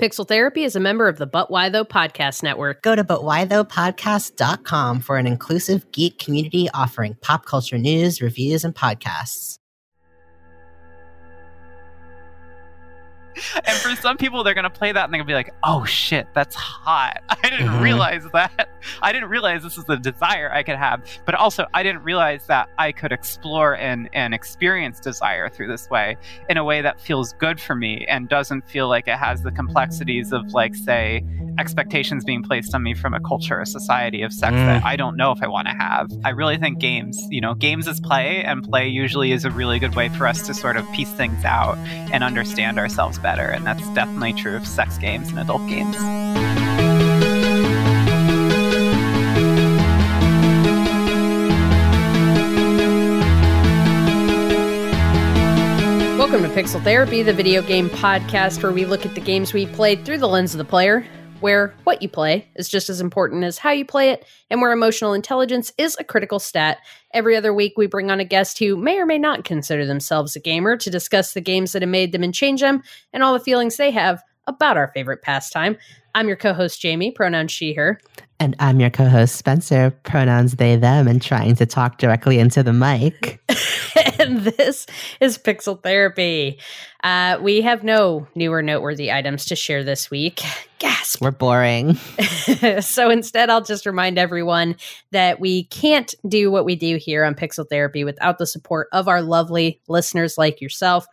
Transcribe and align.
Pixel 0.00 0.26
Therapy 0.26 0.64
is 0.64 0.76
a 0.76 0.80
member 0.80 1.08
of 1.08 1.18
the 1.18 1.26
But 1.26 1.50
Why 1.50 1.68
Though 1.68 1.84
Podcast 1.84 2.42
Network. 2.42 2.80
Go 2.80 2.96
to 2.96 3.04
butwhythoughpodcast.com 3.04 5.00
for 5.00 5.18
an 5.18 5.26
inclusive 5.26 5.92
geek 5.92 6.18
community 6.18 6.70
offering 6.72 7.18
pop 7.20 7.44
culture 7.44 7.76
news, 7.76 8.22
reviews, 8.22 8.64
and 8.64 8.74
podcasts. 8.74 9.59
and 13.64 13.76
for 13.78 13.94
some 13.96 14.16
people, 14.16 14.42
they're 14.44 14.54
gonna 14.54 14.70
play 14.70 14.92
that 14.92 15.04
and 15.04 15.12
they're 15.12 15.18
gonna 15.20 15.26
be 15.28 15.34
like, 15.34 15.52
"Oh 15.62 15.84
shit, 15.84 16.26
that's 16.34 16.54
hot! 16.54 17.22
I 17.28 17.48
didn't 17.50 17.68
Mhm. 17.68 17.82
realize 17.82 18.26
that. 18.32 18.68
I 19.02 19.12
didn't 19.12 19.28
realize 19.28 19.62
this 19.62 19.76
is 19.78 19.84
the 19.84 19.96
desire 19.96 20.50
I 20.52 20.62
could 20.62 20.76
have. 20.76 21.02
But 21.26 21.34
also, 21.34 21.66
I 21.74 21.82
didn't 21.82 22.02
realize 22.02 22.46
that 22.46 22.68
I 22.78 22.92
could 22.92 23.12
explore 23.12 23.76
and 23.76 24.08
and 24.12 24.34
experience 24.34 25.00
desire 25.00 25.48
through 25.48 25.68
this 25.68 25.88
way 25.90 26.16
in 26.48 26.56
a 26.56 26.64
way 26.64 26.80
that 26.82 27.00
feels 27.00 27.32
good 27.34 27.60
for 27.60 27.74
me 27.74 28.04
and 28.08 28.28
doesn't 28.28 28.66
feel 28.68 28.88
like 28.88 29.06
it 29.08 29.16
has 29.16 29.42
the 29.42 29.52
complexities 29.52 30.32
of 30.32 30.52
like, 30.52 30.74
say, 30.74 31.24
expectations 31.58 32.24
being 32.24 32.42
placed 32.42 32.74
on 32.74 32.82
me 32.82 32.94
from 32.94 33.12
a 33.14 33.20
culture, 33.20 33.60
a 33.60 33.66
society 33.66 34.22
of 34.22 34.32
sex 34.32 34.54
Mm. 34.54 34.66
that 34.66 34.84
I 34.84 34.96
don't 34.96 35.16
know 35.16 35.30
if 35.32 35.42
I 35.42 35.46
want 35.46 35.68
to 35.68 35.74
have. 35.74 36.10
I 36.24 36.30
really 36.30 36.56
think 36.56 36.78
games, 36.78 37.20
you 37.30 37.40
know, 37.40 37.54
games 37.54 37.86
is 37.86 38.00
play, 38.00 38.42
and 38.42 38.62
play 38.64 38.88
usually 38.88 39.32
is 39.32 39.44
a 39.44 39.50
really 39.50 39.78
good 39.78 39.94
way 39.94 40.08
for 40.08 40.26
us 40.26 40.46
to 40.46 40.54
sort 40.54 40.76
of 40.76 40.90
piece 40.92 41.10
things 41.12 41.44
out 41.44 41.76
and 42.12 42.24
understand 42.24 42.78
ourselves 42.78 43.18
better. 43.22 43.46
And 43.46 43.66
that's 43.66 43.88
definitely 43.90 44.32
true 44.32 44.56
of 44.56 44.66
sex 44.66 44.98
games 44.98 45.28
and 45.30 45.38
adult 45.38 45.66
games. 45.68 45.96
Welcome 56.18 56.42
to 56.42 56.48
Pixel 56.50 56.82
Therapy, 56.84 57.22
the 57.22 57.32
video 57.32 57.60
game 57.60 57.90
podcast 57.90 58.62
where 58.62 58.70
we 58.70 58.84
look 58.84 59.04
at 59.04 59.14
the 59.14 59.20
games 59.20 59.52
we 59.52 59.66
played 59.66 60.04
through 60.04 60.18
the 60.18 60.28
lens 60.28 60.54
of 60.54 60.58
the 60.58 60.64
player, 60.64 61.04
where 61.40 61.74
what 61.84 62.02
you 62.02 62.08
play 62.08 62.48
is 62.54 62.68
just 62.68 62.88
as 62.88 63.00
important 63.00 63.44
as 63.44 63.58
how 63.58 63.70
you 63.70 63.84
play 63.84 64.10
it, 64.10 64.24
and 64.50 64.60
where 64.60 64.72
emotional 64.72 65.12
intelligence 65.12 65.72
is 65.78 65.96
a 65.98 66.04
critical 66.04 66.38
stat. 66.38 66.78
Every 67.12 67.36
other 67.36 67.52
week, 67.52 67.74
we 67.76 67.86
bring 67.86 68.10
on 68.10 68.20
a 68.20 68.24
guest 68.24 68.58
who 68.58 68.76
may 68.76 68.98
or 68.98 69.06
may 69.06 69.18
not 69.18 69.44
consider 69.44 69.86
themselves 69.86 70.36
a 70.36 70.40
gamer 70.40 70.76
to 70.76 70.90
discuss 70.90 71.32
the 71.32 71.40
games 71.40 71.72
that 71.72 71.82
have 71.82 71.88
made 71.88 72.12
them 72.12 72.22
and 72.22 72.34
change 72.34 72.60
them, 72.60 72.82
and 73.12 73.22
all 73.22 73.32
the 73.32 73.40
feelings 73.40 73.76
they 73.76 73.90
have 73.90 74.22
about 74.46 74.76
our 74.76 74.88
favorite 74.88 75.22
pastime. 75.22 75.76
I'm 76.14 76.28
your 76.28 76.36
co 76.36 76.52
host, 76.52 76.80
Jamie, 76.80 77.10
pronoun 77.10 77.48
she, 77.48 77.72
her. 77.74 78.00
And 78.38 78.56
I'm 78.58 78.80
your 78.80 78.90
co 78.90 79.06
host, 79.06 79.36
Spencer, 79.36 79.90
pronouns 80.02 80.56
they, 80.56 80.76
them, 80.76 81.06
and 81.06 81.20
trying 81.20 81.56
to 81.56 81.66
talk 81.66 81.98
directly 81.98 82.38
into 82.38 82.62
the 82.62 82.72
mic. 82.72 83.40
and 84.30 84.40
this 84.56 84.86
is 85.20 85.38
Pixel 85.38 85.82
Therapy. 85.82 86.58
Uh, 87.02 87.38
we 87.40 87.62
have 87.62 87.82
no 87.82 88.26
new 88.34 88.52
or 88.52 88.62
noteworthy 88.62 89.10
items 89.10 89.46
to 89.46 89.56
share 89.56 89.84
this 89.84 90.10
week. 90.10 90.42
Gasp. 90.78 91.20
We're 91.20 91.30
boring. 91.30 91.94
so 92.80 93.10
instead, 93.10 93.50
I'll 93.50 93.64
just 93.64 93.86
remind 93.86 94.18
everyone 94.18 94.76
that 95.10 95.40
we 95.40 95.64
can't 95.64 96.14
do 96.28 96.50
what 96.50 96.64
we 96.64 96.76
do 96.76 96.96
here 96.96 97.24
on 97.24 97.34
Pixel 97.34 97.68
Therapy 97.68 98.04
without 98.04 98.38
the 98.38 98.46
support 98.46 98.88
of 98.92 99.08
our 99.08 99.22
lovely 99.22 99.80
listeners 99.88 100.38
like 100.38 100.60
yourself. 100.60 101.06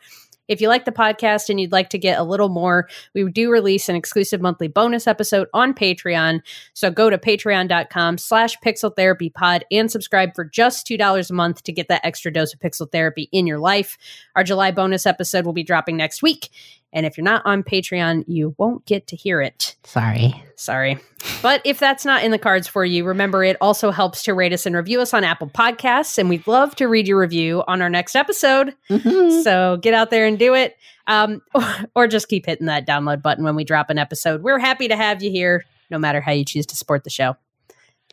If 0.47 0.61
you 0.61 0.67
like 0.67 0.85
the 0.85 0.91
podcast 0.91 1.49
and 1.49 1.59
you'd 1.59 1.71
like 1.71 1.89
to 1.89 1.97
get 1.97 2.19
a 2.19 2.23
little 2.23 2.49
more, 2.49 2.87
we 3.13 3.29
do 3.31 3.51
release 3.51 3.89
an 3.89 3.95
exclusive 3.95 4.41
monthly 4.41 4.67
bonus 4.67 5.07
episode 5.07 5.47
on 5.53 5.73
Patreon. 5.73 6.41
So 6.73 6.89
go 6.91 7.09
to 7.09 7.17
patreon.com 7.17 8.17
slash 8.17 8.57
pixel 8.59 8.95
therapy 8.95 9.29
pod 9.29 9.65
and 9.71 9.91
subscribe 9.91 10.35
for 10.35 10.45
just 10.45 10.87
$2 10.87 11.29
a 11.29 11.33
month 11.33 11.63
to 11.63 11.71
get 11.71 11.87
that 11.89 12.05
extra 12.05 12.31
dose 12.31 12.53
of 12.53 12.59
pixel 12.59 12.91
therapy 12.91 13.29
in 13.31 13.47
your 13.47 13.59
life. 13.59 13.97
Our 14.35 14.43
July 14.43 14.71
bonus 14.71 15.05
episode 15.05 15.45
will 15.45 15.53
be 15.53 15.63
dropping 15.63 15.97
next 15.97 16.21
week. 16.21 16.49
And 16.93 17.05
if 17.05 17.17
you're 17.17 17.23
not 17.25 17.41
on 17.45 17.63
Patreon, 17.63 18.23
you 18.27 18.55
won't 18.57 18.85
get 18.85 19.07
to 19.07 19.15
hear 19.15 19.41
it. 19.41 19.75
Sorry. 19.83 20.41
Sorry. 20.55 20.97
But 21.41 21.61
if 21.65 21.79
that's 21.79 22.05
not 22.05 22.23
in 22.23 22.31
the 22.31 22.39
cards 22.39 22.67
for 22.67 22.85
you, 22.85 23.03
remember 23.03 23.43
it 23.43 23.57
also 23.59 23.91
helps 23.91 24.23
to 24.23 24.33
rate 24.33 24.53
us 24.53 24.65
and 24.65 24.75
review 24.75 25.01
us 25.01 25.13
on 25.13 25.23
Apple 25.23 25.47
Podcasts. 25.49 26.17
And 26.17 26.29
we'd 26.29 26.47
love 26.47 26.75
to 26.77 26.87
read 26.87 27.07
your 27.07 27.19
review 27.19 27.63
on 27.67 27.81
our 27.81 27.89
next 27.89 28.15
episode. 28.15 28.73
Mhm. 28.89 29.43
So 29.43 29.77
get 29.81 29.93
out 29.93 30.09
there 30.09 30.25
and 30.25 30.39
do 30.39 30.55
it. 30.55 30.77
Um, 31.07 31.41
or 31.95 32.07
just 32.07 32.29
keep 32.29 32.45
hitting 32.45 32.67
that 32.67 32.87
download 32.87 33.21
button 33.21 33.43
when 33.43 33.55
we 33.55 33.63
drop 33.63 33.89
an 33.89 33.97
episode. 33.97 34.41
We're 34.41 34.59
happy 34.59 34.87
to 34.87 34.95
have 34.95 35.21
you 35.21 35.29
here, 35.29 35.65
no 35.89 35.99
matter 35.99 36.21
how 36.21 36.31
you 36.31 36.45
choose 36.45 36.65
to 36.67 36.75
support 36.75 37.03
the 37.03 37.09
show. 37.09 37.35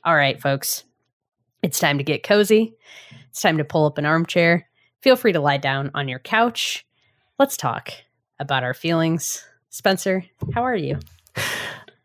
All 0.05 0.15
right, 0.15 0.41
folks. 0.41 0.85
It's 1.63 1.79
time 1.79 1.99
to 1.99 2.05
get 2.05 2.23
cozy. 2.25 2.75
It's 3.31 3.41
time 3.41 3.59
to 3.59 3.65
pull 3.65 3.87
up 3.87 3.99
an 3.99 4.05
armchair. 4.05 4.69
Feel 5.01 5.17
free 5.17 5.33
to 5.33 5.41
lie 5.41 5.57
down 5.57 5.91
on 5.95 6.09
your 6.09 6.19
couch. 6.19 6.85
Let's 7.39 7.57
talk 7.57 7.91
about 8.39 8.63
our 8.65 8.75
feelings. 8.75 9.45
Spencer, 9.71 10.25
how 10.55 10.63
are 10.63 10.77
you? 10.77 10.99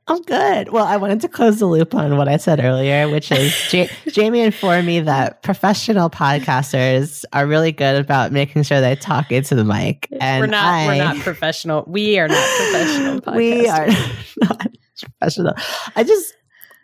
I'm 0.09 0.23
good. 0.23 0.69
Well, 0.69 0.85
I 0.85 0.97
wanted 0.97 1.22
to 1.22 1.28
close 1.28 1.59
the 1.59 1.67
loop 1.67 1.94
on 1.94 2.17
what 2.17 2.28
I 2.28 2.38
said 2.38 2.59
earlier, 2.59 3.07
which 3.07 3.31
is 3.31 3.53
Ja- 3.72 3.85
Jamie 4.07 4.41
informed 4.41 4.88
me 4.88 5.01
that 5.01 5.44
professional 5.44 6.09
podcasters 6.09 7.25
are 7.31 7.45
really 7.45 7.72
good 7.72 7.95
about 8.03 8.31
making 8.31 8.63
sure 8.63 8.81
they 8.81 8.95
talk 8.95 9.31
into 9.31 9.53
the 9.53 9.63
mic. 9.63 10.07
And 10.19 10.41
we're 10.41 10.47
not 10.47 10.66
I, 10.66 10.88
we're 10.88 10.97
not 10.97 11.17
professional. 11.17 11.84
We 11.85 12.17
are 12.17 12.28
not 12.28 12.50
professional 12.57 13.22
podcasters. 13.22 13.35
we 13.35 13.67
are 13.67 13.88
not 14.50 14.67
professional. 15.00 15.53
I 15.96 16.03
just 16.03 16.34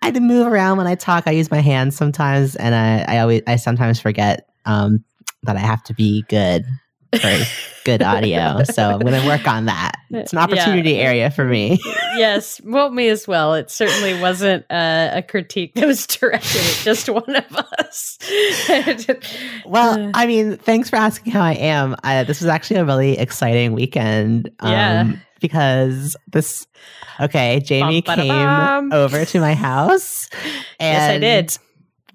I 0.04 0.08
had 0.08 0.16
to 0.16 0.22
move 0.22 0.46
around 0.46 0.78
when 0.78 0.86
I 0.86 0.94
talk. 0.94 1.24
I 1.26 1.32
use 1.32 1.50
my 1.50 1.62
hands 1.62 1.96
sometimes, 1.96 2.56
and 2.56 2.76
I, 2.76 3.16
I 3.16 3.20
always 3.22 3.42
I 3.48 3.56
sometimes 3.56 4.00
forget 4.00 4.48
um, 4.66 5.04
that 5.44 5.56
I 5.56 5.62
have 5.62 5.82
to 5.86 5.96
be 5.96 6.24
good 6.30 6.64
for 7.20 7.46
good 7.86 8.02
audio. 8.02 8.64
So 8.64 8.90
I'm 8.92 9.00
going 9.00 9.20
to 9.22 9.28
work 9.28 9.48
on 9.48 9.66
that. 9.66 9.94
It's 10.10 10.34
an 10.34 10.38
Yeah. 10.38 10.44
opportunity 10.44 10.98
area 10.98 11.30
for 11.30 11.46
me. 11.46 11.80
yes, 12.18 12.60
well, 12.64 12.90
me 12.92 13.10
as 13.10 13.28
well. 13.28 13.54
It 13.54 13.70
certainly 13.70 14.20
wasn't 14.20 14.66
uh, 14.72 15.12
a 15.14 15.22
critique 15.22 15.76
that 15.76 15.86
was 15.86 16.06
directed 16.08 16.62
at 16.62 16.78
just 16.84 17.10
one 17.10 17.36
of 17.36 17.56
us. 17.80 18.18
Well, 19.66 20.12
I 20.14 20.26
mean, 20.28 20.58
thanks 20.58 20.90
for 20.90 20.96
asking 20.96 21.32
how 21.34 21.42
I 21.42 21.54
am. 21.54 21.96
I, 22.04 22.24
this 22.24 22.40
was 22.42 22.48
actually 22.48 22.78
a 22.78 22.86
really 22.86 23.18
exciting 23.18 23.74
weekend. 23.74 24.50
um, 24.60 24.72
Yeah. 24.72 25.12
Because 25.42 26.16
this, 26.32 26.66
okay, 27.20 27.60
Jamie 27.60 28.02
Bum, 28.02 28.16
came 28.20 28.94
over 28.94 29.26
to 29.26 29.40
my 29.40 29.54
house. 29.54 30.30
Yes, 30.80 31.10
I 31.12 31.18
did. 31.20 31.58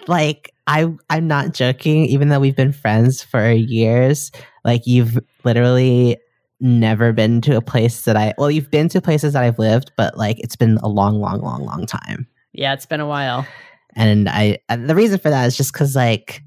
Like, 0.09 0.53
I, 0.67 0.87
I'm 1.09 1.27
not 1.29 1.55
joking. 1.55 2.05
Even 2.07 2.29
though 2.29 2.41
we've 2.41 2.57
been 2.57 2.73
friends 2.73 3.23
for 3.23 3.51
years, 3.51 4.31
like 4.65 4.87
you've 4.87 5.19
literally 5.45 6.17
never 6.61 7.13
been 7.13 7.41
to 7.43 7.57
a 7.57 7.61
place 7.63 8.03
that 8.03 8.17
I. 8.17 8.35
Well, 8.39 8.51
you've 8.51 8.71
been 8.71 8.89
to 8.91 9.01
places 9.01 9.33
that 9.33 9.43
I've 9.43 9.59
lived, 9.59 9.93
but 9.97 10.17
like 10.17 10.39
it's 10.41 10.57
been 10.57 10.77
a 10.83 10.89
long, 10.89 11.21
long, 11.21 11.41
long, 11.41 11.65
long 11.65 11.87
time. 11.87 12.27
yeah, 12.53 12.73
it's 12.75 12.87
been 12.87 13.01
a 13.01 13.07
while. 13.07 13.47
And 13.97 14.29
I, 14.29 14.59
and 14.69 14.89
the 14.89 14.95
reason 14.95 15.19
for 15.19 15.31
that 15.31 15.47
is 15.47 15.57
just 15.57 15.73
because, 15.73 15.97
like, 15.97 16.43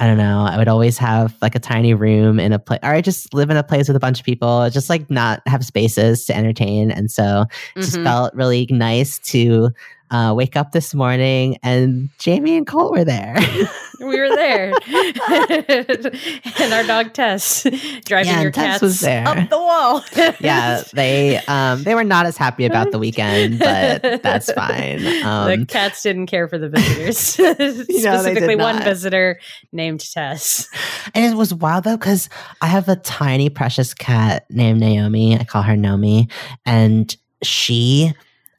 I 0.00 0.06
don't 0.06 0.16
know, 0.16 0.44
I 0.44 0.56
would 0.56 0.66
always 0.68 0.98
have 0.98 1.36
like 1.40 1.54
a 1.54 1.60
tiny 1.60 1.94
room 1.94 2.40
in 2.40 2.52
a 2.52 2.58
place, 2.58 2.80
or 2.82 2.90
I 2.92 3.00
just 3.00 3.32
live 3.34 3.50
in 3.50 3.56
a 3.56 3.62
place 3.62 3.86
with 3.86 3.94
a 3.96 4.00
bunch 4.00 4.18
of 4.18 4.26
people, 4.26 4.68
just 4.70 4.90
like 4.90 5.08
not 5.10 5.42
have 5.46 5.64
spaces 5.64 6.24
to 6.26 6.36
entertain. 6.36 6.90
And 6.90 7.08
so 7.10 7.44
it 7.76 7.80
just 7.82 7.98
Mhm. 7.98 8.04
felt 8.04 8.34
really 8.34 8.66
nice 8.70 9.18
to 9.30 9.70
uh, 10.10 10.34
wake 10.36 10.56
up 10.56 10.72
this 10.72 10.92
morning 10.92 11.56
and 11.62 12.08
Jamie 12.18 12.56
and 12.56 12.66
Colt 12.66 12.90
were 12.92 13.04
there. 13.04 13.36
We 14.02 14.18
were 14.18 14.28
there, 14.34 14.72
and 15.28 16.72
our 16.72 16.82
dog 16.84 17.12
Tess 17.12 17.62
driving 18.04 18.32
Yeah, 18.32 18.42
your 18.42 18.50
Tess 18.50 18.64
cats 18.64 18.82
was 18.82 19.00
there. 19.00 19.26
up 19.26 19.48
the 19.48 19.58
wall. 19.58 20.04
yeah, 20.40 20.82
they 20.92 21.38
um, 21.48 21.82
they 21.82 21.94
were 21.94 22.04
not 22.04 22.26
as 22.26 22.36
happy 22.36 22.64
about 22.66 22.90
the 22.90 22.98
weekend, 22.98 23.58
but 23.58 24.22
that's 24.22 24.50
fine. 24.52 25.02
the 25.02 25.22
Um, 25.26 25.66
cats 25.66 26.02
didn't 26.02 26.26
care 26.26 26.48
for 26.48 26.58
the 26.58 26.68
visitors. 26.68 27.36
did 27.36 27.84
Specifically, 27.86 28.56
one 28.56 28.76
not. 28.76 28.84
visitor 28.84 29.38
named 29.72 30.00
Tess. 30.00 30.68
And 31.14 31.24
it 31.32 31.36
was 31.36 31.54
wild 31.54 31.84
though, 31.84 31.96
because 31.96 32.28
I 32.60 32.66
have 32.66 32.88
a 32.88 32.96
tiny 32.96 33.48
precious 33.50 33.94
cat 33.94 34.46
named 34.50 34.80
Naomi. 34.80 35.38
I 35.38 35.44
call 35.44 35.62
her 35.62 35.74
Nomi. 35.76 36.30
And 36.66 37.14
she, 37.42 38.12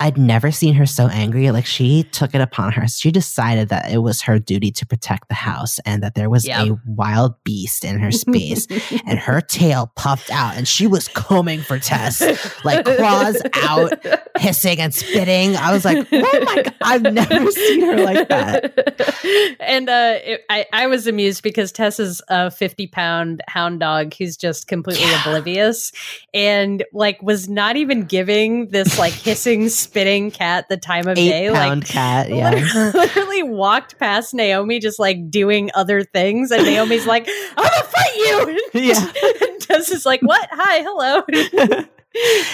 I'd 0.04 0.18
never 0.18 0.52
seen 0.52 0.74
her 0.74 0.86
so 0.86 1.08
angry. 1.08 1.50
Like 1.52 1.66
she 1.66 2.04
took 2.04 2.36
it 2.36 2.42
upon 2.42 2.74
her. 2.74 2.86
She 2.90 3.10
decided 3.10 3.70
that 3.70 3.90
it 3.90 4.00
was 4.00 4.22
her 4.24 4.38
duty 4.38 4.70
to 4.72 4.86
protect 4.86 5.30
the 5.30 5.34
house 5.36 5.80
and 5.86 6.04
that 6.04 6.14
there 6.16 6.30
was 6.30 6.46
Yep. 6.46 6.68
a 6.68 6.80
wild 6.86 7.42
beast 7.46 7.86
in 7.86 8.00
her 8.00 8.12
space. 8.12 8.68
and 9.08 9.18
her 9.18 9.40
tail 9.40 9.92
puffed 9.96 10.30
out 10.30 10.58
and 10.58 10.68
she 10.68 10.88
was 10.88 11.08
combing 11.08 11.62
for 11.62 11.80
Tess, 11.80 12.22
like 12.66 12.84
claws 12.84 13.42
out, 13.64 13.94
hissing 14.38 14.80
and 14.80 14.94
spitting. 14.94 15.56
I 15.56 15.72
was 15.72 15.86
like, 15.86 16.06
oh 16.12 16.40
my 16.44 16.64
God, 16.64 16.76
I've 16.82 17.02
never 17.04 17.50
seen 17.52 17.82
her 17.82 17.98
like 18.04 18.28
that. 18.28 19.56
and 19.62 19.88
uh, 19.90 20.16
it, 20.22 20.42
I, 20.50 20.66
I 20.74 20.88
was 20.88 21.08
amused 21.08 21.44
because 21.44 21.72
Tess 21.72 22.00
is 22.00 22.22
a 22.28 22.52
50 22.52 22.88
pound 22.88 23.42
hound 23.48 23.80
dog 23.80 24.14
who's 24.16 24.36
just 24.36 24.68
completely 24.68 25.06
Yeah. 25.06 25.22
oblivious 25.22 25.92
and 26.34 26.84
like 26.92 27.22
was 27.24 27.48
not 27.48 27.78
even 27.78 28.04
giving 28.04 28.68
this 28.68 29.00
like 29.00 29.14
hissing, 29.14 29.70
spitting 29.94 30.32
cat 30.32 30.68
the 30.70 30.78
time 30.78 31.08
of 31.08 31.16
day. 31.16 31.48
Eight 31.48 31.54
pound 31.54 31.82
Like, 31.82 31.88
cat. 31.90 32.30
Yeah. 32.34 32.50
literally, 32.52 32.92
literally 32.94 33.44
walked 33.44 34.00
past 34.00 34.34
Naomi 34.34 34.80
just 34.80 34.98
like 35.00 35.30
doing 35.30 35.70
other 35.76 36.04
things. 36.04 36.52
And 36.52 36.64
Naomi's 36.66 37.06
like, 37.06 37.28
I'm 37.30 37.64
gonna 37.64 37.84
fight 37.84 38.16
you. 38.16 38.70
Yeah. 38.74 39.12
and 39.48 39.62
Tess 39.62 39.90
is 39.92 40.06
like, 40.06 40.22
What? 40.22 40.48
Hi, 40.52 40.80
hello. 40.82 41.22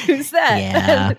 Who's 0.06 0.32
that? 0.32 0.60
Yeah. 0.60 1.14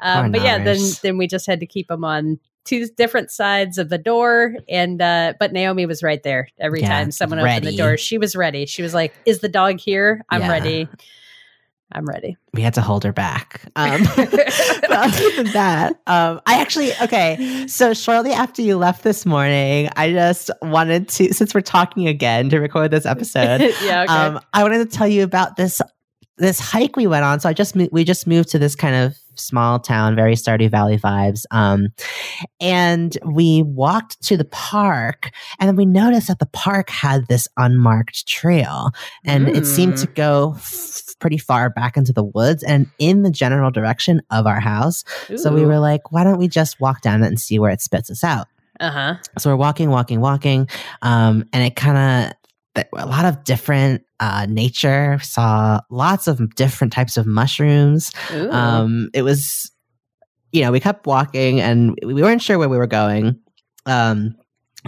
um, 0.00 0.32
but 0.32 0.42
yeah, 0.42 0.62
then 0.62 0.78
then 1.02 1.18
we 1.18 1.26
just 1.26 1.46
had 1.46 1.60
to 1.60 1.66
keep 1.66 1.88
them 1.88 2.04
on 2.04 2.38
two 2.64 2.86
different 2.88 3.30
sides 3.30 3.78
of 3.78 3.88
the 3.88 3.96
door, 3.98 4.54
and 4.68 5.00
uh, 5.00 5.32
but 5.38 5.52
Naomi 5.52 5.86
was 5.86 6.02
right 6.02 6.22
there 6.22 6.48
every 6.58 6.80
Yeah, 6.82 6.88
time 6.88 7.10
someone 7.10 7.38
opened 7.38 7.64
the 7.66 7.76
door. 7.76 7.96
She 7.96 8.18
was 8.18 8.34
ready. 8.36 8.66
She 8.66 8.82
was 8.82 8.92
like, 8.92 9.14
"Is 9.24 9.38
the 9.40 9.48
dog 9.48 9.78
here? 9.80 10.22
I'm 10.28 10.42
Yeah. 10.42 10.50
ready. 10.50 10.88
I'm 11.92 12.06
ready." 12.06 12.36
we 12.56 12.62
had 12.62 12.74
to 12.74 12.80
hold 12.80 13.04
her 13.04 13.12
back. 13.12 13.62
Um, 13.76 14.04
but 14.16 14.90
other 14.90 15.30
than 15.36 15.52
that, 15.52 16.00
um, 16.06 16.40
I 16.46 16.60
actually 16.62 16.92
okay. 17.02 17.66
So 17.68 17.92
shortly 17.92 18.32
after 18.32 18.62
you 18.62 18.78
left 18.78 19.04
this 19.04 19.26
morning, 19.26 19.90
I 19.96 20.12
just 20.12 20.50
wanted 20.62 21.10
to, 21.10 21.34
since 21.34 21.54
we're 21.54 21.60
talking 21.60 22.08
again 22.08 22.48
to 22.48 22.58
record 22.58 22.90
this 22.90 23.04
episode, 23.04 23.60
yeah. 23.82 24.04
Okay. 24.04 24.12
um, 24.12 24.40
I 24.54 24.62
wanted 24.62 24.90
to 24.90 24.96
tell 24.96 25.06
you 25.06 25.24
about 25.24 25.56
this 25.56 25.82
this 26.38 26.58
hike 26.58 26.96
we 26.96 27.06
went 27.06 27.24
on. 27.24 27.40
So 27.40 27.50
I 27.50 27.52
just 27.52 27.76
we 27.76 28.02
just 28.02 28.26
moved 28.26 28.48
to 28.50 28.58
this 28.58 28.74
kind 28.74 28.94
of 28.96 29.16
small 29.34 29.78
town, 29.78 30.16
very 30.16 30.34
Stardew 30.34 30.70
Valley 30.70 30.98
vibes. 30.98 31.44
Um, 31.50 31.88
and 32.60 33.16
we 33.26 33.62
walked 33.62 34.22
to 34.24 34.36
the 34.36 34.44
park, 34.46 35.30
and 35.60 35.68
then 35.68 35.76
we 35.76 35.86
noticed 35.86 36.28
that 36.28 36.38
the 36.38 36.46
park 36.46 36.88
had 36.88 37.26
this 37.26 37.46
unmarked 37.56 38.26
trail, 38.26 38.90
and 39.24 39.48
it 39.48 39.66
seemed 39.66 39.98
to 39.98 40.06
go 40.06 40.54
f- 40.56 41.02
pretty 41.18 41.38
far 41.38 41.70
back 41.70 41.96
into 41.96 42.12
the 42.12 42.22
woods 42.24 42.62
and 42.62 42.86
in 42.98 43.22
the 43.22 43.30
general 43.30 43.70
direction 43.70 44.20
of 44.30 44.46
our 44.46 44.60
house. 44.60 45.02
So 45.36 45.52
we 45.52 45.64
were 45.64 45.78
like, 45.78 46.12
why 46.12 46.24
don't 46.24 46.38
we 46.38 46.48
just 46.48 46.78
walk 46.80 47.00
down 47.00 47.22
it 47.22 47.26
and 47.28 47.40
see 47.40 47.58
where 47.58 47.70
it 47.70 47.80
spits 47.80 48.10
us 48.10 48.22
out? 48.22 48.46
Uh 48.78 48.90
huh. 48.90 49.14
so 49.38 49.48
we're 49.48 49.56
walking 49.56 49.88
walking 49.88 50.20
walking 50.20 50.68
um 51.00 51.48
and 51.54 51.64
it 51.64 51.76
kind 51.76 52.34
of 52.76 52.84
a 52.94 53.06
lot 53.06 53.24
of 53.24 53.42
different 53.42 54.02
uh 54.20 54.44
nature 54.50 55.18
saw 55.22 55.80
lots 55.90 56.26
of 56.26 56.54
different 56.56 56.92
types 56.92 57.16
of 57.16 57.26
mushrooms 57.26 58.10
um 58.50 59.08
it 59.14 59.22
was 59.22 59.72
you 60.52 60.60
know 60.60 60.70
we 60.70 60.78
kept 60.78 61.06
walking 61.06 61.58
and 61.58 61.98
we 62.04 62.20
weren't 62.22 62.42
sure 62.42 62.58
where 62.58 62.68
we 62.68 62.76
were 62.76 62.86
going 62.86 63.38
um 63.86 64.36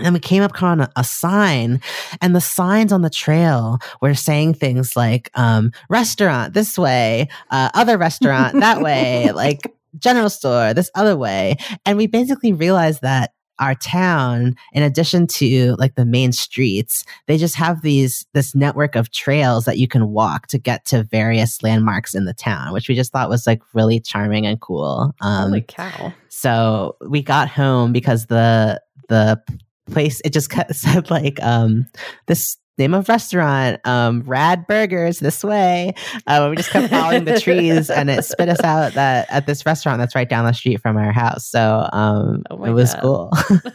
and 0.04 0.14
we 0.14 0.20
came 0.20 0.42
up 0.42 0.62
on 0.62 0.80
a, 0.80 0.90
a 0.96 1.04
sign, 1.04 1.80
and 2.20 2.34
the 2.34 2.40
signs 2.40 2.92
on 2.92 3.02
the 3.02 3.10
trail 3.10 3.78
were 4.00 4.14
saying 4.14 4.54
things 4.54 4.96
like 4.96 5.30
um, 5.34 5.72
"restaurant 5.88 6.54
this 6.54 6.78
way," 6.78 7.28
uh, 7.50 7.70
"other 7.74 7.98
restaurant 7.98 8.60
that 8.60 8.80
way," 8.82 9.30
like 9.32 9.60
"general 9.98 10.30
store 10.30 10.74
this 10.74 10.90
other 10.94 11.16
way," 11.16 11.56
and 11.86 11.96
we 11.96 12.06
basically 12.06 12.52
realized 12.52 13.02
that 13.02 13.32
our 13.58 13.74
town 13.74 14.54
in 14.72 14.82
addition 14.82 15.26
to 15.26 15.74
like 15.78 15.94
the 15.94 16.04
main 16.04 16.32
streets 16.32 17.04
they 17.26 17.36
just 17.36 17.56
have 17.56 17.82
these 17.82 18.26
this 18.32 18.54
network 18.54 18.94
of 18.94 19.10
trails 19.10 19.64
that 19.64 19.78
you 19.78 19.88
can 19.88 20.08
walk 20.08 20.46
to 20.46 20.58
get 20.58 20.84
to 20.84 21.02
various 21.04 21.62
landmarks 21.62 22.14
in 22.14 22.24
the 22.24 22.34
town 22.34 22.72
which 22.72 22.88
we 22.88 22.94
just 22.94 23.12
thought 23.12 23.28
was 23.28 23.46
like 23.46 23.60
really 23.74 24.00
charming 24.00 24.46
and 24.46 24.60
cool 24.60 25.14
um 25.20 25.48
Holy 25.48 25.62
cow! 25.62 26.12
so 26.28 26.96
we 27.08 27.22
got 27.22 27.48
home 27.48 27.92
because 27.92 28.26
the 28.26 28.80
the 29.08 29.40
place 29.90 30.20
it 30.24 30.32
just 30.32 30.50
cut, 30.56 30.74
said 30.74 31.10
like 31.10 31.42
um 31.42 31.86
this 32.26 32.56
name 32.78 32.94
of 32.94 33.08
restaurant 33.08 33.80
um 33.84 34.22
rad 34.24 34.64
burgers 34.68 35.18
this 35.18 35.42
way 35.42 35.92
uh, 36.28 36.46
we 36.48 36.54
just 36.54 36.70
kept 36.70 36.88
following 36.90 37.24
the 37.24 37.40
trees 37.40 37.90
and 37.90 38.08
it 38.08 38.24
spit 38.24 38.48
us 38.48 38.60
out 38.62 38.94
that 38.94 39.26
at 39.30 39.46
this 39.46 39.66
restaurant 39.66 39.98
that's 39.98 40.14
right 40.14 40.28
down 40.28 40.44
the 40.44 40.52
street 40.52 40.80
from 40.80 40.96
our 40.96 41.10
house 41.10 41.44
so 41.48 41.88
um 41.92 42.44
Oh 42.50 42.62
it 42.64 42.70
was 42.70 42.94
God. 42.94 43.02
cool 43.02 43.30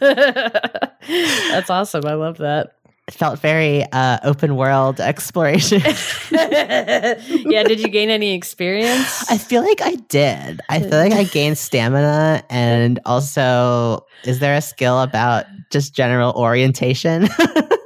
That's 1.06 1.68
awesome. 1.68 2.06
I 2.06 2.14
love 2.14 2.38
that. 2.38 2.76
It 3.06 3.12
felt 3.14 3.38
very 3.38 3.84
uh 3.92 4.18
open 4.24 4.56
world 4.56 4.98
exploration 5.00 5.80
yeah. 6.30 7.62
Did 7.64 7.80
you 7.80 7.88
gain 7.88 8.08
any 8.10 8.32
experience? 8.34 9.30
I 9.30 9.36
feel 9.38 9.62
like 9.62 9.80
I 9.82 9.96
did. 10.08 10.60
I 10.68 10.80
feel 10.80 10.98
like 10.98 11.12
I 11.12 11.24
gained 11.38 11.58
stamina 11.58 12.42
and 12.50 12.98
also 13.04 14.06
is 14.24 14.38
there 14.40 14.54
a 14.54 14.60
skill 14.62 15.00
about 15.02 15.44
just 15.70 15.94
general 15.94 16.32
orientation? 16.32 17.24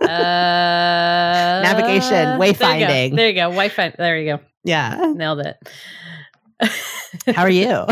Uh, 0.08 1.60
Navigation, 1.62 2.38
wayfinding. 2.38 2.86
There 2.86 3.04
you 3.04 3.10
go. 3.10 3.16
There 3.16 3.28
you 3.28 3.34
go. 3.34 3.50
Wayfind. 3.50 3.96
There 3.96 4.18
you 4.18 4.36
go. 4.36 4.40
yeah. 4.64 5.12
Nailed 5.16 5.40
it. 5.40 5.56
How 7.34 7.42
are 7.42 7.50
you? 7.50 7.84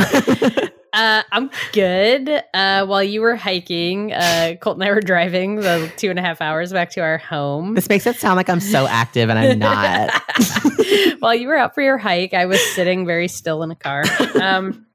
Uh, 0.96 1.22
I'm 1.30 1.50
good. 1.72 2.42
Uh, 2.54 2.86
while 2.86 3.02
you 3.02 3.20
were 3.20 3.36
hiking, 3.36 4.14
uh, 4.14 4.54
Colt 4.62 4.78
and 4.78 4.84
I 4.84 4.90
were 4.90 5.00
driving 5.00 5.56
the 5.56 5.92
two 5.98 6.08
and 6.08 6.18
a 6.18 6.22
half 6.22 6.40
hours 6.40 6.72
back 6.72 6.90
to 6.92 7.00
our 7.00 7.18
home. 7.18 7.74
this 7.74 7.90
makes 7.90 8.06
it 8.06 8.16
sound 8.16 8.36
like 8.36 8.48
I'm 8.48 8.60
so 8.60 8.86
active 8.86 9.28
and 9.28 9.38
I'm 9.38 9.58
not. 9.58 10.10
While 11.18 11.34
you 11.34 11.48
were 11.48 11.56
out 11.56 11.74
for 11.74 11.82
your 11.82 11.98
hike, 11.98 12.32
I 12.32 12.46
was 12.46 12.60
sitting 12.74 13.04
very 13.04 13.28
still 13.28 13.62
in 13.62 13.70
a 13.70 13.76
car. 13.76 14.04
Um, 14.40 14.85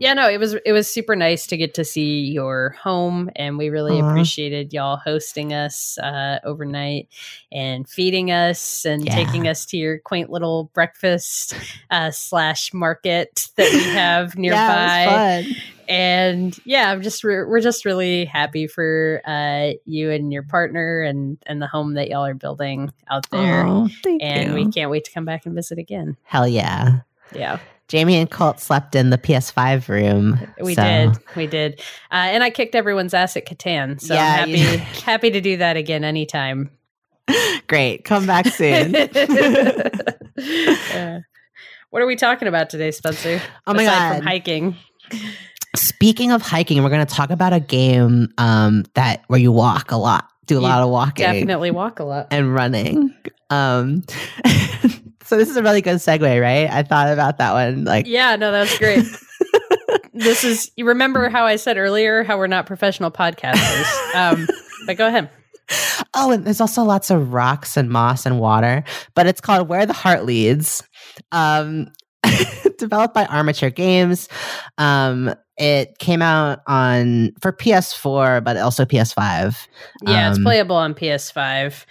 yeah, 0.00 0.14
no, 0.14 0.28
it 0.28 0.38
was 0.38 0.54
it 0.64 0.72
was 0.72 0.90
super 0.92 1.16
nice 1.16 1.46
to 1.48 1.56
get 1.56 1.74
to 1.74 1.84
see 1.84 2.20
your 2.20 2.70
home, 2.82 3.30
and 3.36 3.58
we 3.58 3.68
really 3.68 3.98
appreciated 4.10 4.72
y'all 4.72 4.96
hosting 4.96 5.52
us 5.52 5.98
uh, 5.98 6.38
overnight 6.44 7.08
and 7.50 7.88
feeding 7.88 8.30
us 8.30 8.84
and 8.84 9.04
Yeah. 9.04 9.14
taking 9.14 9.46
us 9.48 9.64
to 9.66 9.76
your 9.76 9.98
quaint 9.98 10.30
little 10.30 10.64
breakfast 10.74 11.54
uh, 11.90 12.10
slash 12.10 12.72
market 12.74 13.48
that 13.56 13.70
we 13.72 13.82
have 13.94 14.36
nearby 14.36 14.56
Yeah, 14.58 15.34
it 15.38 15.38
was 15.38 15.46
fun. 15.46 15.56
and 15.88 16.60
yeah 16.64 16.90
i'm 16.90 17.00
just 17.02 17.24
we're, 17.24 17.48
we're 17.48 17.60
just 17.60 17.84
really 17.86 18.24
happy 18.26 18.66
for 18.66 19.22
uh 19.26 19.70
you 19.86 20.10
and 20.10 20.32
your 20.32 20.42
partner 20.42 21.00
and 21.00 21.38
and 21.46 21.62
the 21.62 21.66
home 21.66 21.94
that 21.94 22.08
y'all 22.08 22.26
are 22.26 22.34
building 22.34 22.92
out 23.10 23.28
there 23.30 23.64
and 24.20 24.48
you. 24.48 24.54
we 24.54 24.70
can't 24.70 24.90
wait 24.90 25.04
to 25.04 25.12
come 25.12 25.24
back 25.24 25.46
and 25.46 25.54
visit 25.54 25.78
again 25.78 26.16
Hell 26.24 26.46
yeah. 26.46 27.00
yeah 27.32 27.58
Jamie 27.88 28.16
and 28.16 28.30
Colt 28.30 28.60
slept 28.60 28.94
in 28.94 29.10
the 29.10 29.16
PS5 29.18 29.88
room. 29.88 30.38
we 30.60 30.74
so- 30.74 30.82
did 30.82 31.18
we 31.36 31.46
did 31.46 31.80
uh 32.12 32.14
and 32.30 32.42
i 32.44 32.50
kicked 32.50 32.74
everyone's 32.74 33.14
ass 33.14 33.36
at 33.36 33.46
catan 33.46 34.00
so 34.00 34.14
Yeah, 34.14 34.42
i'm 34.42 34.50
you- 34.50 34.56
happy 34.58 34.76
happy 35.04 35.30
to 35.30 35.40
do 35.40 35.56
that 35.58 35.76
again 35.76 36.04
anytime 36.04 36.70
Great. 37.66 38.04
Come 38.04 38.26
back 38.26 38.46
soon. 38.46 38.94
Uh, 40.94 41.18
what 41.90 42.00
are 42.02 42.06
we 42.06 42.14
talking 42.16 42.46
about 42.48 42.70
today 42.70 42.90
spencer 42.92 43.40
Oh 43.66 43.74
my 43.74 43.82
Aside 43.82 43.98
God. 43.98 44.16
from 44.18 44.26
hiking 44.26 44.76
Speaking 45.76 46.32
of 46.32 46.42
hiking, 46.42 46.82
we're 46.82 46.88
going 46.90 47.04
to 47.06 47.14
talk 47.14 47.30
about 47.30 47.52
a 47.52 47.60
game 47.60 48.28
um, 48.38 48.84
that 48.94 49.22
where 49.26 49.38
you 49.38 49.52
walk 49.52 49.90
a 49.92 49.96
lot, 49.96 50.28
do 50.48 50.56
a 50.58 50.60
You 50.60 50.66
lot 50.66 50.82
of 50.82 50.90
walking. 50.90 51.24
definitely 51.24 51.70
walk 51.70 52.00
a 52.00 52.04
lot 52.04 52.26
and 52.32 52.52
running. 52.52 53.14
Um, 53.50 54.02
so 55.24 55.36
this 55.36 55.48
is 55.48 55.56
a 55.56 55.62
really 55.62 55.80
good 55.82 55.96
segue, 55.98 56.40
right? 56.42 56.68
I 56.70 56.82
thought 56.82 57.12
about 57.12 57.38
that 57.38 57.52
one. 57.52 57.84
Like, 57.84 58.06
Yeah, 58.06 58.36
no, 58.36 58.50
that's 58.50 58.76
great. 58.78 59.04
this 60.12 60.42
is 60.44 60.70
you 60.76 60.86
remember 60.86 61.28
how 61.28 61.44
I 61.46 61.56
said 61.56 61.76
earlier 61.76 62.24
how 62.24 62.36
we're 62.38 62.46
not 62.48 62.66
professional 62.66 63.10
podcasters. 63.10 64.14
Um, 64.14 64.48
but 64.86 64.96
go 64.96 65.06
ahead. 65.06 65.30
oh, 66.14 66.30
and 66.32 66.44
there's 66.44 66.60
also 66.60 66.82
lots 66.82 67.10
of 67.10 67.32
rocks 67.32 67.76
and 67.76 67.90
moss 67.90 68.26
and 68.26 68.40
water, 68.40 68.84
but 69.14 69.26
it's 69.26 69.40
called 69.40 69.68
Where 69.68 69.86
the 69.86 69.92
Heart 69.92 70.24
Leads. 70.24 70.82
Um, 71.30 71.92
developed 72.78 73.14
by 73.14 73.26
Armature 73.26 73.70
Games. 73.70 74.28
Um, 74.78 75.34
it 75.56 75.98
came 75.98 76.22
out 76.22 76.60
on 76.66 77.32
for 77.40 77.52
PS4, 77.52 78.42
but 78.44 78.56
also 78.56 78.84
PS5. 78.84 79.66
Yeah, 80.06 80.28
it's 80.30 80.38
Um, 80.38 80.44
playable 80.44 80.76
on 80.76 80.94
PS5. 80.94 81.84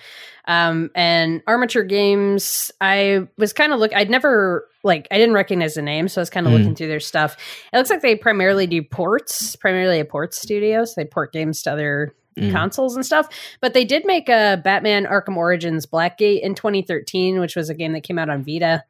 Um, 0.50 0.89
and 0.96 1.41
Armature 1.46 1.84
Games, 1.84 2.72
I 2.79 3.27
was 3.38 3.51
kind 3.51 3.74
of 3.74 3.79
look. 3.79 3.94
I'd 3.94 4.10
never 4.10 4.65
like 4.84 5.06
I 5.12 5.17
didn't 5.17 5.34
recognize 5.36 5.74
the 5.74 5.82
name, 5.82 6.08
so 6.08 6.22
I 6.22 6.24
was 6.24 6.29
kind 6.29 6.48
of 6.48 6.53
Mm. 6.53 6.58
looking 6.60 6.75
through 6.75 6.88
their 6.88 7.01
stuff. 7.01 7.36
It 7.74 7.77
looks 7.77 7.89
like 7.89 8.01
they 8.01 8.15
primarily 8.15 8.65
do 8.67 8.82
ports, 8.82 9.58
primarily 9.58 10.00
a 10.00 10.06
port 10.06 10.34
studio. 10.34 10.86
So 10.86 10.94
they 10.96 11.03
port 11.06 11.34
games 11.34 11.62
to 11.63 11.74
other 11.74 12.13
Mm. 12.39 12.51
consoles 12.53 12.96
and 12.96 13.06
stuff. 13.06 13.27
But 13.60 13.74
they 13.74 13.84
did 13.84 14.06
make 14.06 14.29
a 14.29 14.62
Batman 14.63 15.06
Arkham 15.06 15.36
Origins 15.36 15.86
Blackgate 15.86 16.39
in 16.41 16.56
2013, 16.56 17.41
which 17.41 17.58
was 17.58 17.70
a 17.70 17.74
game 17.74 17.91
that 17.94 18.03
came 18.03 18.17
out 18.17 18.29
on 18.29 18.46
Vita. 18.46 18.84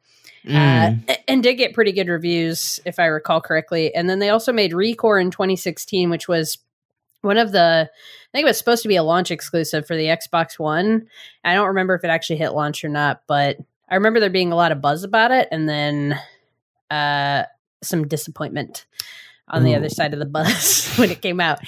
Mm. 0.44 1.08
uh, 1.08 1.14
and 1.26 1.42
did 1.42 1.54
get 1.54 1.74
pretty 1.74 1.92
good 1.92 2.08
reviews, 2.08 2.80
if 2.84 2.98
I 2.98 3.06
recall 3.06 3.40
correctly. 3.40 3.94
And 3.94 4.08
then 4.08 4.18
they 4.18 4.30
also 4.30 4.52
made 4.52 4.72
ReCore 4.72 5.20
in 5.20 5.30
2016, 5.30 6.10
which 6.10 6.28
was 6.28 6.58
one 7.22 7.38
of 7.38 7.52
the, 7.52 7.90
I 7.90 8.28
think 8.32 8.44
it 8.44 8.48
was 8.48 8.58
supposed 8.58 8.82
to 8.82 8.88
be 8.88 8.96
a 8.96 9.02
launch 9.02 9.30
exclusive 9.30 9.86
for 9.86 9.96
the 9.96 10.06
Xbox 10.06 10.58
One. 10.58 11.08
I 11.44 11.54
don't 11.54 11.68
remember 11.68 11.94
if 11.94 12.04
it 12.04 12.08
actually 12.08 12.36
hit 12.36 12.50
launch 12.50 12.84
or 12.84 12.88
not, 12.88 13.22
but 13.26 13.58
I 13.88 13.94
remember 13.94 14.20
there 14.20 14.30
being 14.30 14.52
a 14.52 14.56
lot 14.56 14.72
of 14.72 14.80
buzz 14.80 15.02
about 15.02 15.30
it 15.30 15.48
and 15.50 15.68
then 15.68 16.18
uh, 16.90 17.44
some 17.82 18.06
disappointment 18.06 18.86
on 19.50 19.64
the 19.64 19.74
other 19.74 19.88
side 19.88 20.12
of 20.12 20.18
the 20.18 20.26
bus 20.26 20.94
when 20.98 21.10
it 21.10 21.22
came 21.22 21.40
out. 21.40 21.60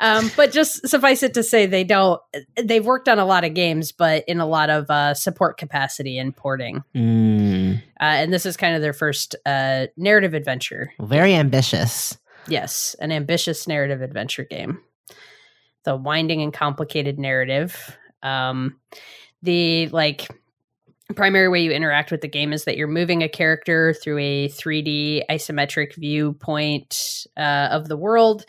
Um, 0.00 0.30
but 0.36 0.52
just 0.52 0.86
suffice 0.88 1.22
it 1.22 1.34
to 1.34 1.42
say, 1.42 1.66
they 1.66 1.84
don't, 1.84 2.20
they've 2.62 2.84
worked 2.84 3.08
on 3.08 3.18
a 3.18 3.24
lot 3.24 3.44
of 3.44 3.54
games, 3.54 3.92
but 3.92 4.24
in 4.26 4.40
a 4.40 4.46
lot 4.46 4.70
of 4.70 4.90
uh, 4.90 5.14
support 5.14 5.58
capacity 5.58 6.18
and 6.18 6.34
porting. 6.36 6.82
Mm. 6.94 7.78
Uh, 7.78 7.80
and 8.00 8.32
this 8.32 8.46
is 8.46 8.56
kind 8.56 8.74
of 8.74 8.82
their 8.82 8.92
first 8.92 9.36
uh, 9.46 9.86
narrative 9.96 10.34
adventure. 10.34 10.92
Very 11.00 11.34
ambitious. 11.34 12.16
Yes, 12.48 12.96
an 13.00 13.12
ambitious 13.12 13.68
narrative 13.68 14.02
adventure 14.02 14.44
game. 14.44 14.80
The 15.84 15.96
winding 15.96 16.42
and 16.42 16.52
complicated 16.52 17.18
narrative. 17.18 17.96
Um, 18.22 18.76
the 19.42 19.88
like 19.88 20.28
primary 21.14 21.48
way 21.48 21.62
you 21.62 21.70
interact 21.70 22.10
with 22.10 22.20
the 22.20 22.28
game 22.28 22.52
is 22.52 22.64
that 22.64 22.76
you're 22.76 22.86
moving 22.86 23.22
a 23.22 23.28
character 23.28 23.94
through 23.94 24.18
a 24.18 24.48
3D 24.48 25.22
isometric 25.30 25.94
viewpoint 25.94 27.26
uh, 27.36 27.68
of 27.70 27.88
the 27.88 27.96
world, 27.96 28.44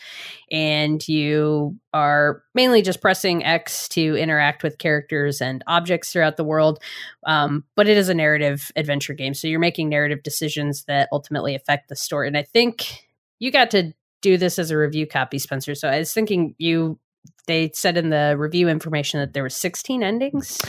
and 0.51 1.07
you 1.07 1.77
are 1.93 2.43
mainly 2.53 2.81
just 2.81 3.01
pressing 3.01 3.45
X 3.45 3.87
to 3.89 4.15
interact 4.15 4.61
with 4.61 4.77
characters 4.77 5.41
and 5.41 5.63
objects 5.67 6.11
throughout 6.11 6.37
the 6.37 6.43
world. 6.43 6.79
Um, 7.25 7.63
but 7.75 7.87
it 7.87 7.97
is 7.97 8.09
a 8.09 8.13
narrative 8.13 8.71
adventure 8.75 9.13
game, 9.13 9.33
so 9.33 9.47
you're 9.47 9.59
making 9.59 9.89
narrative 9.89 10.23
decisions 10.23 10.83
that 10.85 11.07
ultimately 11.11 11.55
affect 11.55 11.87
the 11.87 11.95
story. 11.95 12.27
And 12.27 12.37
I 12.37 12.43
think 12.43 13.07
you 13.39 13.51
got 13.51 13.71
to 13.71 13.93
do 14.21 14.37
this 14.37 14.59
as 14.59 14.69
a 14.69 14.77
review 14.77 15.07
copy, 15.07 15.39
Spencer. 15.39 15.75
So 15.75 15.87
I 15.87 15.99
was 15.99 16.13
thinking 16.13 16.55
you 16.57 16.99
they 17.47 17.71
said 17.73 17.97
in 17.97 18.09
the 18.11 18.35
review 18.37 18.69
information 18.69 19.19
that 19.19 19.33
there 19.33 19.43
were 19.43 19.49
16 19.49 20.03
endings. 20.03 20.61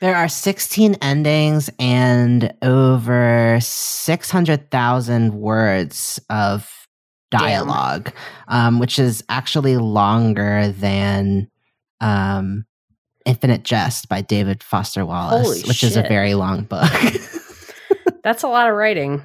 There 0.00 0.16
are 0.16 0.28
16 0.28 0.94
endings 1.02 1.70
and 1.78 2.54
over 2.62 3.58
600,000 3.60 5.34
words 5.34 6.20
of 6.30 6.82
dialogue, 7.30 8.12
um, 8.48 8.78
which 8.78 8.98
is 8.98 9.22
actually 9.28 9.76
longer 9.76 10.68
than 10.68 11.48
um, 12.00 12.64
Infinite 13.24 13.62
Jest 13.62 14.08
by 14.08 14.22
David 14.22 14.62
Foster 14.62 15.04
Wallace, 15.04 15.46
Holy 15.46 15.62
which 15.62 15.84
is 15.84 15.96
a 15.96 16.02
very 16.02 16.34
long 16.34 16.64
book. 16.64 16.90
That's 18.24 18.42
a 18.42 18.48
lot 18.48 18.68
of 18.68 18.74
writing. 18.74 19.22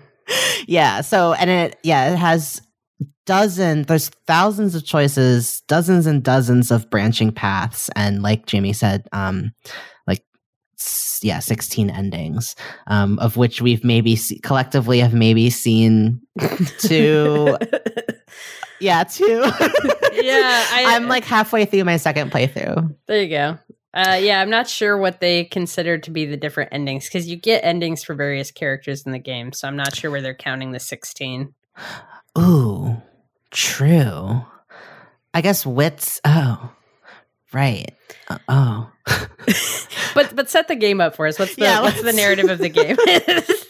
yeah. 0.67 1.01
So, 1.01 1.33
and 1.33 1.49
it, 1.49 1.79
yeah, 1.83 2.11
it 2.11 2.17
has 2.17 2.61
dozens, 3.27 3.85
there's 3.85 4.09
thousands 4.25 4.73
of 4.73 4.83
choices, 4.83 5.61
dozens 5.67 6.07
and 6.07 6.23
dozens 6.23 6.71
of 6.71 6.89
branching 6.89 7.31
paths. 7.31 7.89
And 7.95 8.23
like 8.23 8.47
Jamie 8.47 8.73
said, 8.73 9.07
um, 9.11 9.51
like, 10.07 10.23
yeah, 11.21 11.37
16 11.37 11.91
endings, 11.91 12.55
um, 12.87 13.19
of 13.19 13.37
which 13.37 13.61
we've 13.61 13.83
maybe 13.83 14.15
se- 14.15 14.39
collectively 14.39 14.99
have 14.99 15.13
maybe 15.13 15.51
seen 15.51 16.21
two. 16.79 17.55
yeah, 18.79 19.03
two. 19.03 19.43
Yeah, 20.13 20.65
I- 20.71 20.85
I'm 20.95 21.07
like 21.07 21.25
halfway 21.25 21.65
through 21.65 21.83
my 21.83 21.97
second 21.97 22.31
playthrough. 22.31 22.95
there 23.05 23.21
you 23.21 23.29
go. 23.29 23.59
Uh, 23.93 24.19
yeah, 24.21 24.41
I'm 24.41 24.49
not 24.49 24.67
sure 24.69 24.95
what 24.97 25.19
they 25.21 25.45
consider 25.45 25.97
to 25.97 26.11
be 26.11 26.25
the 26.25 26.37
different 26.37 26.71
endings 26.71 27.05
because 27.05 27.27
you 27.27 27.35
get 27.35 27.63
endings 27.63 28.03
for 28.03 28.13
various 28.13 28.51
characters 28.51 29.03
in 29.07 29.11
the 29.11 29.19
game. 29.19 29.51
So 29.53 29.67
I'm 29.67 29.75
not 29.75 29.95
sure 29.95 30.11
where 30.11 30.21
they're 30.21 30.35
counting 30.35 30.71
the 30.71 30.79
16. 30.79 31.53
Ooh, 32.37 33.01
true. 33.51 34.45
I 35.33 35.41
guess 35.41 35.65
wits. 35.65 36.19
Oh, 36.25 36.71
right. 37.53 37.93
Uh, 38.29 38.37
oh. 38.49 38.91
But 40.17 40.35
but 40.35 40.49
set 40.49 40.67
the 40.67 40.75
game 40.75 40.99
up 40.99 41.15
for 41.15 41.27
us. 41.27 41.37
What's 41.37 41.53
the 41.55 41.61
Yeah, 41.61 41.81
what's 41.81 42.01
the 42.01 42.11
narrative 42.11 42.49
of 42.49 42.57
the 42.57 42.69
game? 42.69 42.97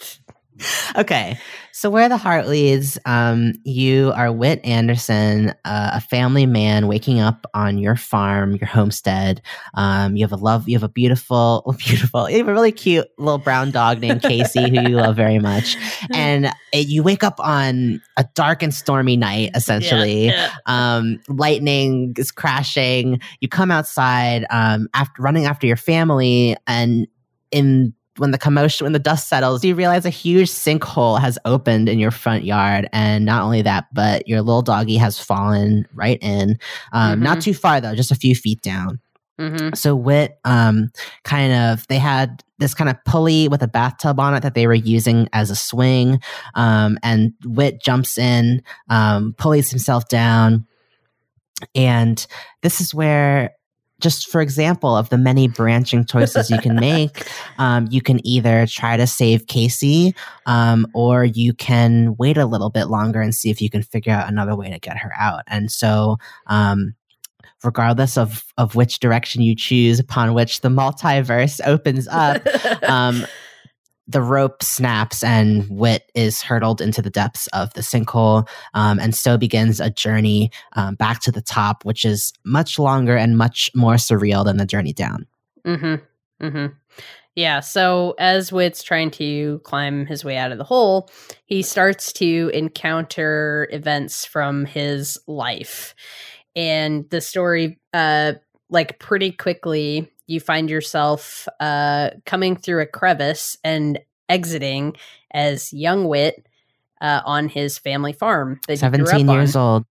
okay. 0.96 1.38
So 1.78 1.92
where 1.92 2.10
the 2.10 2.18
heart 2.18 2.48
leads, 2.48 2.98
um, 3.06 3.54
you 3.64 4.12
are 4.16 4.32
Whit 4.32 4.60
Anderson, 4.64 5.50
uh, 5.64 5.92
a 5.94 6.02
family 6.02 6.48
man 6.48 6.88
waking 6.88 7.20
up 7.20 7.46
on 7.54 7.78
your 7.78 7.96
farm, 7.96 8.56
your 8.56 8.66
homestead. 8.66 9.44
Um, 9.76 10.16
you 10.16 10.24
have 10.24 10.32
a 10.32 10.38
love, 10.38 10.68
you 10.68 10.76
have 10.76 10.82
a 10.82 10.90
beautiful, 10.90 11.76
beautiful, 11.86 12.32
you 12.32 12.40
have 12.40 12.48
a 12.48 12.52
really 12.54 12.72
cute 12.72 13.08
little 13.20 13.38
brown 13.38 13.70
dog 13.70 14.02
named 14.02 14.24
Casey 14.24 14.68
who 14.70 14.90
you 14.90 14.96
love 14.96 15.16
very 15.16 15.38
much, 15.38 15.78
and 16.12 16.48
uh, 16.48 16.52
you 16.74 17.04
wake 17.04 17.24
up 17.24 17.40
on 17.40 18.02
a 18.18 18.26
dark 18.34 18.64
and 18.64 18.74
stormy 18.74 19.16
night, 19.16 19.52
essentially. 19.56 20.28
Yeah, 20.30 20.50
um, 20.66 21.20
lightning 21.28 22.16
is 22.18 22.32
crashing. 22.32 23.22
You 23.40 23.50
come 23.50 23.70
outside 23.70 24.48
um, 24.50 24.88
after 24.96 25.22
running 25.22 25.46
after 25.46 25.68
your 25.68 25.78
family, 25.78 26.58
and 26.66 27.08
in 27.52 27.94
when 28.17 28.31
the 28.31 28.38
commotion, 28.38 28.86
when 28.86 28.93
the 28.93 29.00
dust 29.00 29.27
settles, 29.29 29.63
you 29.63 29.75
realize 29.75 30.05
a 30.05 30.09
huge 30.09 30.50
sinkhole 30.50 31.19
has 31.19 31.38
opened 31.45 31.88
in 31.89 32.00
your 32.00 32.12
front 32.12 32.43
yard, 32.43 32.88
and 32.91 33.25
not 33.25 33.43
only 33.43 33.62
that, 33.62 33.86
but 33.93 34.27
your 34.27 34.41
little 34.41 34.62
doggy 34.62 34.97
has 34.97 35.19
fallen 35.19 35.88
right 35.93 36.19
in. 36.21 36.57
Um, 36.93 37.19
Not 37.21 37.38
Mhm. 37.38 37.41
too 37.43 37.53
far 37.53 37.79
though, 37.81 37.95
just 37.95 38.12
a 38.12 38.15
few 38.15 38.36
feet 38.36 38.62
down. 38.62 39.00
hmm 39.39 39.69
So 39.75 39.95
Whit, 39.95 40.39
um, 40.45 40.89
kind 41.24 41.53
of, 41.53 41.86
they 41.88 42.00
had 42.00 42.43
this 42.59 42.74
kind 42.74 42.89
of 42.89 42.95
pulley 43.05 43.47
with 43.47 43.62
a 43.62 43.67
bathtub 43.67 44.19
on 44.19 44.33
it 44.33 44.41
that 44.41 44.55
they 44.55 44.65
were 44.65 44.74
using 44.74 45.29
as 45.31 45.51
a 45.51 45.55
swing. 45.55 46.19
Um, 46.55 46.97
and 47.03 47.33
Whit 47.45 47.79
jumps 47.83 48.17
in, 48.17 48.63
um, 48.89 49.36
pulleys 49.38 49.69
himself 49.69 50.07
down. 50.07 50.65
And 51.75 52.25
this 52.63 52.81
is 52.81 52.93
where, 52.95 53.51
just 54.00 54.30
for 54.30 54.42
example, 54.42 54.96
of 54.96 55.10
the 55.10 55.18
many 55.18 55.48
branching 55.48 56.06
choices 56.06 56.50
you 56.50 56.60
can 56.60 56.75
make, 56.75 57.27
um, 57.58 57.88
you 57.89 58.01
can 58.01 58.25
either 58.25 58.68
try 58.68 58.98
to 58.98 59.08
save 59.08 59.48
Casey, 59.48 60.13
um, 60.46 60.86
or 60.94 61.25
you 61.25 61.54
can 61.54 62.16
wait 62.18 62.38
a 62.38 62.46
little 62.46 62.70
bit 62.70 62.86
longer 62.86 63.22
and 63.22 63.34
see 63.34 63.50
if 63.50 63.62
you 63.62 63.70
can 63.70 63.84
figure 63.84 64.13
out 64.13 64.30
another 64.30 64.56
way 64.56 64.70
to 64.70 64.80
get 64.80 64.98
her 64.98 65.12
out. 65.18 65.44
And 65.48 65.72
so, 65.72 66.18
um, 66.48 66.94
regardless 67.63 68.18
of 68.18 68.44
of 68.58 68.75
which 68.75 69.00
direction 69.00 69.42
you 69.42 69.56
choose 69.56 70.00
upon 70.00 70.36
which 70.36 70.62
the 70.62 70.70
multiverse 70.70 71.60
opens 71.66 72.08
up 72.10 72.42
um 72.84 73.25
the 74.08 74.22
rope 74.22 74.64
snaps 74.64 75.24
and 75.24 75.68
Whit 75.70 76.10
is 76.16 76.42
hurtled 76.42 76.82
into 76.82 77.02
the 77.02 77.10
depths 77.10 77.48
of 77.48 77.74
the 77.74 77.82
sinkhole 77.82 78.48
um, 78.74 79.00
and 79.00 79.14
so 79.14 79.38
begins 79.38 79.80
a 79.80 79.90
journey 79.90 80.52
um, 80.74 80.96
back 80.96 81.20
to 81.22 81.32
the 81.32 81.42
top 81.42 81.84
which 81.86 82.06
is 82.06 82.34
much 82.46 82.80
longer 82.80 83.18
and 83.18 83.38
much 83.38 83.70
more 83.76 83.96
surreal 83.96 84.46
than 84.46 84.58
the 84.58 84.66
journey 84.66 84.94
down 84.94 85.26
hmm 85.66 85.96
hmm 86.40 86.68
Yeah. 87.36 87.60
So 87.60 88.16
as 88.18 88.52
Whit's 88.52 88.82
trying 88.82 89.12
to 89.12 89.60
climb 89.60 90.08
his 90.08 90.26
way 90.26 90.38
out 90.38 90.52
of 90.52 90.58
the 90.58 90.64
hole, 90.64 91.10
he 91.46 91.62
starts 91.62 92.12
to 92.14 92.50
encounter 92.54 93.68
events 93.72 94.26
from 94.26 94.66
his 94.66 95.20
life. 95.28 95.94
And 96.56 97.08
the 97.12 97.22
story, 97.22 97.80
uh, 97.94 98.34
like 98.70 98.98
pretty 98.98 99.32
quickly, 99.32 100.12
you 100.27 100.39
find 100.39 100.69
yourself 100.69 101.48
uh, 101.60 102.12
coming 102.25 102.55
through 102.55 102.81
a 102.81 102.86
crevice 102.86 103.57
and 103.63 104.00
exiting 104.29 104.96
as 105.31 105.74
young 105.74 106.05
Whit 106.05 106.46
uh, 107.01 107.22
on 107.25 107.50
his 107.50 107.77
family 107.77 108.13
farm. 108.13 108.60
That 108.67 108.79
he 108.79 108.89
grew 108.89 109.05
17 109.05 109.29
up 109.29 109.36
years 109.36 109.55
on. 109.55 109.62
old 109.62 109.86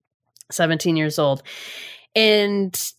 17 0.51 0.97
years 0.97 1.19
old. 1.19 1.43
And 2.15 2.93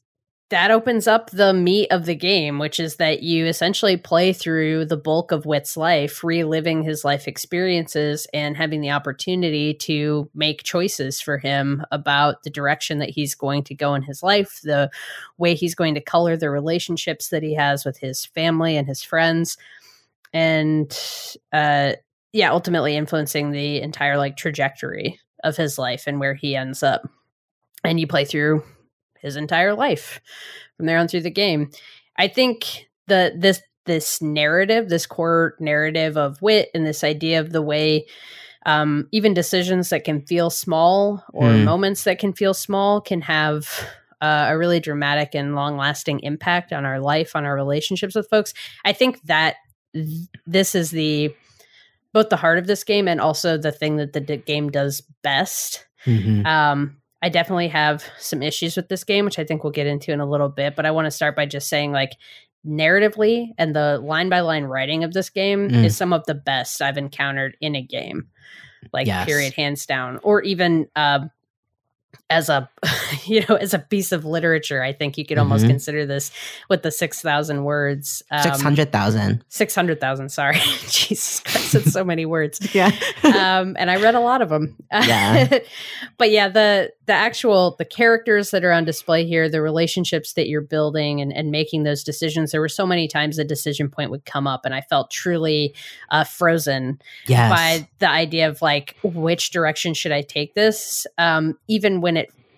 that 0.49 0.71
opens 0.71 1.07
up 1.07 1.29
the 1.31 1.53
meat 1.53 1.87
of 1.91 2.05
the 2.05 2.15
game, 2.15 2.57
which 2.57 2.79
is 2.79 2.95
that 2.95 3.21
you 3.21 3.45
essentially 3.45 3.97
play 3.97 4.31
through 4.31 4.85
the 4.85 4.95
bulk 4.95 5.33
of 5.33 5.45
Whit's 5.45 5.75
life, 5.75 6.23
reliving 6.23 6.83
his 6.83 7.03
life 7.03 7.27
experiences 7.27 8.27
and 8.33 8.55
having 8.55 8.79
the 8.79 8.91
opportunity 8.91 9.73
to 9.73 10.29
make 10.33 10.63
choices 10.63 11.19
for 11.19 11.37
him 11.37 11.83
about 11.91 12.43
the 12.43 12.49
direction 12.49 12.99
that 12.99 13.09
he's 13.09 13.35
going 13.35 13.63
to 13.63 13.75
go 13.75 13.93
in 13.93 14.03
his 14.03 14.23
life, 14.23 14.61
the 14.63 14.89
way 15.37 15.53
he's 15.53 15.75
going 15.75 15.95
to 15.95 16.01
color 16.01 16.37
the 16.37 16.49
relationships 16.49 17.27
that 17.27 17.43
he 17.43 17.53
has 17.53 17.83
with 17.83 17.97
his 17.97 18.25
family 18.25 18.77
and 18.77 18.87
his 18.87 19.03
friends. 19.03 19.57
And 20.33 20.97
uh 21.51 21.93
yeah, 22.33 22.51
ultimately 22.51 22.95
influencing 22.95 23.51
the 23.51 23.81
entire 23.81 24.17
like 24.17 24.37
trajectory 24.37 25.19
of 25.43 25.57
his 25.57 25.77
life 25.77 26.03
and 26.07 26.19
where 26.19 26.35
he 26.35 26.55
ends 26.55 26.83
up 26.83 27.09
and 27.83 27.99
you 27.99 28.07
play 28.07 28.25
through 28.25 28.63
his 29.27 29.35
entire 29.35 29.75
life 29.75 30.19
from 30.75 30.85
there 30.87 30.97
on 30.97 31.07
through 31.07 31.21
the 31.21 31.29
game. 31.29 31.69
I 32.17 32.27
think 32.27 32.87
the 33.07 33.33
this 33.37 33.61
this 33.85 34.21
narrative, 34.21 34.89
this 34.89 35.05
core 35.05 35.55
narrative 35.59 36.17
of 36.17 36.41
Whit 36.41 36.69
and 36.73 36.85
this 36.85 37.03
idea 37.03 37.39
of 37.39 37.51
the 37.51 37.61
way 37.61 38.05
um, 38.65 39.07
even 39.13 39.33
decisions 39.33 39.89
that 39.89 40.03
can 40.03 40.21
feel 40.25 40.49
small 40.49 41.23
or 41.33 41.51
Hmm. 41.51 41.63
moments 41.63 42.03
that 42.03 42.19
can 42.19 42.33
feel 42.33 42.53
small 42.53 42.99
can 42.99 43.21
have 43.21 43.69
uh, 44.19 44.47
a 44.49 44.57
really 44.57 44.79
dramatic 44.81 45.35
and 45.35 45.55
long 45.55 45.77
lasting 45.77 46.19
impact 46.21 46.73
on 46.73 46.83
our 46.85 46.99
life, 46.99 47.35
on 47.35 47.45
our 47.45 47.55
relationships 47.55 48.15
with 48.15 48.27
folks. 48.29 48.53
I 48.83 48.91
think 48.91 49.21
that 49.23 49.55
th- 49.93 50.27
this 50.45 50.75
is 50.75 50.91
the 50.91 51.33
both 52.13 52.29
the 52.29 52.35
heart 52.35 52.57
of 52.57 52.67
this 52.67 52.83
game 52.83 53.07
and 53.07 53.21
also 53.21 53.57
the 53.57 53.71
thing 53.71 53.97
that 53.97 54.11
the 54.13 54.19
d- 54.19 54.37
game 54.37 54.69
does 54.69 55.01
best. 55.23 55.85
Mhm. 56.05 56.45
Um, 56.45 56.97
I 57.21 57.29
definitely 57.29 57.69
have 57.69 58.03
some 58.19 58.43
issues 58.43 58.75
with 58.77 58.89
this 58.89 59.03
game, 59.03 59.25
which 59.25 59.39
I 59.39 59.43
think 59.43 59.63
we'll 59.63 59.71
get 59.71 59.87
into 59.87 60.11
in 60.11 60.19
a 60.19 60.25
little 60.29 60.49
bit. 60.49 60.75
But 60.75 60.85
I 60.85 60.91
want 60.91 61.05
to 61.05 61.11
start 61.11 61.35
by 61.35 61.45
just 61.45 61.67
saying, 61.67 61.91
like, 61.91 62.13
narratively 62.65 63.49
and 63.57 63.75
the 63.75 63.97
line 63.99 64.29
by 64.29 64.41
line 64.41 64.65
writing 64.65 65.03
of 65.03 65.13
this 65.13 65.29
game 65.29 65.69
Mm. 65.69 65.85
is 65.85 65.95
some 65.97 66.13
of 66.13 66.25
the 66.25 66.35
best 66.35 66.81
I've 66.81 66.97
encountered 66.97 67.55
in 67.61 67.75
a 67.75 67.81
game, 67.81 68.27
like 68.93 69.07
Yes. 69.07 69.25
period, 69.25 69.53
hands 69.53 69.85
down. 69.85 70.19
Or 70.21 70.41
even, 70.41 70.87
uh, 70.95 71.21
as 72.29 72.49
a 72.49 72.69
you 73.25 73.43
know 73.47 73.55
as 73.55 73.73
a 73.73 73.79
piece 73.79 74.11
of 74.11 74.25
literature 74.25 74.83
i 74.83 74.91
think 74.91 75.17
you 75.17 75.25
could 75.25 75.37
almost 75.37 75.63
Mhm. 75.65 75.69
consider 75.69 76.05
this 76.05 76.31
with 76.69 76.83
the 76.83 76.91
6000 76.91 77.63
words 77.63 78.21
um, 78.31 78.41
600,000. 78.43 79.43
600000 79.47 80.29
sorry 80.29 80.57
jesus 80.89 81.39
christ 81.41 81.75
it's 81.75 81.91
so 81.93 82.03
many 82.03 82.25
words 82.25 82.59
Yeah. 82.73 82.91
um, 83.23 83.75
and 83.79 83.89
I 83.89 83.95
read 83.97 84.15
a 84.15 84.19
lot 84.19 84.41
of 84.41 84.49
them. 84.49 84.75
Yeah. 84.91 85.59
but 86.17 86.31
yeah, 86.31 86.47
the 86.49 86.91
the 87.05 87.13
actual 87.13 87.75
the 87.77 87.85
characters 87.85 88.51
that 88.51 88.63
are 88.65 88.71
on 88.71 88.83
display 88.83 89.25
here, 89.25 89.49
the 89.49 89.61
relationships 89.61 90.33
that 90.33 90.47
you're 90.47 90.61
building 90.61 91.21
and, 91.21 91.31
and 91.31 91.49
making 91.51 91.83
those 91.83 92.03
decisions. 92.03 92.51
There 92.51 92.59
were 92.61 92.67
so 92.69 92.85
many 92.85 93.07
times 93.07 93.39
a 93.39 93.43
decision 93.45 93.89
point 93.89 94.11
would 94.11 94.25
come 94.25 94.45
up, 94.47 94.65
and 94.65 94.75
I 94.75 94.81
felt 94.81 95.09
truly 95.11 95.73
uh, 96.09 96.23
frozen 96.25 96.99
yes. 97.27 97.49
by 97.49 97.87
the 97.99 98.09
idea 98.09 98.49
of 98.49 98.61
like 98.61 98.95
which 99.03 99.51
direction 99.51 99.93
should 99.93 100.11
I 100.11 100.21
take 100.21 100.53
this, 100.53 101.07
um, 101.17 101.57
even 101.67 102.01
when 102.01 102.16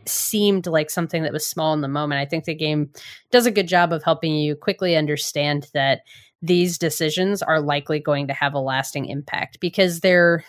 seemed 0.10 0.68
like 0.68 0.90
something 0.90 1.24
that 1.24 1.34
was 1.34 1.46
small 1.46 1.74
in 1.74 1.82
the 1.82 1.88
moment. 1.88 2.20
I 2.20 2.26
think 2.26 2.46
the 2.46 2.56
game 2.56 2.92
does 3.32 3.46
a 3.46 3.52
good 3.52 3.68
job 3.68 3.94
of 3.94 4.04
helping 4.04 4.36
you 4.36 4.56
quickly 4.56 4.96
understand 4.96 5.68
that 5.74 6.02
these 6.42 6.78
decisions 6.78 7.42
are 7.42 7.60
likely 7.62 8.00
going 8.00 8.28
to 8.28 8.34
have 8.34 8.54
a 8.54 8.60
lasting 8.60 9.06
impact 9.06 9.60
because 9.60 10.00
they're 10.00 10.44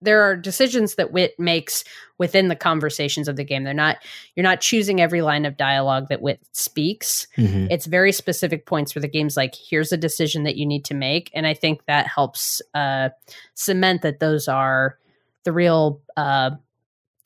there 0.00 0.22
are 0.22 0.36
decisions 0.36 0.94
that 0.94 1.10
Whit 1.10 1.34
makes 1.40 1.82
within 2.18 2.46
the 2.46 2.54
conversations 2.54 3.26
of 3.26 3.34
the 3.36 3.44
game 3.44 3.64
they're 3.64 3.74
not 3.74 3.96
you're 4.36 4.44
not 4.44 4.60
choosing 4.60 5.00
every 5.00 5.22
line 5.22 5.44
of 5.44 5.56
dialogue 5.56 6.08
that 6.08 6.22
Whit 6.22 6.40
speaks 6.52 7.26
Mhm. 7.36 7.68
it's 7.70 7.86
very 7.86 8.12
specific 8.12 8.64
points 8.66 8.94
where 8.94 9.00
the 9.00 9.08
game's 9.08 9.36
like 9.36 9.54
here's 9.56 9.90
a 9.92 9.96
decision 9.96 10.44
that 10.44 10.56
you 10.56 10.66
need 10.66 10.84
to 10.84 10.94
make 10.94 11.30
and 11.34 11.46
i 11.48 11.54
think 11.54 11.84
that 11.86 12.06
helps 12.06 12.62
uh, 12.74 13.08
cement 13.54 14.02
that 14.02 14.20
those 14.20 14.46
are 14.48 14.98
the 15.44 15.52
real 15.52 16.00
uh, 16.16 16.50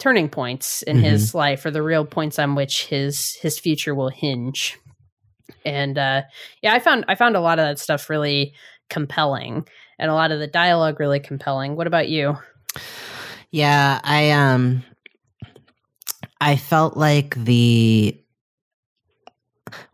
turning 0.03 0.29
points 0.29 0.83
in 0.83 0.99
his 0.99 1.33
life 1.35 1.65
or 1.65 1.71
the 1.71 1.83
real 1.83 2.05
points 2.05 2.37
on 2.37 2.57
which 2.57 2.87
his 2.87 3.35
his 3.37 3.57
future 3.57 3.95
will 3.95 4.09
hinge 4.09 4.77
and 5.65 5.97
uh, 5.97 6.23
yeah 6.61 6.75
i 6.75 6.81
found 6.81 7.05
i 7.07 7.15
found 7.15 7.37
a 7.37 7.41
lot 7.41 7.61
of 7.61 7.65
that 7.65 7.79
stuff 7.79 8.11
really 8.11 8.53
compelling 8.91 9.65
and 10.01 10.11
a 10.11 10.15
lot 10.15 10.33
of 10.33 10.41
the 10.41 10.49
dialogue 10.49 10.99
really 10.99 11.21
compelling 11.21 11.77
what 11.77 11.87
about 11.87 12.09
you 12.09 12.37
Yeah, 13.51 14.01
I 14.03 14.31
um 14.31 14.83
I 16.41 16.57
felt 16.57 16.97
like 16.97 17.35
the 17.37 18.19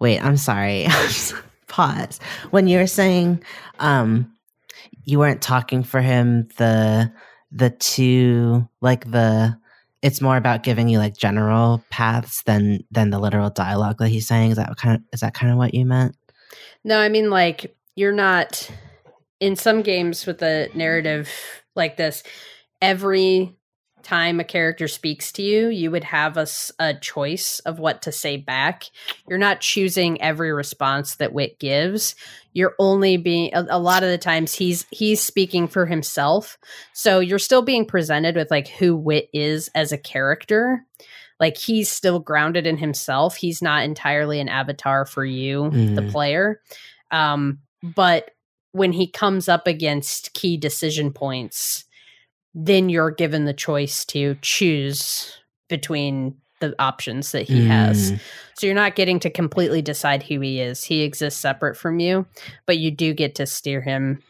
Wait, 0.01 0.25
I'm 0.25 0.37
sorry. 0.37 0.87
Pause. 1.69 2.21
When 2.51 2.69
you 2.69 2.79
were 2.79 2.87
saying 2.87 3.43
um 3.81 4.33
you 5.05 5.19
weren't 5.19 5.43
talking 5.43 5.83
for 5.83 6.01
him 6.01 6.49
the 6.57 7.13
the 7.51 7.71
two 7.71 8.69
like 8.81 9.11
the 9.11 9.59
it's 10.03 10.21
more 10.21 10.37
about 10.37 10.63
giving 10.63 10.89
you 10.89 10.99
like 10.99 11.17
general 11.17 11.83
paths 11.91 12.43
than 12.45 12.81
than 12.91 13.11
the 13.11 13.19
literal 13.19 13.51
dialogue 13.51 13.97
that 13.99 14.09
he's 14.09 14.29
saying. 14.29 14.53
Is 14.53 14.57
that 14.57 14.77
kind 14.77 14.97
of 14.97 15.03
is 15.13 15.21
that 15.21 15.35
kind 15.35 15.53
of 15.53 15.59
what 15.59 15.75
you 15.75 15.85
meant? 15.85 16.17
No, 16.85 16.99
I 16.99 17.09
mean 17.09 17.31
like 17.31 17.77
you're 17.97 18.13
not 18.13 18.71
in 19.41 19.57
some 19.57 19.83
games 19.83 20.27
with 20.27 20.43
a 20.43 20.69
narrative 20.75 21.31
like 21.75 21.97
this. 21.97 22.23
Every 22.81 23.58
time 24.03 24.41
a 24.41 24.45
character 24.45 24.89
speaks 24.89 25.33
to 25.33 25.43
you, 25.43 25.69
you 25.69 25.91
would 25.91 26.05
have 26.05 26.37
a 26.79 26.95
choice 26.95 27.61
of 27.61 27.79
what 27.79 28.03
to 28.03 28.13
say 28.13 28.37
back. 28.37 28.85
You're 29.29 29.39
not 29.39 29.61
choosing 29.61 30.21
every 30.21 30.53
response 30.53 31.17
that 31.17 31.33
Whit 31.33 31.59
gives. 31.59 32.15
You're 32.53 32.75
only 32.79 33.17
being 33.17 33.51
a, 33.55 33.67
a 33.71 33.79
lot 33.79 34.03
of 34.03 34.11
the 34.11 34.19
times 34.19 34.55
he's 34.55 34.87
he's 34.91 35.21
speaking 35.21 35.69
for 35.69 35.87
himself. 35.87 36.59
So 36.93 37.21
you're 37.21 37.39
still 37.39 37.63
being 37.63 37.85
presented 37.85 38.37
with 38.37 38.51
like 38.51 38.69
who 38.69 38.97
Whit 38.97 39.29
is 39.33 39.69
as 39.75 39.93
a 39.93 39.99
character. 39.99 40.85
Like 41.41 41.57
he's 41.57 41.89
still 41.89 42.19
grounded 42.19 42.67
in 42.67 42.77
himself. 42.79 43.37
He's 43.37 43.63
not 43.63 43.85
entirely 43.85 44.41
an 44.41 44.49
avatar 44.49 45.07
for 45.07 45.25
you, 45.25 45.71
the 45.71 46.03
Mhm. 46.03 46.11
player. 46.11 46.61
Um, 47.11 47.61
but 47.83 48.31
when 48.73 48.93
he 48.93 49.07
comes 49.11 49.49
up 49.49 49.67
against 49.67 50.35
key 50.35 50.57
decision 50.57 51.13
points, 51.13 51.85
then 52.61 52.89
you're 52.89 53.13
given 53.13 53.45
the 53.45 53.55
choice 53.55 54.05
to 54.05 54.37
choose 54.43 55.39
between 55.69 56.35
the 56.61 56.75
options 56.81 57.31
that 57.31 57.43
he 57.43 57.65
has. 57.65 58.11
Mm. 58.11 58.21
So 58.55 58.67
you're 58.67 58.75
not 58.75 58.97
getting 58.97 59.21
to 59.21 59.31
completely 59.31 59.81
decide 59.81 60.25
who 60.25 60.41
he 60.41 60.61
is. 60.61 60.83
He 60.83 61.03
exists 61.03 61.39
separate 61.39 61.77
from 61.77 62.01
you, 62.01 62.27
but 62.67 62.79
you 62.79 62.91
do 62.91 63.15
get 63.15 63.37
to 63.37 63.47
steer 63.47 63.81
him 63.81 64.21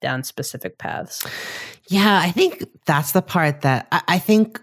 down 0.00 0.22
specific 0.22 0.78
paths. 0.78 1.26
Yeah, 1.88 2.20
I 2.22 2.30
think 2.30 2.64
that's 2.84 3.10
the 3.10 3.22
part 3.22 3.62
that 3.62 3.88
I, 3.90 4.02
I 4.06 4.18
think 4.20 4.60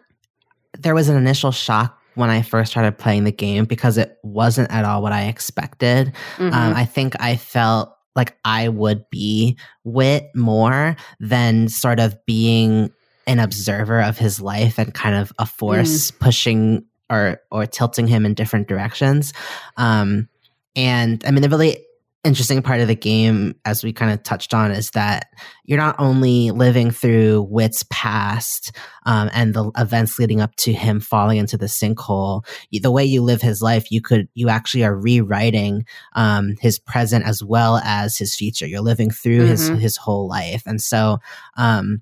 there 0.78 0.96
was 0.96 1.10
an 1.10 1.18
initial 1.18 1.52
shock 1.52 2.00
when 2.16 2.30
I 2.30 2.42
first 2.42 2.72
started 2.72 2.98
playing 2.98 3.26
the 3.26 3.32
game 3.34 3.66
because 3.66 3.98
it 3.98 4.18
wasn't 4.24 4.72
at 4.72 4.86
all 4.86 5.02
what 5.02 5.12
I 5.12 5.26
expected. 5.26 6.14
Mhm. 6.38 6.54
Um, 6.54 6.74
I 6.74 6.86
think 6.86 7.16
I 7.20 7.36
felt 7.36 7.93
like 8.16 8.38
I 8.46 8.70
would 8.70 9.10
be 9.10 9.58
Whit 9.84 10.30
more 10.36 10.96
than 11.20 11.70
sort 11.70 12.00
of 12.00 12.16
being 12.26 12.92
an 13.26 13.40
observer 13.40 14.02
of 14.02 14.18
his 14.18 14.42
life 14.42 14.78
and 14.78 14.94
kind 14.94 15.16
of 15.16 15.32
a 15.40 15.46
force 15.46 16.12
pushing 16.12 16.86
or 17.10 17.42
or 17.52 17.66
tilting 17.66 18.08
him 18.08 18.26
in 18.26 18.34
different 18.34 18.68
directions. 18.68 19.34
Um, 19.78 20.30
and 20.76 21.24
I 21.26 21.32
mean, 21.32 21.42
the 21.42 21.50
really 21.50 21.86
interesting 22.24 22.62
part 22.62 22.80
of 22.80 22.88
the 22.88 22.96
game, 22.96 23.56
as 23.66 23.84
we 23.84 23.92
kind 23.92 24.12
of 24.12 24.24
touched 24.24 24.54
on, 24.54 24.72
is 24.72 24.92
that 24.92 25.28
you're 25.66 25.78
not 25.78 25.96
only 26.00 26.52
living 26.52 26.90
through 26.92 27.44
Whit's 27.44 27.84
past 27.90 28.72
um, 29.06 29.30
and 29.34 29.54
the 29.54 29.70
events 29.78 30.18
leading 30.18 30.40
up 30.42 30.56
to 30.58 30.72
him 30.74 31.00
falling 31.00 31.38
into 31.38 31.58
the 31.58 31.66
sinkhole. 31.66 32.46
The 32.72 32.92
way 32.92 33.04
you 33.04 33.22
live 33.22 33.42
his 33.42 33.62
life, 33.62 33.92
you 33.92 34.02
could 34.02 34.28
you 34.34 34.50
actually 34.50 34.84
are 34.84 34.96
rewriting 34.96 35.86
um, 36.14 36.56
his 36.60 36.80
present 36.80 37.26
as 37.26 37.44
well 37.44 37.78
as 37.84 38.18
his 38.18 38.36
future. 38.36 38.68
You're 38.68 38.82
living 38.82 39.10
through 39.12 39.46
his 39.46 39.70
Mhm. 39.70 39.80
his 39.80 39.98
whole 39.98 40.28
life, 40.28 40.64
and 40.66 40.82
so. 40.82 41.20
Um, 41.58 42.02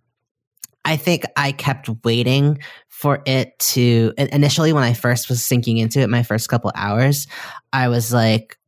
I 0.83 0.97
think 0.97 1.25
I 1.37 1.51
kept 1.51 1.89
waiting 2.03 2.57
for 2.89 3.21
it 3.27 3.57
to 3.59 4.13
initially 4.17 4.73
when 4.73 4.83
I 4.83 4.93
first 4.93 5.29
was 5.29 5.45
sinking 5.45 5.77
into 5.77 5.99
it, 5.99 6.09
my 6.09 6.23
first 6.23 6.49
couple 6.49 6.71
hours, 6.73 7.27
I 7.71 7.87
was 7.87 8.11
like, 8.11 8.57
"Oh, 8.57 8.60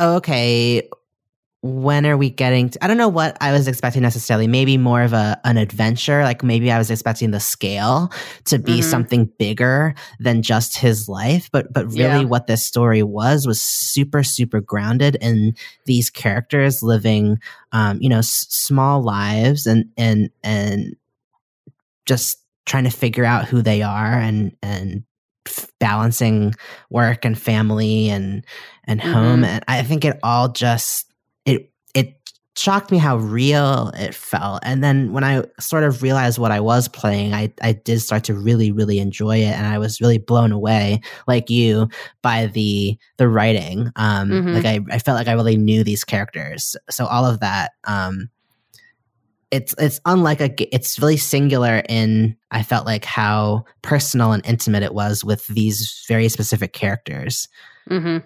okay, 0.00 0.88
when 1.64 2.06
are 2.06 2.16
we 2.16 2.28
getting 2.28 2.70
to, 2.70 2.84
I 2.84 2.88
don't 2.88 2.96
know 2.96 3.08
what 3.08 3.36
I 3.40 3.52
was 3.52 3.68
expecting 3.68 4.02
necessarily. 4.02 4.48
Maybe 4.48 4.76
more 4.76 5.02
of 5.02 5.12
a 5.12 5.40
an 5.44 5.56
adventure. 5.58 6.24
Like 6.24 6.42
maybe 6.42 6.72
I 6.72 6.78
was 6.78 6.90
expecting 6.90 7.30
the 7.30 7.38
scale 7.40 8.10
to 8.46 8.58
be 8.58 8.80
Mhm. 8.80 8.84
something 8.84 9.30
bigger 9.38 9.94
than 10.18 10.42
just 10.42 10.76
his 10.76 11.08
life. 11.08 11.48
But 11.52 11.72
but 11.72 11.86
really 11.86 12.20
Yeah. 12.20 12.24
what 12.24 12.48
this 12.48 12.64
story 12.64 13.04
was 13.04 13.46
was 13.46 13.62
super, 13.62 14.24
super 14.24 14.60
grounded 14.60 15.16
in 15.20 15.54
these 15.86 16.10
characters 16.10 16.82
living 16.82 17.38
um, 17.72 17.98
you 18.02 18.08
know, 18.08 18.18
s- 18.18 18.46
small 18.50 19.02
lives 19.02 19.66
and 19.66 19.84
and 19.96 20.30
and 20.42 20.96
just 22.06 22.38
trying 22.66 22.84
to 22.84 22.90
figure 22.90 23.24
out 23.24 23.46
who 23.46 23.62
they 23.62 23.82
are 23.82 24.12
and 24.18 24.56
and 24.62 25.04
balancing 25.80 26.54
work 26.90 27.24
and 27.24 27.38
family 27.38 28.08
and 28.08 28.44
and 28.86 29.00
home 29.00 29.42
Mhm. 29.42 29.46
and 29.46 29.64
i 29.68 29.82
think 29.82 30.04
it 30.04 30.18
all 30.22 30.48
just 30.48 31.12
it 31.44 31.70
it 31.94 32.14
shocked 32.56 32.90
me 32.90 32.98
how 32.98 33.16
real 33.16 33.90
it 33.94 34.14
felt. 34.14 34.60
And 34.62 34.84
then 34.84 35.12
when 35.12 35.24
i 35.24 35.42
sort 35.58 35.84
of 35.84 36.02
realized 36.02 36.38
what 36.38 36.50
i 36.52 36.60
was 36.60 36.86
playing 36.88 37.32
i 37.32 37.50
i 37.62 37.72
did 37.72 38.00
start 38.00 38.24
to 38.24 38.34
really 38.34 38.70
really 38.72 38.98
enjoy 38.98 39.38
it 39.38 39.54
and 39.56 39.66
i 39.66 39.78
was 39.78 40.00
really 40.02 40.18
blown 40.18 40.52
away 40.52 41.00
like 41.26 41.48
you 41.48 41.88
by 42.22 42.46
the 42.48 42.98
the 43.16 43.28
writing. 43.28 43.90
Um 43.96 44.28
Mhm. 44.30 44.54
like 44.54 44.66
i 44.66 44.80
i 44.94 44.98
felt 44.98 45.16
like 45.16 45.28
i 45.28 45.32
really 45.32 45.56
knew 45.56 45.82
these 45.84 46.04
characters. 46.04 46.76
So 46.90 47.06
all 47.06 47.24
of 47.24 47.40
that 47.40 47.72
um 47.84 48.28
it's 49.50 49.74
it's 49.78 50.00
unlike 50.06 50.40
a 50.40 50.74
it's 50.74 50.98
really 50.98 51.16
singular 51.18 51.82
in 51.88 52.34
i 52.50 52.62
felt 52.62 52.86
like 52.86 53.04
how 53.04 53.64
personal 53.82 54.32
and 54.32 54.44
intimate 54.46 54.82
it 54.82 54.94
was 54.94 55.22
with 55.24 55.46
these 55.48 56.04
very 56.08 56.28
specific 56.28 56.72
characters. 56.72 57.48
Hmm 57.88 58.18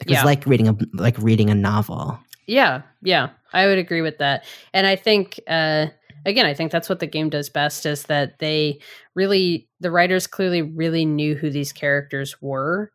it 0.00 0.08
was 0.08 0.18
Yeah. 0.18 0.24
like 0.24 0.46
reading 0.46 0.68
a 0.68 0.76
like 0.94 1.16
reading 1.18 1.50
a 1.50 1.54
novel 1.54 2.18
Yeah, 2.46 2.82
yeah, 3.02 3.30
I 3.52 3.66
would 3.66 3.78
agree 3.78 4.02
with 4.02 4.18
that. 4.18 4.44
And 4.74 4.86
I 4.86 4.96
think, 4.96 5.40
uh, 5.48 5.86
again, 6.26 6.44
I 6.44 6.52
think 6.52 6.72
that's 6.72 6.88
what 6.90 7.00
the 7.00 7.06
game 7.06 7.30
does 7.30 7.48
best 7.48 7.86
is 7.86 8.02
that 8.04 8.38
they 8.38 8.80
really, 9.14 9.66
the 9.80 9.90
writers 9.90 10.26
clearly 10.26 10.60
really 10.60 11.06
knew 11.06 11.34
who 11.36 11.48
these 11.48 11.72
characters 11.72 12.42
were, 12.42 12.92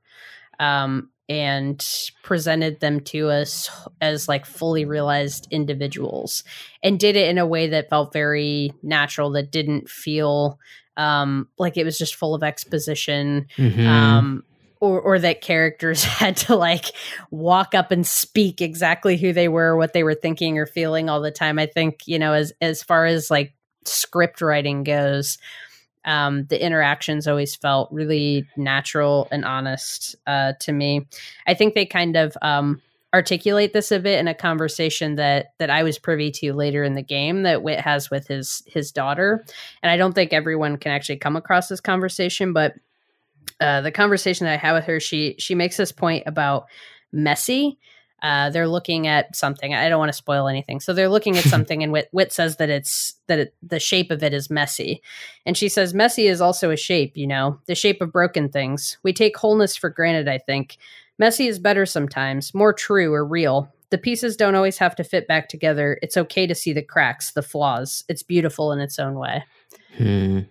um, 0.59 1.09
and 1.27 1.83
presented 2.23 2.79
them 2.79 2.99
to 3.01 3.29
us 3.29 3.69
as 4.01 4.27
like 4.27 4.45
fully 4.45 4.85
realized 4.85 5.47
individuals, 5.51 6.43
and 6.83 6.99
did 6.99 7.15
it 7.15 7.29
in 7.29 7.38
a 7.38 7.45
way 7.45 7.67
that 7.67 7.89
felt 7.89 8.13
very 8.13 8.73
natural, 8.83 9.31
that 9.31 9.51
didn't 9.51 9.89
feel 9.89 10.59
um, 10.97 11.47
like 11.57 11.77
it 11.77 11.85
was 11.85 11.97
just 11.97 12.15
full 12.15 12.35
of 12.35 12.43
exposition 12.43 13.47
Mhm. 13.57 13.88
um 13.88 14.43
or 14.80 15.02
or 15.02 15.20
that 15.20 15.42
characters 15.42 16.04
had 16.20 16.38
to 16.38 16.56
like 16.56 16.86
walk 17.32 17.76
up 17.76 17.92
and 17.92 18.06
speak 18.08 18.62
exactly 18.62 19.18
who 19.18 19.34
they 19.34 19.48
were 19.48 19.76
what 19.78 19.94
they 19.94 20.04
were 20.04 20.15
thinking 20.15 20.58
or 20.58 20.65
feeling 20.65 21.10
all 21.10 21.22
the 21.22 21.32
time 21.32 21.60
i 21.60 21.65
think 21.65 22.02
you 22.06 22.20
know 22.20 22.34
as 22.34 22.54
as 22.62 22.82
far 22.84 23.06
as 23.06 23.30
like 23.32 23.54
script 23.86 24.42
writing 24.42 24.84
goes 24.84 25.38
Um, 26.06 26.46
the 26.46 26.63
interactions 26.63 27.28
always 27.28 27.56
felt 27.56 27.92
really 27.92 28.48
natural 28.56 29.28
and 29.32 29.44
honest 29.46 30.15
uh, 30.28 30.54
to 30.62 30.72
me. 30.72 31.06
I 31.46 31.54
think 31.54 31.74
they 31.74 31.86
kind 31.86 32.15
of 32.15 32.38
um, 32.42 32.82
articulate 33.13 33.74
this 33.74 33.92
a 33.92 34.00
bit 34.00 34.20
in 34.20 34.28
a 34.28 34.34
conversation 34.34 35.15
that 35.15 35.54
that 35.60 35.70
I 35.70 35.84
was 35.84 36.00
privy 36.00 36.32
to 36.32 36.54
later 36.54 36.84
in 36.84 36.96
the 36.96 37.04
game 37.04 37.44
that 37.44 37.63
Whit 37.63 37.82
has 37.82 38.10
with 38.10 38.28
his 38.28 38.63
his 38.65 38.92
daughter, 38.94 39.44
and 39.84 39.92
I 39.92 39.98
don't 39.98 40.13
think 40.13 40.32
everyone 40.32 40.78
can 40.78 40.92
actually 40.94 41.18
come 41.18 41.36
across 41.36 41.68
this 41.68 41.82
conversation, 41.82 42.54
but 42.54 42.74
uh, 43.60 43.82
the 43.82 43.91
conversation 43.91 44.45
that 44.45 44.54
I 44.54 44.58
had 44.58 44.74
with 44.74 44.86
her, 44.86 45.00
she 45.00 45.36
she 45.38 45.56
makes 45.56 45.78
this 45.78 45.91
point 45.91 46.24
about 46.26 46.65
messy. 47.12 47.78
Uh, 48.22 48.50
they're 48.50 48.67
looking 48.67 49.08
at 49.08 49.34
something. 49.34 49.74
I 49.74 49.88
don't 49.88 50.00
want 50.00 50.10
to 50.10 50.17
spoil 50.17 50.50
anything. 50.50 50.82
So 50.82 50.93
they're 50.93 51.10
looking 51.10 51.38
at 51.38 51.43
something, 51.45 51.84
and 51.84 51.91
Whit, 51.91 52.10
Whit 52.12 52.34
says 52.34 52.58
that 52.58 52.69
it's 52.69 53.15
that 53.28 53.39
it, 53.39 53.56
the 53.62 53.80
shape 53.80 54.12
of 54.12 54.24
it 54.24 54.34
is 54.34 54.50
messy, 54.50 55.02
and 55.45 55.58
she 55.58 55.69
says 55.69 55.93
messy 55.93 56.28
is 56.28 56.41
also 56.41 56.72
a 56.72 56.78
shape. 56.78 57.15
You 57.15 57.28
know, 57.28 57.60
the 57.65 57.76
shape 57.76 58.02
of 58.02 58.12
broken 58.12 58.50
things. 58.50 58.98
We 59.04 59.13
take 59.13 59.38
wholeness 59.38 59.76
for 59.76 59.89
granted. 59.89 60.28
I 60.28 60.38
think 60.38 60.78
messy 61.17 61.48
is 61.48 61.60
better 61.60 61.86
sometimes, 61.86 62.54
more 62.54 62.74
true 62.74 63.13
or 63.13 63.26
real. 63.26 63.74
The 63.89 63.98
pieces 63.98 64.38
don't 64.38 64.56
always 64.56 64.78
have 64.78 64.95
to 64.98 65.04
fit 65.04 65.28
back 65.28 65.50
together. 65.50 65.98
It's 66.04 66.15
okay 66.15 66.45
to 66.45 66.54
see 66.54 66.74
the 66.74 66.84
cracks, 66.84 67.32
the 67.32 67.41
flaws. 67.41 68.04
It's 68.08 68.22
beautiful 68.22 68.72
in 68.72 68.80
its 68.80 69.00
own 69.00 69.15
way. 69.15 69.43
Hmm. 69.98 70.41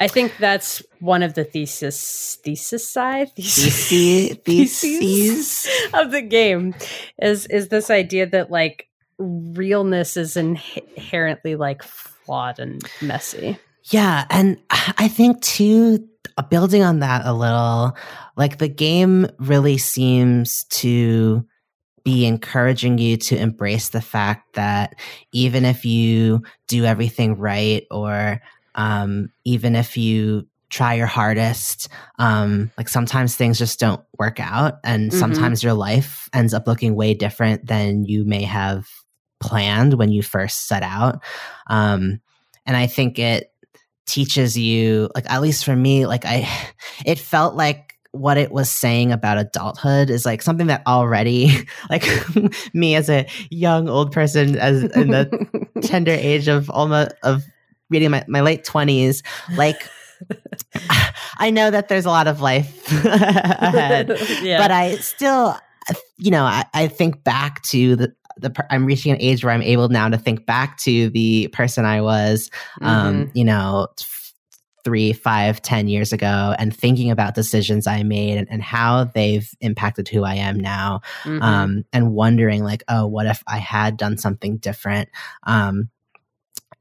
I 0.00 0.08
think 0.08 0.36
that's 0.38 0.82
one 1.00 1.22
of 1.22 1.34
the 1.34 1.44
thesis 1.44 2.38
thesis 2.42 2.90
side 2.90 3.30
Theses, 3.36 4.36
theses. 4.44 5.68
of 5.94 6.10
the 6.10 6.22
game 6.22 6.74
is 7.20 7.46
is 7.46 7.68
this 7.68 7.90
idea 7.90 8.26
that 8.26 8.50
like 8.50 8.88
realness 9.18 10.16
is 10.16 10.36
inherently 10.36 11.54
like 11.56 11.82
flawed 11.82 12.58
and 12.58 12.82
messy. 13.02 13.58
Yeah, 13.84 14.24
and 14.30 14.58
I 14.70 15.08
think 15.08 15.40
too, 15.42 16.06
uh, 16.36 16.42
building 16.42 16.82
on 16.82 17.00
that 17.00 17.26
a 17.26 17.32
little, 17.32 17.96
like 18.36 18.58
the 18.58 18.68
game 18.68 19.26
really 19.38 19.78
seems 19.78 20.64
to 20.64 21.44
be 22.04 22.24
encouraging 22.24 22.98
you 22.98 23.16
to 23.16 23.36
embrace 23.36 23.90
the 23.90 24.00
fact 24.00 24.54
that 24.54 24.94
even 25.32 25.64
if 25.64 25.84
you 25.84 26.42
do 26.68 26.84
everything 26.84 27.36
right 27.36 27.84
or 27.90 28.40
um, 28.80 29.28
even 29.44 29.76
if 29.76 29.96
you 29.96 30.46
try 30.70 30.94
your 30.94 31.06
hardest 31.06 31.88
um, 32.18 32.70
like 32.78 32.88
sometimes 32.88 33.34
things 33.36 33.58
just 33.58 33.78
don't 33.80 34.02
work 34.18 34.38
out 34.40 34.74
and 34.84 35.10
Mhm. 35.10 35.14
sometimes 35.14 35.62
your 35.62 35.74
life 35.74 36.28
ends 36.32 36.54
up 36.54 36.66
looking 36.66 36.94
way 36.94 37.12
different 37.12 37.66
than 37.66 38.04
you 38.04 38.24
may 38.24 38.42
have 38.44 38.86
planned 39.40 39.94
when 39.94 40.10
you 40.12 40.22
first 40.22 40.68
set 40.68 40.82
out 40.82 41.22
um, 41.68 42.20
and 42.66 42.76
i 42.76 42.86
think 42.86 43.18
it 43.18 43.52
teaches 44.06 44.56
you 44.56 45.08
like 45.14 45.28
at 45.30 45.42
least 45.42 45.64
for 45.64 45.74
me 45.76 46.06
like 46.06 46.24
i 46.24 46.48
it 47.04 47.18
felt 47.18 47.54
like 47.56 47.94
what 48.12 48.36
it 48.36 48.50
was 48.52 48.68
saying 48.70 49.12
about 49.12 49.38
adulthood 49.38 50.10
is 50.10 50.26
like 50.26 50.42
something 50.42 50.66
that 50.68 50.82
already 50.86 51.50
like 51.90 52.04
me 52.74 52.94
as 52.96 53.08
a 53.08 53.26
young 53.50 53.88
old 53.88 54.12
person 54.12 54.56
as 54.58 54.82
in 54.84 55.10
the 55.10 55.24
tender 55.82 56.12
age 56.12 56.48
of 56.48 56.68
almost 56.70 57.12
of 57.22 57.42
reading 57.90 58.10
my, 58.10 58.24
my 58.28 58.40
late 58.40 58.64
20s 58.64 59.22
like 59.56 59.88
i 61.38 61.50
know 61.50 61.70
that 61.70 61.88
there's 61.88 62.04
a 62.04 62.10
lot 62.10 62.26
of 62.26 62.40
life 62.40 62.90
ahead 63.04 64.10
yeah. 64.42 64.58
but 64.58 64.70
i 64.70 64.96
still 64.96 65.56
you 66.18 66.30
know 66.30 66.44
I, 66.44 66.64
I 66.74 66.88
think 66.88 67.24
back 67.24 67.62
to 67.64 67.96
the 67.96 68.14
the 68.36 68.50
per- 68.50 68.66
i'm 68.70 68.86
reaching 68.86 69.12
an 69.12 69.18
age 69.20 69.44
where 69.44 69.52
i'm 69.52 69.62
able 69.62 69.88
now 69.88 70.08
to 70.08 70.18
think 70.18 70.46
back 70.46 70.78
to 70.78 71.10
the 71.10 71.48
person 71.48 71.84
i 71.84 72.00
was 72.00 72.50
um 72.82 73.26
Mhm. 73.26 73.30
you 73.34 73.44
know 73.44 73.88
f- 74.00 74.32
three 74.84 75.12
five 75.12 75.60
ten 75.60 75.88
years 75.88 76.12
ago 76.12 76.54
and 76.58 76.74
thinking 76.74 77.10
about 77.10 77.34
decisions 77.34 77.86
i 77.86 78.02
made 78.02 78.38
and, 78.38 78.48
and 78.50 78.62
how 78.62 79.04
they've 79.04 79.48
impacted 79.60 80.08
who 80.08 80.24
i 80.24 80.34
am 80.34 80.58
now 80.58 81.00
Mhm. 81.24 81.42
um, 81.42 81.84
and 81.92 82.12
wondering 82.12 82.64
like, 82.64 82.82
oh, 82.88 83.06
what 83.06 83.26
if 83.26 83.42
I 83.46 83.58
had 83.58 83.96
done 83.98 84.16
something 84.16 84.56
different? 84.56 85.08
Um, 85.44 85.90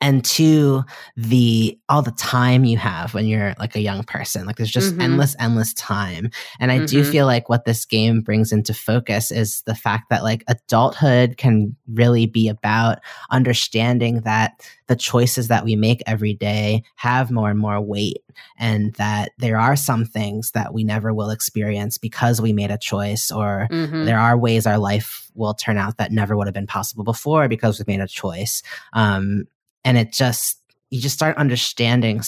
and 0.01 0.23
two, 0.23 0.83
the 1.17 1.77
all 1.89 2.01
the 2.01 2.11
time 2.11 2.63
you 2.63 2.77
have 2.77 3.13
when 3.13 3.25
you're 3.25 3.53
like 3.59 3.75
a 3.75 3.81
young 3.81 4.03
person, 4.03 4.45
like 4.45 4.55
there's 4.55 4.71
just 4.71 4.95
Mhm. 4.95 5.03
endless, 5.03 5.35
endless 5.39 5.73
time. 5.73 6.29
And 6.59 6.71
I 6.71 6.85
do 6.85 7.01
Mhm. 7.01 7.11
feel 7.11 7.25
like 7.25 7.49
what 7.49 7.65
this 7.65 7.83
game 7.83 8.21
brings 8.21 8.51
into 8.53 8.73
focus 8.73 9.29
is 9.29 9.61
the 9.63 9.75
fact 9.75 10.09
that 10.09 10.23
like 10.23 10.43
adulthood 10.47 11.35
can 11.37 11.75
really 11.93 12.25
be 12.27 12.47
about 12.47 12.99
understanding 13.29 14.21
that 14.21 14.61
the 14.87 14.95
choices 14.95 15.49
that 15.49 15.65
we 15.65 15.75
make 15.75 16.01
every 16.07 16.33
day 16.33 16.83
have 16.95 17.29
more 17.29 17.49
and 17.49 17.59
more 17.59 17.81
weight 17.81 18.23
and 18.57 18.93
that 18.95 19.31
there 19.37 19.57
are 19.57 19.75
some 19.75 20.05
things 20.05 20.51
that 20.51 20.73
we 20.73 20.83
never 20.83 21.13
will 21.13 21.29
experience 21.29 21.97
because 21.97 22.39
we 22.39 22.53
made 22.53 22.71
a 22.71 22.77
choice 22.77 23.31
or 23.31 23.67
Mhm. 23.69 24.05
there 24.05 24.19
are 24.19 24.37
ways 24.37 24.65
our 24.65 24.77
life 24.77 25.29
will 25.35 25.53
turn 25.53 25.77
out 25.77 25.97
that 25.97 26.11
never 26.11 26.37
would 26.37 26.47
have 26.47 26.53
been 26.53 26.67
possible 26.67 27.03
before 27.03 27.47
because 27.47 27.79
we've 27.79 27.87
made 27.87 27.99
a 28.01 28.07
choice 28.07 28.63
um, 28.93 29.43
and 29.83 29.97
it 29.97 30.11
just 30.11 30.61
you 30.89 31.01
just 31.01 31.15
start 31.15 31.37
understanding 31.37 32.21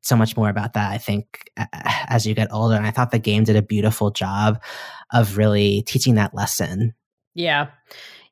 so 0.00 0.16
much 0.16 0.36
more 0.36 0.48
about 0.48 0.74
that 0.74 0.92
i 0.92 0.98
think 0.98 1.50
as 2.08 2.26
you 2.26 2.34
get 2.34 2.52
older 2.52 2.76
and 2.76 2.86
i 2.86 2.90
thought 2.90 3.10
the 3.10 3.18
game 3.18 3.44
did 3.44 3.56
a 3.56 3.62
beautiful 3.62 4.10
job 4.10 4.62
of 5.12 5.36
really 5.36 5.82
teaching 5.82 6.14
that 6.16 6.34
lesson 6.34 6.94
Yeah. 7.34 7.68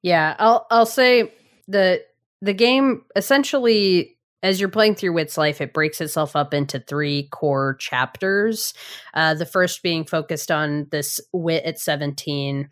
Yeah. 0.00 0.36
I'll 0.38 0.66
I'll 0.70 0.86
say 0.86 1.32
the 1.68 2.02
the 2.40 2.54
game 2.54 3.04
essentially 3.14 4.16
as 4.44 4.58
you're 4.58 4.68
playing 4.68 4.96
through 4.96 5.12
Whit's 5.12 5.38
life, 5.38 5.60
it 5.60 5.72
breaks 5.72 6.00
itself 6.00 6.34
up 6.34 6.52
into 6.52 6.80
three 6.80 7.28
core 7.28 7.76
chapters. 7.78 8.74
Uh, 9.14 9.34
the 9.34 9.46
first 9.46 9.84
being 9.84 10.04
focused 10.04 10.50
on 10.50 10.88
this 10.90 11.20
Whit 11.32 11.62
at 11.64 11.78
17. 11.78 12.68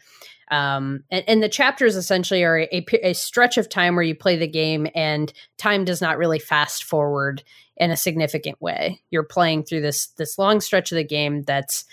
Um, 0.51 1.05
and, 1.11 1.25
and 1.29 1.43
the 1.43 1.49
chapters 1.49 1.97
essentially 1.97 2.43
are 2.43 2.59
a, 2.73 2.85
a 3.03 3.13
stretch 3.13 3.57
of 3.59 3.69
time 3.69 3.95
where 3.95 4.03
you 4.05 4.15
play 4.15 4.37
the 4.37 4.49
game 4.49 4.89
and 4.95 5.33
time 5.59 5.85
does 5.85 6.01
not 6.01 6.19
really 6.19 6.39
fast 6.39 6.85
forward 6.85 7.43
in 7.77 7.91
a 7.91 7.97
significant 7.97 8.61
way. 8.61 9.01
You're 9.11 9.23
playing 9.23 9.65
through 9.65 9.81
this 9.83 10.09
this 10.19 10.39
long 10.39 10.61
stretch 10.61 10.93
of 10.93 10.97
the 10.97 11.05
game 11.05 11.43
that's 11.43 11.85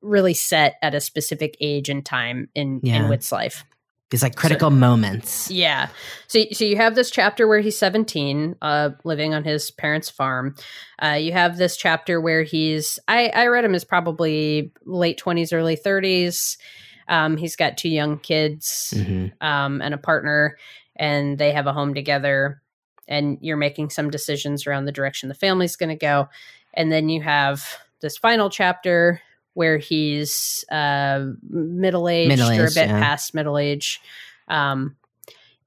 really 0.00 0.34
set 0.34 0.74
at 0.82 0.94
a 0.94 1.00
specific 1.00 1.56
age 1.60 1.88
and 1.88 2.04
time 2.04 2.48
in, 2.54 2.80
Yeah. 2.82 3.02
in 3.04 3.08
Whit's 3.08 3.32
life. 3.32 3.64
these 4.10 4.22
like 4.22 4.36
critical 4.36 4.70
moments 4.70 5.50
Yeah. 5.50 5.88
So 6.28 6.40
so 6.52 6.64
you 6.64 6.76
have 6.76 6.94
this 6.94 7.10
chapter 7.10 7.48
where 7.48 7.60
he's 7.60 7.76
17, 7.78 8.54
uh, 8.62 8.90
living 9.02 9.34
on 9.34 9.42
his 9.44 9.70
parents' 9.72 10.08
farm. 10.10 10.54
Uh, 11.02 11.12
you 11.20 11.32
have 11.32 11.56
this 11.56 11.76
chapter 11.76 12.20
where 12.20 12.42
he's 12.44 12.98
I, 13.08 13.28
I 13.28 13.46
read 13.48 13.64
him 13.64 13.74
as 13.74 13.84
probably 13.84 14.72
late 14.84 15.18
20s, 15.18 15.52
early 15.52 15.76
30s. 15.76 16.58
Um, 17.08 17.36
he's 17.36 17.56
got 17.56 17.76
two 17.76 17.88
young 17.88 18.18
kids 18.18 18.94
Mhm. 18.96 19.32
um, 19.40 19.82
and 19.82 19.94
a 19.94 19.98
partner, 19.98 20.56
and 20.96 21.38
they 21.38 21.52
have 21.52 21.66
a 21.66 21.72
home 21.72 21.94
together. 21.94 22.60
And 23.06 23.36
you're 23.42 23.58
making 23.58 23.90
some 23.90 24.10
decisions 24.10 24.66
around 24.66 24.86
the 24.86 24.92
direction 24.92 25.28
the 25.28 25.34
family's 25.34 25.76
going 25.76 25.90
to 25.90 25.96
go. 25.96 26.28
And 26.72 26.90
then 26.90 27.08
you 27.10 27.20
have 27.22 27.62
this 28.00 28.16
final 28.16 28.48
chapter 28.48 29.20
where 29.52 29.78
he's 29.78 30.64
uh, 30.70 31.26
middle 31.48 32.08
aged 32.08 32.40
or 32.40 32.66
a 32.66 32.70
bit 32.70 32.88
yeah. 32.88 33.00
past 33.00 33.34
middle 33.34 33.58
age. 33.58 34.00
Um, 34.48 34.96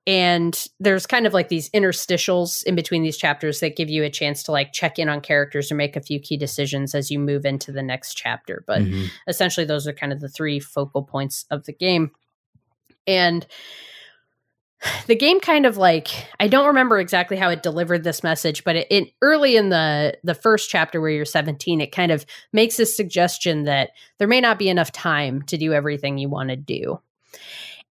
and 0.07 0.67
there's 0.79 1.05
kind 1.05 1.27
of 1.27 1.33
like 1.33 1.49
these 1.49 1.69
interstitials 1.71 2.63
in 2.63 2.73
between 2.75 3.03
these 3.03 3.17
chapters 3.17 3.59
that 3.59 3.75
give 3.75 3.89
you 3.89 4.03
a 4.03 4.09
chance 4.09 4.41
to 4.43 4.53
like 4.53 4.71
check 4.71 4.97
in 4.97 5.09
on 5.09 5.19
characters 5.21 5.69
or 5.71 5.75
make 5.75 5.95
a 5.97 6.01
few 6.01 6.17
key 6.19 6.37
decisions 6.37 6.95
as 6.95 7.11
you 7.11 7.19
move 7.19 7.45
into 7.45 7.73
the 7.73 7.83
next 7.83 8.13
chapter. 8.13 8.63
But 8.65 8.81
Mhm. 8.83 9.09
essentially 9.27 9.65
those 9.65 9.85
are 9.85 9.93
kind 9.93 10.13
of 10.13 10.21
the 10.21 10.29
three 10.29 10.59
focal 10.61 11.03
points 11.03 11.45
of 11.51 11.65
the 11.65 11.73
game 11.73 12.11
and 13.05 13.45
the 15.07 15.15
game 15.15 15.39
kind 15.39 15.65
of 15.65 15.75
like 15.77 16.07
i 16.39 16.47
don't 16.47 16.67
remember 16.67 16.99
exactly 16.99 17.35
how 17.35 17.49
it 17.49 17.63
delivered 17.63 18.03
this 18.03 18.21
message 18.21 18.63
but 18.63 18.75
it, 18.75 18.87
it 18.91 19.13
early 19.23 19.55
in 19.55 19.69
the 19.69 20.15
the 20.23 20.35
first 20.35 20.69
chapter 20.69 21.01
where 21.01 21.09
you're 21.09 21.25
17 21.25 21.81
it 21.81 21.91
kind 21.91 22.11
of 22.11 22.25
makes 22.53 22.77
this 22.77 22.95
suggestion 22.95 23.63
that 23.63 23.89
there 24.19 24.27
may 24.27 24.39
not 24.39 24.59
be 24.59 24.69
enough 24.69 24.91
time 24.91 25.41
to 25.43 25.57
do 25.57 25.73
everything 25.73 26.19
you 26.19 26.29
want 26.29 26.49
to 26.49 26.55
do 26.55 26.99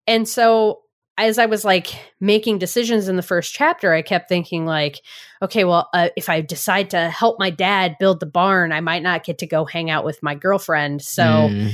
and 0.06 0.28
so 0.28 0.82
as 1.18 1.38
i 1.38 1.46
was 1.46 1.64
like 1.64 1.88
making 2.20 2.58
decisions 2.58 3.08
in 3.08 3.16
the 3.16 3.22
first 3.22 3.52
chapter 3.54 3.92
i 3.92 4.02
kept 4.02 4.28
thinking 4.28 4.66
like 4.66 5.00
okay 5.40 5.64
well 5.64 5.88
uh, 5.94 6.08
if 6.16 6.28
i 6.28 6.40
decide 6.40 6.90
to 6.90 7.08
help 7.10 7.38
my 7.38 7.50
dad 7.50 7.96
build 7.98 8.20
the 8.20 8.26
barn 8.26 8.72
i 8.72 8.80
might 8.80 9.02
not 9.02 9.24
get 9.24 9.38
to 9.38 9.46
go 9.46 9.64
hang 9.64 9.90
out 9.90 10.04
with 10.04 10.22
my 10.22 10.34
girlfriend 10.34 11.00
so 11.02 11.22
Mm. 11.22 11.72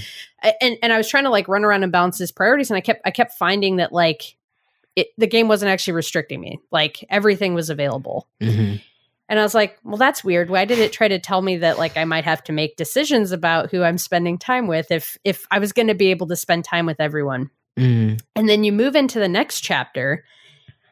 And 0.60 0.76
and 0.82 0.92
I 0.92 0.96
was 0.96 1.08
trying 1.08 1.22
to 1.22 1.30
like 1.30 1.46
run 1.46 1.64
around 1.64 1.84
and 1.84 1.92
balance 1.92 2.18
his 2.18 2.32
priorities, 2.32 2.68
and 2.68 2.76
I 2.76 2.80
kept 2.80 3.00
I 3.04 3.12
kept 3.12 3.34
finding 3.34 3.76
that 3.76 3.92
like 3.92 4.34
it, 4.96 5.06
the 5.16 5.28
game 5.28 5.46
wasn't 5.46 5.70
actually 5.70 5.92
restricting 5.92 6.40
me. 6.40 6.58
Like 6.72 7.04
everything 7.08 7.54
was 7.54 7.70
available, 7.70 8.26
Mhm. 8.42 8.80
and 9.28 9.38
I 9.38 9.42
was 9.44 9.54
like, 9.54 9.78
well, 9.84 9.98
that's 9.98 10.24
weird. 10.24 10.50
Why 10.50 10.64
did 10.64 10.80
it 10.80 10.92
try 10.92 11.06
to 11.06 11.20
tell 11.20 11.42
me 11.42 11.58
that 11.58 11.78
like 11.78 11.96
I 11.96 12.04
might 12.06 12.24
have 12.24 12.42
to 12.44 12.52
make 12.52 12.74
decisions 12.76 13.30
about 13.30 13.70
who 13.70 13.84
I'm 13.84 13.98
spending 13.98 14.36
time 14.36 14.66
with 14.66 14.90
if 14.90 15.16
if 15.22 15.46
I 15.52 15.60
was 15.60 15.72
going 15.72 15.86
to 15.86 15.94
be 15.94 16.08
able 16.10 16.26
to 16.26 16.34
spend 16.34 16.64
time 16.64 16.86
with 16.86 16.98
everyone? 16.98 17.50
Mm. 17.78 18.20
And 18.36 18.48
then 18.48 18.64
you 18.64 18.72
move 18.72 18.94
into 18.94 19.18
the 19.18 19.28
next 19.28 19.60
chapter, 19.60 20.24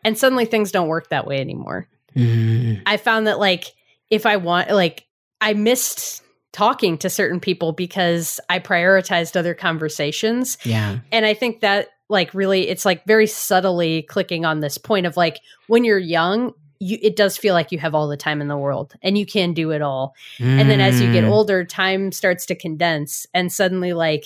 and 0.04 0.16
suddenly 0.16 0.44
things 0.46 0.72
don't 0.72 0.88
work 0.88 1.10
that 1.10 1.26
way 1.26 1.40
anymore. 1.40 1.88
Mm. 2.16 2.82
I 2.86 2.96
found 2.96 3.26
that 3.26 3.38
like 3.38 3.72
if 4.08 4.26
I 4.26 4.36
want 4.36 4.70
like 4.70 5.06
I 5.40 5.54
missed 5.54 6.22
talking 6.52 6.98
to 6.98 7.08
certain 7.08 7.38
people 7.38 7.72
because 7.72 8.40
I 8.48 8.58
prioritized 8.58 9.36
other 9.36 9.54
conversations. 9.54 10.58
Yeah. 10.64 10.98
And 11.12 11.24
I 11.24 11.34
think 11.34 11.60
that 11.60 11.88
like 12.08 12.34
really 12.34 12.68
it's 12.68 12.84
like 12.84 13.04
very 13.06 13.26
subtly 13.28 14.02
clicking 14.02 14.44
on 14.44 14.60
this 14.60 14.76
point 14.78 15.06
of 15.06 15.16
like 15.16 15.38
when 15.68 15.84
you're 15.84 15.98
young, 15.98 16.52
you 16.80 16.98
it 17.00 17.14
does 17.14 17.36
feel 17.36 17.54
like 17.54 17.70
you 17.70 17.78
have 17.78 17.94
all 17.94 18.08
the 18.08 18.16
time 18.16 18.40
in 18.40 18.48
the 18.48 18.56
world 18.56 18.94
and 19.02 19.16
you 19.16 19.26
can 19.26 19.52
do 19.52 19.70
it 19.70 19.80
all. 19.82 20.14
And 20.40 20.68
then 20.68 20.80
as 20.80 21.00
you 21.00 21.12
get 21.12 21.24
Mm. 21.24 21.30
older, 21.30 21.64
time 21.64 22.10
starts 22.10 22.46
to 22.46 22.56
condense 22.56 23.26
and 23.32 23.52
suddenly 23.52 23.92
like 23.92 24.24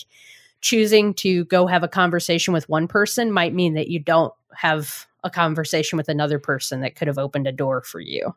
choosing 0.65 1.13
to 1.13 1.45
go 1.45 1.67
have 1.67 1.83
a 1.83 1.89
conversation 1.89 2.55
with 2.55 2.67
one 2.71 2.89
person 2.89 3.31
might 3.31 3.53
mean 3.53 3.75
that 3.75 3.89
you 3.89 3.99
don't 4.01 4.33
have 4.57 5.07
a 5.23 5.29
conversation 5.29 5.99
with 5.99 6.09
another 6.09 6.39
person 6.39 6.81
that 6.81 6.95
could 6.97 7.07
have 7.07 7.19
opened 7.19 7.47
a 7.47 7.53
door 7.53 7.83
for 7.83 8.01
you. 8.01 8.35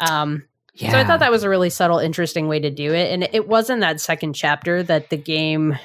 Um 0.00 0.44
yeah. 0.76 0.90
so 0.90 0.98
I 0.98 1.04
thought 1.04 1.20
that 1.20 1.30
was 1.30 1.42
a 1.44 1.48
really 1.50 1.68
subtle, 1.70 1.98
interesting 1.98 2.48
way 2.48 2.58
to 2.60 2.70
do 2.70 2.94
it. 2.94 3.12
And 3.12 3.28
it 3.32 3.46
wasn't 3.46 3.82
that 3.82 4.00
second 4.00 4.32
chapter 4.32 4.82
that 4.84 5.10
the 5.10 5.18
game 5.18 5.78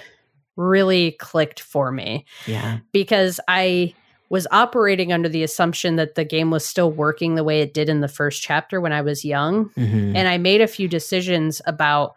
really 0.55 1.11
clicked 1.19 1.59
for 1.59 1.91
me 1.91 2.25
Yeah. 2.47 2.79
because 2.93 3.39
I 3.49 3.93
was 4.29 4.47
operating 4.51 5.11
under 5.11 5.27
the 5.27 5.43
assumption 5.43 5.97
that 5.97 6.15
the 6.15 6.23
game 6.23 6.51
was 6.51 6.65
still 6.65 6.89
working 6.91 7.35
the 7.35 7.43
way 7.43 7.59
it 7.61 7.73
did 7.73 7.89
in 7.89 7.99
the 7.99 8.07
first 8.07 8.41
chapter 8.41 8.79
when 8.79 8.93
I 8.93 9.01
was 9.01 9.25
young. 9.25 9.69
Mhm. 9.77 10.15
And 10.15 10.27
I 10.27 10.37
made 10.37 10.61
a 10.61 10.67
few 10.67 10.87
decisions 10.87 11.61
about 11.67 12.13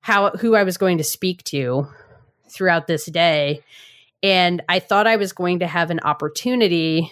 how 0.00 0.30
who 0.30 0.54
I 0.54 0.62
was 0.62 0.76
going 0.78 0.98
to 0.98 1.04
speak 1.04 1.42
to 1.44 1.86
throughout 2.50 2.86
this 2.86 3.06
day. 3.06 3.62
And 4.22 4.62
I 4.68 4.78
thought 4.80 5.06
I 5.06 5.16
was 5.16 5.32
going 5.32 5.60
to 5.60 5.66
have 5.66 5.90
an 5.90 6.00
opportunity 6.00 7.10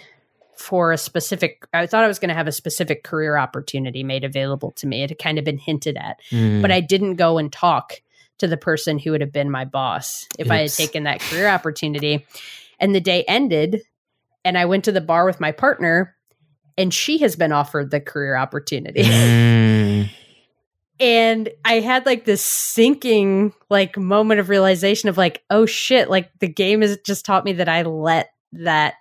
for 0.57 0.93
a 0.93 0.99
specific 0.99 1.65
I 1.73 1.87
thought 1.87 2.03
I 2.03 2.09
was 2.09 2.19
going 2.19 2.31
to 2.31 2.35
have 2.35 2.49
a 2.49 2.53
specific 2.53 3.05
career 3.05 3.37
opportunity 3.37 4.03
made 4.03 4.25
available 4.25 4.73
to 4.73 4.87
me. 4.89 5.05
It 5.05 5.11
had 5.11 5.19
kind 5.19 5.39
of 5.39 5.45
been 5.45 5.59
hinted 5.59 5.97
at 5.97 6.19
Mm. 6.31 6.61
but 6.63 6.73
I 6.73 6.81
didn't 6.81 7.15
go 7.15 7.39
and 7.39 7.53
talk 7.53 8.03
to 8.39 8.49
the 8.49 8.57
person 8.57 8.99
who 8.99 9.13
would 9.13 9.21
have 9.21 9.33
been 9.33 9.51
my 9.51 9.65
boss 9.65 10.27
if 10.39 10.51
I 10.51 10.59
had 10.59 10.73
taken 10.73 11.05
that 11.05 11.21
career 11.21 11.49
opportunity. 11.49 12.27
And 12.81 12.95
the 12.95 13.01
day 13.01 13.25
ended, 13.27 13.83
and 14.45 14.57
I 14.57 14.65
went 14.65 14.85
to 14.85 14.93
the 14.93 15.01
bar 15.01 15.25
with 15.27 15.41
my 15.41 15.51
partner, 15.51 16.15
and 16.77 16.95
she 16.95 17.19
has 17.19 17.35
been 17.35 17.51
offered 17.51 17.91
the 17.91 18.01
career 18.01 18.37
opportunity. 18.37 19.03
Mm. 19.09 20.11
And 21.01 21.49
I 21.65 21.81
had 21.81 22.07
like 22.07 22.25
this 22.25 22.43
sinking 22.43 23.53
like 23.71 23.97
moment 23.97 24.41
of 24.41 24.49
realization 24.49 25.09
of 25.09 25.17
like, 25.17 25.43
oh 25.51 25.67
shit, 25.67 26.11
like 26.11 26.31
the 26.41 26.49
game 26.49 26.83
has 26.83 26.99
just 27.05 27.25
taught 27.25 27.45
me 27.45 27.55
that 27.55 27.69
I 27.69 27.83
let 27.83 28.31
that 28.53 28.95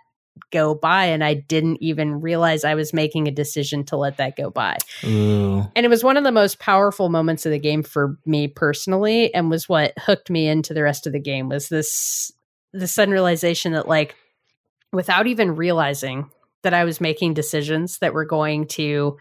go 0.52 0.76
by 0.76 1.06
and 1.06 1.24
I 1.24 1.34
didn't 1.34 1.78
even 1.82 2.22
realize 2.22 2.64
I 2.64 2.76
was 2.76 2.94
making 2.94 3.28
a 3.28 3.32
decision 3.32 3.84
to 3.86 3.98
let 3.98 4.18
that 4.18 4.36
go 4.36 4.50
by. 4.50 4.78
And 5.76 5.86
it 5.86 5.90
was 5.90 6.04
one 6.04 6.18
of 6.18 6.24
the 6.24 6.32
most 6.32 6.60
powerful 6.60 7.10
moments 7.10 7.46
of 7.46 7.52
the 7.52 7.60
game 7.60 7.84
for 7.84 8.18
me 8.26 8.48
personally 8.48 9.34
and 9.34 9.50
was 9.50 9.68
what 9.68 9.94
hooked 9.98 10.30
me 10.30 10.48
into 10.48 10.74
the 10.74 10.84
rest 10.84 11.08
of 11.08 11.14
the 11.14 11.20
game 11.20 11.50
was 11.50 11.70
this 11.70 12.32
the 12.74 12.88
sudden 12.88 13.12
realization 13.12 13.74
that 13.74 13.88
like 13.88 14.16
without 14.92 15.26
even 15.26 15.56
realizing 15.56 16.30
that 16.64 16.74
I 16.74 16.84
was 16.84 17.02
making 17.02 17.34
decisions 17.34 18.00
that 18.00 18.14
were 18.14 18.26
going 18.26 18.68
to 18.68 19.18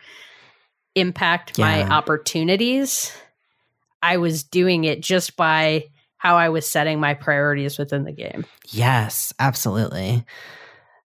impact 0.96 1.58
my 1.58 1.84
opportunities, 1.84 3.12
I 4.02 4.16
was 4.16 4.42
doing 4.42 4.84
it 4.84 5.00
just 5.00 5.36
by 5.36 5.84
how 6.16 6.36
I 6.36 6.48
was 6.48 6.66
setting 6.66 6.98
my 6.98 7.14
priorities 7.14 7.78
within 7.78 8.04
the 8.04 8.12
game. 8.12 8.44
Yes, 8.70 9.32
absolutely. 9.38 10.24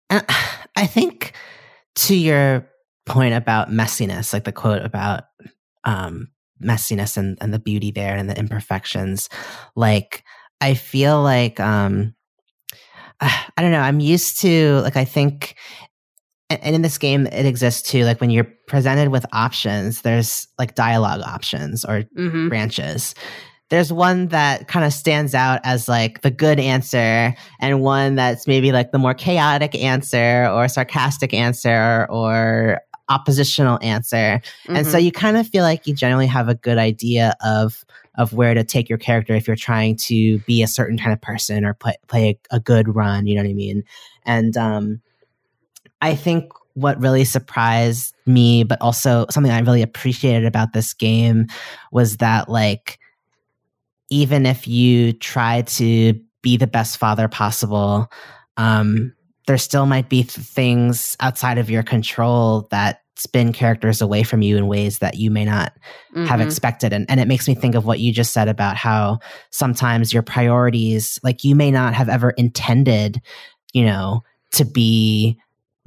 And 0.09 0.25
I 0.75 0.85
think 0.85 1.33
to 1.95 2.15
your 2.15 2.69
point 3.05 3.33
about 3.33 3.71
messiness, 3.71 4.33
like 4.33 4.43
the 4.43 4.51
quote 4.51 4.83
about 4.83 5.23
um, 5.83 6.27
messiness 6.61 7.17
and, 7.17 7.37
and 7.41 7.53
the 7.53 7.59
beauty 7.59 7.91
there 7.91 8.15
and 8.15 8.29
the 8.29 8.37
imperfections, 8.37 9.29
like 9.75 10.23
I 10.61 10.73
feel 10.73 11.21
like 11.21 11.59
um, 11.59 12.13
I 13.21 13.61
don't 13.61 13.71
know. 13.71 13.81
I'm 13.81 13.99
used 13.99 14.41
to 14.41 14.81
like 14.81 14.95
I 14.95 15.05
think, 15.05 15.55
and 16.49 16.75
in 16.75 16.81
this 16.81 16.97
game 16.97 17.27
it 17.27 17.45
exists 17.45 17.89
too. 17.89 18.03
Like 18.05 18.19
when 18.21 18.29
you're 18.29 18.47
presented 18.67 19.09
with 19.09 19.25
options, 19.33 20.01
there's 20.01 20.47
like 20.57 20.75
dialogue 20.75 21.21
options 21.21 21.85
or 21.85 22.03
Mm-hmm. 22.17 22.49
branches. 22.49 23.15
There's 23.69 23.93
one 23.93 24.29
that 24.29 24.67
kind 24.67 24.83
of 24.83 24.91
stands 24.93 25.35
out 25.35 25.59
as 25.63 25.87
like 25.87 26.21
the 26.21 26.31
good 26.31 26.59
answer, 26.59 27.35
and 27.59 27.81
one 27.81 28.15
that's 28.15 28.47
maybe 28.47 28.71
like 28.71 28.91
the 28.91 28.97
more 28.97 29.13
chaotic 29.13 29.75
answer 29.75 30.47
or 30.51 30.67
sarcastic 30.67 31.35
answer 31.35 32.07
or 32.09 32.81
oppositional 33.09 33.77
answer. 33.81 34.41
And 34.67 34.85
so 34.87 34.97
you 34.97 35.11
kind 35.11 35.37
of 35.37 35.47
feel 35.47 35.63
like 35.63 35.85
you 35.85 35.93
generally 35.95 36.27
have 36.27 36.49
a 36.49 36.55
good 36.55 36.77
idea 36.79 37.35
of 37.43 37.83
of 38.15 38.33
where 38.33 38.53
to 38.55 38.63
take 38.63 38.89
your 38.89 38.97
character 38.97 39.33
if 39.35 39.45
you're 39.47 39.55
trying 39.55 39.95
to 39.97 40.39
be 40.39 40.63
a 40.63 40.67
certain 40.67 40.97
kind 40.97 41.13
of 41.13 41.21
person 41.21 41.63
or 41.63 41.73
play 41.75 41.95
play 42.07 42.39
a, 42.51 42.55
a 42.55 42.59
good 42.59 42.93
run. 42.95 43.27
You 43.27 43.35
know 43.35 43.43
what 43.43 43.49
I 43.51 43.53
mean? 43.53 43.83
And 44.25 44.57
um, 44.57 45.01
I 46.01 46.15
think 46.15 46.51
what 46.75 46.99
really 46.99 47.25
surprised 47.25 48.13
me, 48.25 48.63
but 48.63 48.79
also 48.81 49.25
something 49.29 49.51
I 49.51 49.59
really 49.59 49.81
appreciated 49.81 50.45
about 50.45 50.73
this 50.73 50.93
game, 50.93 51.47
was 51.91 52.17
that 52.17 52.49
like 52.49 52.99
even 54.09 54.45
if 54.45 54.67
you 54.67 55.13
try 55.13 55.61
to 55.63 56.19
be 56.41 56.57
the 56.57 56.67
best 56.67 56.97
father 56.97 57.27
possible, 57.27 58.07
um, 58.57 59.13
there 59.47 59.57
still 59.57 59.85
might 59.85 60.09
be 60.09 60.23
th- 60.23 60.45
things 60.45 61.15
outside 61.19 61.57
of 61.57 61.69
your 61.69 61.83
control 61.83 62.67
that 62.71 63.01
spin 63.15 63.51
characters 63.51 64.01
away 64.01 64.23
from 64.23 64.41
you 64.41 64.55
in 64.55 64.67
ways 64.67 64.99
that 64.99 65.17
you 65.17 65.29
may 65.29 65.43
not 65.43 65.73
have 66.15 66.39
Mhm. 66.39 66.43
expected. 66.45 66.93
And, 66.93 67.05
and 67.09 67.19
it 67.19 67.27
makes 67.27 67.47
me 67.47 67.53
think 67.55 67.75
of 67.75 67.85
what 67.85 67.99
you 67.99 68.13
just 68.13 68.31
said 68.31 68.47
about 68.47 68.77
how 68.77 69.19
sometimes 69.49 70.13
your 70.13 70.23
priorities, 70.23 71.19
like 71.21 71.43
you 71.43 71.53
may 71.53 71.69
not 71.69 71.93
have 71.93 72.07
ever 72.07 72.29
intended, 72.31 73.21
you 73.73 73.83
know, 73.83 74.23
to 74.53 74.63
be 74.63 75.37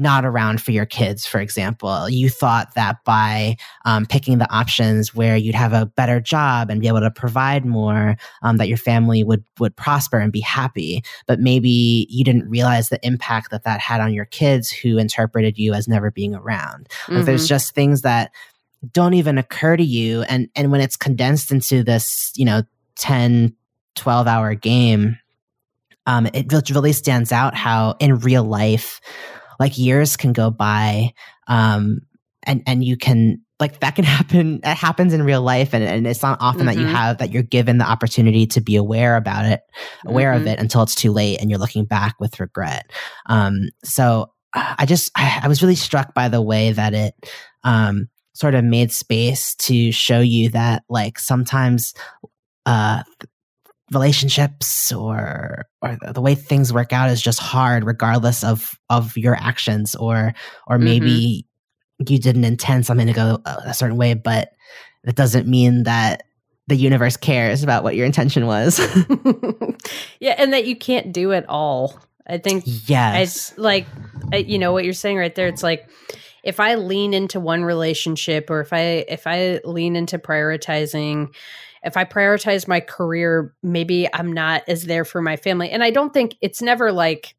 not 0.02 0.24
around 0.24 0.60
for 0.60 0.72
your 0.72 0.84
kids, 0.84 1.24
for 1.24 1.40
example. 1.40 2.08
You 2.10 2.28
thought 2.28 2.74
that 2.74 3.02
by 3.04 3.56
um, 3.84 4.04
picking 4.04 4.38
the 4.38 4.52
options 4.52 5.14
where 5.14 5.36
you'd 5.36 5.54
have 5.54 5.72
a 5.72 5.86
better 5.86 6.20
job 6.20 6.68
and 6.68 6.80
be 6.80 6.88
able 6.88 7.00
to 7.00 7.10
provide 7.10 7.64
more, 7.64 8.16
um, 8.42 8.58
that 8.58 8.68
your 8.68 8.76
family 8.76 9.24
would 9.24 9.44
would 9.58 9.74
prosper 9.76 10.18
and 10.18 10.32
be 10.32 10.40
happy. 10.40 11.02
But 11.26 11.40
maybe 11.40 12.06
you 12.10 12.24
didn't 12.24 12.50
realize 12.50 12.88
the 12.90 13.04
impact 13.06 13.50
that 13.52 13.64
that 13.64 13.80
had 13.80 14.00
on 14.00 14.12
your 14.12 14.26
kids, 14.26 14.70
who 14.70 14.98
interpreted 14.98 15.56
you 15.56 15.72
as 15.72 15.88
never 15.88 16.10
being 16.10 16.34
around. 16.34 16.88
Like 17.08 17.24
there's 17.24 17.44
Mhm. 17.46 17.48
just 17.48 17.74
things 17.74 18.02
that 18.02 18.32
don't 18.92 19.14
even 19.14 19.38
occur 19.38 19.76
to 19.76 19.84
you 19.84 20.22
and 20.22 20.48
and 20.56 20.72
when 20.72 20.80
it's 20.80 20.96
condensed 20.96 21.52
into 21.52 21.84
this 21.84 22.32
you 22.34 22.44
know 22.44 22.62
10 22.96 23.54
12 23.94 24.26
hour 24.26 24.54
game 24.56 25.16
um 26.06 26.26
it 26.34 26.52
really 26.70 26.92
stands 26.92 27.30
out 27.30 27.54
how 27.54 27.94
in 28.00 28.18
real 28.18 28.42
life 28.42 29.00
like 29.62 29.78
years 29.78 30.16
can 30.16 30.32
go 30.32 30.50
by 30.50 31.12
um 31.46 32.00
and 32.42 32.62
and 32.66 32.84
you 32.84 32.96
can 32.96 33.40
like 33.60 33.78
that 33.80 33.94
can 33.94 34.04
happen 34.18 34.58
it 34.64 34.76
happens 34.76 35.12
in 35.14 35.22
real 35.22 35.42
life 35.42 35.72
and, 35.72 35.84
and 35.84 36.06
it's 36.06 36.22
not 36.22 36.36
often 36.40 36.66
that 36.66 36.76
you 36.76 36.86
Mhm. 36.86 36.90
have 36.90 37.18
that 37.18 37.32
you're 37.32 37.42
given 37.44 37.78
the 37.78 37.88
opportunity 37.88 38.46
to 38.46 38.60
be 38.60 38.74
aware 38.76 39.16
about 39.16 39.44
it 39.44 39.60
aware 40.04 40.32
Mhm. 40.32 40.40
of 40.40 40.46
it 40.48 40.58
until 40.58 40.82
it's 40.82 40.94
too 40.96 41.12
late 41.12 41.40
and 41.40 41.48
you're 41.48 41.60
looking 41.60 41.84
back 41.84 42.14
with 42.18 42.40
regret 42.40 42.90
um 43.26 43.68
so 43.84 44.30
uh, 44.54 44.74
i 44.78 44.84
just 44.86 45.10
I, 45.16 45.40
I 45.44 45.48
was 45.48 45.62
really 45.62 45.76
struck 45.76 46.12
by 46.14 46.28
the 46.28 46.42
way 46.42 46.72
that 46.72 46.92
it 46.94 47.14
um 47.62 48.08
sort 48.34 48.54
of 48.54 48.64
made 48.64 48.90
space 48.90 49.54
to 49.56 49.92
show 49.92 50.20
you 50.20 50.48
that 50.50 50.82
like 50.88 51.18
sometimes 51.18 51.94
uh 52.66 53.02
relationships 53.92 54.92
or 54.92 55.66
or 55.80 55.98
the, 56.12 56.20
way 56.20 56.34
things 56.34 56.72
work 56.72 56.92
out 56.92 57.10
is 57.10 57.20
just 57.20 57.38
hard 57.38 57.84
regardless 57.84 58.44
of 58.44 58.72
of 58.90 59.16
your 59.16 59.34
actions 59.34 59.94
or 59.94 60.32
or 60.66 60.78
maybe 60.78 61.46
mm-hmm. 62.00 62.12
you 62.12 62.18
didn't 62.18 62.44
intend 62.44 62.86
something 62.86 63.06
to 63.06 63.12
go 63.12 63.38
a, 63.44 63.74
certain 63.74 63.96
way 63.96 64.14
but 64.14 64.50
that 65.04 65.16
doesn't 65.16 65.46
mean 65.46 65.82
that 65.82 66.22
the 66.68 66.76
universe 66.76 67.16
cares 67.16 67.62
about 67.62 67.82
what 67.82 67.96
your 67.96 68.06
intention 68.06 68.46
was 68.46 68.78
yeah, 70.20 70.34
and 70.38 70.52
that 70.52 70.66
you 70.66 70.76
can't 70.76 71.12
do 71.12 71.32
it 71.32 71.44
all. 71.48 71.98
I 72.26 72.38
think 72.38 72.62
yes 72.66 73.52
it's 73.52 73.58
like 73.58 73.86
you 74.32 74.58
know 74.58 74.72
what 74.72 74.84
you're 74.84 74.92
saying 74.92 75.18
right 75.18 75.34
there. 75.34 75.48
It's 75.48 75.62
like 75.62 75.90
if 76.44 76.60
I 76.60 76.76
lean 76.76 77.14
into 77.14 77.40
one 77.40 77.64
relationship, 77.64 78.50
or 78.50 78.60
if 78.60 78.72
I 78.72 79.04
if 79.08 79.26
I 79.26 79.60
lean 79.64 79.96
into 79.96 80.18
prioritizing, 80.18 81.34
if 81.84 81.96
I 81.96 82.04
prioritize 82.04 82.68
my 82.68 82.80
career, 82.80 83.54
maybe 83.62 84.08
I'm 84.12 84.32
not 84.32 84.62
as 84.68 84.84
there 84.84 85.04
for 85.04 85.20
my 85.20 85.36
family. 85.36 85.70
And 85.70 85.82
I 85.82 85.90
don't 85.90 86.14
think 86.14 86.36
it's 86.40 86.62
never 86.62 86.92
like. 86.92 87.34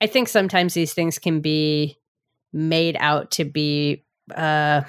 I 0.00 0.08
think 0.08 0.26
sometimes 0.26 0.74
these 0.74 0.94
things 0.94 1.20
can 1.20 1.40
be 1.40 1.96
made 2.52 2.96
out 2.98 3.30
to 3.32 3.44
be 3.44 4.04
uh 4.34 4.82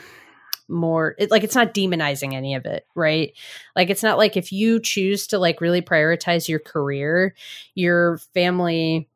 more 0.68 1.16
it, 1.18 1.30
like 1.30 1.44
it's 1.44 1.56
not 1.56 1.74
demonizing 1.74 2.34
any 2.34 2.56
of 2.56 2.66
it 2.66 2.86
right 2.96 3.34
like 3.76 3.90
it's 3.90 4.04
not 4.04 4.18
like 4.18 4.36
if 4.38 4.52
you 4.52 4.80
choose 4.80 5.28
to 5.28 5.38
like 5.38 5.62
really 5.62 5.82
prioritize 5.82 6.48
your 6.48 6.60
career 6.60 7.36
your 7.76 8.18
family 8.34 9.10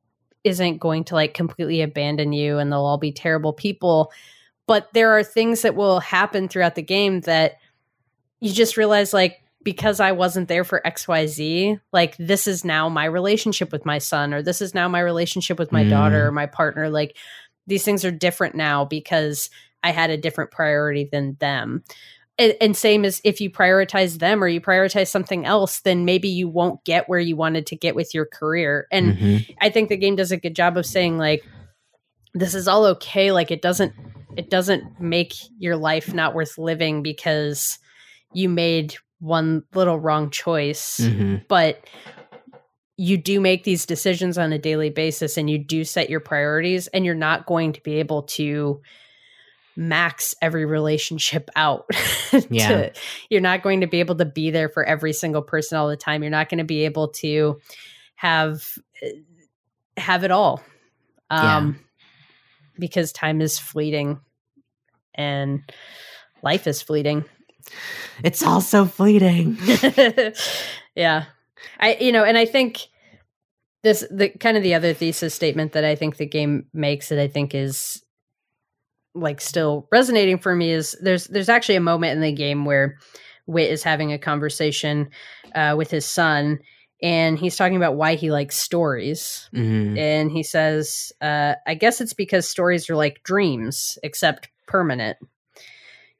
isn't 0.43 0.77
going 0.77 1.03
to 1.03 1.15
like 1.15 1.33
completely 1.33 1.81
abandon 1.81 2.31
you 2.33 2.57
and 2.57 2.71
they'll 2.71 2.85
all 2.85 2.97
be 2.97 3.11
terrible 3.11 3.53
people 3.53 4.11
but 4.65 4.89
there 4.93 5.11
are 5.11 5.23
things 5.23 5.61
that 5.61 5.75
will 5.75 5.99
happen 5.99 6.47
throughout 6.47 6.75
the 6.75 6.81
game 6.81 7.21
that 7.21 7.57
you 8.39 8.51
just 8.51 8.77
realize 8.77 9.13
like 9.13 9.41
because 9.67 9.99
I 9.99 10.13
wasn't 10.13 10.47
there 10.47 10.63
for 10.63 10.81
XYZ, 10.85 11.77
like 11.91 12.15
this 12.15 12.47
is 12.47 12.63
now 12.63 12.87
my 12.87 13.03
relationship 13.03 13.73
with 13.73 13.85
my 13.85 13.97
son, 13.97 14.33
or 14.33 14.41
this 14.41 14.61
is 14.61 14.73
now 14.73 14.87
my 14.87 15.01
relationship 15.01 15.59
with 15.59 15.73
my 15.73 15.83
Mm. 15.83 15.89
daughter 15.89 16.27
or 16.27 16.31
my 16.31 16.45
partner. 16.45 16.89
Like 16.89 17.17
these 17.65 17.83
things 17.83 18.05
are 18.05 18.11
different 18.11 18.55
now 18.55 18.85
because 18.85 19.49
I 19.83 19.91
had 19.91 20.09
a 20.09 20.15
different 20.15 20.51
priority 20.51 21.09
than 21.11 21.35
them. 21.41 21.83
And, 22.39 22.55
and 22.61 22.77
same 22.77 23.03
as 23.03 23.19
if 23.25 23.41
you 23.41 23.49
prioritize 23.49 24.19
them 24.19 24.41
or 24.41 24.47
you 24.47 24.61
prioritize 24.61 25.09
something 25.09 25.45
else, 25.45 25.81
then 25.81 26.05
maybe 26.05 26.29
you 26.29 26.47
won't 26.47 26.81
get 26.85 27.09
where 27.09 27.19
you 27.19 27.35
wanted 27.35 27.65
to 27.65 27.75
get 27.75 27.93
with 27.93 28.13
your 28.13 28.25
career. 28.25 28.87
And 28.89 29.17
Mhm. 29.17 29.55
I 29.59 29.69
think 29.69 29.89
the 29.89 29.97
game 29.97 30.15
does 30.15 30.31
a 30.31 30.37
good 30.37 30.55
job 30.55 30.77
of 30.77 30.85
saying 30.85 31.17
like 31.17 31.43
this 32.33 32.55
is 32.55 32.69
all 32.69 32.85
okay 32.85 33.33
like 33.33 33.51
it 33.51 33.61
doesn't 33.61 33.91
it 34.37 34.49
doesn't 34.49 35.01
make 35.01 35.33
your 35.59 35.75
life 35.75 36.13
not 36.13 36.33
worth 36.33 36.57
living 36.57 37.03
because 37.03 37.79
you 38.33 38.47
made 38.47 38.95
one 39.19 39.63
little 39.73 39.99
wrong 39.99 40.29
choice 40.29 40.99
Mhm. 41.01 41.47
but 41.47 41.83
you 42.97 43.17
do 43.17 43.39
make 43.39 43.63
these 43.63 43.85
decisions 43.85 44.37
on 44.37 44.51
a 44.53 44.57
daily 44.59 44.89
basis 44.89 45.37
and 45.37 45.49
you 45.49 45.57
do 45.59 45.83
set 45.83 46.09
your 46.09 46.19
priorities 46.19 46.87
and 46.87 47.05
you're 47.05 47.13
not 47.15 47.45
going 47.45 47.73
to 47.73 47.81
be 47.81 47.95
able 47.99 48.23
to 48.23 48.81
max 49.75 50.33
every 50.41 50.65
relationship 50.65 51.49
out 51.55 51.85
to- 52.31 52.47
Yeah. 52.49 52.89
you're 53.29 53.41
not 53.41 53.61
going 53.61 53.81
to 53.81 53.87
be 53.87 53.99
able 53.99 54.15
to 54.15 54.25
be 54.25 54.49
there 54.49 54.69
for 54.69 54.83
every 54.83 55.13
single 55.13 55.43
person 55.43 55.77
all 55.77 55.87
the 55.87 55.95
time 55.97 56.23
you're 56.23 56.31
not 56.31 56.49
going 56.49 56.57
to 56.57 56.63
be 56.63 56.85
able 56.85 57.09
to 57.09 57.59
have 58.15 58.63
uh, 59.03 59.09
have 59.97 60.23
it 60.23 60.31
all 60.31 60.63
um 61.29 61.79
because 62.79 63.11
time 63.11 63.41
is 63.41 63.59
fleeting 63.59 64.19
and 65.13 65.61
life 66.41 66.65
is 66.67 66.81
fleeting 66.81 67.25
It's 68.23 68.43
all 68.43 68.61
so 68.61 68.85
fleeting. 68.85 69.57
yeah 70.95 71.25
i 71.79 71.95
you 71.99 72.11
know 72.11 72.23
and 72.23 72.37
i 72.37 72.45
think 72.45 72.87
this 73.83 74.05
the 74.11 74.29
kind 74.29 74.57
of 74.57 74.63
the 74.63 74.73
other 74.73 74.93
thesis 74.93 75.33
statement 75.33 75.73
that 75.73 75.83
i 75.85 75.95
think 75.95 76.17
the 76.17 76.25
game 76.25 76.65
makes 76.73 77.09
that 77.09 77.19
i 77.19 77.27
think 77.27 77.53
is 77.55 78.03
like 79.15 79.41
still 79.41 79.87
resonating 79.91 80.37
for 80.37 80.55
me 80.55 80.71
is 80.71 80.95
there's 81.01 81.25
there's 81.27 81.49
actually 81.49 81.75
a 81.75 81.79
moment 81.81 82.13
in 82.13 82.21
the 82.21 82.31
game 82.31 82.65
where 82.65 82.97
Whit 83.47 83.71
is 83.71 83.81
having 83.83 84.11
a 84.11 84.19
conversation 84.19 85.09
uh, 85.55 85.73
with 85.77 85.89
his 85.89 86.05
son 86.05 86.59
and 87.01 87.39
he's 87.39 87.55
talking 87.55 87.77
about 87.77 87.95
why 87.95 88.15
he 88.15 88.31
likes 88.31 88.57
stories 88.57 89.49
Mhm. 89.53 89.97
and 89.97 90.31
he 90.31 90.43
says, 90.43 91.11
uh, 91.21 91.53
I 91.65 91.75
guess 91.75 92.01
it's 92.01 92.13
because 92.13 92.47
stories 92.47 92.89
are 92.89 92.95
like 92.95 93.23
dreams, 93.23 93.97
except 94.03 94.49
permanent. 94.67 95.17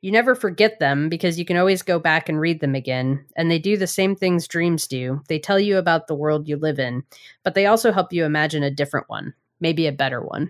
You 0.08 0.13
never 0.13 0.36
forget 0.36 0.80
them 0.80 1.10
because 1.10 1.38
you 1.38 1.43
can 1.43 1.58
always 1.58 1.82
go 1.82 2.00
back 2.00 2.30
and 2.30 2.39
read 2.39 2.62
them 2.62 2.76
again. 2.76 3.26
And 3.36 3.52
they 3.52 3.60
do 3.60 3.76
the 3.76 3.88
same 3.88 4.15
things 4.15 4.48
dreams 4.48 4.88
do. 4.88 5.22
They 5.28 5.38
tell 5.38 5.60
you 5.60 5.78
about 5.78 6.08
the 6.08 6.15
world 6.15 6.48
you 6.48 6.56
live 6.56 6.80
in, 6.80 7.04
but 7.43 7.56
they 7.56 7.65
also 7.65 7.91
help 7.91 8.13
you 8.13 8.24
imagine 8.24 8.63
a 8.63 8.72
different 8.72 9.10
one, 9.10 9.34
maybe 9.60 9.86
a 9.86 9.91
better 9.91 10.22
one. 10.22 10.50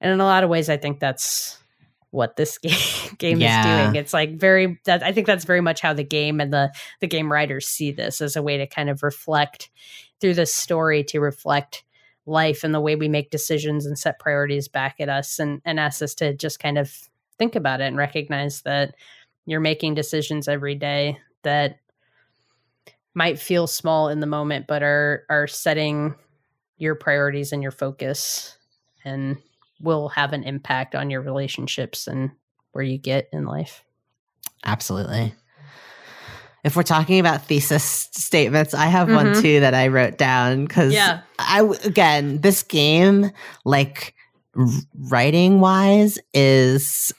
And 0.00 0.12
in 0.12 0.20
a 0.20 0.24
lot 0.24 0.44
of 0.44 0.50
ways, 0.50 0.70
I 0.70 0.76
think 0.76 1.00
that's 1.00 1.58
what 2.10 2.36
this 2.36 2.58
game, 2.58 2.78
game 3.18 3.40
Yeah. 3.40 3.58
is 3.58 3.86
doing. 3.90 3.96
It's 3.96 4.14
like 4.14 4.38
very, 4.38 4.78
that, 4.84 5.02
I 5.02 5.10
think 5.10 5.26
that's 5.26 5.44
very 5.44 5.60
much 5.60 5.80
how 5.80 5.92
the 5.92 6.04
game 6.04 6.40
and 6.40 6.52
the, 6.52 6.72
the 7.00 7.08
game 7.08 7.32
writers 7.32 7.66
see 7.66 7.90
this 7.90 8.20
as 8.20 8.36
a 8.36 8.42
way 8.44 8.56
to 8.56 8.68
kind 8.68 8.88
of 8.88 9.02
reflect 9.02 9.68
through 10.20 10.34
this 10.34 10.54
story 10.54 11.02
to 11.02 11.18
reflect 11.18 11.82
life 12.24 12.62
and 12.62 12.72
the 12.72 12.80
way 12.80 12.94
we 12.94 13.08
make 13.08 13.32
decisions 13.32 13.84
and 13.84 13.98
set 13.98 14.20
priorities 14.20 14.68
back 14.68 15.00
at 15.00 15.08
us 15.08 15.40
and, 15.40 15.60
and 15.64 15.80
ask 15.80 16.00
us 16.02 16.14
to 16.14 16.34
just 16.34 16.60
kind 16.60 16.78
of 16.78 16.96
think 17.42 17.56
about 17.56 17.80
it 17.80 17.86
and 17.86 17.96
recognize 17.96 18.62
that 18.62 18.94
you're 19.46 19.58
making 19.58 19.94
decisions 19.94 20.46
every 20.46 20.76
day 20.76 21.18
that 21.42 21.80
might 23.14 23.36
feel 23.36 23.66
small 23.66 24.08
in 24.08 24.20
the 24.20 24.28
moment 24.28 24.68
but 24.68 24.80
are 24.80 25.24
are 25.28 25.48
setting 25.48 26.14
your 26.76 26.94
priorities 26.94 27.52
and 27.52 27.60
your 27.60 27.72
focus 27.72 28.56
and 29.04 29.38
will 29.80 30.08
have 30.10 30.32
an 30.32 30.44
impact 30.44 30.94
on 30.94 31.10
your 31.10 31.20
relationships 31.20 32.06
and 32.06 32.30
where 32.70 32.84
you 32.84 32.96
get 32.96 33.28
in 33.32 33.44
life. 33.44 33.82
Absolutely. 34.64 35.34
If 36.62 36.76
we're 36.76 36.84
talking 36.84 37.18
about 37.18 37.42
thesis 37.42 38.08
statements, 38.12 38.72
I 38.72 38.86
have 38.86 39.10
one 39.10 39.32
Mhm. 39.32 39.42
too 39.42 39.60
that 39.60 39.74
I 39.74 39.88
wrote 39.88 40.16
down 40.16 40.64
because 40.64 40.92
Yeah. 40.92 41.22
I 41.40 41.62
again 41.84 42.40
this 42.40 42.62
game 42.62 43.32
like 43.64 44.14
writing 44.94 45.58
wise 45.60 46.20
is 46.32 47.12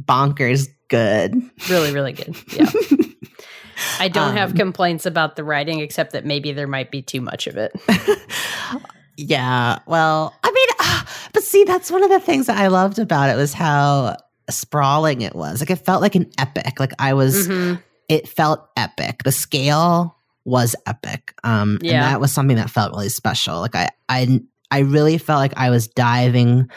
bonkers 0.00 0.68
good. 0.88 1.34
Really, 1.68 1.92
really 1.92 2.12
good. 2.12 2.36
Yeah. 2.52 2.70
I 3.98 4.08
don't 4.08 4.36
have 4.36 4.50
Um, 4.52 4.56
complaints 4.56 5.04
about 5.06 5.36
the 5.36 5.44
writing 5.44 5.80
except 5.80 6.12
that 6.12 6.24
maybe 6.24 6.52
there 6.52 6.66
might 6.68 6.90
be 6.90 7.02
too 7.02 7.20
much 7.20 7.46
of 7.46 7.56
it. 7.56 7.72
yeah. 9.16 9.78
Well, 9.86 10.34
I 10.42 10.50
mean, 10.50 10.68
ah, 10.80 11.28
but 11.32 11.42
see, 11.42 11.64
that's 11.64 11.90
one 11.90 12.02
of 12.02 12.10
the 12.10 12.20
things 12.20 12.46
that 12.46 12.56
I 12.58 12.68
loved 12.68 12.98
about 12.98 13.30
it 13.30 13.36
was 13.36 13.52
how 13.52 14.16
sprawling 14.50 15.22
it 15.22 15.34
was. 15.34 15.60
Like 15.60 15.70
it 15.70 15.84
felt 15.84 16.02
like 16.02 16.14
an 16.14 16.30
epic. 16.38 16.78
Like 16.80 16.92
I 16.98 17.14
was. 17.14 17.48
Mhm. 17.48 17.82
It 18.08 18.28
felt 18.28 18.68
epic. 18.76 19.22
The 19.24 19.32
scale 19.32 20.16
was 20.44 20.76
epic. 20.86 21.34
Um, 21.42 21.78
Yeah. 21.80 21.94
and 21.94 22.02
that 22.12 22.20
was 22.20 22.32
something 22.32 22.56
that 22.58 22.68
felt 22.68 22.92
really 22.92 23.08
special. 23.08 23.60
Like 23.60 23.74
I, 23.74 23.88
I, 24.10 24.42
I 24.70 24.80
really 24.80 25.16
felt 25.16 25.38
like 25.38 25.54
I 25.56 25.70
was 25.70 25.88
diving. 25.88 26.68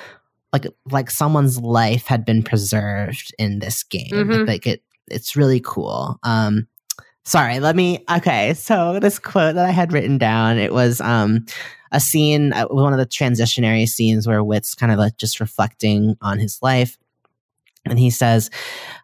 Like, 0.64 0.74
like 0.92 1.12
someone's 1.12 1.60
life 1.60 2.08
had 2.08 2.26
been 2.26 2.44
preserved 2.44 3.34
in 3.38 3.60
this 3.60 3.84
game. 3.84 4.12
Mhm. 4.12 4.40
Like, 4.40 4.48
like 4.48 4.68
it, 4.68 4.84
it's 5.10 5.36
really 5.36 5.62
cool. 5.64 6.20
Um, 6.24 6.68
sorry 7.28 7.60
let 7.60 7.76
me 7.76 8.02
okay 8.10 8.54
so 8.54 9.00
this 9.02 9.20
quote 9.20 9.56
that 9.56 9.66
i 9.66 9.70
had 9.70 9.92
written 9.92 10.18
down 10.18 10.58
it 10.58 10.72
was 10.72 11.02
um 11.02 11.46
a 11.92 12.00
scene 12.00 12.54
uh, 12.54 12.66
one 12.68 12.94
of 12.94 13.00
the 13.00 13.06
transitionary 13.06 13.86
scenes 13.86 14.26
where 14.26 14.42
Whit's 14.44 14.74
kind 14.74 14.94
of 14.94 14.98
like 14.98 15.18
just 15.18 15.42
reflecting 15.42 16.16
on 16.22 16.40
his 16.40 16.58
life 16.62 16.98
and 17.86 18.00
he 18.00 18.10
says 18.10 18.50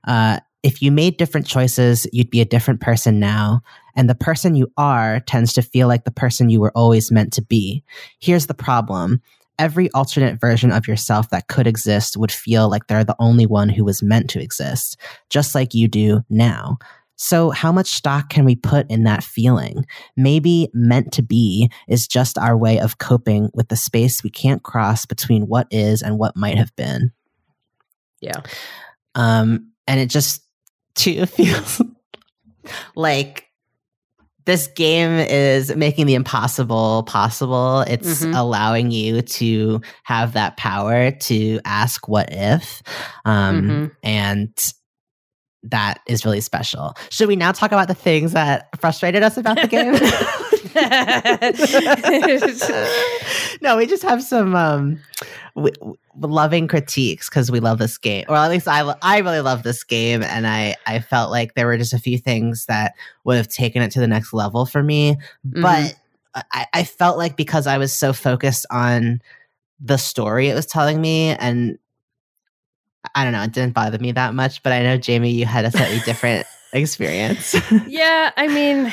uh 0.08 0.40
if 0.64 0.82
you 0.82 0.90
made 0.90 1.18
different 1.18 1.46
choices 1.46 2.08
you'd 2.14 2.30
be 2.30 2.40
a 2.40 2.46
different 2.46 2.80
person 2.80 3.20
now 3.20 3.62
and 3.94 4.10
the 4.10 4.16
person 4.16 4.56
you 4.56 4.72
are 4.78 5.20
tends 5.20 5.52
to 5.52 5.62
feel 5.62 5.90
like 5.90 6.06
the 6.06 6.12
person 6.12 6.50
you 6.50 6.62
were 6.62 6.72
always 6.76 7.12
meant 7.12 7.34
to 7.34 7.42
be 7.42 7.84
here's 8.20 8.48
the 8.48 8.54
problem 8.54 9.22
every 9.64 9.90
alternate 9.92 10.42
version 10.42 10.74
of 10.74 10.90
yourself 10.90 11.30
that 11.30 11.48
could 11.48 11.68
exist 11.68 12.18
would 12.18 12.34
feel 12.34 12.70
like 12.70 12.88
they're 12.88 13.06
the 13.06 13.16
only 13.18 13.46
one 13.46 13.70
who 13.70 13.86
was 13.86 14.04
meant 14.04 14.30
to 14.30 14.42
exist 14.42 14.98
just 15.30 15.56
like 15.56 15.74
you 15.74 15.88
do 15.88 16.22
now 16.30 16.78
so, 17.16 17.52
how 17.52 17.72
much 17.72 17.88
stock 17.88 18.30
can 18.30 18.44
we 18.44 18.56
put 18.56 18.90
in 18.90 19.04
that 19.04 19.24
feeling? 19.24 19.86
Maybe 20.18 20.70
meant 20.74 21.14
to 21.14 21.22
be 21.22 21.72
is 21.88 22.08
just 22.08 22.38
our 22.38 22.58
way 22.58 22.80
of 22.80 22.98
coping 22.98 23.50
with 23.54 23.70
the 23.70 23.78
space 23.78 24.24
we 24.24 24.30
can't 24.30 24.64
cross 24.64 25.06
between 25.06 25.48
what 25.48 25.68
is 25.72 26.02
and 26.02 26.18
what 26.18 26.36
might 26.36 26.58
have 26.58 26.76
been. 26.76 27.14
Yeah. 28.20 28.42
Um, 29.16 29.72
and 29.88 30.00
it 30.00 30.10
just 30.10 30.44
too 30.96 31.26
feels 31.28 31.82
like 32.96 33.43
this 34.46 34.68
game 34.68 35.12
is 35.20 35.76
making 35.76 36.06
the 36.06 36.16
impossible 36.16 37.04
possible. 37.04 37.82
It's 37.82 38.24
Mhm. 38.24 38.38
allowing 38.38 38.92
you 38.92 39.22
to 39.22 39.82
have 40.04 40.34
that 40.34 40.58
power 40.58 41.12
to 41.12 41.60
ask 41.66 42.08
what 42.08 42.30
if. 42.32 42.82
Um, 43.26 43.62
Mhm. 43.62 43.92
and 44.04 44.50
that 45.64 46.02
is 46.08 46.26
really 46.26 46.42
special. 46.42 46.96
Should 47.10 47.28
we 47.28 47.36
now 47.36 47.52
talk 47.52 47.72
about 47.72 47.88
the 47.88 47.94
things 47.94 48.34
that 48.34 48.70
frustrated 48.80 49.24
us 49.24 49.38
about 49.38 49.62
the 49.62 49.68
game? 49.68 49.94
no, 53.62 53.78
we 53.78 53.86
just 53.86 54.04
have 54.04 54.22
some 54.22 54.56
um, 54.56 55.00
loving 56.20 56.68
critiques 56.68 57.30
because 57.30 57.50
we 57.50 57.60
love 57.60 57.80
this 57.80 57.98
game, 57.98 58.26
or 58.28 58.36
at 58.36 58.50
least 58.50 58.68
I, 58.68 58.82
I 59.02 59.20
really 59.20 59.42
love 59.42 59.64
this 59.64 59.84
game, 59.84 60.22
and 60.24 60.46
I, 60.46 60.76
I 60.86 61.00
felt 61.00 61.32
like 61.32 61.54
there 61.54 61.66
were 61.66 61.78
just 61.78 61.94
a 61.94 62.00
few 62.00 62.18
things 62.18 62.66
that 62.66 62.94
would 63.24 63.38
have 63.38 63.48
taken 63.48 63.82
it 63.82 63.92
to 63.92 64.00
the 64.00 64.08
next 64.08 64.34
level 64.34 64.66
for 64.66 64.84
me, 64.84 65.18
but 65.44 65.96
I, 66.52 66.66
I 66.74 66.84
felt 66.84 67.18
like 67.18 67.38
because 67.38 67.68
I 67.68 67.78
was 67.78 67.94
so 67.94 68.12
focused 68.12 68.66
on 68.70 69.22
the 69.80 69.98
story 69.98 70.48
it 70.48 70.54
was 70.54 70.66
telling 70.66 71.02
me 71.02 71.36
and 71.40 71.78
I 73.16 73.24
don't 73.24 73.34
know, 73.34 73.44
it 73.44 73.52
didn't 73.52 73.74
bother 73.74 74.00
me 74.00 74.12
that 74.14 74.34
much, 74.34 74.64
but 74.64 74.72
I 74.74 74.82
know 74.84 74.98
Jamie, 74.98 75.32
you 75.32 75.46
had 75.46 75.66
a 75.66 75.72
slightly 75.72 76.00
different 76.00 76.48
experience. 76.74 77.56
yeah, 77.88 78.32
I 78.38 78.48
mean, 78.48 78.92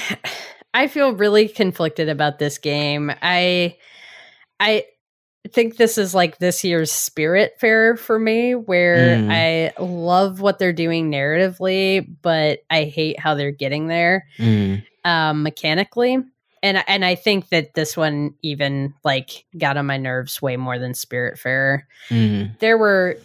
I 0.74 0.86
feel 0.88 1.12
really 1.14 1.48
conflicted 1.48 2.08
about 2.08 2.38
this 2.38 2.58
game. 2.58 3.12
I 3.22 3.76
I 4.58 4.84
think 5.52 5.76
this 5.76 5.96
is 5.96 6.14
like 6.14 6.38
this 6.38 6.62
year's 6.64 6.92
Spiritfarer 6.92 7.98
for 7.98 8.18
me 8.18 8.54
where 8.54 9.16
Mm. 9.16 9.30
I 9.30 9.82
love 9.82 10.40
what 10.40 10.58
they're 10.58 10.72
doing 10.74 11.10
narratively, 11.10 12.06
but 12.20 12.60
I 12.68 12.84
hate 12.84 13.18
how 13.18 13.34
they're 13.34 13.50
getting 13.50 13.86
there 13.86 14.26
Mm, 14.38 14.82
um 15.04 15.42
mechanically. 15.42 16.18
And 16.62 16.84
and 16.86 17.04
I 17.04 17.14
think 17.14 17.48
that 17.48 17.72
this 17.74 17.96
one 17.96 18.34
even 18.42 18.92
like 19.02 19.46
got 19.56 19.78
on 19.78 19.86
my 19.86 19.96
nerves 19.96 20.42
way 20.42 20.56
more 20.58 20.78
than 20.78 20.92
Spiritfarer. 20.92 21.82
mm, 22.10 22.58
there 22.58 22.76
were 22.76 23.16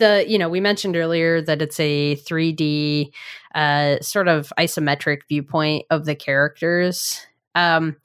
the 0.00 0.24
you 0.26 0.38
know 0.38 0.48
we 0.48 0.60
mentioned 0.60 0.96
earlier 0.96 1.40
that 1.40 1.62
it's 1.62 1.78
a 1.78 2.16
3D 2.16 3.12
uh, 3.54 4.00
sort 4.00 4.26
of 4.26 4.52
isometric 4.58 5.20
viewpoint 5.28 5.86
of 5.90 6.04
the 6.04 6.16
characters. 6.16 7.24
Um, 7.54 7.96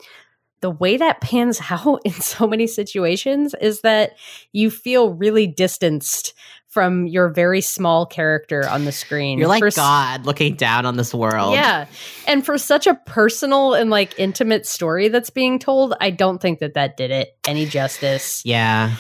the 0.62 0.72
way 0.72 0.98
that 0.98 1.22
pans 1.22 1.60
out 1.70 2.02
in 2.06 2.14
so 2.14 2.48
many 2.48 2.68
situations 2.68 3.56
is 3.60 3.82
that 3.82 4.12
you 4.52 4.70
feel 4.70 5.14
really 5.14 5.48
distanced 5.48 6.34
from 6.76 7.08
your 7.08 7.30
very 7.30 7.62
small 7.62 8.06
character 8.06 8.68
on 8.68 8.84
the 8.84 8.92
screen. 8.92 9.40
You're 9.40 9.48
like 9.48 9.62
For 9.62 9.72
God 9.72 10.26
looking 10.26 10.56
down 10.56 10.86
on 10.86 10.98
this 10.98 11.14
world. 11.14 11.54
Yeah. 11.54 11.86
And 12.28 12.46
for 12.46 12.58
such 12.58 12.86
a 12.86 12.96
personal 13.06 13.74
and 13.74 13.90
like 13.90 14.20
intimate 14.20 14.66
story 14.66 15.08
that's 15.08 15.30
being 15.30 15.58
told, 15.58 15.94
I 16.02 16.10
don't 16.10 16.42
think 16.42 16.60
that 16.60 16.74
that 16.74 16.98
did 16.98 17.12
it 17.12 17.38
any 17.48 17.66
justice. 17.66 18.44
Yeah. 18.44 18.96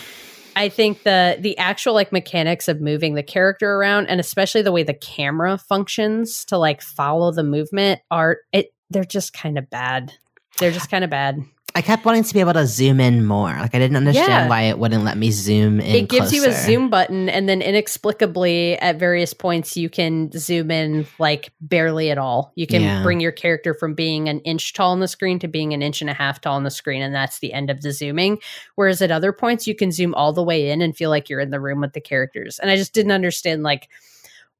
I 0.56 0.70
think 0.70 1.03
the 1.03 1.38
the 1.39 1.58
actual 1.58 1.93
like 1.93 2.12
mechanics 2.12 2.68
of 2.68 2.82
moving 2.82 3.16
the 3.16 3.24
character 3.24 3.76
around 3.76 4.08
and 4.08 4.20
especially 4.20 4.62
the 4.62 4.72
way 4.72 4.84
the 4.84 4.93
camera 4.93 5.58
functions 5.58 6.45
to 6.45 6.58
like 6.58 6.82
follow 6.82 7.32
the 7.32 7.43
movement 7.43 8.01
are 8.10 8.38
it 8.53 8.74
they're 8.89 9.03
just 9.03 9.34
kind 9.34 9.58
of 9.58 9.70
bad. 9.70 10.14
They're 10.60 10.72
just 10.72 10.89
kind 10.89 11.03
of 11.03 11.10
bad. 11.10 11.43
I 11.78 11.82
kept 11.82 12.06
wanting 12.06 12.24
to 12.24 12.34
be 12.34 12.40
able 12.40 12.54
to 12.54 12.66
zoom 12.66 13.02
in 13.02 13.26
more. 13.26 13.50
Like 13.50 13.76
I 13.76 13.80
didn't 13.80 13.98
understand 13.98 14.30
Yeah. 14.30 14.48
why 14.48 14.62
it 14.64 14.80
wouldn't 14.80 15.04
let 15.04 15.18
me 15.18 15.30
zoom 15.32 15.82
in. 15.82 15.94
it 15.96 16.08
gives 16.10 16.32
you 16.32 16.46
a 16.48 16.54
zoom 16.54 16.90
button 16.90 17.28
and 17.28 17.50
then 17.50 17.62
inexplicably 17.62 18.78
at 18.80 18.98
various 18.98 19.34
points 19.34 19.76
you 19.76 19.90
can 19.90 20.32
zoom 20.32 20.72
in 20.72 21.06
like 21.20 21.52
barely 21.60 22.12
at 22.12 22.18
all 22.18 22.54
you 22.56 22.66
can 22.68 22.82
Yeah. 22.82 23.04
bring 23.04 23.20
your 23.20 23.32
character 23.32 23.74
from 23.74 23.94
being 23.94 24.30
an 24.30 24.40
inch 24.42 24.74
tall 24.74 24.92
on 24.92 25.00
the 25.02 25.08
screen 25.08 25.38
to 25.40 25.48
being 25.48 25.74
an 25.74 25.82
inch 25.82 26.02
and 26.02 26.10
a 26.10 26.14
half 26.14 26.40
tall 26.40 26.56
on 26.56 26.64
the 26.64 26.72
screen 26.72 27.02
and 27.02 27.14
that's 27.14 27.40
the 27.40 27.52
end 27.52 27.70
of 27.70 27.82
the 27.82 27.92
zooming 27.92 28.40
whereas 28.76 29.02
at 29.02 29.12
other 29.12 29.34
points 29.34 29.68
you 29.68 29.76
can 29.76 29.92
zoom 29.92 30.14
all 30.16 30.32
the 30.34 30.44
way 30.44 30.70
in 30.70 30.82
and 30.82 30.96
feel 30.96 31.10
like 31.10 31.30
you're 31.30 31.40
in 31.42 31.50
the 31.50 31.60
room 31.60 31.82
with 31.82 31.94
the 31.94 32.02
characters 32.02 32.60
and 32.60 32.70
i 32.72 32.76
just 32.76 32.94
didn't 32.94 33.12
understand 33.12 33.64
like 33.64 33.90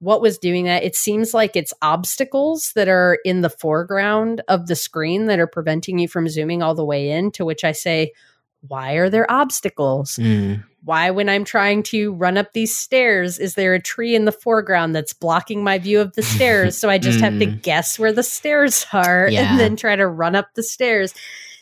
what 0.06 0.22
was 0.22 0.38
doing 0.38 0.66
that 0.66 0.84
it 0.84 0.96
seems 0.96 1.34
like 1.34 1.56
it's 1.56 1.74
obstacles 1.82 2.72
that 2.76 2.88
are 2.88 3.18
in 3.26 3.42
the 3.42 3.50
foreground 3.50 4.42
of 4.48 4.68
the 4.68 4.76
screen 4.76 5.26
that 5.26 5.40
are 5.40 5.48
preventing 5.48 5.98
you 5.98 6.08
from 6.08 6.30
zooming 6.30 6.62
all 6.62 6.76
the 6.76 6.86
way 6.86 7.10
in 7.10 7.32
to 7.32 7.44
which 7.44 7.64
i 7.64 7.72
say 7.72 8.12
why 8.68 8.94
are 8.94 9.10
there 9.10 9.30
obstacles 9.32 10.18
Mm. 10.18 10.64
why 10.84 11.10
when 11.10 11.28
i'm 11.28 11.44
trying 11.44 11.82
to 11.84 12.14
run 12.14 12.38
up 12.38 12.54
these 12.54 12.78
stairs 12.78 13.40
is 13.40 13.56
there 13.56 13.74
a 13.74 13.82
tree 13.82 14.16
in 14.16 14.26
the 14.26 14.32
foreground 14.32 14.96
that's 14.96 15.14
blocking 15.14 15.64
my 15.64 15.78
view 15.80 16.00
of 16.02 16.14
the 16.14 16.22
stairs 16.24 16.78
so 16.78 16.88
i 16.90 16.98
just 17.00 17.20
have 17.20 17.40
to 17.40 17.48
Mm. 17.48 17.62
guess 17.64 17.98
where 17.98 18.14
the 18.14 18.24
stairs 18.24 18.86
are 18.94 19.28
Yeah. 19.30 19.50
and 19.52 19.60
then 19.60 19.76
try 19.76 19.96
to 19.96 20.08
run 20.08 20.36
up 20.36 20.50
the 20.56 20.64
stairs 20.64 21.14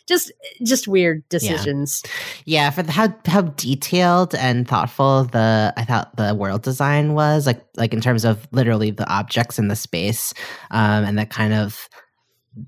just 0.08 0.32
just 0.66 0.88
weird 0.88 1.24
decisions. 1.30 2.04
Yeah, 2.46 2.70
for 2.70 2.84
the, 2.84 2.92
how 2.92 3.14
how 3.26 3.42
detailed 3.42 4.36
and 4.36 4.68
thoughtful 4.68 5.26
the 5.26 5.74
I 5.78 5.86
thought 5.86 6.16
the 6.18 6.36
world 6.36 6.64
design 6.64 7.14
was, 7.14 7.46
like 7.46 7.64
like 7.78 7.94
in 7.94 8.02
terms 8.02 8.26
of 8.26 8.48
literally 8.52 8.92
the 8.92 9.10
objects 9.10 9.58
in 9.60 9.68
the 9.70 9.76
space, 9.76 10.34
um, 10.72 11.04
and 11.06 11.18
that 11.18 11.30
kind 11.30 11.54
of 11.54 11.88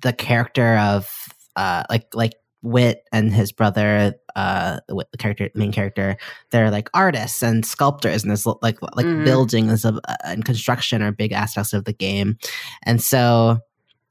the 0.02 0.14
character 0.14 0.78
of 0.78 1.10
uh 1.56 1.84
like 1.90 2.08
like 2.14 2.34
Wit 2.62 3.04
and 3.12 3.32
his 3.32 3.52
brother, 3.52 4.16
uh, 4.36 4.80
the 4.88 5.06
character 5.20 5.52
main 5.54 5.72
character, 5.72 6.18
they're 6.50 6.72
like 6.72 6.90
artists 6.96 7.44
and 7.44 7.64
sculptors, 7.64 8.24
and 8.24 8.32
there's 8.32 8.48
like 8.48 8.80
like 8.96 9.06
Mhm. 9.06 9.24
building 9.24 9.70
is 9.70 9.86
a, 9.86 10.00
and 10.24 10.46
construction 10.46 11.04
are 11.04 11.12
big 11.12 11.32
aspects 11.32 11.74
of 11.74 11.86
the 11.86 11.94
game, 11.94 12.38
and 12.82 13.04
so 13.04 13.60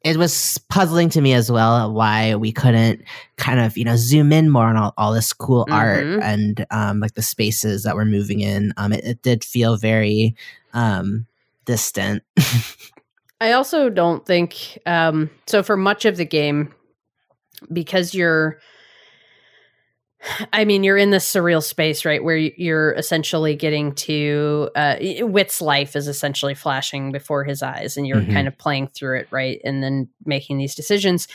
it 0.04 0.18
was 0.18 0.58
puzzling 0.68 1.08
to 1.08 1.20
me 1.20 1.32
as 1.32 1.50
well 1.50 1.90
why 1.92 2.34
we 2.36 2.52
couldn't 2.52 3.02
kind 3.36 3.58
of 3.58 3.76
you 3.76 3.84
know 3.84 3.96
zoom 3.96 4.32
in 4.32 4.50
more 4.50 4.66
on 4.66 4.76
all, 4.76 4.92
all 4.98 5.12
this 5.12 5.32
cool 5.32 5.66
art 5.70 6.04
Mhm. 6.04 6.22
and 6.22 6.66
um, 6.70 7.00
like 7.00 7.14
the 7.14 7.22
spaces 7.22 7.82
that 7.82 7.96
we're 7.96 8.04
moving 8.04 8.40
in 8.40 8.72
um, 8.76 8.92
it, 8.92 9.04
it 9.04 9.22
did 9.22 9.42
feel 9.42 9.76
very 9.76 10.36
um, 10.74 11.26
distant 11.64 12.22
i 13.40 13.52
also 13.52 13.88
don't 13.88 14.26
think 14.26 14.78
um 14.86 15.30
so 15.46 15.62
for 15.62 15.76
much 15.76 16.04
of 16.04 16.16
the 16.16 16.24
game 16.24 16.72
because 17.72 18.14
you're 18.14 18.58
I 20.52 20.64
mean, 20.64 20.84
you're 20.84 20.96
in 20.96 21.10
this 21.10 21.30
surreal 21.30 21.62
space, 21.62 22.04
right, 22.04 22.22
where 22.22 22.36
you're 22.36 22.92
essentially 22.92 23.54
getting 23.56 23.94
to 23.96 24.70
uh, 24.74 24.96
Wit's 25.20 25.60
life 25.60 25.96
is 25.96 26.08
essentially 26.08 26.54
flashing 26.54 27.12
before 27.12 27.44
his 27.44 27.62
eyes, 27.62 27.96
and 27.96 28.06
you're 28.06 28.22
Mhm. 28.22 28.32
kind 28.32 28.48
of 28.48 28.56
playing 28.56 28.88
through 28.88 29.20
it, 29.20 29.28
right, 29.30 29.60
and 29.64 29.82
then 29.82 30.08
making 30.24 30.58
these 30.58 30.74
decisions. 30.74 31.28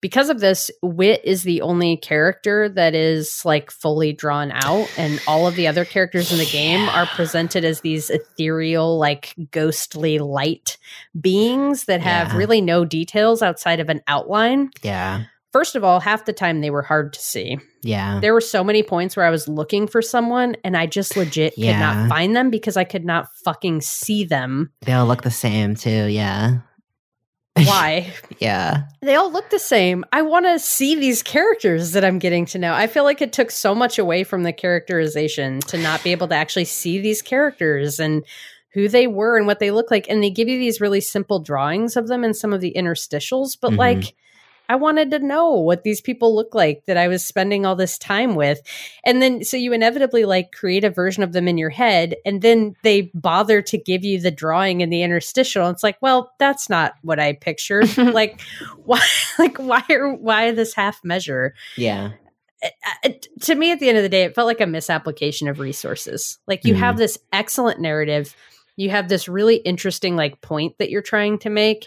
Because 0.00 0.28
of 0.28 0.40
this, 0.40 0.70
Wit 0.82 1.22
is 1.24 1.44
the 1.44 1.62
only 1.62 1.96
character 1.96 2.68
that 2.68 2.94
is 2.94 3.40
like 3.46 3.70
fully 3.70 4.12
drawn 4.12 4.50
out, 4.52 4.86
and 4.98 5.18
all 5.26 5.46
of 5.46 5.54
the 5.56 5.66
other 5.66 5.86
characters 5.86 6.30
in 6.30 6.36
the 6.36 6.44
game 6.44 6.86
are 6.90 7.06
presented 7.06 7.64
as 7.64 7.80
these 7.80 8.10
ethereal, 8.10 8.98
like 8.98 9.34
ghostly 9.50 10.18
light 10.18 10.76
beings 11.18 11.86
that 11.86 12.02
have 12.02 12.32
Yeah. 12.32 12.36
really 12.36 12.60
no 12.60 12.84
details 12.84 13.40
outside 13.40 13.80
of 13.80 13.88
an 13.88 14.02
outline. 14.06 14.68
yeah 14.82 15.22
First 15.54 15.76
of 15.76 15.84
all, 15.84 16.00
half 16.00 16.24
the 16.24 16.32
time 16.32 16.60
they 16.60 16.70
were 16.70 16.82
hard 16.82 17.12
to 17.12 17.20
see. 17.20 17.58
yeah 17.82 18.18
There 18.20 18.34
were 18.34 18.40
so 18.40 18.64
many 18.64 18.82
points 18.82 19.16
where 19.16 19.24
I 19.24 19.30
was 19.30 19.46
looking 19.46 19.86
for 19.86 20.02
someone 20.02 20.56
and 20.64 20.76
I 20.76 20.86
just 20.86 21.16
legit 21.16 21.54
could 21.54 21.78
not 21.78 22.08
find 22.08 22.34
them 22.34 22.50
because 22.50 22.76
I 22.76 22.82
could 22.82 23.04
not 23.04 23.28
fucking 23.44 23.80
see 23.82 24.24
them. 24.24 24.72
they 24.82 24.92
all 24.92 25.06
look 25.06 25.22
the 25.22 25.30
same 25.30 25.76
too 25.76 26.06
yeah 26.06 26.58
Why? 27.56 28.12
yeah 28.40 28.82
they 29.00 29.14
all 29.14 29.30
look 29.30 29.48
the 29.50 29.60
same. 29.60 30.04
I 30.12 30.22
want 30.22 30.44
to 30.46 30.58
see 30.58 30.96
these 30.96 31.22
characters 31.22 31.92
that 31.92 32.04
I'm 32.04 32.18
getting 32.18 32.46
to 32.46 32.58
know. 32.58 32.72
I 32.74 32.88
feel 32.88 33.04
like 33.04 33.22
it 33.22 33.32
took 33.32 33.52
so 33.52 33.76
much 33.76 33.96
away 33.96 34.24
from 34.24 34.42
the 34.42 34.52
characterization 34.52 35.60
to 35.68 35.78
not 35.78 36.02
be 36.02 36.10
able 36.10 36.26
to 36.28 36.34
actually 36.34 36.64
see 36.64 36.98
these 36.98 37.22
characters 37.22 38.00
and 38.00 38.24
who 38.72 38.88
they 38.88 39.06
were 39.06 39.36
and 39.36 39.46
what 39.46 39.60
they 39.60 39.70
look 39.70 39.88
like. 39.92 40.06
And 40.08 40.20
they 40.20 40.30
give 40.30 40.48
you 40.48 40.58
these 40.58 40.80
really 40.80 41.00
simple 41.00 41.38
drawings 41.38 41.96
of 41.96 42.08
them 42.08 42.24
in 42.24 42.34
some 42.34 42.52
of 42.52 42.60
the 42.60 42.74
interstitials, 42.76 43.56
but 43.60 43.70
Mhm. 43.72 43.78
like 43.78 44.14
I 44.68 44.76
wanted 44.76 45.10
to 45.10 45.18
know 45.18 45.50
what 45.50 45.82
these 45.82 46.00
people 46.00 46.34
look 46.34 46.54
like 46.54 46.84
that 46.86 46.96
I 46.96 47.08
was 47.08 47.24
spending 47.24 47.66
all 47.66 47.76
this 47.76 47.98
time 47.98 48.34
with. 48.34 48.60
And 49.04 49.20
then 49.20 49.44
so 49.44 49.56
you 49.56 49.72
inevitably 49.72 50.24
like 50.24 50.52
create 50.52 50.84
a 50.84 50.90
version 50.90 51.22
of 51.22 51.32
them 51.32 51.46
in 51.48 51.58
your 51.58 51.70
head 51.70 52.14
and 52.24 52.40
then 52.42 52.74
they 52.82 53.10
bother 53.14 53.60
to 53.62 53.76
give 53.78 54.04
you 54.04 54.20
the 54.20 54.30
drawing 54.30 54.80
in 54.80 54.90
the 54.90 55.02
interstitial. 55.02 55.66
And 55.66 55.74
It's 55.74 55.82
like, 55.82 55.98
well, 56.00 56.32
that's 56.38 56.70
not 56.70 56.94
what 57.02 57.20
I 57.20 57.34
pictured. 57.34 57.96
like 57.98 58.40
why 58.84 59.00
like 59.38 59.58
why 59.58 59.82
are 59.90 60.14
why 60.14 60.50
this 60.52 60.74
half 60.74 60.98
measure? 61.04 61.54
yeah 61.76 62.12
eh, 62.62 62.68
eh, 62.68 62.70
eh, 63.04 63.08
It- 63.08 63.28
it- 63.34 63.40
to 63.42 63.54
me 63.54 63.70
at 63.72 63.80
the 63.80 63.88
end 63.88 63.98
of 63.98 64.02
the 64.02 64.08
day 64.08 64.22
it 64.22 64.34
felt 64.34 64.46
like 64.46 64.60
a 64.60 64.66
misapplication 64.66 65.48
of 65.48 65.58
resources. 65.60 66.38
Like 66.46 66.64
you 66.64 66.74
Mhm. 66.74 66.78
have 66.78 66.94
mm. 66.94 66.98
this 66.98 67.18
excellent 67.32 67.80
narrative, 67.80 68.34
you 68.76 68.88
have 68.90 69.08
this 69.08 69.28
really 69.28 69.56
interesting 69.56 70.16
like 70.16 70.40
point 70.40 70.78
that 70.78 70.88
you're 70.90 71.02
trying 71.02 71.38
to 71.40 71.50
make 71.50 71.86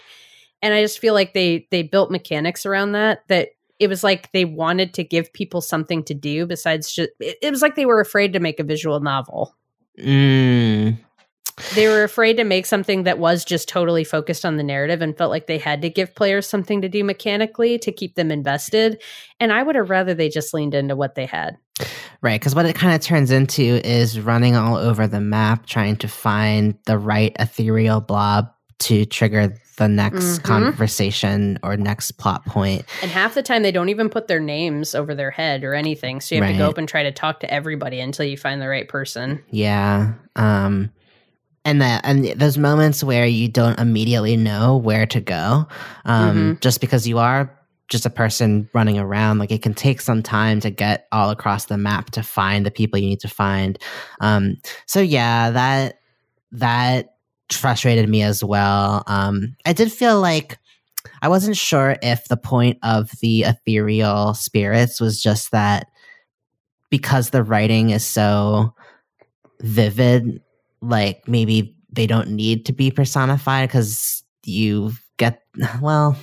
and 0.62 0.74
i 0.74 0.82
just 0.82 0.98
feel 0.98 1.14
like 1.14 1.34
they 1.34 1.66
they 1.70 1.82
built 1.82 2.10
mechanics 2.10 2.66
around 2.66 2.92
that 2.92 3.26
that 3.28 3.50
it 3.78 3.88
was 3.88 4.02
like 4.02 4.30
they 4.32 4.44
wanted 4.44 4.94
to 4.94 5.04
give 5.04 5.32
people 5.32 5.60
something 5.60 6.02
to 6.04 6.14
do 6.14 6.46
besides 6.46 6.92
just 6.92 7.10
it, 7.20 7.38
it 7.42 7.50
was 7.50 7.62
like 7.62 7.76
they 7.76 7.86
were 7.86 8.00
afraid 8.00 8.32
to 8.32 8.40
make 8.40 8.60
a 8.60 8.64
visual 8.64 9.00
novel. 9.00 9.54
Mm. 9.98 10.96
they 11.74 11.88
were 11.88 12.04
afraid 12.04 12.36
to 12.36 12.44
make 12.44 12.66
something 12.66 13.02
that 13.02 13.18
was 13.18 13.44
just 13.44 13.68
totally 13.68 14.04
focused 14.04 14.44
on 14.44 14.56
the 14.56 14.62
narrative 14.62 15.02
and 15.02 15.18
felt 15.18 15.30
like 15.30 15.48
they 15.48 15.58
had 15.58 15.82
to 15.82 15.90
give 15.90 16.14
players 16.14 16.46
something 16.46 16.80
to 16.82 16.88
do 16.88 17.02
mechanically 17.02 17.80
to 17.80 17.90
keep 17.90 18.14
them 18.14 18.30
invested. 18.30 19.02
And 19.40 19.52
i 19.52 19.62
would 19.62 19.74
have 19.74 19.90
rather 19.90 20.14
they 20.14 20.28
just 20.28 20.54
leaned 20.54 20.74
into 20.74 20.94
what 20.94 21.14
they 21.16 21.26
had. 21.26 21.56
Right, 22.20 22.40
because 22.40 22.56
what 22.56 22.66
it 22.66 22.74
kind 22.74 22.94
of 22.94 23.00
turns 23.00 23.30
into 23.30 23.62
is 23.62 24.18
running 24.18 24.56
all 24.56 24.76
over 24.76 25.06
the 25.06 25.20
map, 25.20 25.66
trying 25.66 25.96
to 25.96 26.08
find 26.08 26.76
the 26.86 26.98
right 26.98 27.32
ethereal 27.38 28.00
blob 28.00 28.50
to 28.80 29.04
trigger 29.06 29.54
the 29.76 29.88
next 29.88 30.38
Mhm. 30.38 30.42
conversation 30.44 31.58
or 31.62 31.76
next 31.76 32.12
plot 32.12 32.44
point. 32.46 32.84
and 33.02 33.10
half 33.10 33.34
the 33.34 33.42
time 33.42 33.62
they 33.62 33.70
don't 33.72 33.88
even 33.88 34.08
put 34.08 34.26
their 34.28 34.40
names 34.40 34.94
over 34.94 35.14
their 35.14 35.30
head 35.30 35.62
or 35.64 35.74
anything 35.74 36.20
so 36.20 36.34
you 36.34 36.42
have 36.42 36.50
to 36.52 36.58
go 36.58 36.68
up 36.68 36.78
and 36.78 36.88
try 36.88 37.02
to 37.02 37.12
talk 37.12 37.40
to 37.40 37.52
everybody 37.52 38.00
until 38.00 38.24
you 38.24 38.36
find 38.36 38.60
the 38.60 38.68
right 38.68 38.88
person 38.88 39.42
Yeah. 39.50 40.12
Um 40.36 40.90
and 41.64 41.82
that 41.82 42.00
and 42.04 42.24
those 42.40 42.56
moments 42.56 43.04
where 43.04 43.26
you 43.26 43.48
don't 43.48 43.78
immediately 43.78 44.36
know 44.36 44.76
where 44.76 45.06
to 45.06 45.20
go 45.20 45.66
um 46.04 46.56
just 46.60 46.80
because 46.80 47.06
you 47.06 47.18
are 47.18 47.50
just 47.88 48.06
a 48.06 48.10
person 48.10 48.68
running 48.74 48.98
around 48.98 49.38
like 49.38 49.50
it 49.50 49.62
can 49.62 49.74
take 49.74 50.00
some 50.00 50.22
time 50.22 50.60
to 50.60 50.70
get 50.70 51.06
all 51.12 51.30
across 51.30 51.66
the 51.66 51.76
map 51.76 52.10
to 52.10 52.22
find 52.22 52.64
the 52.66 52.70
people 52.70 52.98
you 52.98 53.08
need 53.08 53.20
to 53.20 53.28
find 53.28 53.78
um 54.20 54.56
so 54.86 55.00
yeah 55.00 55.50
that 55.50 55.98
that 56.52 57.14
frustrated 57.56 58.08
me 58.08 58.22
as 58.22 58.42
well. 58.44 59.02
Um 59.06 59.56
i 59.64 59.72
did 59.72 59.92
feel 59.92 60.20
like 60.20 60.58
i 61.22 61.28
wasn't 61.28 61.56
sure 61.56 61.96
if 62.02 62.26
the 62.28 62.36
point 62.36 62.78
of 62.82 63.10
the 63.20 63.42
ethereal 63.42 64.34
spirits 64.34 65.00
was 65.00 65.22
just 65.22 65.52
that 65.52 65.86
because 66.90 67.30
the 67.30 67.42
writing 67.42 67.90
is 67.90 68.04
so 68.04 68.74
vivid 69.60 70.40
like 70.80 71.26
maybe 71.26 71.74
they 71.90 72.06
don't 72.06 72.30
need 72.30 72.66
to 72.66 72.72
be 72.72 72.90
personified 72.90 73.68
because 73.68 74.22
you 74.44 74.92
get 75.16 75.42
well 75.80 76.16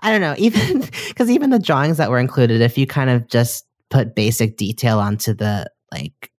i 0.00 0.10
don't 0.10 0.20
know 0.20 0.34
even 0.38 0.80
because 1.08 1.30
even 1.30 1.50
the 1.50 1.58
drawings 1.58 1.96
that 1.96 2.10
were 2.10 2.18
included 2.18 2.60
if 2.60 2.78
you 2.78 2.86
kind 2.86 3.10
of 3.10 3.26
just 3.28 3.66
put 3.90 4.14
basic 4.14 4.56
detail 4.56 4.98
onto 4.98 5.32
the 5.34 5.68
like 5.92 6.30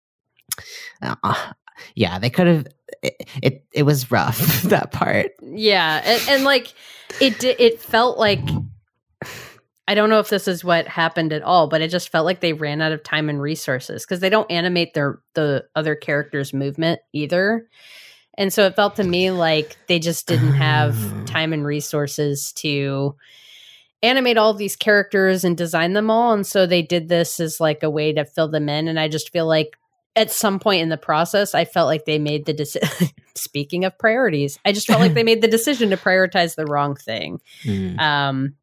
uh, 1.02 1.52
yeah 1.96 2.20
they 2.20 2.30
could 2.30 2.48
have 2.48 2.68
it 3.02 3.30
it, 3.42 3.64
it 3.74 3.84
was 3.84 4.12
rough 4.12 4.62
that 4.64 4.92
part. 4.92 5.32
Yeah, 5.42 6.02
and, 6.04 6.22
and 6.30 6.44
like 6.44 6.74
it 7.22 7.44
it 7.44 7.82
felt 7.82 8.18
like 8.18 8.40
I 9.88 9.96
don't 9.96 10.10
know 10.10 10.20
if 10.20 10.30
this 10.30 10.48
is 10.48 10.64
what 10.64 10.88
happened 10.88 11.34
at 11.34 11.42
all, 11.42 11.68
but 11.68 11.82
it 11.82 11.90
just 11.90 12.10
felt 12.10 12.26
like 12.26 12.42
they 12.42 12.54
ran 12.54 12.82
out 12.82 12.92
of 12.92 13.02
time 13.04 13.28
and 13.30 13.42
resources 13.42 14.06
because 14.06 14.20
they 14.20 14.30
don't 14.30 14.50
animate 14.52 14.94
their 14.94 15.20
the 15.34 15.66
other 15.76 15.96
characters' 15.96 16.54
movement 16.54 17.00
either. 17.14 17.68
And 18.38 18.54
so 18.54 18.66
it 18.68 18.76
felt 18.76 18.96
to 18.98 19.04
me 19.04 19.32
like 19.32 19.76
they 19.88 20.00
just 20.00 20.28
didn't 20.28 20.54
have 20.54 20.96
Oh. 20.96 21.26
time 21.26 21.52
and 21.54 21.66
resources 21.66 22.54
to 22.58 23.16
animate 24.02 24.38
all 24.38 24.54
these 24.54 24.78
characters 24.78 25.44
and 25.44 25.58
design 25.58 25.92
them 25.94 26.10
all. 26.10 26.32
And 26.34 26.48
so 26.48 26.66
they 26.66 26.82
did 26.82 27.10
this 27.10 27.40
as 27.42 27.60
like 27.60 27.84
a 27.84 27.90
way 27.90 28.14
to 28.14 28.24
fill 28.24 28.48
them 28.48 28.70
in. 28.70 28.88
And 28.88 28.98
I 29.00 29.10
just 29.10 29.32
feel 29.32 29.46
like 29.46 29.76
at 30.16 30.32
some 30.32 30.60
point 30.60 30.82
in 30.82 30.90
the 30.90 30.98
process, 30.98 31.54
I 31.56 31.66
felt 31.66 31.88
like 31.88 32.06
they 32.06 32.20
made 32.20 32.46
the 32.46 32.54
decision. 32.54 33.10
Speaking 33.36 33.86
of 33.86 33.98
priorities, 33.98 34.60
I 34.66 34.72
just 34.72 34.88
felt 34.88 35.00
like 35.00 35.14
they 35.14 35.24
made 35.24 35.42
the 35.42 35.48
decision 35.48 35.92
to 35.92 35.98
prioritize 35.98 36.56
the 36.56 36.66
wrong 36.66 36.96
thing. 36.96 37.40
Mm. 37.64 38.00
Um, 38.00 38.56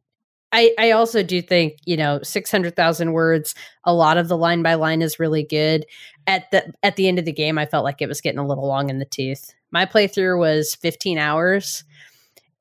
I, 0.53 0.75
I 0.79 0.91
also 0.93 1.23
do 1.23 1.43
think 1.43 1.79
you 1.85 1.97
know 1.97 2.21
six 2.23 2.51
hundred 2.51 2.77
thousand 2.77 3.13
words. 3.13 3.55
A 3.85 3.93
lot 3.93 4.17
of 4.17 4.29
the 4.29 4.37
line 4.37 4.63
by 4.63 4.75
line 4.75 5.03
is 5.03 5.19
really 5.19 5.43
good. 5.43 5.87
At 6.27 6.51
the 6.51 6.73
at 6.83 6.97
the 6.97 7.09
end 7.09 7.19
of 7.19 7.25
the 7.25 7.33
game, 7.33 7.59
I 7.59 7.67
felt 7.67 7.85
like 7.85 8.01
it 8.01 8.09
was 8.09 8.21
getting 8.21 8.39
a 8.39 8.47
little 8.47 8.67
long 8.67 8.91
in 8.91 8.99
the 8.99 9.05
tooth. 9.05 9.55
My 9.71 9.87
playthrough 9.87 10.39
was 10.39 10.75
fifteen 10.75 11.19
hours, 11.19 11.85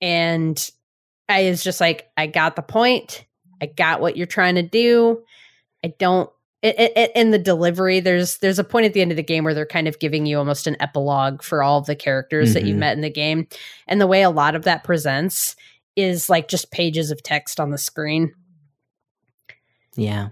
and 0.02 0.58
I 1.30 1.50
was 1.50 1.64
just 1.64 1.82
like, 1.82 2.10
I 2.18 2.28
got 2.28 2.56
the 2.56 2.62
point. 2.62 3.26
I 3.62 3.68
got 3.68 4.02
what 4.02 4.18
you're 4.18 4.28
trying 4.28 4.56
to 4.56 4.64
do. 4.64 5.24
I 5.84 5.94
don't. 6.00 6.30
In 6.66 7.32
the 7.32 7.38
delivery, 7.38 8.00
there's 8.00 8.38
there's 8.40 8.60
a 8.60 8.64
point 8.64 8.86
at 8.86 8.94
the 8.94 9.02
end 9.02 9.12
of 9.12 9.18
the 9.18 9.24
game 9.24 9.44
where 9.44 9.54
they're 9.54 9.66
kind 9.66 9.88
of 9.88 10.00
giving 10.00 10.26
you 10.26 10.38
almost 10.40 10.68
an 10.68 10.76
epilogue 10.80 11.44
for 11.44 11.62
all 11.62 11.78
of 11.80 11.86
the 11.86 11.96
characters 11.96 12.54
that 12.54 12.64
you've 12.64 12.76
Mhm. 12.78 12.80
met 12.80 12.96
in 12.98 13.02
the 13.02 13.10
game, 13.10 13.48
and 13.88 14.02
the 14.02 14.08
way 14.08 14.22
a 14.24 14.30
lot 14.30 14.56
of 14.56 14.64
that 14.64 14.84
presents 14.84 15.56
is 15.96 16.30
like 16.30 16.48
just 16.48 16.72
pages 16.72 17.12
of 17.12 17.22
text 17.24 17.60
on 17.60 17.70
the 17.72 17.78
screen. 17.78 18.34
Yeah. 19.96 20.30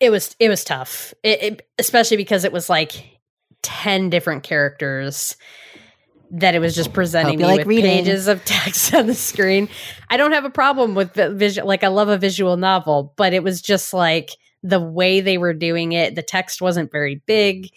It 0.00 0.10
was 0.10 0.36
it 0.38 0.48
was 0.48 0.62
tough, 0.64 1.14
it, 1.22 1.42
it, 1.42 1.68
especially 1.78 2.16
because 2.18 2.44
it 2.44 2.52
was 2.52 2.68
like 2.68 2.92
ten 3.62 4.10
different 4.10 4.42
characters 4.42 5.36
that 6.32 6.54
it 6.54 6.58
was 6.58 6.74
just 6.74 6.92
presenting 6.92 7.38
me 7.38 7.44
like 7.44 7.58
with 7.58 7.66
reading. 7.68 7.90
pages 8.04 8.26
of 8.28 8.44
text 8.44 8.92
on 8.94 9.06
the 9.06 9.14
screen. 9.14 9.68
I 10.10 10.16
don't 10.16 10.32
have 10.32 10.44
a 10.44 10.50
problem 10.50 10.94
with 10.94 11.14
the 11.14 11.30
visual, 11.30 11.66
like 11.66 11.84
I 11.84 11.88
love 11.88 12.08
a 12.08 12.18
visual 12.18 12.56
novel, 12.56 13.14
but 13.16 13.32
it 13.32 13.42
was 13.42 13.62
just 13.62 13.94
like 13.94 14.30
the 14.66 14.80
way 14.80 15.20
they 15.20 15.38
were 15.38 15.54
doing 15.54 15.92
it. 15.92 16.14
The 16.14 16.22
text 16.22 16.60
wasn't 16.60 16.90
very 16.90 17.22
big. 17.26 17.66
Mm. 17.66 17.70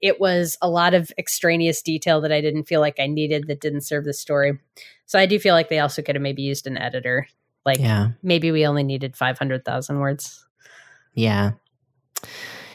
It 0.00 0.20
was 0.20 0.58
a 0.60 0.68
lot 0.68 0.92
of 0.92 1.10
extraneous 1.16 1.80
detail 1.80 2.20
that 2.20 2.32
I 2.32 2.40
didn't 2.42 2.64
feel 2.64 2.80
like 2.80 3.00
I 3.00 3.06
needed 3.06 3.46
that 3.46 3.60
didn't 3.60 3.80
serve 3.82 4.04
the 4.04 4.12
story. 4.12 4.58
So 5.06 5.18
I 5.18 5.26
do 5.26 5.38
feel 5.38 5.54
like 5.54 5.70
they 5.70 5.78
also 5.78 6.02
could 6.02 6.14
have 6.14 6.22
maybe 6.22 6.42
used 6.42 6.66
an 6.66 6.76
editor. 6.76 7.26
Like 7.64 7.78
Yeah. 7.78 8.10
maybe 8.22 8.50
we 8.52 8.66
only 8.66 8.82
needed 8.82 9.16
500,000 9.16 9.98
words. 10.00 10.44
Yeah. 11.14 11.52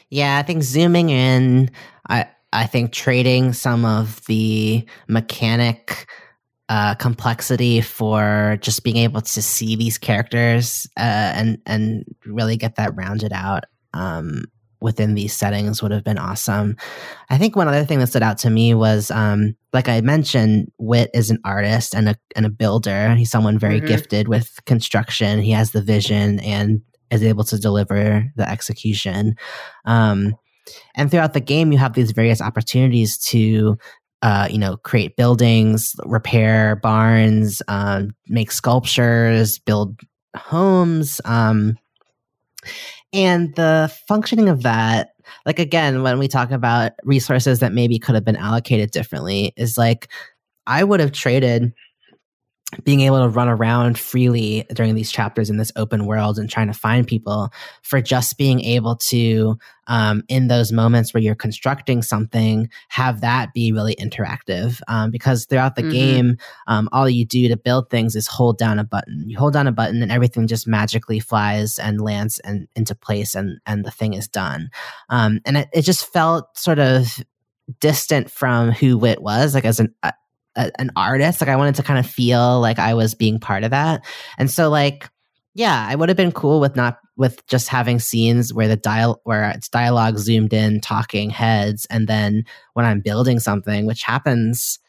Yeah, 0.09 0.37
I 0.37 0.43
think 0.43 0.63
zooming 0.63 1.09
in, 1.09 1.69
I 2.09 2.27
I 2.51 2.65
think 2.65 2.91
trading 2.91 3.53
some 3.53 3.85
of 3.85 4.25
the 4.25 4.83
mechanic 5.07 6.07
uh, 6.69 6.95
complexity 6.95 7.81
for 7.81 8.57
just 8.61 8.83
being 8.83 8.97
able 8.97 9.21
to 9.21 9.41
see 9.41 9.75
these 9.75 9.97
characters 9.97 10.87
uh, 10.97 11.33
and 11.35 11.57
and 11.65 12.05
really 12.25 12.55
get 12.57 12.75
that 12.75 12.95
rounded 12.95 13.33
out 13.33 13.63
um, 13.93 14.43
within 14.81 15.15
these 15.15 15.33
settings 15.33 15.81
would 15.81 15.91
have 15.91 16.03
been 16.03 16.17
awesome. 16.19 16.77
I 17.29 17.37
think 17.37 17.55
one 17.55 17.67
other 17.67 17.83
thing 17.83 17.99
that 17.99 18.07
stood 18.07 18.23
out 18.23 18.37
to 18.39 18.49
me 18.49 18.73
was, 18.73 19.11
um, 19.11 19.55
like 19.73 19.89
I 19.89 19.99
mentioned, 20.01 20.71
Wit 20.77 21.09
is 21.13 21.29
an 21.29 21.39
artist 21.43 21.93
and 21.93 22.07
a 22.07 22.15
and 22.35 22.45
a 22.45 22.49
builder. 22.49 23.13
He's 23.15 23.31
someone 23.31 23.59
very 23.59 23.81
Mhm. 23.81 23.87
gifted 23.87 24.27
with 24.27 24.59
construction. 24.65 25.41
He 25.41 25.51
has 25.51 25.71
the 25.71 25.81
vision 25.81 26.39
and 26.41 26.81
is 27.11 27.23
able 27.23 27.43
to 27.45 27.57
deliver 27.57 28.31
the 28.35 28.47
execution. 28.47 29.35
Um, 29.85 30.35
and 30.95 31.09
throughout 31.09 31.33
the 31.33 31.39
game, 31.39 31.71
you 31.71 31.79
have 31.79 31.93
these 31.93 32.11
various 32.11 32.41
opportunities 32.41 33.17
to, 33.29 33.75
uh, 34.21 34.47
you 34.49 34.57
know, 34.57 34.77
create 34.77 35.15
buildings, 35.15 35.95
repair 36.05 36.75
barns, 36.75 37.61
um, 37.67 38.11
make 38.27 38.51
sculptures, 38.51 39.59
build 39.59 39.99
homes. 40.35 41.21
Um, 41.25 41.77
and 43.13 43.55
the 43.55 43.93
functioning 44.07 44.49
of 44.49 44.63
that, 44.63 45.11
like 45.45 45.59
again, 45.59 46.03
when 46.03 46.19
we 46.19 46.27
talk 46.27 46.51
about 46.51 46.93
resources 47.03 47.59
that 47.59 47.73
maybe 47.73 47.97
could 47.97 48.15
have 48.15 48.25
been 48.25 48.35
allocated 48.35 48.91
differently, 48.91 49.53
is 49.55 49.77
like 49.77 50.09
I 50.67 50.83
would 50.83 50.99
have 50.99 51.11
traded 51.11 51.73
being 52.83 53.01
able 53.01 53.19
to 53.23 53.29
run 53.29 53.49
around 53.49 53.97
freely 53.97 54.65
during 54.73 54.93
these 54.93 55.11
chapters 55.11 55.49
in 55.49 55.57
this 55.57 55.71
open 55.75 56.05
world 56.05 56.37
and 56.37 56.49
trying 56.49 56.67
to 56.67 56.73
find 56.73 57.07
people 57.07 57.51
for 57.81 57.99
just 57.99 58.37
being 58.37 58.61
able 58.61 58.95
to 58.95 59.57
um, 59.87 60.21
in 60.27 60.49
those 60.49 60.71
moments 60.71 61.11
where 61.11 61.23
you're 61.23 61.33
constructing 61.33 62.03
something 62.03 62.69
have 62.89 63.21
that 63.21 63.53
be 63.53 63.71
really 63.71 63.95
interactive 63.95 64.79
um, 64.87 65.09
because 65.09 65.45
throughout 65.45 65.75
the 65.75 65.83
Mhm. 65.83 65.89
game 65.91 66.37
um, 66.67 66.87
all 66.91 67.09
you 67.09 67.25
do 67.25 67.47
to 67.47 67.57
build 67.57 67.89
things 67.89 68.15
is 68.15 68.27
hold 68.27 68.59
down 68.59 68.77
a 68.77 68.83
button 68.83 69.23
you 69.27 69.37
hold 69.37 69.53
down 69.53 69.65
a 69.65 69.71
button 69.71 70.03
and 70.03 70.11
everything 70.11 70.45
just 70.45 70.67
magically 70.67 71.19
flies 71.19 71.79
and 71.79 72.01
lands 72.01 72.37
and 72.39 72.67
into 72.75 72.93
place 72.93 73.33
and 73.33 73.59
and 73.65 73.83
the 73.83 73.91
thing 73.91 74.13
is 74.13 74.27
done 74.27 74.69
um, 75.09 75.39
and 75.45 75.57
it, 75.57 75.69
it 75.73 75.81
just 75.81 76.05
felt 76.05 76.55
sort 76.55 76.77
of 76.77 77.23
distant 77.79 78.29
from 78.29 78.71
who 78.71 78.95
Whit 78.97 79.21
was 79.23 79.55
like 79.55 79.65
as 79.65 79.79
an 79.79 79.93
a, 80.59 80.71
an 80.79 80.91
artist 80.95 81.41
like 81.41 81.49
i 81.49 81.55
wanted 81.55 81.75
to 81.75 81.83
kind 81.83 81.97
of 81.99 82.05
feel 82.05 82.59
like 82.61 82.77
i 82.79 82.93
was 82.93 83.15
being 83.15 83.39
part 83.39 83.63
of 83.63 83.71
that 83.71 84.05
and 84.37 84.51
so 84.51 84.69
like 84.69 85.09
yeah 85.55 85.87
i 85.89 85.95
would 85.95 86.09
have 86.09 86.17
been 86.17 86.31
cool 86.31 86.59
with 86.59 86.75
not 86.75 86.99
with 87.17 87.45
just 87.47 87.67
having 87.67 87.99
scenes 87.99 88.53
where 88.53 88.67
the 88.67 88.75
dial 88.77 89.19
where 89.23 89.49
it's 89.49 89.67
dialogue 89.69 90.17
zoomed 90.17 90.53
in 90.53 90.79
talking 90.79 91.29
heads 91.29 91.87
and 91.89 92.07
then 92.07 92.43
when 92.73 92.85
i'm 92.85 92.99
building 93.01 93.39
something 93.39 93.85
which 93.87 94.03
happens 94.03 94.79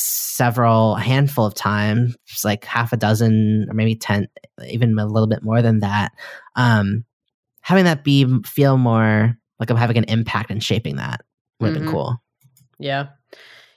several 0.00 0.96
handful 0.96 1.46
of 1.46 1.54
times 1.54 2.16
like 2.44 2.64
half 2.64 2.92
a 2.92 2.96
dozen 2.96 3.66
or 3.70 3.74
maybe 3.74 3.94
10 3.94 4.26
even 4.68 4.98
a 4.98 5.06
little 5.06 5.28
bit 5.28 5.42
more 5.42 5.62
than 5.62 5.80
that 5.80 6.12
um 6.56 7.04
having 7.60 7.84
that 7.84 8.02
be 8.04 8.26
feel 8.44 8.76
more 8.78 9.36
like 9.60 9.70
i'm 9.70 9.76
having 9.76 9.96
an 9.98 10.04
impact 10.04 10.50
and 10.50 10.62
shaping 10.62 10.96
that 10.96 11.20
would 11.60 11.68
have 11.68 11.76
Mhm. 11.76 11.84
been 11.86 11.92
cool 11.92 12.20
Yeah. 12.78 13.06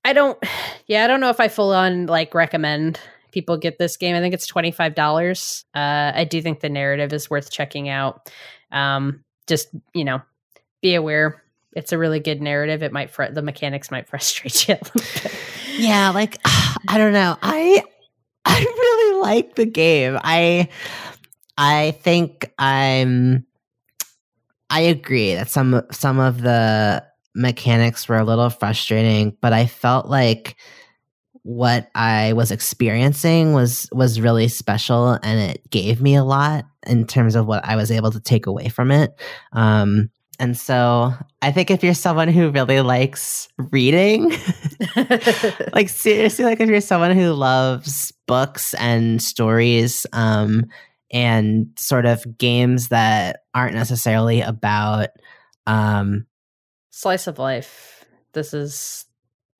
I 0.05 0.13
don't 0.13 0.37
yeah, 0.87 1.03
I 1.03 1.07
don't 1.07 1.19
know 1.19 1.29
if 1.29 1.39
I 1.39 1.47
full 1.47 1.73
on 1.73 2.05
like 2.07 2.33
recommend 2.33 2.99
people 3.31 3.57
get 3.57 3.77
this 3.77 3.95
game. 3.95 4.15
I 4.15 4.19
think 4.21 4.33
it's 4.33 4.51
$25. 4.51 5.63
Uh 5.75 6.11
I 6.15 6.23
do 6.23 6.41
think 6.41 6.59
the 6.59 6.69
narrative 6.69 7.13
is 7.13 7.29
worth 7.29 7.51
checking 7.51 7.89
out. 7.89 8.31
Um 8.71 9.23
just, 9.47 9.69
you 9.93 10.03
know, 10.05 10.21
be 10.81 10.95
aware 10.95 11.43
it's 11.73 11.91
a 11.91 11.97
really 11.97 12.19
good 12.19 12.41
narrative. 12.41 12.81
It 12.83 12.91
might 12.91 13.11
fr- 13.11 13.25
the 13.31 13.41
mechanics 13.41 13.91
might 13.91 14.07
frustrate 14.09 14.67
you. 14.67 14.77
Yeah, 15.77 16.09
like 16.09 16.39
I 16.87 16.97
don't 16.97 17.13
know. 17.13 17.37
I 17.41 17.83
I 18.45 18.59
really 18.59 19.21
like 19.21 19.55
the 19.55 19.65
game. 19.65 20.17
I 20.23 20.69
I 21.57 21.91
think 22.01 22.51
I'm 22.57 23.45
I 24.69 24.81
agree 24.81 25.35
that 25.35 25.49
some 25.49 25.81
some 25.91 26.19
of 26.19 26.41
the 26.41 27.05
mechanics 27.39 28.07
were 28.09 28.17
a 28.17 28.25
little 28.25 28.49
frustrating, 28.49 29.35
but 29.41 29.53
I 29.53 29.65
felt 29.65 30.07
like 30.07 30.57
what 31.43 31.89
I 31.95 32.33
was 32.33 32.51
experiencing 32.51 33.53
was 33.53 33.87
was 33.93 34.19
really 34.19 34.49
special 34.49 35.17
and 35.23 35.51
it 35.51 35.69
gave 35.69 36.01
me 36.01 36.15
a 36.15 36.23
lot 36.23 36.65
in 36.85 37.07
terms 37.07 37.35
of 37.35 37.47
what 37.47 37.63
I 37.63 37.77
was 37.77 37.91
able 37.91 38.11
to 38.11 38.19
take 38.19 38.45
away 38.45 38.67
from 38.67 38.91
it. 38.91 39.19
Um 39.53 40.09
and 40.37 40.57
so 40.57 41.13
I 41.41 41.51
think 41.51 41.71
if 41.71 41.83
you're 41.83 41.93
someone 41.93 42.27
who 42.27 42.49
really 42.51 42.81
likes 42.81 43.47
reading, 43.57 44.31
like 45.73 45.89
seriously 45.89 46.43
like 46.43 46.59
if 46.59 46.69
you're 46.69 46.81
someone 46.81 47.15
who 47.15 47.31
loves 47.31 48.11
books 48.27 48.73
and 48.73 49.21
stories 49.21 50.05
um 50.11 50.65
and 51.11 51.67
sort 51.77 52.05
of 52.05 52.37
games 52.37 52.89
that 52.89 53.43
aren't 53.55 53.75
necessarily 53.75 54.41
about 54.41 55.07
um 55.65 56.25
slice 56.99 57.27
of 57.27 57.39
life. 57.39 58.03
This 58.33 58.53
is 58.53 59.05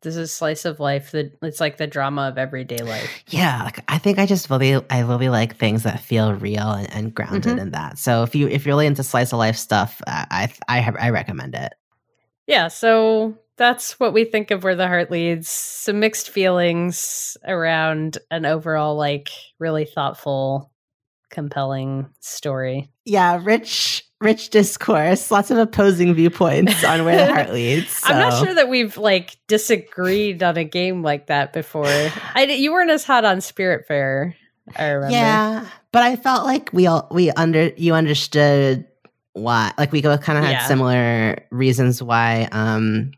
this 0.02 0.16
is 0.16 0.32
slice 0.32 0.66
of 0.66 0.80
life. 0.80 1.12
That 1.12 1.38
it's 1.42 1.60
like 1.60 1.78
the 1.78 1.88
drama 1.88 2.24
of 2.30 2.38
everyday 2.38 2.78
life. 2.84 3.10
yeah 3.30 3.64
like 3.64 3.80
i 3.88 3.98
think 3.98 4.18
i 4.20 4.26
just 4.26 4.50
really 4.50 4.76
i 4.90 5.00
really 5.00 5.30
like 5.30 5.56
things 5.56 5.84
that 5.84 6.00
feel 6.02 6.34
real 6.34 6.72
and, 6.72 6.90
and 6.94 7.14
grounded 7.14 7.58
Mhm. 7.58 7.62
in 7.62 7.72
that 7.72 7.98
so 7.98 8.24
if 8.24 8.34
you 8.36 8.48
if 8.48 8.66
you're 8.66 8.74
really 8.76 8.88
into 8.88 9.04
slice 9.04 9.32
of 9.34 9.40
life 9.40 9.56
stuff 9.58 10.02
i 10.08 10.50
i 10.68 10.80
i, 10.82 11.08
I 11.08 11.10
recommend 11.12 11.54
it 11.56 11.74
Yeah, 12.48 12.68
so 12.70 13.38
that's 13.58 14.00
what 14.00 14.14
we 14.14 14.24
think 14.26 14.52
of 14.52 14.64
where 14.64 14.76
the 14.76 14.88
heart 14.88 15.12
leads. 15.12 15.50
Some 15.50 16.00
mixed 16.00 16.30
feelings 16.32 17.38
around 17.46 18.18
an 18.32 18.46
overall 18.46 18.96
like 18.96 19.30
really 19.60 19.86
thoughtful, 19.86 20.72
compelling 21.30 22.10
story. 22.22 22.90
yeah 23.06 23.40
rich 23.44 24.04
rich 24.22 24.50
discourse, 24.50 25.32
lots 25.32 25.50
of 25.52 25.58
opposing 25.58 26.14
viewpoints 26.14 26.84
on 26.84 27.06
where 27.06 27.16
the 27.26 27.34
heart 27.34 27.50
leads. 27.54 27.90
So. 27.90 28.14
I'm 28.14 28.20
not 28.20 28.44
sure 28.46 28.54
that 28.54 28.70
we've 28.70 28.98
like 28.98 29.38
disagreed 29.48 30.44
on 30.44 30.58
a 30.58 30.64
game 30.64 31.04
like 31.04 31.28
that 31.28 31.54
before. 31.54 31.86
I 31.88 32.44
you 32.58 32.72
weren't 32.74 32.90
as 32.92 33.04
hot 33.04 33.26
on 33.26 33.38
Spiritfarer. 33.38 34.34
I 34.76 34.86
remember. 34.90 35.16
Yeah, 35.16 35.66
but 35.92 36.04
I 36.04 36.16
felt 36.16 36.46
like 36.46 36.72
we 36.74 36.86
all 36.88 37.08
we 37.12 37.32
under 37.32 37.72
you 37.78 37.94
understood 37.96 38.86
why. 39.34 39.72
Like 39.78 39.92
we 39.92 40.02
both 40.02 40.22
kind 40.22 40.38
of 40.38 40.44
had 40.44 40.52
Yeah. 40.52 40.68
similar 40.68 41.44
reasons 41.50 42.04
why 42.04 42.48
um 42.52 43.12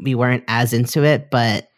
we 0.00 0.14
weren't 0.14 0.44
as 0.48 0.72
into 0.72 1.04
it, 1.04 1.30
but 1.30 1.68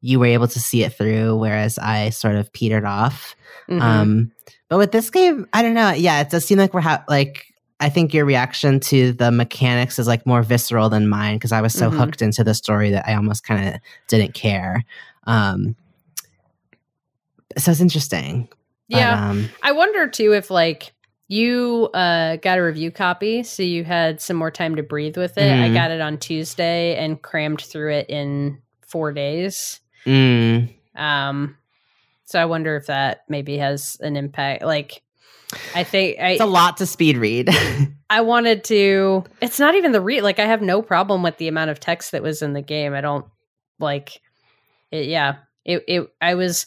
you 0.00 0.20
were 0.20 0.26
able 0.26 0.46
to 0.48 0.60
see 0.60 0.84
it 0.84 0.92
through, 0.92 1.36
whereas 1.36 1.78
I 1.78 2.10
sort 2.10 2.36
of 2.36 2.52
petered 2.52 2.84
off. 2.84 3.34
Mhm. 3.68 3.80
Um, 3.80 4.32
but 4.68 4.78
with 4.78 4.92
this 4.92 5.10
game, 5.10 5.46
I 5.52 5.62
don't 5.62 5.74
know. 5.74 5.90
Yeah, 5.90 6.20
it 6.20 6.30
does 6.30 6.44
seem 6.44 6.58
like 6.58 6.72
we're 6.72 6.80
ha- 6.80 7.04
like 7.08 7.44
I 7.78 7.88
think 7.90 8.14
your 8.14 8.24
reaction 8.24 8.80
to 8.80 9.12
the 9.12 9.30
mechanics 9.30 9.98
is 9.98 10.06
like 10.06 10.24
more 10.26 10.42
visceral 10.42 10.88
than 10.88 11.08
mine 11.08 11.36
because 11.36 11.52
I 11.52 11.60
was 11.60 11.74
so 11.74 11.90
Mhm. 11.90 11.96
hooked 11.98 12.22
into 12.22 12.42
the 12.42 12.54
story 12.54 12.90
that 12.90 13.06
I 13.06 13.14
almost 13.14 13.44
kind 13.44 13.68
of 13.74 13.80
didn't 14.08 14.32
care. 14.34 14.84
Um, 15.26 15.76
so 17.58 17.70
it's 17.70 17.80
interesting. 17.80 18.48
But, 18.88 18.98
yeah. 18.98 19.30
um, 19.30 19.50
I 19.62 19.72
wonder 19.72 20.06
too 20.08 20.32
if 20.32 20.50
like 20.50 20.92
you 21.28 21.90
uh, 21.92 22.36
got 22.36 22.58
a 22.58 22.62
review 22.62 22.90
copy, 22.90 23.42
so 23.42 23.62
you 23.62 23.82
had 23.84 24.20
some 24.20 24.36
more 24.36 24.50
time 24.50 24.76
to 24.76 24.82
breathe 24.82 25.16
with 25.16 25.36
it. 25.36 25.50
I 25.52 25.68
Mhm. 25.68 25.74
got 25.74 25.90
it 25.90 26.00
on 26.00 26.18
Tuesday 26.18 26.94
and 26.96 27.20
crammed 27.20 27.60
through 27.60 27.92
it 27.92 28.08
in 28.08 28.62
four 28.86 29.12
days. 29.12 29.80
mm, 30.06 30.72
Um, 30.94 31.56
so 32.24 32.40
I 32.40 32.44
wonder 32.44 32.76
if 32.76 32.86
that 32.86 33.24
maybe 33.28 33.58
has 33.58 33.96
an 34.00 34.16
impact. 34.16 34.62
Like, 34.62 35.02
I 35.74 35.84
think 35.84 36.18
I 36.18 36.30
it's 36.30 36.40
a 36.40 36.46
lot 36.46 36.78
to 36.78 36.86
speed 36.86 37.16
read. 37.18 37.48
I 38.10 38.20
wanted 38.20 38.64
to. 38.64 39.24
It's 39.40 39.60
not 39.60 39.74
even 39.74 39.92
the 39.92 40.00
read. 40.00 40.22
Like, 40.22 40.38
I 40.38 40.46
have 40.46 40.62
no 40.62 40.82
problem 40.82 41.22
with 41.22 41.38
the 41.38 41.48
amount 41.48 41.70
of 41.70 41.80
text 41.80 42.12
that 42.12 42.22
was 42.22 42.42
in 42.42 42.52
the 42.52 42.62
game. 42.62 42.94
I 42.94 43.00
don't 43.00 43.26
like 43.78 44.20
it. 44.90 45.06
Yeah, 45.06 45.36
it. 45.64 45.84
It. 45.86 46.08
I 46.20 46.34
was. 46.34 46.66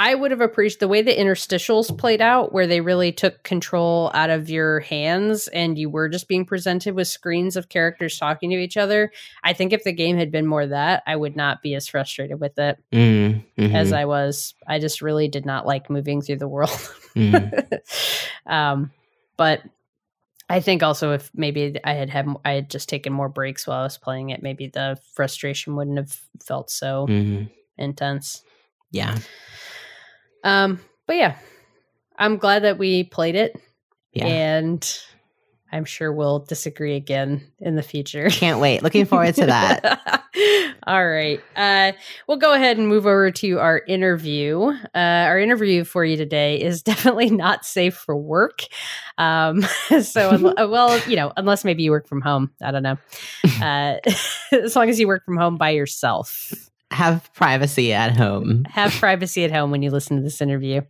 I 0.00 0.14
would 0.14 0.30
have 0.30 0.40
appreciated 0.40 0.78
the 0.80 0.88
way 0.88 1.02
the 1.02 1.14
interstitials 1.14 1.96
played 1.98 2.20
out, 2.20 2.52
where 2.52 2.68
they 2.68 2.80
really 2.80 3.10
took 3.10 3.42
control 3.42 4.12
out 4.14 4.30
of 4.30 4.48
your 4.48 4.78
hands, 4.80 5.48
and 5.48 5.76
you 5.76 5.90
were 5.90 6.08
just 6.08 6.28
being 6.28 6.44
presented 6.44 6.94
with 6.94 7.08
screens 7.08 7.56
of 7.56 7.68
characters 7.68 8.16
talking 8.16 8.50
to 8.50 8.56
each 8.56 8.76
other. 8.76 9.10
I 9.42 9.54
think 9.54 9.72
if 9.72 9.82
the 9.82 9.92
game 9.92 10.16
had 10.16 10.30
been 10.30 10.46
more 10.46 10.68
that, 10.68 11.02
I 11.04 11.16
would 11.16 11.34
not 11.34 11.62
be 11.62 11.74
as 11.74 11.88
frustrated 11.88 12.38
with 12.38 12.58
it 12.60 12.78
Mm, 12.92 13.44
mhm, 13.58 13.74
as 13.74 13.92
I 13.92 14.04
was. 14.04 14.54
I 14.68 14.78
just 14.78 15.02
really 15.02 15.26
did 15.26 15.44
not 15.44 15.66
like 15.66 15.90
moving 15.90 16.22
through 16.22 16.36
the 16.38 16.48
world. 16.48 16.70
mm. 17.16 17.80
um, 18.46 18.92
but 19.36 19.62
I 20.48 20.60
think 20.60 20.82
also 20.84 21.12
if 21.12 21.30
maybe 21.34 21.76
I 21.82 21.94
had 21.94 22.08
had 22.08 22.26
I 22.44 22.52
had 22.52 22.70
just 22.70 22.88
taken 22.88 23.12
more 23.12 23.28
breaks 23.28 23.66
while 23.66 23.80
I 23.80 23.82
was 23.82 23.98
playing 23.98 24.30
it, 24.30 24.42
maybe 24.44 24.68
the 24.68 24.98
frustration 25.14 25.74
wouldn't 25.74 25.98
have 25.98 26.16
felt 26.40 26.70
so 26.70 27.06
Mhm. 27.08 27.50
intense. 27.76 28.42
Yeah, 28.90 29.16
Um, 30.44 30.80
but 31.06 31.16
yeah, 31.16 31.36
I'm 32.16 32.36
glad 32.36 32.64
that 32.64 32.78
we 32.78 33.04
played 33.04 33.34
it, 33.34 33.60
yeah. 34.12 34.26
and 34.26 35.00
I'm 35.70 35.84
sure 35.84 36.12
we'll 36.12 36.40
disagree 36.40 36.96
again 36.96 37.46
in 37.60 37.76
the 37.76 37.82
future. 37.82 38.28
Can't 38.30 38.58
wait. 38.58 38.82
Looking 38.82 39.04
forward 39.04 39.34
to 39.34 39.46
that. 39.46 40.22
All 40.86 41.06
right. 41.06 41.40
Uh, 41.54 41.92
we'll 42.26 42.38
go 42.38 42.54
ahead 42.54 42.78
and 42.78 42.88
move 42.88 43.06
over 43.06 43.30
to 43.30 43.58
our 43.58 43.82
interview. 43.86 44.62
Uh, 44.62 44.78
our 44.94 45.38
interview 45.38 45.84
for 45.84 46.04
you 46.04 46.16
today 46.16 46.58
is 46.60 46.82
definitely 46.84 47.28
not 47.30 47.66
safe 47.66 47.94
for 47.94 48.16
work. 48.16 48.62
Um, 49.18 49.62
so, 50.02 50.30
un- 50.30 50.70
well, 50.70 50.98
you 51.06 51.16
know, 51.16 51.32
unless 51.36 51.64
maybe 51.64 51.82
you 51.82 51.90
work 51.90 52.08
from 52.08 52.22
home. 52.22 52.50
I 52.62 52.70
don't 52.70 52.82
know. 52.82 52.98
Uh, 53.60 53.96
as 54.52 54.74
long 54.74 54.88
as 54.88 54.98
you 54.98 55.06
work 55.06 55.24
from 55.24 55.36
home 55.36 55.58
by 55.58 55.70
yourself 55.70 56.67
Have 56.90 57.30
privacy 57.34 57.92
at 57.92 58.16
home. 58.16 58.64
have 58.70 58.92
privacy 58.92 59.44
at 59.44 59.52
home 59.52 59.70
when 59.70 59.82
you 59.82 59.90
listen 59.90 60.16
to 60.16 60.22
this 60.22 60.40
interview. 60.40 60.80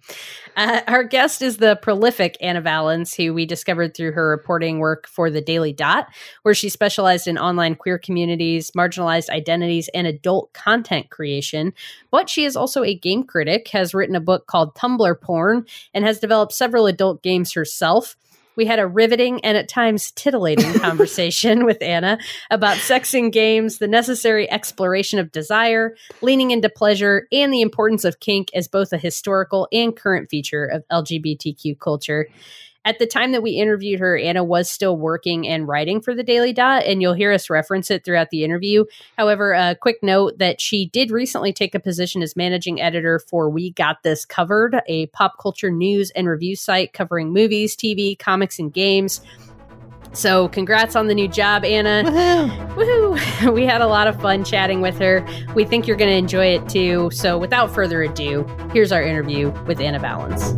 Uh, 0.57 0.81
our 0.87 1.03
guest 1.03 1.43
is 1.43 1.57
the 1.57 1.77
prolific 1.83 2.37
Ana 2.41 2.61
Valens, 2.61 3.15
who 3.15 3.35
we 3.35 3.45
discovered 3.45 3.97
through 3.97 4.13
her 4.13 4.29
reporting 4.29 4.79
work 4.79 5.09
for 5.09 5.29
the 5.29 5.41
Daily 5.41 5.73
Dot, 5.73 6.09
where 6.43 6.55
she 6.55 6.69
specialized 6.69 7.27
in 7.27 7.37
online 7.37 7.75
queer 7.75 7.99
communities, 7.99 8.71
marginalized 8.77 9.29
identities, 9.29 9.89
and 9.93 10.07
adult 10.07 10.53
content 10.53 11.11
creation. 11.11 11.73
But 12.13 12.31
she 12.31 12.45
is 12.45 12.57
also 12.57 12.85
a 12.85 12.95
game 12.95 13.25
critic, 13.25 13.69
has 13.69 13.93
written 13.93 14.15
a 14.15 14.21
book 14.21 14.47
called 14.47 14.77
Tumblr 14.77 15.21
Porn, 15.21 15.67
and 15.93 16.05
has 16.05 16.21
developed 16.21 16.53
several 16.53 16.87
adult 16.87 17.23
games 17.23 17.55
herself. 17.55 18.17
We 18.59 18.67
had 18.67 18.81
a 18.81 18.89
riveting 18.89 19.41
and 19.45 19.57
at 19.57 19.69
times 19.69 20.11
titillating 20.11 20.73
conversation 20.81 21.65
with 21.65 21.81
Ana 21.81 22.19
about 22.51 22.77
sex 22.79 23.15
in 23.15 23.31
games, 23.31 23.79
the 23.79 23.87
necessary 23.87 24.51
exploration 24.51 25.21
of 25.21 25.31
desire, 25.31 25.95
leaning 26.23 26.51
into 26.51 26.69
pleasure, 26.69 27.29
and 27.31 27.53
the 27.53 27.63
importance 27.63 28.05
of 28.05 28.19
kink 28.19 28.49
as 28.55 28.67
both 28.67 28.93
a 28.93 28.99
historical 28.99 29.69
and 29.73 29.97
current 29.97 30.29
feature 30.29 30.65
of 30.65 30.83
LGBTQ 30.91 31.79
culture. 31.79 32.27
At 32.89 32.99
the 32.99 33.07
time 33.07 33.33
that 33.33 33.43
we 33.43 33.51
interviewed 33.51 34.01
her, 34.01 34.17
Ana 34.17 34.43
was 34.43 34.71
still 34.71 34.97
working 34.97 35.47
and 35.47 35.69
writing 35.69 36.01
for 36.01 36.15
the 36.15 36.23
Daily 36.23 36.55
Dot, 36.55 36.85
and 36.85 37.03
you'll 37.03 37.13
hear 37.13 37.31
us 37.35 37.51
reference 37.51 37.91
it 37.91 38.03
throughout 38.03 38.31
the 38.31 38.45
interview. 38.45 38.87
However, 39.19 39.53
a 39.53 39.75
quick 39.75 39.99
note 40.03 40.39
that 40.39 40.59
she 40.59 40.87
did 40.87 41.11
recently 41.11 41.53
take 41.53 41.75
a 41.75 41.81
position 41.81 42.23
as 42.23 42.35
managing 42.35 42.81
editor 42.81 43.19
for 43.19 43.51
We 43.51 43.73
Got 43.73 44.05
This 44.05 44.25
Covered, 44.25 44.81
a 44.89 45.05
pop 45.09 45.35
culture 45.39 45.71
news 45.71 46.11
and 46.13 46.31
review 46.31 46.57
site 46.57 46.95
covering 46.95 47.31
movies, 47.31 47.77
TV, 47.77 48.19
comics, 48.19 48.59
and 48.59 48.73
games. 48.73 49.21
So, 50.15 50.49
congrats 50.49 50.97
on 50.97 51.09
the 51.09 51.15
new 51.15 51.29
job, 51.29 51.67
Ana. 51.67 52.11
Woohoo! 52.11 53.19
Woohoo! 53.19 53.53
We 53.53 53.67
had 53.67 53.83
a 53.83 53.87
lot 53.87 54.09
of 54.09 54.19
fun 54.23 54.45
chatting 54.45 54.81
with 54.81 54.99
her. 54.99 55.27
We 55.55 55.67
think 55.67 55.87
you're 55.87 55.99
going 55.99 56.11
to 56.11 56.17
enjoy 56.17 56.47
it 56.47 56.67
too. 56.71 57.11
So, 57.13 57.37
without 57.37 57.75
further 57.75 58.03
ado, 58.03 58.47
here's 58.73 58.93
our 58.93 59.03
interview 59.03 59.51
with 59.67 59.79
Ana 59.79 59.99
Valens. 59.99 60.55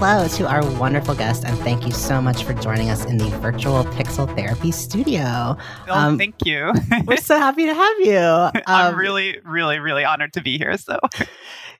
Hello 0.00 0.28
to 0.28 0.46
our 0.46 0.64
wonderful 0.78 1.14
guest, 1.14 1.44
and 1.44 1.58
thank 1.58 1.84
you 1.84 1.90
so 1.92 2.22
much 2.22 2.44
for 2.44 2.54
joining 2.54 2.88
us 2.88 3.04
in 3.04 3.18
the 3.18 3.24
virtual 3.40 3.82
Pixel 3.84 4.32
Therapy 4.36 4.70
Studio. 4.70 5.56
Oh, 5.88 5.92
Um, 5.92 6.16
thank 6.18 6.36
you. 6.46 6.72
We're 7.04 7.16
so 7.16 7.36
happy 7.36 7.66
to 7.66 7.74
have 7.74 8.00
you. 8.00 8.16
I'm 8.66 8.94
Um, 8.94 8.98
really, 8.98 9.38
really, 9.44 9.80
really 9.80 10.04
honored 10.04 10.32
to 10.34 10.40
be 10.40 10.56
here. 10.56 10.76
So, 10.78 10.98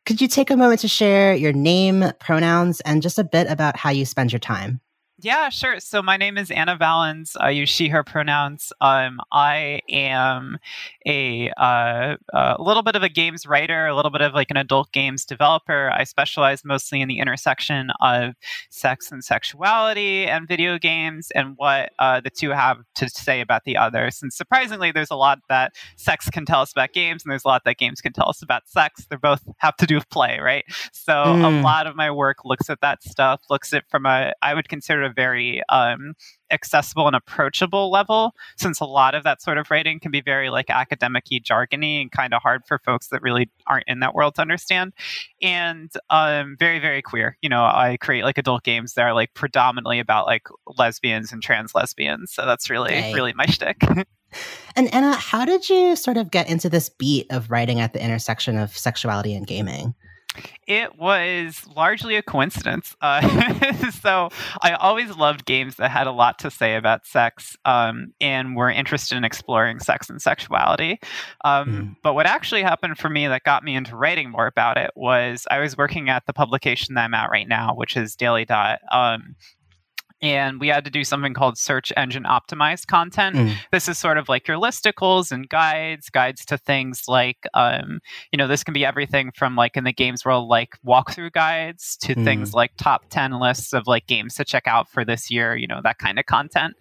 Could 0.04 0.20
you 0.20 0.26
take 0.26 0.50
a 0.50 0.56
moment 0.56 0.80
to 0.80 0.88
share 0.88 1.32
your 1.34 1.52
name, 1.52 2.10
pronouns, 2.18 2.80
and 2.80 3.02
just 3.02 3.18
a 3.20 3.24
bit 3.24 3.46
about 3.48 3.76
how 3.76 3.90
you 3.90 4.04
spend 4.04 4.32
your 4.32 4.40
time? 4.40 4.80
Yeah, 5.20 5.48
sure. 5.48 5.80
So, 5.80 6.00
my 6.00 6.16
name 6.16 6.38
is 6.38 6.48
Ana 6.52 6.76
Valens. 6.76 7.36
I 7.40 7.50
use 7.50 7.68
she, 7.68 7.88
her 7.88 8.04
pronouns. 8.04 8.72
Um, 8.80 9.18
I 9.32 9.80
am 9.90 10.58
a, 11.04 11.50
uh, 11.56 12.14
a 12.32 12.56
little 12.62 12.84
bit 12.84 12.94
of 12.94 13.02
a 13.02 13.08
games 13.08 13.44
writer, 13.44 13.86
a 13.88 13.96
little 13.96 14.12
bit 14.12 14.20
of 14.20 14.32
like 14.32 14.48
an 14.52 14.56
adult 14.56 14.92
games 14.92 15.24
developer. 15.24 15.90
I 15.92 16.04
specialize 16.04 16.64
mostly 16.64 17.00
in 17.00 17.08
the 17.08 17.18
intersection 17.18 17.90
of 18.00 18.34
sex 18.70 19.10
and 19.10 19.24
sexuality 19.24 20.24
and 20.28 20.46
video 20.46 20.78
games 20.78 21.32
and 21.34 21.54
what 21.56 21.90
uh, 21.98 22.20
the 22.20 22.30
two 22.30 22.50
have 22.50 22.78
to 22.94 23.08
say 23.10 23.40
about 23.40 23.64
the 23.64 23.76
others. 23.76 24.20
And 24.22 24.32
surprisingly, 24.32 24.92
there's 24.92 25.10
a 25.10 25.16
lot 25.16 25.40
that 25.48 25.74
sex 25.96 26.30
can 26.30 26.44
tell 26.46 26.60
us 26.60 26.70
about 26.70 26.92
games, 26.92 27.24
and 27.24 27.32
there's 27.32 27.44
a 27.44 27.48
lot 27.48 27.62
that 27.64 27.78
games 27.78 28.00
can 28.00 28.12
tell 28.12 28.28
us 28.28 28.40
about 28.40 28.68
sex. 28.68 29.04
They 29.10 29.16
both 29.16 29.42
have 29.58 29.74
to 29.78 29.86
do 29.86 29.96
with 29.96 30.08
play, 30.10 30.38
right? 30.38 30.64
So 30.92 31.36
a 31.42 31.48
Mm. 31.48 31.62
lot 31.64 31.86
of 31.88 31.96
my 31.96 32.08
work 32.10 32.44
looks 32.44 32.70
at 32.70 32.80
that 32.82 33.02
stuff, 33.02 33.40
looks 33.50 33.72
at 33.72 33.82
from 33.90 34.06
a 34.06 34.32
I 34.42 34.54
would 34.54 34.68
consider 34.68 35.07
a 35.08 35.12
very 35.12 35.62
um, 35.68 36.14
accessible 36.50 37.06
and 37.06 37.16
approachable 37.16 37.90
level, 37.90 38.32
since 38.56 38.80
a 38.80 38.84
lot 38.84 39.14
of 39.14 39.24
that 39.24 39.42
sort 39.42 39.58
of 39.58 39.70
writing 39.70 40.00
can 40.00 40.10
be 40.10 40.20
very 40.20 40.50
like 40.50 40.70
academic-y, 40.70 41.40
jargony, 41.42 42.00
and 42.00 42.10
kind 42.12 42.32
of 42.34 42.42
hard 42.42 42.62
for 42.66 42.78
folks 42.78 43.08
that 43.08 43.22
really 43.22 43.50
aren't 43.66 43.84
in 43.88 44.00
that 44.00 44.14
world 44.14 44.34
to 44.36 44.42
understand. 44.42 44.92
And 45.42 45.90
um, 46.10 46.56
very, 46.58 46.78
very 46.78 47.02
queer. 47.02 47.36
You 47.42 47.48
know, 47.48 47.64
I 47.64 47.96
create 48.00 48.24
like 48.24 48.38
adult 48.38 48.62
games 48.64 48.94
that 48.94 49.02
are 49.02 49.14
like 49.14 49.34
predominantly 49.34 49.98
about 49.98 50.26
like 50.26 50.46
lesbians 50.76 51.32
and 51.32 51.42
trans 51.42 51.74
lesbians. 51.74 52.32
So 52.32 52.46
that's 52.46 52.70
really, 52.70 52.94
Right. 52.94 53.14
really 53.14 53.32
my 53.34 53.46
shtick. 53.46 53.80
And 54.76 54.92
Ana, 54.92 55.14
how 55.14 55.46
did 55.46 55.70
you 55.70 55.96
sort 55.96 56.18
of 56.18 56.30
get 56.30 56.50
into 56.50 56.68
this 56.68 56.90
beat 56.90 57.26
of 57.30 57.50
writing 57.50 57.80
at 57.80 57.94
the 57.94 58.04
intersection 58.04 58.58
of 58.58 58.76
sexuality 58.76 59.34
and 59.34 59.46
gaming? 59.46 59.94
It 60.66 60.98
was 60.98 61.64
largely 61.74 62.16
a 62.16 62.22
coincidence. 62.22 62.96
Uh, 63.00 63.90
so 64.02 64.28
I 64.62 64.72
always 64.72 65.16
loved 65.16 65.46
games 65.46 65.76
that 65.76 65.90
had 65.90 66.06
a 66.06 66.12
lot 66.12 66.38
to 66.40 66.50
say 66.50 66.76
about 66.76 67.06
sex 67.06 67.56
um, 67.64 68.12
and 68.20 68.56
were 68.56 68.70
interested 68.70 69.16
in 69.16 69.24
exploring 69.24 69.78
sex 69.78 70.10
and 70.10 70.20
sexuality. 70.20 70.98
Um, 71.44 71.68
Mm. 71.68 71.96
But 72.02 72.14
what 72.14 72.26
actually 72.26 72.62
happened 72.62 72.98
for 72.98 73.08
me 73.08 73.26
that 73.26 73.44
got 73.44 73.62
me 73.62 73.74
into 73.74 73.96
writing 73.96 74.30
more 74.30 74.46
about 74.46 74.76
it 74.76 74.90
was 74.94 75.46
I 75.50 75.58
was 75.58 75.76
working 75.76 76.08
at 76.08 76.26
the 76.26 76.32
publication 76.32 76.94
that 76.94 77.04
I'm 77.04 77.14
at 77.14 77.30
right 77.30 77.48
now, 77.48 77.74
which 77.74 77.96
is 77.96 78.16
Daily 78.16 78.44
Dot. 78.44 78.80
Um, 78.90 79.36
and 80.20 80.60
we 80.60 80.68
had 80.68 80.84
to 80.84 80.90
do 80.90 81.04
something 81.04 81.34
called 81.34 81.58
search 81.58 81.92
engine 81.96 82.24
optimized 82.24 82.86
content. 82.86 83.36
Mm. 83.36 83.54
This 83.70 83.88
is 83.88 83.98
sort 83.98 84.18
of 84.18 84.28
like 84.28 84.48
your 84.48 84.56
listicles 84.56 85.30
and 85.30 85.48
guides, 85.48 86.10
guides 86.10 86.44
to 86.46 86.58
things 86.58 87.04
like, 87.06 87.46
um, 87.54 88.00
you 88.32 88.36
know, 88.36 88.48
this 88.48 88.64
can 88.64 88.74
be 88.74 88.84
everything 88.84 89.30
from 89.34 89.56
like 89.56 89.76
in 89.76 89.84
the 89.84 89.92
games 89.92 90.24
world, 90.24 90.48
like 90.48 90.76
walkthrough 90.86 91.32
guides 91.32 91.96
to 91.98 92.14
mm. 92.14 92.24
things 92.24 92.52
like 92.54 92.72
top 92.76 93.04
10 93.10 93.38
lists 93.38 93.72
of 93.72 93.86
like 93.86 94.06
games 94.06 94.34
to 94.34 94.44
check 94.44 94.66
out 94.66 94.88
for 94.88 95.04
this 95.04 95.30
year, 95.30 95.56
you 95.56 95.66
know, 95.66 95.80
that 95.82 95.98
kind 95.98 96.18
of 96.18 96.26
content. 96.26 96.74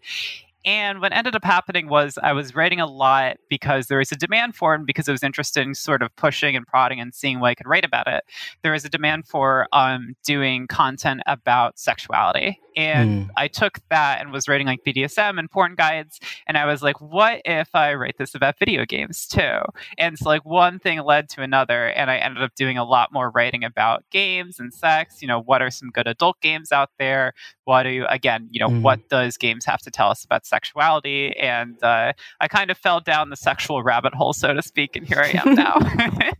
And 0.67 0.99
what 0.99 1.13
ended 1.13 1.33
up 1.33 1.45
happening 1.45 1.87
was 1.87 2.19
I 2.21 2.33
was 2.33 2.53
writing 2.53 2.81
a 2.81 2.85
lot 2.85 3.37
because 3.49 3.87
there 3.87 3.99
was 3.99 4.11
a 4.11 4.17
demand 4.17 4.53
for 4.53 4.73
it, 4.73 4.79
and 4.79 4.85
because 4.85 5.07
I 5.07 5.13
was 5.13 5.23
interested 5.23 5.65
in 5.65 5.73
sort 5.73 6.01
of 6.01 6.13
pushing 6.17 6.57
and 6.57 6.67
prodding 6.67 6.99
and 6.99 7.15
seeing 7.15 7.39
what 7.39 7.47
I 7.47 7.55
could 7.55 7.67
write 7.67 7.85
about 7.85 8.05
it. 8.05 8.25
There 8.63 8.73
was 8.73 8.83
a 8.83 8.89
demand 8.89 9.29
for 9.29 9.69
um, 9.71 10.17
doing 10.25 10.67
content 10.67 11.21
about 11.25 11.79
sexuality. 11.79 12.59
And 12.75 13.25
mm. 13.25 13.29
I 13.35 13.47
took 13.47 13.79
that 13.89 14.21
and 14.21 14.31
was 14.31 14.47
writing 14.47 14.67
like 14.67 14.83
BDSM 14.85 15.39
and 15.39 15.49
porn 15.49 15.73
guides. 15.73 16.19
And 16.45 16.57
I 16.57 16.65
was 16.65 16.83
like, 16.83 17.01
what 17.01 17.41
if 17.43 17.73
I 17.73 17.95
write 17.95 18.17
this 18.19 18.35
about 18.35 18.59
video 18.59 18.85
games 18.85 19.25
too? 19.25 19.61
And 19.97 20.17
so, 20.17 20.29
like, 20.29 20.45
one 20.45 20.77
thing 20.77 20.99
led 21.01 21.27
to 21.29 21.41
another. 21.41 21.87
And 21.87 22.11
I 22.11 22.17
ended 22.17 22.43
up 22.43 22.53
doing 22.55 22.77
a 22.77 22.83
lot 22.83 23.11
more 23.11 23.31
writing 23.31 23.63
about 23.63 24.03
games 24.11 24.59
and 24.59 24.71
sex. 24.71 25.23
You 25.23 25.27
know, 25.27 25.41
what 25.41 25.63
are 25.63 25.71
some 25.71 25.89
good 25.89 26.07
adult 26.07 26.39
games 26.39 26.71
out 26.71 26.91
there? 26.99 27.33
What 27.63 27.83
do 27.83 27.89
you, 27.89 28.05
again, 28.07 28.47
you 28.51 28.59
know, 28.59 28.69
mm. 28.69 28.81
what 28.81 29.09
does 29.09 29.37
games 29.37 29.65
have 29.65 29.81
to 29.81 29.89
tell 29.89 30.11
us 30.11 30.23
about 30.23 30.45
sexuality? 30.57 31.37
And 31.37 31.81
uh, 31.83 32.13
I 32.41 32.47
kind 32.47 32.71
of 32.71 32.77
fell 32.77 32.99
down 32.99 33.29
the 33.29 33.35
sexual 33.35 33.83
rabbit 33.83 34.13
hole, 34.13 34.33
so 34.33 34.53
to 34.53 34.61
speak. 34.61 34.95
And 34.95 35.07
here 35.07 35.19
I 35.19 35.39
am 35.45 35.53
now. 35.53 35.77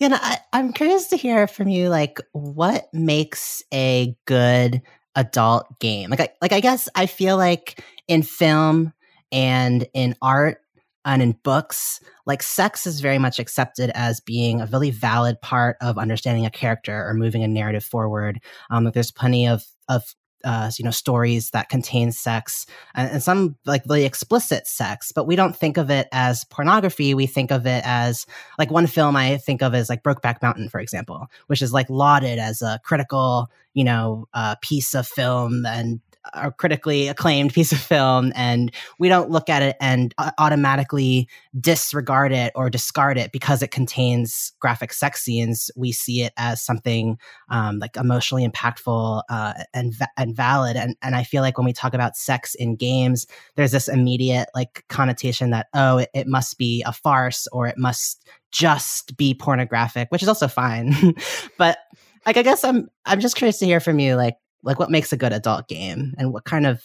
you 0.00 0.08
know, 0.08 0.18
I, 0.20 0.38
I'm 0.52 0.72
curious 0.72 1.08
to 1.08 1.16
hear 1.16 1.46
from 1.46 1.68
you, 1.68 1.88
like, 1.88 2.18
what 2.32 2.88
makes 2.92 3.62
a 3.72 4.16
good 4.26 4.82
adult 5.18 5.66
game. 5.80 6.10
Like 6.10 6.20
I 6.20 6.28
like 6.40 6.52
I 6.52 6.60
guess 6.60 6.88
I 6.94 7.06
feel 7.06 7.36
like 7.36 7.84
in 8.06 8.22
film 8.22 8.92
and 9.32 9.86
in 9.92 10.14
art 10.22 10.60
and 11.04 11.20
in 11.20 11.32
books, 11.42 12.00
like 12.24 12.42
sex 12.42 12.86
is 12.86 13.00
very 13.00 13.18
much 13.18 13.38
accepted 13.38 13.90
as 13.94 14.20
being 14.20 14.60
a 14.60 14.66
really 14.66 14.90
valid 14.90 15.40
part 15.40 15.76
of 15.80 15.98
understanding 15.98 16.46
a 16.46 16.50
character 16.50 17.06
or 17.06 17.14
moving 17.14 17.42
a 17.42 17.48
narrative 17.48 17.84
forward. 17.84 18.40
Um, 18.70 18.84
like 18.84 18.94
there's 18.94 19.10
plenty 19.10 19.48
of 19.48 19.64
of 19.88 20.14
uh, 20.44 20.70
you 20.78 20.84
know 20.84 20.90
stories 20.90 21.50
that 21.50 21.68
contain 21.68 22.12
sex 22.12 22.66
and, 22.94 23.10
and, 23.10 23.22
some 23.22 23.56
like 23.66 23.82
really 23.88 24.04
explicit 24.04 24.66
sex 24.66 25.10
but 25.12 25.26
we 25.26 25.36
don't 25.36 25.56
think 25.56 25.76
of 25.76 25.90
it 25.90 26.06
as 26.12 26.44
pornography. 26.44 27.12
We 27.14 27.26
think 27.26 27.50
of 27.50 27.66
it 27.66 27.82
as 27.84 28.26
like 28.58 28.70
one 28.70 28.86
film 28.86 29.16
i 29.16 29.36
think 29.36 29.62
of 29.62 29.74
as 29.74 29.88
like 29.88 30.02
brokeback 30.02 30.40
mountain 30.42 30.68
for 30.68 30.80
example 30.80 31.26
which 31.46 31.62
is 31.62 31.72
like 31.72 31.88
lauded 31.90 32.38
as 32.38 32.62
a 32.62 32.80
critical 32.84 33.50
you 33.74 33.84
know 33.84 34.26
uh, 34.34 34.54
piece 34.60 34.94
of 34.94 35.06
film 35.06 35.64
and 35.66 36.00
a 36.34 36.50
critically 36.50 37.08
acclaimed 37.08 37.52
piece 37.52 37.72
of 37.72 37.78
film 37.78 38.32
and 38.34 38.72
we 38.98 39.08
don't 39.08 39.30
look 39.30 39.48
at 39.48 39.62
it 39.62 39.76
and 39.80 40.14
automatically 40.38 41.28
disregard 41.60 42.32
it 42.32 42.52
or 42.54 42.70
discard 42.70 43.18
it 43.18 43.32
because 43.32 43.62
it 43.62 43.70
contains 43.70 44.52
graphic 44.60 44.92
sex 44.92 45.22
scenes. 45.22 45.70
We 45.76 45.92
see 45.92 46.22
it 46.22 46.32
as 46.36 46.62
something 46.62 47.18
um, 47.48 47.78
like 47.78 47.96
emotionally 47.96 48.46
impactful 48.46 49.22
uh, 49.28 49.54
and 49.74 49.94
and 50.16 50.34
valid. 50.34 50.76
And 50.76 50.96
and 51.02 51.14
I 51.14 51.24
feel 51.24 51.42
like 51.42 51.58
when 51.58 51.64
we 51.64 51.72
talk 51.72 51.94
about 51.94 52.16
sex 52.16 52.54
in 52.54 52.76
games 52.76 53.26
there's 53.56 53.72
this 53.72 53.88
immediate 53.88 54.48
like 54.54 54.84
connotation 54.88 55.50
that 55.50 55.66
oh 55.74 55.98
it, 55.98 56.10
it 56.14 56.26
must 56.26 56.58
be 56.58 56.82
a 56.86 56.92
farce 56.92 57.46
or 57.52 57.66
it 57.66 57.78
must 57.78 58.26
just 58.50 59.16
be 59.16 59.34
pornographic 59.34 60.08
which 60.10 60.22
is 60.22 60.28
also 60.28 60.48
fine. 60.48 60.94
But 61.56 61.78
like 62.26 62.36
I 62.36 62.42
guess 62.42 62.62
I'm 62.64 62.88
I'm 63.04 63.20
just 63.20 63.36
curious 63.36 63.58
to 63.58 63.66
hear 63.66 63.80
from 63.80 63.98
you 63.98 64.14
like 64.14 64.36
like 64.62 64.78
what 64.78 64.90
makes 64.90 65.12
a 65.12 65.16
good 65.16 65.32
adult 65.32 65.68
game 65.68 66.14
and 66.18 66.32
what 66.32 66.44
kind 66.44 66.66
of 66.66 66.82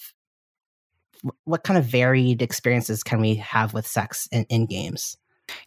what 1.45 1.63
kind 1.63 1.78
of 1.78 1.86
varied 1.86 2.41
experiences 2.41 3.01
can 3.01 3.21
we 3.21 3.36
have 3.36 3.74
with 3.74 3.88
sex 3.88 4.28
in, 4.32 4.45
in 4.49 4.65
games 4.65 5.17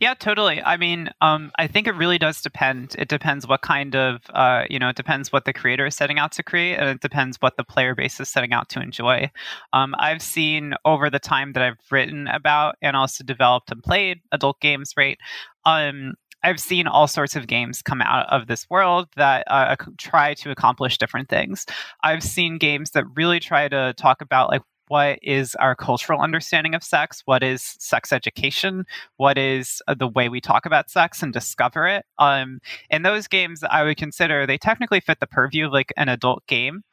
yeah, 0.00 0.14
totally. 0.14 0.62
I 0.62 0.76
mean, 0.76 1.10
um, 1.20 1.50
I 1.58 1.66
think 1.66 1.86
it 1.86 1.94
really 1.94 2.18
does 2.18 2.40
depend. 2.40 2.96
It 2.98 3.08
depends 3.08 3.46
what 3.46 3.62
kind 3.62 3.94
of, 3.94 4.22
uh, 4.30 4.64
you 4.70 4.78
know, 4.78 4.88
it 4.88 4.96
depends 4.96 5.32
what 5.32 5.44
the 5.44 5.52
creator 5.52 5.86
is 5.86 5.94
setting 5.94 6.18
out 6.18 6.32
to 6.32 6.42
create, 6.42 6.76
and 6.76 6.88
it 6.88 7.00
depends 7.00 7.36
what 7.40 7.56
the 7.56 7.64
player 7.64 7.94
base 7.94 8.18
is 8.18 8.28
setting 8.28 8.52
out 8.52 8.68
to 8.70 8.80
enjoy. 8.80 9.30
Um, 9.72 9.94
I've 9.98 10.22
seen 10.22 10.74
over 10.84 11.10
the 11.10 11.18
time 11.18 11.52
that 11.52 11.62
I've 11.62 11.78
written 11.90 12.26
about 12.28 12.76
and 12.82 12.96
also 12.96 13.24
developed 13.24 13.70
and 13.70 13.82
played 13.82 14.20
adult 14.32 14.60
games, 14.60 14.94
right? 14.96 15.18
Um, 15.64 16.14
I've 16.46 16.60
seen 16.60 16.86
all 16.86 17.08
sorts 17.08 17.34
of 17.34 17.48
games 17.48 17.82
come 17.82 18.00
out 18.00 18.28
of 18.28 18.46
this 18.46 18.70
world 18.70 19.08
that 19.16 19.42
uh, 19.48 19.74
try 19.98 20.34
to 20.34 20.52
accomplish 20.52 20.96
different 20.96 21.28
things. 21.28 21.66
I've 22.04 22.22
seen 22.22 22.58
games 22.58 22.92
that 22.92 23.04
really 23.16 23.40
try 23.40 23.66
to 23.66 23.94
talk 23.96 24.20
about 24.20 24.50
like 24.50 24.62
what 24.86 25.18
is 25.22 25.56
our 25.56 25.74
cultural 25.74 26.20
understanding 26.20 26.72
of 26.76 26.84
sex? 26.84 27.22
What 27.24 27.42
is 27.42 27.74
sex 27.80 28.12
education? 28.12 28.86
What 29.16 29.36
is 29.36 29.82
uh, 29.88 29.94
the 29.94 30.06
way 30.06 30.28
we 30.28 30.40
talk 30.40 30.66
about 30.66 30.88
sex 30.88 31.20
and 31.20 31.32
discover 31.32 31.88
it? 31.88 32.06
Um, 32.20 32.60
and 32.90 33.04
those 33.04 33.26
games 33.26 33.64
i 33.68 33.82
would 33.82 33.96
consider 33.96 34.46
they 34.46 34.58
technically 34.58 35.00
fit 35.00 35.18
the 35.18 35.26
purview 35.26 35.66
of 35.66 35.72
like 35.72 35.92
an 35.96 36.08
adult 36.08 36.46
game 36.46 36.84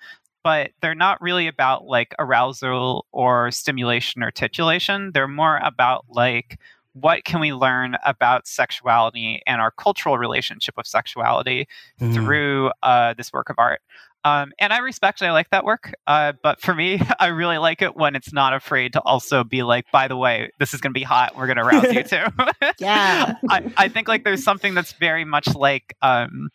but 0.44 0.72
they're 0.82 0.96
not 0.96 1.22
really 1.22 1.48
about 1.48 1.86
like 1.86 2.14
arousal 2.20 3.06
or 3.12 3.52
stimulation 3.52 4.24
or 4.24 4.32
titillation 4.32 5.12
they're 5.14 5.28
more 5.28 5.60
about 5.64 6.06
like 6.10 6.60
what 6.94 7.24
can 7.26 7.40
we 7.40 7.54
learn 7.54 7.98
about 8.06 8.48
sexuality 8.48 9.42
and 9.48 9.60
our 9.60 9.72
cultural 9.72 10.18
relationship 10.18 10.76
with 10.78 10.88
sexuality 10.88 11.68
mm. 12.00 12.14
through 12.14 12.72
uh, 12.84 13.14
this 13.16 13.34
work 13.34 13.50
of 13.50 13.56
art. 13.58 13.82
Um, 14.26 14.54
and 14.58 14.72
I 14.72 14.78
respect 14.78 15.22
and 15.22 15.30
I 15.30 15.34
like 15.34 15.50
that 15.50 15.66
work. 15.66 15.94
Uh, 16.08 16.34
but 16.42 16.62
for 16.62 16.74
me, 16.74 17.02
I 17.20 17.28
really 17.28 17.58
like 17.58 17.82
it 17.82 17.96
when 17.96 18.16
it's 18.16 18.32
not 18.32 18.54
afraid 18.54 18.94
to 18.94 19.02
also 19.02 19.44
be 19.44 19.64
like, 19.64 19.86
by 19.92 20.08
the 20.08 20.16
way, 20.16 20.52
this 20.60 20.74
is 20.74 20.82
going 20.82 20.94
to 20.94 21.00
be 21.00 21.04
hot. 21.04 21.36
We're 21.36 21.48
going 21.48 21.58
to 21.58 21.64
arouse 21.64 21.94
you 21.94 22.04
too. 22.04 22.26
yeah. 22.80 23.36
I, 23.50 23.72
I, 23.78 23.88
think 23.90 24.08
like 24.08 24.24
there's 24.24 24.44
something 24.44 24.74
that's 24.74 24.94
very 24.94 25.26
much 25.26 25.54
like, 25.56 25.96
um, 26.02 26.50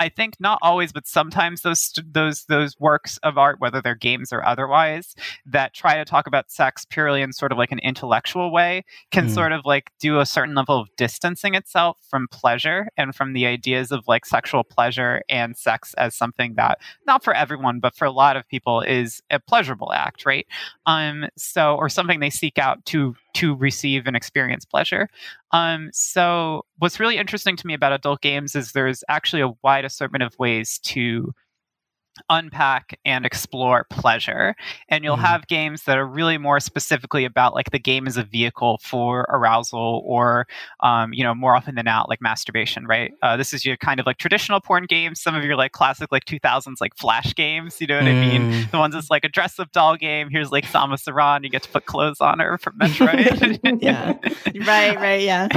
I 0.00 0.08
think 0.08 0.34
not 0.38 0.58
always, 0.62 0.92
but 0.92 1.06
sometimes 1.06 1.62
those 1.62 1.92
those 2.12 2.44
those 2.44 2.78
works 2.78 3.18
of 3.18 3.38
art, 3.38 3.60
whether 3.60 3.82
they're 3.82 3.94
games 3.94 4.32
or 4.32 4.44
otherwise, 4.44 5.14
that 5.46 5.74
try 5.74 5.96
to 5.96 6.04
talk 6.04 6.26
about 6.26 6.50
sex 6.50 6.84
purely 6.84 7.22
in 7.22 7.32
sort 7.32 7.52
of 7.52 7.58
like 7.58 7.72
an 7.72 7.80
intellectual 7.80 8.52
way, 8.52 8.84
can 9.10 9.26
mm. 9.26 9.34
sort 9.34 9.52
of 9.52 9.62
like 9.64 9.90
do 9.98 10.20
a 10.20 10.26
certain 10.26 10.54
level 10.54 10.80
of 10.80 10.88
distancing 10.96 11.54
itself 11.54 11.98
from 12.08 12.28
pleasure 12.28 12.88
and 12.96 13.14
from 13.14 13.32
the 13.32 13.46
ideas 13.46 13.90
of 13.90 14.06
like 14.06 14.24
sexual 14.24 14.64
pleasure 14.64 15.22
and 15.28 15.56
sex 15.56 15.94
as 15.94 16.14
something 16.14 16.54
that 16.54 16.78
not 17.06 17.24
for 17.24 17.34
everyone, 17.34 17.80
but 17.80 17.96
for 17.96 18.04
a 18.04 18.10
lot 18.10 18.36
of 18.36 18.46
people 18.48 18.80
is 18.80 19.22
a 19.30 19.40
pleasurable 19.40 19.92
act, 19.92 20.24
right? 20.24 20.46
Um, 20.86 21.26
so 21.36 21.74
or 21.76 21.88
something 21.88 22.20
they 22.20 22.30
seek 22.30 22.58
out 22.58 22.84
to 22.86 23.14
to 23.34 23.54
receive 23.54 24.06
and 24.06 24.16
experience 24.16 24.64
pleasure. 24.64 25.08
Um, 25.52 25.90
so, 25.92 26.64
what's 26.78 27.00
really 27.00 27.16
interesting 27.16 27.56
to 27.56 27.66
me 27.66 27.74
about 27.74 27.92
adult 27.92 28.20
games 28.20 28.54
is 28.54 28.72
there's 28.72 29.04
actually 29.08 29.42
a 29.42 29.52
wide 29.62 29.84
assortment 29.84 30.22
of 30.22 30.38
ways 30.38 30.78
to 30.80 31.32
unpack 32.30 32.98
and 33.04 33.24
explore 33.24 33.84
pleasure. 33.90 34.54
And 34.88 35.04
you'll 35.04 35.16
mm. 35.16 35.20
have 35.20 35.46
games 35.46 35.84
that 35.84 35.98
are 35.98 36.06
really 36.06 36.38
more 36.38 36.60
specifically 36.60 37.24
about 37.24 37.54
like 37.54 37.70
the 37.70 37.78
game 37.78 38.06
as 38.06 38.16
a 38.16 38.22
vehicle 38.22 38.78
for 38.82 39.26
arousal 39.28 40.02
or 40.04 40.46
um, 40.80 41.12
you 41.12 41.22
know 41.22 41.34
more 41.34 41.54
often 41.54 41.74
than 41.74 41.84
not 41.84 42.08
like 42.08 42.20
masturbation 42.20 42.86
right? 42.86 43.12
Uh, 43.22 43.36
this 43.36 43.52
is 43.52 43.64
your 43.64 43.76
kind 43.76 44.00
of 44.00 44.06
like 44.06 44.18
traditional 44.18 44.60
porn 44.60 44.86
games. 44.86 45.20
Some 45.20 45.34
of 45.34 45.44
your 45.44 45.56
like 45.56 45.72
classic 45.72 46.10
like 46.10 46.24
2000s 46.24 46.76
like 46.80 46.96
flash 46.96 47.34
games 47.34 47.80
you 47.80 47.86
know 47.86 47.96
what 47.96 48.04
mm. 48.04 48.22
i 48.22 48.38
mean? 48.38 48.52
Mm. 48.52 48.70
the 48.70 48.78
ones 48.78 48.94
that's 48.94 49.10
like 49.10 49.24
a 49.24 49.28
dress 49.28 49.58
up 49.58 49.70
doll 49.72 49.96
game 49.96 50.28
here's 50.30 50.50
like 50.50 50.64
samus 50.64 51.06
aran 51.08 51.42
you 51.42 51.50
get 51.50 51.62
to 51.62 51.68
put 51.68 51.86
clothes 51.86 52.20
on 52.20 52.38
her 52.38 52.58
from 52.58 52.78
metroid 52.78 53.58
yeah. 53.82 54.16
Right 54.66 54.96
right 54.96 55.18
yeah. 55.22 55.48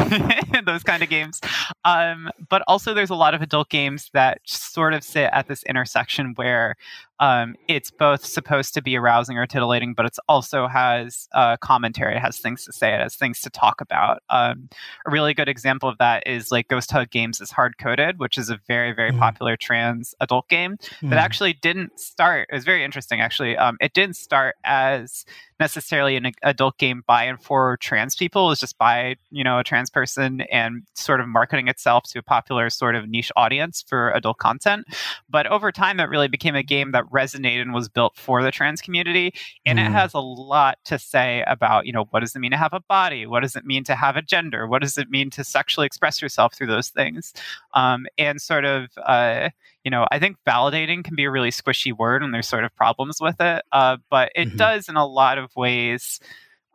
Those 0.66 0.84
kind 0.84 1.04
of 1.04 1.10
games. 1.10 1.40
Um, 1.86 2.30
but 2.50 2.62
also 2.68 2.94
there's 2.94 3.10
a 3.10 3.16
lot 3.16 3.34
of 3.34 3.42
adult 3.42 3.70
games 3.70 4.10
that 4.14 4.42
sort 4.46 4.94
of 4.94 5.04
sit 5.04 5.30
at 5.32 5.48
this 5.48 5.64
intersection 5.64 6.34
where 6.36 6.51
where 6.52 6.76
um, 7.22 7.56
it's 7.68 7.92
both 7.92 8.26
supposed 8.26 8.74
to 8.74 8.82
be 8.82 8.98
arousing 8.98 9.38
or 9.38 9.46
titillating, 9.46 9.94
but 9.94 10.08
it 10.08 10.18
also 10.28 10.68
has 10.68 11.30
uh, 11.34 11.56
commentary. 11.58 12.16
It 12.16 12.20
has 12.20 12.40
things 12.40 12.66
to 12.66 12.74
say. 12.74 12.96
It 12.96 13.00
has 13.00 13.16
things 13.16 13.42
to 13.42 13.52
talk 13.52 13.80
about. 13.80 14.24
Um, 14.32 14.70
a 15.06 15.12
really 15.12 15.36
good 15.36 15.48
example 15.48 15.88
of 15.88 16.00
that 16.00 16.24
is 16.26 16.52
like 16.52 16.68
Ghosthug 16.68 17.12
Games 17.12 17.40
is 17.40 17.52
Hardcoded, 17.52 18.18
which 18.18 18.40
is 18.40 18.50
a 18.50 18.60
very, 18.68 18.92
very 18.92 19.12
mm. 19.12 19.20
popular 19.20 19.56
trans 19.56 20.16
adult 20.20 20.50
game 20.50 20.78
mm. 20.78 21.10
that 21.12 21.20
actually 21.20 21.54
didn't 21.54 22.00
start. 22.00 22.48
It 22.52 22.56
was 22.56 22.66
very 22.66 22.84
interesting, 22.84 23.22
actually. 23.22 23.56
Um, 23.56 23.78
it 23.80 23.94
didn't 23.94 24.16
start 24.16 24.56
as 24.64 25.24
necessarily 25.62 26.16
an 26.16 26.32
adult 26.42 26.80
game 26.80 27.04
by 27.06 27.24
and 27.24 27.42
for 27.42 27.78
trans 27.78 28.16
people. 28.16 28.48
It 28.48 28.50
was 28.50 28.60
just 28.60 28.80
by, 28.80 29.16
you 29.30 29.44
know, 29.44 29.60
a 29.60 29.64
trans 29.64 29.92
person 29.92 30.42
and 30.52 30.82
sort 30.96 31.22
of 31.22 31.28
marketing 31.28 31.68
itself 31.68 32.06
to 32.06 32.20
a 32.20 32.24
popular 32.24 32.72
sort 32.72 32.96
of 32.96 33.08
niche 33.08 33.32
audience 33.36 33.86
for 33.88 34.10
adult 34.12 34.40
content. 34.40 34.88
But 35.30 35.46
over 35.46 35.72
time, 35.72 36.00
it 36.00 36.10
really 36.10 36.28
became 36.28 36.56
a 36.56 36.64
game 36.64 36.94
that 36.94 37.06
resonated 37.12 37.62
and 37.62 37.74
was 37.74 37.90
built 37.90 38.16
for 38.16 38.42
the 38.44 38.52
trans 38.52 38.82
community. 38.82 39.34
And 39.66 39.78
Mm. 39.80 39.88
it 39.88 39.92
has 39.92 40.14
a 40.14 40.20
lot 40.20 40.78
to 40.86 40.98
say 40.98 41.44
about, 41.48 41.86
you 41.86 41.94
know, 41.94 42.06
what 42.12 42.22
does 42.22 42.36
it 42.36 42.40
mean 42.40 42.52
to 42.52 42.58
have 42.58 42.74
a 42.74 42.80
body? 42.82 43.26
What 43.26 43.42
does 43.42 43.56
it 43.56 43.66
mean 43.66 43.84
to 43.86 43.96
have 43.96 44.16
a 44.16 44.22
gender? 44.22 44.68
What 44.68 44.82
does 44.82 44.98
it 44.98 45.10
mean 45.10 45.30
to 45.32 45.44
sexually 45.44 45.86
express 45.86 46.22
yourself 46.22 46.54
through 46.54 46.68
those 46.68 46.90
things? 46.90 47.34
Um, 47.74 48.06
and 48.18 48.42
sort 48.42 48.66
of, 48.66 48.90
uh, 49.06 49.50
you 49.84 49.92
know, 49.92 50.08
I 50.12 50.20
think 50.20 50.38
validating 50.48 51.04
can 51.04 51.16
be 51.16 51.24
a 51.26 51.32
really 51.32 51.52
squishy 51.52 51.92
word 51.96 52.24
and 52.24 52.34
there's 52.34 52.48
sort 52.48 52.64
of 52.64 52.76
problems 52.76 53.18
with 53.20 53.40
it. 53.42 53.64
Uh, 53.72 53.98
but 54.10 54.32
it 54.36 54.50
Mhm. 54.50 54.58
does 54.58 54.90
in 54.90 54.96
a 54.96 55.06
lot 55.06 55.38
of 55.38 55.56
ways. 55.56 56.20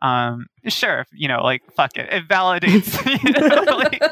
Um, 0.02 0.46
sure, 0.68 1.06
you 1.12 1.26
know, 1.26 1.42
like 1.42 1.62
fuck 1.72 1.96
it, 1.96 2.12
it 2.12 2.28
validates 2.28 2.94
you 3.24 3.32
know, 3.64 3.76
like, 3.76 4.02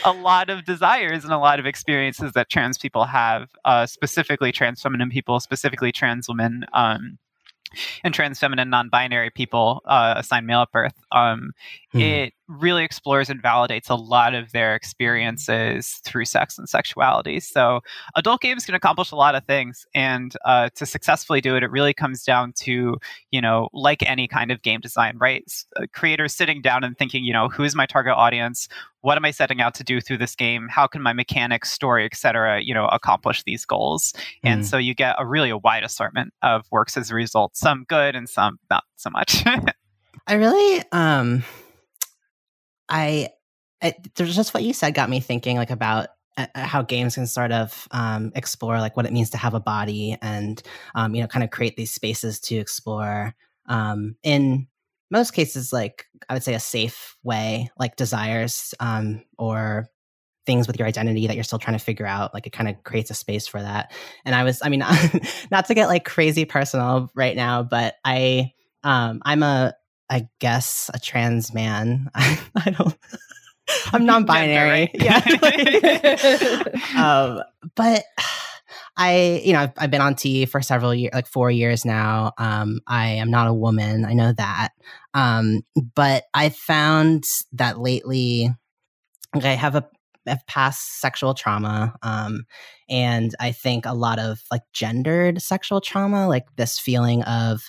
a 0.04 0.12
lot 0.12 0.50
of 0.50 0.64
desires 0.64 1.24
and 1.24 1.32
a 1.32 1.38
lot 1.38 1.58
of 1.58 1.66
experiences 1.66 2.32
that 2.34 2.50
trans 2.50 2.76
people 2.78 3.06
have, 3.06 3.48
uh, 3.64 3.86
specifically 3.86 4.52
trans 4.52 4.82
feminine 4.82 5.08
people, 5.10 5.40
specifically 5.40 5.90
trans 5.92 6.28
women. 6.28 6.64
Um, 6.72 7.18
and 8.02 8.12
trans 8.12 8.38
feminine 8.38 8.68
non-binary 8.68 9.30
people 9.30 9.80
uh, 9.84 10.14
assigned 10.16 10.44
male 10.46 10.62
at 10.62 10.72
birth 10.72 10.94
um, 11.12 11.52
Hmm. 11.92 12.00
it 12.00 12.34
really 12.50 12.84
explores 12.84 13.30
and 13.30 13.40
validates 13.42 13.88
a 13.88 13.94
lot 13.94 14.34
of 14.34 14.50
their 14.52 14.74
experiences 14.74 16.00
through 16.04 16.24
sex 16.24 16.58
and 16.58 16.68
sexuality. 16.68 17.38
So 17.40 17.80
adult 18.16 18.40
games 18.40 18.64
can 18.66 18.74
accomplish 18.74 19.12
a 19.12 19.16
lot 19.16 19.34
of 19.34 19.44
things 19.44 19.86
and 19.94 20.34
uh, 20.44 20.68
to 20.74 20.84
successfully 20.84 21.40
do 21.40 21.56
it 21.56 21.62
it 21.62 21.70
really 21.70 21.94
comes 21.94 22.24
down 22.24 22.52
to 22.52 22.96
you 23.30 23.40
know 23.40 23.68
like 23.72 24.02
any 24.02 24.26
kind 24.26 24.50
of 24.50 24.62
game 24.62 24.80
design 24.80 25.16
right? 25.18 25.44
Uh, 25.76 25.86
creators 25.92 26.34
sitting 26.34 26.60
down 26.60 26.82
and 26.82 26.98
thinking 26.98 27.24
you 27.24 27.32
know 27.32 27.48
who 27.48 27.62
is 27.62 27.74
my 27.76 27.86
target 27.86 28.14
audience? 28.14 28.68
What 29.02 29.16
am 29.16 29.24
i 29.24 29.30
setting 29.30 29.60
out 29.60 29.74
to 29.74 29.84
do 29.84 30.00
through 30.00 30.18
this 30.18 30.34
game? 30.34 30.68
How 30.68 30.86
can 30.86 31.02
my 31.02 31.12
mechanics 31.12 31.70
story 31.70 32.04
etc 32.04 32.60
you 32.62 32.74
know 32.74 32.86
accomplish 32.86 33.44
these 33.44 33.64
goals? 33.64 34.12
And 34.42 34.62
Mm. 34.62 34.64
so 34.64 34.76
you 34.76 34.94
get 34.94 35.14
a 35.18 35.26
really 35.26 35.50
a 35.50 35.58
wide 35.58 35.84
assortment 35.84 36.32
of 36.42 36.66
works 36.72 36.96
as 36.96 37.10
a 37.10 37.14
result 37.14 37.56
some 37.56 37.84
good 37.88 38.16
and 38.16 38.28
some 38.28 38.58
not 38.70 38.84
so 38.96 39.10
much. 39.10 39.44
I 40.26 40.34
really 40.34 40.82
um 40.92 41.44
I, 42.90 43.28
I 43.82 43.94
there's 44.16 44.36
just 44.36 44.52
what 44.52 44.62
you 44.62 44.72
said 44.72 44.94
got 44.94 45.08
me 45.08 45.20
thinking 45.20 45.56
like 45.56 45.70
about 45.70 46.08
uh, 46.36 46.46
uh, 46.54 46.64
how 46.64 46.82
games 46.82 47.14
can 47.14 47.26
sort 47.26 47.52
of 47.52 47.88
um, 47.90 48.32
explore 48.34 48.78
like 48.78 48.96
what 48.96 49.06
it 49.06 49.12
means 49.12 49.30
to 49.30 49.36
have 49.38 49.54
a 49.54 49.60
body 49.60 50.16
and 50.22 50.62
um, 50.94 51.14
you 51.14 51.20
know 51.20 51.28
kind 51.28 51.44
of 51.44 51.50
create 51.50 51.76
these 51.76 51.92
spaces 51.92 52.38
to 52.40 52.56
explore 52.56 53.34
um, 53.66 54.16
in 54.22 54.66
most 55.10 55.32
cases 55.32 55.72
like 55.72 56.06
i 56.28 56.34
would 56.34 56.42
say 56.42 56.54
a 56.54 56.60
safe 56.60 57.16
way 57.24 57.68
like 57.78 57.96
desires 57.96 58.74
um, 58.80 59.24
or 59.38 59.88
things 60.46 60.66
with 60.66 60.78
your 60.78 60.88
identity 60.88 61.26
that 61.26 61.34
you're 61.34 61.44
still 61.44 61.58
trying 61.58 61.78
to 61.78 61.84
figure 61.84 62.06
out 62.06 62.32
like 62.32 62.46
it 62.46 62.52
kind 62.52 62.68
of 62.68 62.82
creates 62.84 63.10
a 63.10 63.14
space 63.14 63.46
for 63.46 63.60
that. 63.60 63.92
And 64.24 64.34
i 64.34 64.44
was 64.44 64.60
i 64.62 64.68
mean 64.68 64.80
not 65.50 65.66
to 65.66 65.74
get 65.74 65.88
like 65.88 66.04
crazy 66.04 66.44
personal 66.44 67.10
right 67.14 67.36
now 67.36 67.62
but 67.62 67.96
i 68.04 68.52
um 68.84 69.20
i'm 69.24 69.42
a 69.42 69.74
i 70.10 70.28
guess 70.38 70.90
a 70.92 70.98
trans 70.98 71.54
man 71.54 72.10
i 72.14 72.74
don't 72.76 72.96
i'm 73.92 74.04
non-binary 74.04 74.90
yeah 74.94 75.20
um 76.96 77.42
but 77.74 78.04
I, 78.96 79.40
you 79.44 79.54
know, 79.54 79.60
I've, 79.60 79.72
I've 79.78 79.90
been 79.90 80.02
on 80.02 80.14
T 80.14 80.44
for 80.44 80.60
several 80.60 80.94
years, 80.94 81.12
like 81.14 81.26
four 81.26 81.50
years 81.50 81.86
now. 81.86 82.32
Um, 82.36 82.80
I 82.86 83.12
am 83.12 83.30
not 83.30 83.46
a 83.46 83.54
woman. 83.54 84.04
I 84.04 84.12
know 84.12 84.34
that. 84.36 84.70
Um, 85.14 85.62
but 85.94 86.24
I 86.34 86.50
found 86.50 87.24
that 87.52 87.78
lately, 87.78 88.50
like 89.34 89.44
I 89.44 89.54
have 89.54 89.74
a 89.74 89.88
have 90.26 90.46
past 90.46 91.00
sexual 91.00 91.34
trauma. 91.34 91.94
Um, 92.02 92.44
and 92.88 93.34
I 93.40 93.52
think 93.52 93.86
a 93.86 93.94
lot 93.94 94.18
of 94.18 94.42
like 94.50 94.62
gendered 94.72 95.40
sexual 95.40 95.80
trauma, 95.80 96.28
like 96.28 96.46
this 96.56 96.78
feeling 96.78 97.22
of 97.24 97.62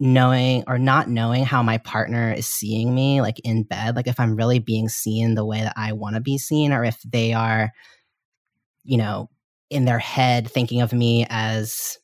knowing 0.00 0.64
or 0.66 0.78
not 0.78 1.08
knowing 1.08 1.44
how 1.44 1.62
my 1.62 1.78
partner 1.78 2.32
is 2.32 2.46
seeing 2.46 2.94
me, 2.94 3.20
like 3.20 3.40
in 3.40 3.64
bed, 3.64 3.96
like 3.96 4.06
if 4.06 4.20
I'm 4.20 4.36
really 4.36 4.58
being 4.58 4.88
seen 4.88 5.34
the 5.34 5.44
way 5.44 5.60
that 5.60 5.74
I 5.76 5.92
want 5.92 6.14
to 6.14 6.20
be 6.20 6.38
seen, 6.38 6.72
or 6.72 6.84
if 6.84 7.00
they 7.02 7.32
are, 7.32 7.72
you 8.84 8.96
know, 8.96 9.28
in 9.70 9.84
their 9.84 9.98
head 9.98 10.50
thinking 10.50 10.80
of 10.80 10.92
me 10.92 11.26
as 11.28 11.98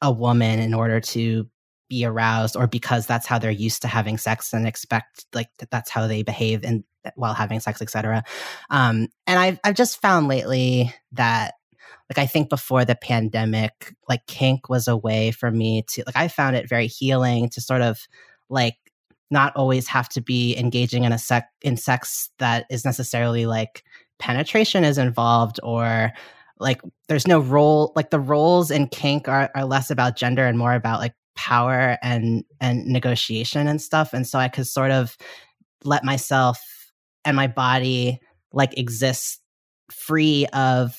a 0.00 0.12
woman 0.12 0.60
in 0.60 0.74
order 0.74 1.00
to 1.00 1.48
be 1.88 2.04
aroused 2.04 2.56
or 2.56 2.66
because 2.66 3.06
that's 3.06 3.26
how 3.26 3.38
they're 3.38 3.50
used 3.50 3.82
to 3.82 3.88
having 3.88 4.18
sex 4.18 4.52
and 4.52 4.66
expect 4.66 5.26
like 5.34 5.48
that's 5.70 5.90
how 5.90 6.06
they 6.06 6.22
behave 6.22 6.64
and 6.64 6.84
while 7.14 7.34
having 7.34 7.60
sex 7.60 7.82
etc 7.82 8.24
um 8.70 9.06
and 9.26 9.38
i've 9.38 9.58
i've 9.64 9.74
just 9.74 10.00
found 10.00 10.26
lately 10.26 10.92
that 11.12 11.54
like 12.10 12.18
i 12.18 12.26
think 12.26 12.48
before 12.48 12.84
the 12.84 12.94
pandemic 12.94 13.94
like 14.08 14.26
kink 14.26 14.68
was 14.68 14.88
a 14.88 14.96
way 14.96 15.30
for 15.30 15.50
me 15.50 15.82
to 15.82 16.02
like 16.06 16.16
i 16.16 16.28
found 16.28 16.56
it 16.56 16.68
very 16.68 16.86
healing 16.86 17.48
to 17.48 17.60
sort 17.60 17.82
of 17.82 18.06
like 18.48 18.76
not 19.30 19.54
always 19.56 19.88
have 19.88 20.08
to 20.08 20.20
be 20.20 20.56
engaging 20.56 21.04
in 21.04 21.12
a 21.12 21.18
sex 21.18 21.46
in 21.62 21.76
sex 21.76 22.30
that 22.38 22.66
is 22.70 22.84
necessarily 22.84 23.46
like 23.46 23.82
penetration 24.18 24.84
is 24.84 24.98
involved 24.98 25.58
or 25.62 26.12
like 26.60 26.80
there's 27.08 27.26
no 27.26 27.40
role 27.40 27.92
like 27.96 28.10
the 28.10 28.20
roles 28.20 28.70
in 28.70 28.86
kink 28.88 29.28
are, 29.28 29.50
are 29.54 29.64
less 29.64 29.90
about 29.90 30.16
gender 30.16 30.46
and 30.46 30.58
more 30.58 30.74
about 30.74 31.00
like 31.00 31.14
power 31.34 31.98
and 32.02 32.44
and 32.60 32.86
negotiation 32.86 33.66
and 33.66 33.82
stuff. 33.82 34.12
And 34.12 34.26
so 34.26 34.38
i 34.38 34.48
could 34.48 34.66
sort 34.66 34.90
of 34.90 35.16
let 35.82 36.04
myself 36.04 36.60
and 37.24 37.36
my 37.36 37.46
body 37.46 38.20
like 38.52 38.76
exist 38.78 39.40
free 39.90 40.46
of 40.52 40.98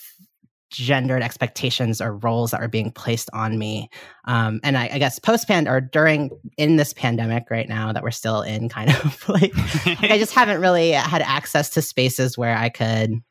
gendered 0.76 1.24
expectations 1.24 2.02
or 2.02 2.16
roles 2.18 2.52
that 2.52 2.62
are 2.62 2.68
being 2.68 2.92
placed 2.92 3.30
on 3.34 3.58
me. 3.58 3.90
Um 4.26 4.60
and 4.64 4.78
i, 4.78 4.90
I 4.92 5.00
guess 5.00 5.20
post 5.20 5.48
pan 5.48 5.68
or 5.68 5.82
during 5.82 6.32
in 6.58 6.76
this 6.76 6.94
pandemic 6.94 7.46
right 7.50 7.70
now 7.70 7.94
that 7.94 8.04
we're 8.04 8.12
still 8.12 8.42
in 8.42 8.70
kind 8.70 8.90
of 8.90 9.30
like, 9.30 9.56
like 9.86 10.12
i 10.12 10.18
just 10.18 10.34
haven't 10.36 10.62
really 10.62 10.92
had 10.92 11.22
access 11.22 11.70
to 11.72 11.82
spaces 11.82 12.38
where 12.38 12.56
i 12.58 12.70
could 12.70 13.22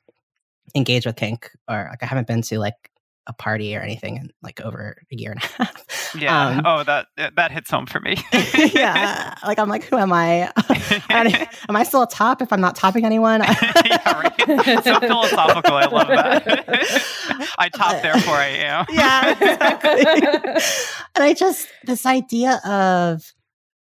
engage 0.75 1.07
with 1.07 1.17
kink 1.17 1.51
or 1.69 1.87
like 1.91 2.03
I 2.03 2.07
haven't 2.07 2.27
been 2.27 2.43
to 2.43 2.59
like 2.59 2.91
a 3.27 3.33
party 3.33 3.75
or 3.77 3.81
anything 3.81 4.17
in 4.17 4.31
like 4.43 4.61
over 4.61 4.97
a 5.11 5.15
year 5.17 5.33
and 5.33 5.43
a 5.43 5.47
half. 5.65 6.15
yeah. 6.19 6.47
Um, 6.49 6.63
oh, 6.65 6.85
that 6.85 7.07
that 7.37 7.51
hits 7.51 7.71
home 7.71 7.87
for 7.87 8.01
me. 8.01 8.17
yeah. 8.73 9.35
Like 9.45 9.59
I'm 9.59 9.69
like, 9.69 9.85
who 9.85 9.99
am 9.99 10.11
I? 10.13 10.51
Am 11.11 11.77
I 11.77 11.83
still 11.85 12.03
a 12.03 12.09
top 12.09 12.41
if 12.41 12.51
I'm 12.53 12.61
not 12.63 12.75
topping 12.77 13.05
anyone? 13.05 13.43
yeah, 13.43 14.13
right. 14.19 14.85
So 14.85 15.01
philosophical. 15.01 15.75
I 15.75 15.85
love 15.85 16.09
that. 16.09 17.53
I 17.59 17.69
top, 17.69 18.01
therefore 18.03 18.35
I 18.37 18.47
am. 18.47 18.87
yeah, 18.91 19.31
exactly. 19.33 20.07
and 21.15 21.25
I 21.25 21.35
just 21.35 21.69
this 21.85 22.07
idea 22.07 22.61
of 22.65 23.35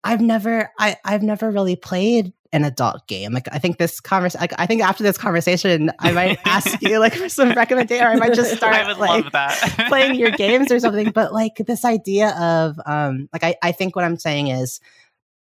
I've 0.04 0.22
never 0.22 0.70
I 0.78 0.98
I've 1.06 1.24
never 1.24 1.50
really 1.50 1.78
played 1.78 2.34
an 2.54 2.64
adult 2.64 3.08
game. 3.08 3.34
Like 3.34 3.47
I 3.51 3.58
think 3.58 3.80
this 3.80 3.99
conversation, 3.99 4.39
like, 4.39 4.54
I 4.58 4.68
think 4.68 4.82
after 4.82 5.04
this 5.04 5.18
conversation, 5.18 5.91
I 5.99 6.12
might 6.12 6.39
ask 6.45 6.82
you 6.82 6.99
like 6.99 7.16
for 7.16 7.28
some 7.28 7.49
recommendation, 7.49 8.06
or 8.06 8.10
I 8.12 8.16
might 8.16 8.34
just 8.34 8.56
start 8.56 8.97
like 8.99 9.26
playing 9.88 10.16
your 10.16 10.32
games 10.32 10.72
or 10.72 10.80
something. 10.80 11.12
But 11.12 11.34
like 11.34 11.56
this 11.58 11.84
idea 11.84 12.30
of 12.39 12.80
um, 12.86 13.28
like 13.34 13.43
I 13.43 13.56
I 13.62 13.72
think 13.72 13.95
what 13.95 14.06
I'm 14.06 14.18
saying 14.18 14.47
is 14.47 14.80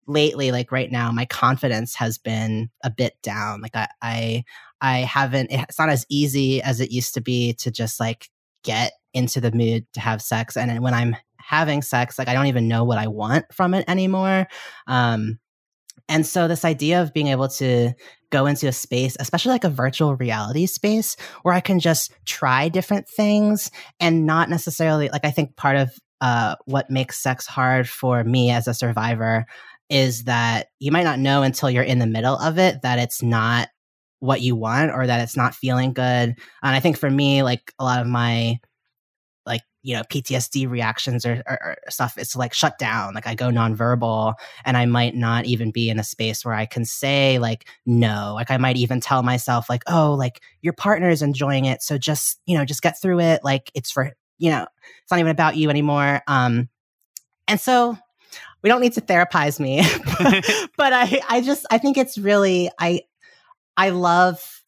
lately, 0.06 0.50
like 0.50 0.72
right 0.72 0.90
now, 0.90 1.12
my 1.12 1.26
confidence 1.26 1.94
has 1.96 2.18
been 2.18 2.70
a 2.82 2.90
bit 2.90 3.14
down. 3.22 3.60
Like 3.60 3.76
I 3.76 3.88
I 4.00 4.44
I 4.80 4.98
haven't. 5.00 5.52
It's 5.52 5.78
not 5.78 5.90
as 5.90 6.06
easy 6.08 6.62
as 6.62 6.80
it 6.80 6.90
used 6.90 7.14
to 7.14 7.20
be 7.20 7.52
to 7.54 7.70
just 7.70 8.00
like 8.00 8.30
get 8.64 8.92
into 9.12 9.40
the 9.40 9.52
mood 9.52 9.86
to 9.92 10.00
have 10.00 10.22
sex, 10.22 10.56
and 10.56 10.82
when 10.82 10.94
I'm 10.94 11.14
having 11.36 11.82
sex, 11.82 12.18
like 12.18 12.28
I 12.28 12.32
don't 12.32 12.46
even 12.46 12.68
know 12.68 12.84
what 12.84 12.96
I 12.96 13.08
want 13.08 13.44
from 13.52 13.74
it 13.74 13.84
anymore. 13.86 14.46
Um, 14.86 15.38
and 16.12 16.26
so, 16.26 16.46
this 16.46 16.66
idea 16.66 17.00
of 17.00 17.14
being 17.14 17.28
able 17.28 17.48
to 17.48 17.94
go 18.28 18.44
into 18.44 18.68
a 18.68 18.72
space, 18.72 19.16
especially 19.18 19.52
like 19.52 19.64
a 19.64 19.70
virtual 19.70 20.14
reality 20.14 20.66
space, 20.66 21.16
where 21.40 21.54
I 21.54 21.60
can 21.60 21.80
just 21.80 22.12
try 22.26 22.68
different 22.68 23.08
things 23.08 23.70
and 23.98 24.26
not 24.26 24.50
necessarily 24.50 25.08
like 25.08 25.24
I 25.24 25.30
think 25.30 25.56
part 25.56 25.76
of 25.76 25.90
uh, 26.20 26.56
what 26.66 26.90
makes 26.90 27.18
sex 27.18 27.46
hard 27.46 27.88
for 27.88 28.24
me 28.24 28.50
as 28.50 28.68
a 28.68 28.74
survivor 28.74 29.46
is 29.88 30.24
that 30.24 30.66
you 30.80 30.92
might 30.92 31.04
not 31.04 31.18
know 31.18 31.42
until 31.42 31.70
you're 31.70 31.82
in 31.82 31.98
the 31.98 32.06
middle 32.06 32.36
of 32.36 32.58
it 32.58 32.82
that 32.82 32.98
it's 32.98 33.22
not 33.22 33.68
what 34.20 34.42
you 34.42 34.54
want 34.54 34.92
or 34.92 35.06
that 35.06 35.20
it's 35.22 35.36
not 35.36 35.54
feeling 35.54 35.94
good. 35.94 36.28
And 36.28 36.36
I 36.62 36.80
think 36.80 36.98
for 36.98 37.10
me, 37.10 37.42
like 37.42 37.72
a 37.78 37.84
lot 37.84 38.02
of 38.02 38.06
my 38.06 38.58
you 39.83 39.95
know 39.95 40.03
PTSD 40.03 40.68
reactions 40.68 41.26
or, 41.26 41.43
or, 41.47 41.59
or, 41.62 41.76
stuff 41.91 42.16
it's 42.16 42.37
like 42.37 42.55
shut 42.55 42.78
down 42.78 43.14
like 43.14 43.26
I 43.26 43.35
go 43.35 43.49
nonverbal 43.49 44.35
and 44.64 44.76
I 44.76 44.87
might 44.87 45.14
not 45.14 45.45
even 45.45 45.70
be 45.70 45.91
in 45.91 45.99
a 45.99 46.05
space 46.05 46.45
where 46.45 46.55
I 46.55 46.66
can 46.66 46.85
say 46.85 47.39
like 47.39 47.66
no. 47.85 48.33
Like 48.35 48.51
I 48.51 48.57
might 48.57 48.76
even 48.76 49.01
tell 49.01 49.22
myself 49.22 49.68
like 49.68 49.83
oh 49.89 50.14
like 50.14 50.41
your 50.61 50.72
partner 50.72 51.09
is 51.09 51.22
enjoying 51.22 51.64
it 51.64 51.83
so 51.83 51.99
just 51.99 52.41
you 52.47 52.57
know 52.57 52.64
just 52.64 52.83
get 52.83 53.01
through 53.01 53.20
it. 53.20 53.43
Like 53.45 53.70
it's 53.74 53.91
for 53.91 54.12
you 54.39 54.51
know 54.51 54.66
it's 55.03 55.11
not 55.11 55.20
even 55.20 55.30
about 55.30 55.57
you 55.57 55.68
anymore. 55.68 56.22
Um 56.26 56.68
and 57.49 57.61
so 57.61 57.99
we 58.62 58.68
don't 58.68 58.80
need 58.80 58.93
to 58.95 59.01
therapize 59.01 59.59
me 59.59 59.80
but 60.76 60.93
I 60.93 61.20
I 61.28 61.41
just 61.41 61.66
I 61.70 61.78
think 61.78 61.99
it's 61.99 62.16
really 62.18 62.70
I 62.78 63.03
I 63.76 63.91
love 63.91 64.62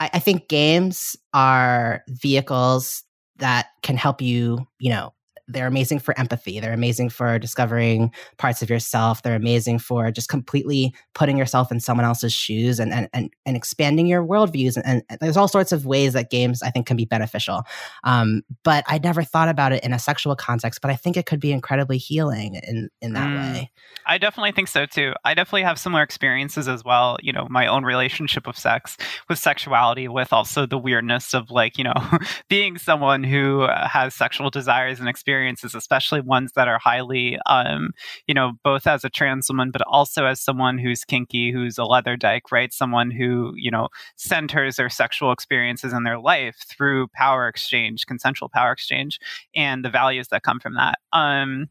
I, 0.00 0.10
I 0.14 0.18
think 0.18 0.48
games 0.48 1.16
are 1.32 2.02
vehicles 2.08 3.04
that 3.38 3.66
can 3.82 3.96
help 3.96 4.22
you, 4.22 4.66
you 4.78 4.90
know, 4.90 5.12
they're 5.46 5.66
amazing 5.66 5.98
for 5.98 6.18
empathy. 6.18 6.58
They're 6.58 6.72
amazing 6.72 7.10
for 7.10 7.38
discovering 7.38 8.12
parts 8.38 8.62
of 8.62 8.70
yourself. 8.70 9.22
They're 9.22 9.34
amazing 9.34 9.78
for 9.78 10.10
just 10.10 10.28
completely 10.28 10.94
putting 11.14 11.36
yourself 11.36 11.70
in 11.70 11.80
someone 11.80 12.06
else's 12.06 12.32
shoes 12.32 12.80
and 12.80 12.92
and 12.92 13.08
and, 13.12 13.30
and 13.44 13.56
expanding 13.56 14.06
your 14.06 14.24
worldviews. 14.24 14.76
And, 14.76 15.02
and, 15.08 15.18
there's 15.20 15.36
all 15.36 15.48
sorts 15.48 15.72
of 15.72 15.86
ways 15.86 16.14
that 16.14 16.30
games 16.30 16.62
I 16.62 16.70
think 16.70 16.86
can 16.86 16.96
be 16.96 17.04
beneficial. 17.04 17.62
Um, 18.04 18.42
but 18.62 18.84
I 18.86 18.98
never 18.98 19.22
thought 19.22 19.48
about 19.48 19.72
it 19.72 19.84
in 19.84 19.92
a 19.92 19.98
sexual 19.98 20.34
context. 20.34 20.80
But 20.80 20.90
I 20.90 20.96
think 20.96 21.16
it 21.16 21.26
could 21.26 21.40
be 21.40 21.52
incredibly 21.52 21.98
healing 21.98 22.54
in 22.66 22.88
in 23.02 23.12
that 23.12 23.28
mm, 23.28 23.36
way. 23.36 23.70
I 24.06 24.18
definitely 24.18 24.52
think 24.52 24.68
so 24.68 24.86
too. 24.86 25.12
I 25.24 25.34
definitely 25.34 25.62
have 25.62 25.78
similar 25.78 26.02
experiences 26.02 26.68
as 26.68 26.84
well. 26.84 27.18
You 27.22 27.32
know, 27.32 27.46
my 27.50 27.66
own 27.66 27.84
relationship 27.84 28.46
with 28.46 28.56
sex, 28.56 28.96
with 29.28 29.38
sexuality, 29.38 30.08
with 30.08 30.32
also 30.32 30.66
the 30.66 30.78
weirdness 30.78 31.34
of 31.34 31.50
like 31.50 31.76
you 31.76 31.84
know 31.84 31.94
being 32.48 32.78
someone 32.78 33.24
who 33.24 33.62
uh, 33.62 33.86
has 33.88 34.14
sexual 34.14 34.48
desires 34.48 35.00
and 35.00 35.08
experiences 35.08 35.33
experiences, 35.34 35.74
especially 35.74 36.20
ones 36.20 36.52
that 36.54 36.68
are 36.68 36.78
highly, 36.78 37.38
um, 37.46 37.90
you 38.26 38.34
know, 38.34 38.52
both 38.62 38.86
as 38.86 39.04
a 39.04 39.10
trans 39.10 39.48
woman, 39.48 39.70
but 39.70 39.82
also 39.82 40.26
as 40.26 40.40
someone 40.40 40.78
who's 40.78 41.04
kinky, 41.04 41.50
who's 41.50 41.76
a 41.76 41.84
leather 41.84 42.16
dyke, 42.16 42.52
right? 42.52 42.72
Someone 42.72 43.10
who, 43.10 43.52
you 43.56 43.70
know, 43.70 43.88
centers 44.16 44.76
their 44.76 44.88
sexual 44.88 45.32
experiences 45.32 45.92
in 45.92 46.04
their 46.04 46.18
life 46.18 46.56
through 46.68 47.08
power 47.08 47.48
exchange, 47.48 48.06
consensual 48.06 48.48
power 48.48 48.70
exchange, 48.72 49.18
and 49.56 49.84
the 49.84 49.90
values 49.90 50.28
that 50.28 50.44
come 50.44 50.60
from 50.60 50.74
that. 50.74 50.98
Um, 51.12 51.68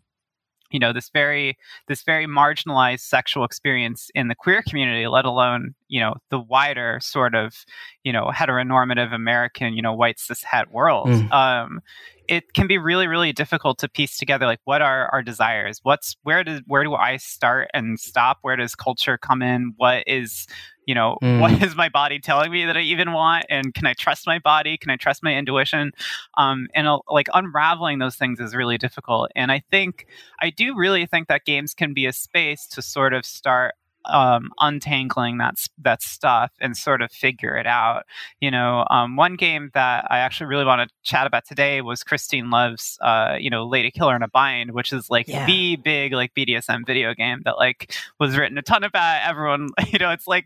you 0.73 0.79
know 0.79 0.91
this 0.91 1.09
very 1.09 1.55
this 1.87 2.01
very 2.01 2.25
marginalized 2.25 3.01
sexual 3.01 3.45
experience 3.45 4.09
in 4.15 4.27
the 4.27 4.35
queer 4.35 4.63
community 4.67 5.07
let 5.07 5.23
alone 5.23 5.75
you 5.87 5.99
know 5.99 6.15
the 6.31 6.39
wider 6.39 6.97
sort 6.99 7.35
of 7.35 7.63
you 8.03 8.11
know 8.11 8.31
heteronormative 8.33 9.13
american 9.13 9.73
you 9.75 9.81
know 9.81 9.93
white 9.93 10.19
cis 10.19 10.43
het 10.43 10.71
world 10.71 11.07
mm. 11.07 11.31
um 11.31 11.79
it 12.27 12.53
can 12.53 12.67
be 12.67 12.77
really 12.77 13.07
really 13.07 13.33
difficult 13.33 13.79
to 13.79 13.89
piece 13.89 14.17
together 14.17 14.45
like 14.45 14.59
what 14.65 14.81
are 14.81 15.09
our 15.11 15.21
desires? 15.21 15.79
What's 15.83 16.15
where 16.23 16.43
does 16.43 16.61
where 16.67 16.83
do 16.83 16.95
i 16.95 17.17
start 17.17 17.69
and 17.73 17.99
stop? 17.99 18.39
Where 18.41 18.55
does 18.55 18.75
culture 18.75 19.17
come 19.17 19.41
in? 19.41 19.73
What 19.77 20.03
is 20.07 20.47
you 20.85 20.95
know 20.95 21.17
mm. 21.21 21.39
what 21.39 21.61
is 21.63 21.75
my 21.75 21.89
body 21.89 22.19
telling 22.19 22.51
me 22.51 22.65
that 22.65 22.77
i 22.77 22.81
even 22.81 23.13
want? 23.13 23.45
And 23.49 23.73
can 23.73 23.85
i 23.85 23.93
trust 23.93 24.25
my 24.27 24.39
body? 24.39 24.77
Can 24.77 24.89
i 24.89 24.95
trust 24.95 25.23
my 25.23 25.35
intuition? 25.35 25.91
Um, 26.37 26.67
and 26.73 26.87
uh, 26.87 26.99
like 27.09 27.27
unraveling 27.33 27.99
those 27.99 28.15
things 28.15 28.39
is 28.39 28.55
really 28.55 28.77
difficult. 28.77 29.31
And 29.35 29.51
i 29.51 29.61
think 29.71 30.07
i 30.41 30.49
do 30.49 30.75
really 30.75 31.05
think 31.05 31.27
that 31.27 31.45
games 31.45 31.73
can 31.73 31.93
be 31.93 32.05
a 32.05 32.13
space 32.13 32.67
to 32.67 32.81
sort 32.81 33.13
of 33.13 33.25
start 33.25 33.75
um, 34.05 34.51
untangling 34.59 35.37
that 35.37 35.55
that 35.79 36.01
stuff 36.01 36.51
and 36.59 36.75
sort 36.75 37.01
of 37.01 37.11
figure 37.11 37.57
it 37.57 37.67
out. 37.67 38.03
You 38.39 38.51
know, 38.51 38.85
um, 38.89 39.15
one 39.15 39.35
game 39.35 39.71
that 39.73 40.05
I 40.09 40.19
actually 40.19 40.47
really 40.47 40.65
want 40.65 40.87
to 40.87 40.95
chat 41.03 41.27
about 41.27 41.45
today 41.45 41.81
was 41.81 42.03
Christine 42.03 42.49
Love's, 42.49 42.97
uh, 43.01 43.37
you 43.39 43.49
know, 43.49 43.65
Lady 43.65 43.91
Killer 43.91 44.15
in 44.15 44.23
a 44.23 44.27
Bind, 44.27 44.71
which 44.71 44.93
is 44.93 45.09
like 45.09 45.27
yeah. 45.27 45.45
the 45.45 45.75
big 45.77 46.13
like 46.13 46.33
BDSM 46.33 46.85
video 46.85 47.13
game 47.13 47.41
that 47.45 47.57
like 47.57 47.93
was 48.19 48.37
written 48.37 48.57
a 48.57 48.61
ton 48.61 48.83
about. 48.83 49.21
Everyone, 49.27 49.69
you 49.87 49.99
know, 49.99 50.11
it's 50.11 50.27
like 50.27 50.45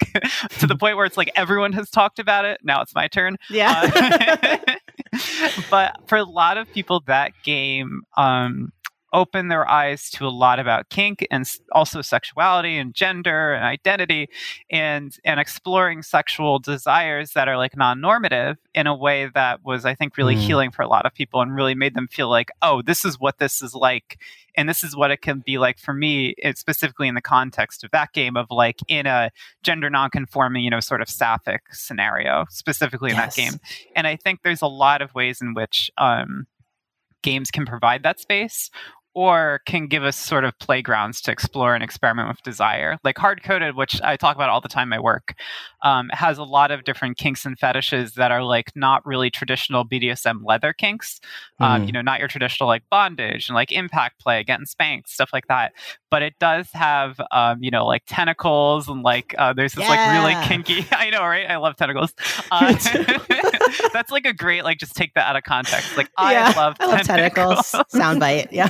to 0.60 0.68
the 0.68 0.76
point 0.80 0.98
where 0.98 1.06
it's 1.06 1.18
like 1.18 1.32
everyone 1.36 1.74
has 1.74 1.90
talked 1.90 2.20
about 2.20 2.46
it. 2.46 2.60
Now 2.64 2.82
it's 2.82 2.96
my 2.96 3.08
turn. 3.08 3.38
Yeah. 3.50 3.90
Uh, 4.44 4.76
but 5.70 5.98
for 6.08 6.18
a 6.18 6.24
lot 6.24 6.58
of 6.58 6.72
people, 6.72 7.02
that 7.08 7.32
game. 7.44 8.02
Um, 8.16 8.72
open 9.14 9.48
their 9.48 9.68
eyes 9.70 10.10
to 10.10 10.26
a 10.26 10.30
lot 10.30 10.60
about 10.60 10.90
kink 10.90 11.26
and 11.32 11.50
also 11.72 12.02
sexuality 12.02 12.78
and 12.78 12.94
gender 12.94 13.54
and 13.54 13.64
identity 13.64 14.28
and 14.70 15.18
and 15.24 15.40
exploring 15.40 16.02
sexual 16.02 16.60
desires 16.60 17.32
that 17.32 17.48
are 17.48 17.58
like 17.58 17.78
non-normative 17.78 18.58
in 18.74 18.86
a 18.86 18.96
way 18.96 19.30
that 19.34 19.64
was 19.64 19.86
i 19.86 19.96
think 19.96 20.18
really 20.18 20.36
mm. 20.36 20.40
healing 20.40 20.72
for 20.72 20.82
a 20.82 20.88
lot 20.88 21.06
of 21.06 21.14
people 21.14 21.42
and 21.42 21.56
really 21.56 21.76
made 21.76 21.96
them 21.96 22.08
feel 22.08 22.30
like 22.30 22.50
oh 22.62 22.82
this 22.82 23.06
is 23.06 23.20
what 23.20 23.38
this 23.38 23.62
is 23.62 23.74
like 23.74 24.20
and 24.56 24.68
this 24.68 24.84
is 24.84 24.96
what 24.96 25.12
it 25.12 25.22
can 25.22 25.40
be 25.40 25.58
like 25.58 25.80
for 25.80 25.94
me 25.94 26.36
specifically 26.56 27.08
in 27.08 27.16
the 27.16 27.22
context 27.22 27.84
of 27.84 27.92
that 27.92 28.12
game 28.12 28.36
of 28.36 28.48
like 28.50 28.80
in 28.88 29.06
a 29.06 29.32
gender 29.64 29.90
non-conforming 29.90 30.64
you 30.64 30.70
know 30.70 30.82
sort 30.82 31.02
of 31.02 31.10
sapphic 31.10 31.62
scenario 31.72 32.46
specifically 32.50 33.12
in 33.12 33.16
yes. 33.16 33.36
that 33.36 33.42
game 33.42 33.60
and 33.96 34.06
i 34.06 34.18
think 34.18 34.42
there's 34.44 34.62
a 34.62 34.68
lot 34.68 35.02
of 35.02 35.14
ways 35.16 35.42
in 35.42 35.54
which 35.54 35.90
um 35.98 36.46
games 37.28 37.52
can 37.52 37.66
provide 37.66 38.04
that 38.04 38.20
space 38.20 38.70
or 39.18 39.62
can 39.66 39.88
give 39.88 40.04
us 40.04 40.16
sort 40.16 40.46
of 40.46 40.54
playgrounds 40.60 41.22
to 41.22 41.32
explore 41.32 41.74
and 41.74 41.84
experiment 41.84 42.28
with 42.28 42.40
desire. 42.44 43.00
Like 43.04 43.16
Hardcoded, 43.16 43.76
which 43.76 44.00
I 44.04 44.16
talk 44.16 44.36
about 44.36 44.50
all 44.50 44.62
the 44.62 44.68
time 44.68 44.84
in 44.84 44.90
my 44.90 45.00
work, 45.00 45.34
um, 45.82 46.10
has 46.14 46.38
a 46.38 46.44
lot 46.44 46.70
of 46.70 46.84
different 46.84 47.18
kinks 47.18 47.44
and 47.44 47.58
fetishes 47.58 48.14
that 48.14 48.32
are 48.32 48.44
like 48.44 48.72
not 48.76 49.04
really 49.08 49.32
traditional 49.32 49.84
BDSM 49.90 50.42
leather 50.46 50.72
kinks. 50.72 51.20
Mm. 51.60 51.66
Um, 51.66 51.82
you 51.82 51.88
hmm. 51.88 51.94
know, 51.94 52.02
not 52.04 52.20
your 52.20 52.28
traditional 52.28 52.68
like 52.68 52.84
bondage 52.92 53.50
and 53.50 53.56
like 53.56 53.72
impact 53.72 54.20
play, 54.20 54.44
getting 54.44 54.68
spanked, 54.68 55.10
stuff 55.10 55.32
like 55.34 55.48
that. 55.48 55.74
But 56.12 56.22
it 56.22 56.36
does 56.40 56.70
have, 56.74 57.20
um, 57.32 57.64
you 57.64 57.72
know, 57.72 57.88
like 57.88 58.04
tentacles 58.06 58.88
and 58.88 59.02
like 59.02 59.34
uh, 59.40 59.52
there's 59.52 59.74
this 59.74 59.90
yeah. 59.90 59.90
like 59.90 60.22
really 60.22 60.46
kinky. 60.46 60.86
I 60.96 61.10
know, 61.10 61.24
right? 61.24 61.50
I 61.50 61.58
love 61.58 61.76
tentacles. 61.76 62.14
Uh, 62.50 62.74
that's 63.94 64.12
like 64.12 64.26
a 64.26 64.34
great 64.34 64.64
like 64.64 64.78
just 64.78 64.96
take 64.96 65.14
that 65.16 65.28
out 65.28 65.36
of 65.36 65.44
context. 65.44 65.98
Like 65.98 66.10
I 66.18 66.54
love, 66.54 66.78
I 66.80 66.86
love 66.88 67.02
tentacles. 67.02 67.72
tentacles. 67.72 67.94
Soundbite, 67.94 68.52
yeah 68.52 68.70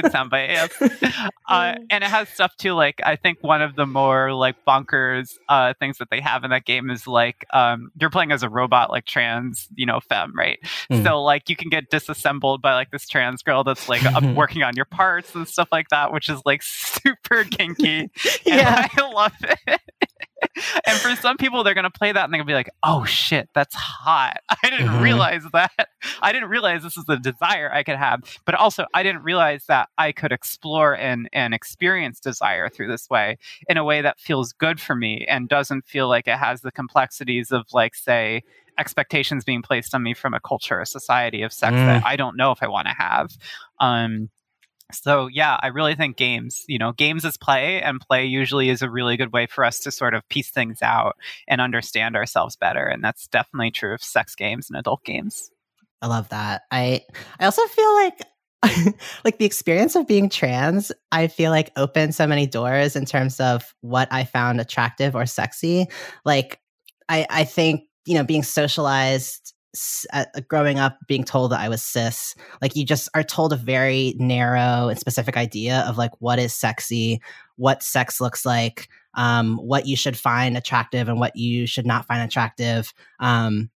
good 0.00 0.12
soundbite. 0.12 0.48
Yes. 0.48 1.22
Uh, 1.48 1.76
and 1.90 2.02
it 2.02 2.10
has 2.10 2.28
stuff 2.28 2.56
too. 2.56 2.72
Like 2.72 3.00
I 3.04 3.14
think 3.14 3.38
one 3.40 3.62
of 3.62 3.76
the 3.76 3.86
more 3.86 4.32
like 4.32 4.56
bonkers 4.66 5.34
uh, 5.48 5.74
things 5.78 5.98
that 5.98 6.10
they 6.10 6.20
have 6.20 6.42
in 6.42 6.50
that 6.50 6.64
game 6.64 6.90
is 6.90 7.06
like 7.06 7.46
um, 7.52 7.92
you're 8.00 8.10
playing 8.10 8.32
as 8.32 8.42
a 8.42 8.48
robot, 8.48 8.90
like 8.90 9.06
trans, 9.06 9.68
you 9.76 9.86
know, 9.86 10.00
femme, 10.00 10.32
right? 10.36 10.58
Mm. 10.90 11.04
So 11.04 11.22
like 11.22 11.48
you 11.48 11.54
can 11.54 11.68
get 11.68 11.88
disassembled 11.88 12.62
by 12.62 12.74
like 12.74 12.90
this 12.90 13.06
trans 13.06 13.44
girl 13.44 13.62
that's 13.62 13.88
like 13.88 14.02
working 14.34 14.64
on 14.64 14.74
your 14.74 14.86
parts 14.86 15.36
and 15.36 15.46
stuff 15.46 15.68
like 15.70 15.88
that, 15.90 16.12
which 16.12 16.28
is 16.28 16.40
like 16.44 16.64
super 16.64 17.44
kinky. 17.44 18.10
yeah, 18.44 18.88
I 18.92 19.12
love 19.12 19.32
it. 19.42 19.80
and 20.86 20.98
for 20.98 21.14
some 21.16 21.36
people, 21.36 21.64
they're 21.64 21.74
going 21.74 21.84
to 21.84 21.90
play 21.90 22.12
that 22.12 22.24
and 22.24 22.32
they're 22.32 22.38
going 22.38 22.46
to 22.46 22.50
be 22.50 22.54
like, 22.54 22.70
oh 22.82 23.04
shit, 23.04 23.48
that's 23.54 23.74
hot. 23.74 24.38
I 24.48 24.70
didn't 24.70 24.88
mm-hmm. 24.88 25.02
realize 25.02 25.42
that. 25.52 25.88
I 26.20 26.32
didn't 26.32 26.48
realize 26.48 26.82
this 26.82 26.96
is 26.96 27.04
the 27.04 27.16
desire 27.16 27.72
I 27.72 27.82
could 27.82 27.96
have. 27.96 28.20
But 28.44 28.54
also, 28.54 28.86
I 28.94 29.02
didn't 29.02 29.22
realize 29.22 29.66
that 29.66 29.88
I 29.98 30.12
could 30.12 30.32
explore 30.32 30.96
and, 30.96 31.28
and 31.32 31.54
experience 31.54 32.20
desire 32.20 32.68
through 32.68 32.88
this 32.88 33.08
way 33.08 33.38
in 33.68 33.76
a 33.76 33.84
way 33.84 34.02
that 34.02 34.20
feels 34.20 34.52
good 34.52 34.80
for 34.80 34.94
me 34.94 35.24
and 35.28 35.48
doesn't 35.48 35.86
feel 35.86 36.08
like 36.08 36.28
it 36.28 36.36
has 36.36 36.60
the 36.60 36.72
complexities 36.72 37.50
of, 37.50 37.66
like, 37.72 37.94
say, 37.94 38.42
expectations 38.78 39.44
being 39.44 39.62
placed 39.62 39.94
on 39.94 40.02
me 40.02 40.14
from 40.14 40.34
a 40.34 40.40
culture, 40.40 40.80
a 40.80 40.86
society 40.86 41.42
of 41.42 41.52
sex 41.52 41.74
mm. 41.74 41.86
that 41.86 42.04
I 42.04 42.16
don't 42.16 42.36
know 42.36 42.52
if 42.52 42.62
I 42.62 42.68
want 42.68 42.88
to 42.88 42.94
have. 42.94 43.30
Um, 43.80 44.28
so 44.92 45.26
yeah 45.26 45.58
i 45.62 45.66
really 45.66 45.94
think 45.94 46.16
games 46.16 46.64
you 46.68 46.78
know 46.78 46.92
games 46.92 47.24
is 47.24 47.36
play 47.36 47.82
and 47.82 48.00
play 48.00 48.24
usually 48.24 48.68
is 48.68 48.82
a 48.82 48.90
really 48.90 49.16
good 49.16 49.32
way 49.32 49.46
for 49.46 49.64
us 49.64 49.80
to 49.80 49.90
sort 49.90 50.14
of 50.14 50.28
piece 50.28 50.50
things 50.50 50.80
out 50.82 51.16
and 51.48 51.60
understand 51.60 52.14
ourselves 52.14 52.56
better 52.56 52.86
and 52.86 53.02
that's 53.02 53.26
definitely 53.28 53.70
true 53.70 53.94
of 53.94 54.02
sex 54.02 54.34
games 54.34 54.70
and 54.70 54.78
adult 54.78 55.04
games. 55.04 55.50
I 56.02 56.06
love 56.08 56.28
that. 56.28 56.62
I 56.70 57.02
i 57.40 57.44
also 57.44 57.62
feel 57.66 57.94
like 57.94 58.20
like 59.24 59.38
the 59.38 59.44
experience 59.44 59.94
of 59.94 60.06
being 60.06 60.28
trans 60.28 60.90
i 61.12 61.26
feel 61.26 61.50
like 61.50 61.70
opened 61.76 62.14
so 62.14 62.26
many 62.26 62.46
doors 62.46 62.96
in 62.96 63.04
terms 63.04 63.38
of 63.38 63.74
what 63.82 64.08
i 64.10 64.24
found 64.24 64.60
attractive 64.60 65.14
or 65.14 65.26
sexy. 65.26 65.86
Like 66.24 66.60
i 67.08 67.26
i 67.30 67.44
think 67.44 67.82
you 68.06 68.14
know 68.14 68.24
being 68.24 68.42
socialized 68.42 69.52
growing 70.48 70.78
up 70.78 70.98
being 71.06 71.24
told 71.24 71.52
that 71.52 71.60
I 71.60 71.68
was 71.68 71.82
cis, 71.82 72.34
like 72.62 72.76
you 72.76 72.84
just 72.84 73.08
are 73.14 73.22
told 73.22 73.52
a 73.52 73.56
very 73.56 74.14
narrow 74.18 74.88
and 74.88 74.98
specific 74.98 75.36
idea 75.36 75.84
of 75.88 75.98
like 75.98 76.12
what 76.20 76.38
is 76.38 76.54
sexy, 76.54 77.20
what 77.56 77.82
sex 77.82 78.20
looks 78.20 78.44
like, 78.44 78.88
um, 79.14 79.56
what 79.56 79.86
you 79.86 79.96
should 79.96 80.16
find 80.16 80.56
attractive 80.56 81.08
and 81.08 81.18
what 81.18 81.36
you 81.36 81.66
should 81.66 81.86
not 81.86 82.06
find 82.06 82.22
attractive, 82.22 82.92
um, 83.20 83.70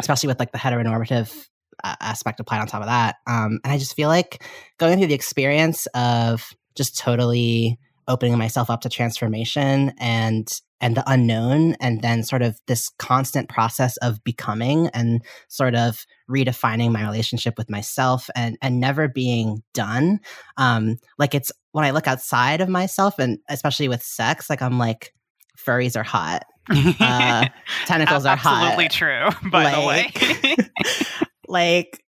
especially 0.00 0.26
with 0.26 0.38
like 0.38 0.52
the 0.52 0.58
heteronormative 0.58 1.48
uh, 1.84 1.96
aspect 2.00 2.40
applied 2.40 2.60
on 2.60 2.66
top 2.66 2.82
of 2.82 2.88
that. 2.88 3.16
Um, 3.26 3.60
and 3.64 3.72
I 3.72 3.78
just 3.78 3.94
feel 3.94 4.08
like 4.08 4.44
going 4.78 4.98
through 4.98 5.08
the 5.08 5.14
experience 5.14 5.86
of 5.94 6.52
just 6.74 6.98
totally 6.98 7.78
opening 8.08 8.36
myself 8.36 8.70
up 8.70 8.80
to 8.82 8.88
transformation 8.88 9.92
and 9.98 10.48
and 10.82 10.96
the 10.96 11.04
unknown 11.06 11.74
and 11.80 12.02
then 12.02 12.24
sort 12.24 12.42
of 12.42 12.60
this 12.66 12.90
constant 12.98 13.48
process 13.48 13.96
of 13.98 14.22
becoming 14.24 14.88
and 14.88 15.22
sort 15.48 15.74
of 15.74 16.04
redefining 16.28 16.92
my 16.92 17.02
relationship 17.02 17.54
with 17.56 17.70
myself 17.70 18.28
and 18.34 18.58
and 18.60 18.80
never 18.80 19.08
being 19.08 19.62
done. 19.72 20.20
Um 20.58 20.98
like 21.18 21.34
it's 21.34 21.52
when 21.70 21.84
i 21.84 21.90
look 21.92 22.06
outside 22.06 22.60
of 22.60 22.68
myself 22.68 23.18
and 23.18 23.38
especially 23.48 23.88
with 23.88 24.02
sex 24.02 24.50
like 24.50 24.60
i'm 24.60 24.78
like 24.78 25.14
furries 25.56 25.96
are 25.96 26.02
hot. 26.02 26.44
Uh, 26.68 27.46
tentacles 27.86 28.26
are 28.26 28.36
hot. 28.36 28.64
Absolutely 28.64 28.88
true 28.88 29.28
by 29.50 29.64
like, 29.64 29.74
the 29.74 29.86
way. 29.86 30.56
Like 31.48 32.04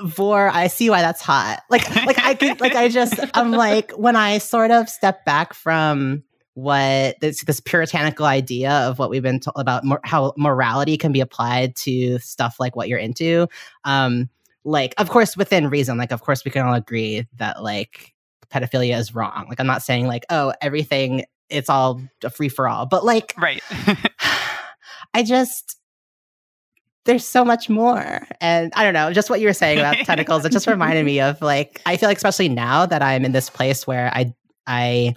vore 0.00 0.50
i 0.50 0.66
see 0.66 0.90
why 0.90 1.00
that's 1.00 1.22
hot. 1.22 1.62
Like 1.70 1.88
like 2.06 2.18
i 2.18 2.34
could 2.34 2.60
like 2.60 2.74
i 2.74 2.88
just 2.88 3.18
i'm 3.34 3.50
like 3.50 3.92
when 3.92 4.14
i 4.14 4.38
sort 4.38 4.70
of 4.70 4.88
step 4.90 5.24
back 5.24 5.54
from 5.54 6.22
what 6.56 7.20
this, 7.20 7.44
this 7.44 7.60
puritanical 7.60 8.24
idea 8.24 8.70
of 8.70 8.98
what 8.98 9.10
we've 9.10 9.22
been 9.22 9.38
told 9.38 9.56
about 9.58 9.84
mor- 9.84 10.00
how 10.04 10.32
morality 10.38 10.96
can 10.96 11.12
be 11.12 11.20
applied 11.20 11.76
to 11.76 12.18
stuff 12.20 12.56
like 12.58 12.74
what 12.74 12.88
you're 12.88 12.98
into 12.98 13.46
um, 13.84 14.30
like 14.64 14.94
of 14.96 15.10
course 15.10 15.36
within 15.36 15.68
reason 15.68 15.98
like 15.98 16.12
of 16.12 16.22
course 16.22 16.46
we 16.46 16.50
can 16.50 16.66
all 16.66 16.72
agree 16.72 17.26
that 17.36 17.62
like 17.62 18.14
pedophilia 18.48 18.98
is 18.98 19.14
wrong. 19.14 19.44
Like 19.50 19.60
i'm 19.60 19.66
not 19.66 19.82
saying 19.82 20.06
like 20.06 20.24
oh 20.30 20.54
everything 20.62 21.26
it's 21.50 21.68
all 21.68 22.00
a 22.24 22.30
free 22.30 22.48
for 22.48 22.66
all 22.66 22.86
but 22.86 23.04
like 23.04 23.34
right. 23.36 23.62
I 25.14 25.22
just 25.22 25.78
there's 27.04 27.24
so 27.24 27.44
much 27.44 27.68
more. 27.68 28.26
And 28.40 28.72
i 28.74 28.82
don't 28.82 28.94
know 28.94 29.12
just 29.12 29.28
what 29.28 29.40
you 29.40 29.46
were 29.46 29.52
saying 29.52 29.78
about 29.78 29.96
tentacles 30.06 30.46
it 30.46 30.52
just 30.52 30.66
reminded 30.66 31.04
me 31.04 31.20
of 31.20 31.42
like 31.42 31.82
i 31.84 31.98
feel 31.98 32.08
like 32.08 32.16
especially 32.16 32.48
now 32.48 32.86
that 32.86 33.02
i'm 33.02 33.26
in 33.26 33.32
this 33.32 33.50
place 33.50 33.86
where 33.86 34.10
i 34.14 34.34
i 34.66 35.14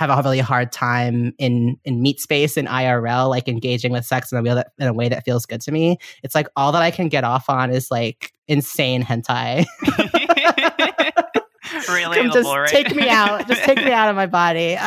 have 0.00 0.08
a 0.08 0.22
really 0.22 0.38
hard 0.38 0.72
time 0.72 1.34
in 1.36 1.76
in 1.84 2.00
meat 2.00 2.20
space 2.20 2.56
in 2.56 2.64
IRL, 2.64 3.28
like 3.28 3.48
engaging 3.48 3.92
with 3.92 4.06
sex 4.06 4.32
in 4.32 4.38
a 4.38 4.42
way 4.42 4.54
that 4.54 4.68
in 4.78 4.88
a 4.88 4.94
way 4.94 5.10
that 5.10 5.26
feels 5.26 5.44
good 5.44 5.60
to 5.60 5.70
me. 5.70 5.98
It's 6.22 6.34
like 6.34 6.48
all 6.56 6.72
that 6.72 6.80
I 6.80 6.90
can 6.90 7.08
get 7.08 7.22
off 7.22 7.50
on 7.50 7.70
is 7.70 7.90
like 7.90 8.32
insane 8.48 9.02
hentai. 9.02 9.66
really, 11.88 12.30
just 12.30 12.72
take 12.72 12.94
me 12.94 13.10
out. 13.10 13.46
Just 13.46 13.62
take 13.62 13.76
me 13.76 13.92
out 14.00 14.08
of 14.08 14.16
my 14.16 14.24
body. 14.24 14.78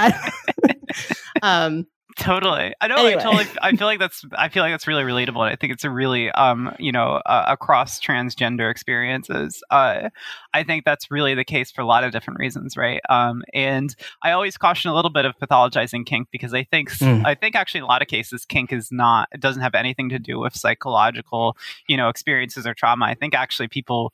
um, 1.44 1.86
Totally. 2.16 2.74
I 2.80 2.88
know. 2.88 2.98
Anyway. 2.98 3.16
I 3.16 3.24
totally. 3.24 3.46
I 3.62 3.76
feel 3.76 3.88
like 3.88 4.00
that's. 4.00 4.24
I 4.34 4.50
feel 4.50 4.62
like 4.62 4.72
that's 4.72 4.88
really 4.88 5.04
relatable. 5.04 5.42
I 5.42 5.56
think 5.56 5.74
it's 5.74 5.84
a 5.84 5.90
really, 5.90 6.30
um, 6.32 6.76
you 6.78 6.92
know, 6.92 7.22
uh, 7.26 7.46
across 7.48 8.00
transgender 8.00 8.70
experiences. 8.70 9.64
Uh, 9.70 10.10
I 10.54 10.64
think 10.64 10.86
that's 10.86 11.10
really 11.10 11.34
the 11.34 11.44
case 11.44 11.72
for 11.72 11.82
a 11.82 11.86
lot 11.86 12.04
of 12.04 12.12
different 12.12 12.40
reasons, 12.40 12.78
right? 12.78 13.02
Um, 13.10 13.44
and 13.54 13.96
I 14.22 14.32
always 14.32 14.58
caution 14.58 14.92
a 14.92 14.96
little 14.96 15.12
bit 15.12 15.26
of 15.26 15.38
pathologizing 15.40 16.06
kink 16.06 16.28
because 16.32 16.54
I 16.54 16.64
think, 16.64 16.92
mm. 16.92 17.26
I 17.26 17.34
think 17.34 17.56
actually 17.56 17.80
in 17.80 17.86
a 17.86 17.88
lot 17.88 18.02
of 18.02 18.08
cases, 18.08 18.46
kink 18.46 18.72
is 18.72 18.92
not. 18.92 19.30
It 19.32 19.40
doesn't 19.40 19.62
have 19.62 19.76
anything 19.76 20.10
to 20.10 20.20
do 20.20 20.40
with 20.40 20.56
psychological, 20.56 21.58
you 21.88 21.98
know, 21.98 22.10
experiences 22.10 22.68
or 22.68 22.74
trauma. 22.74 23.06
I 23.06 23.16
think 23.16 23.34
actually 23.34 23.70
people 23.70 24.14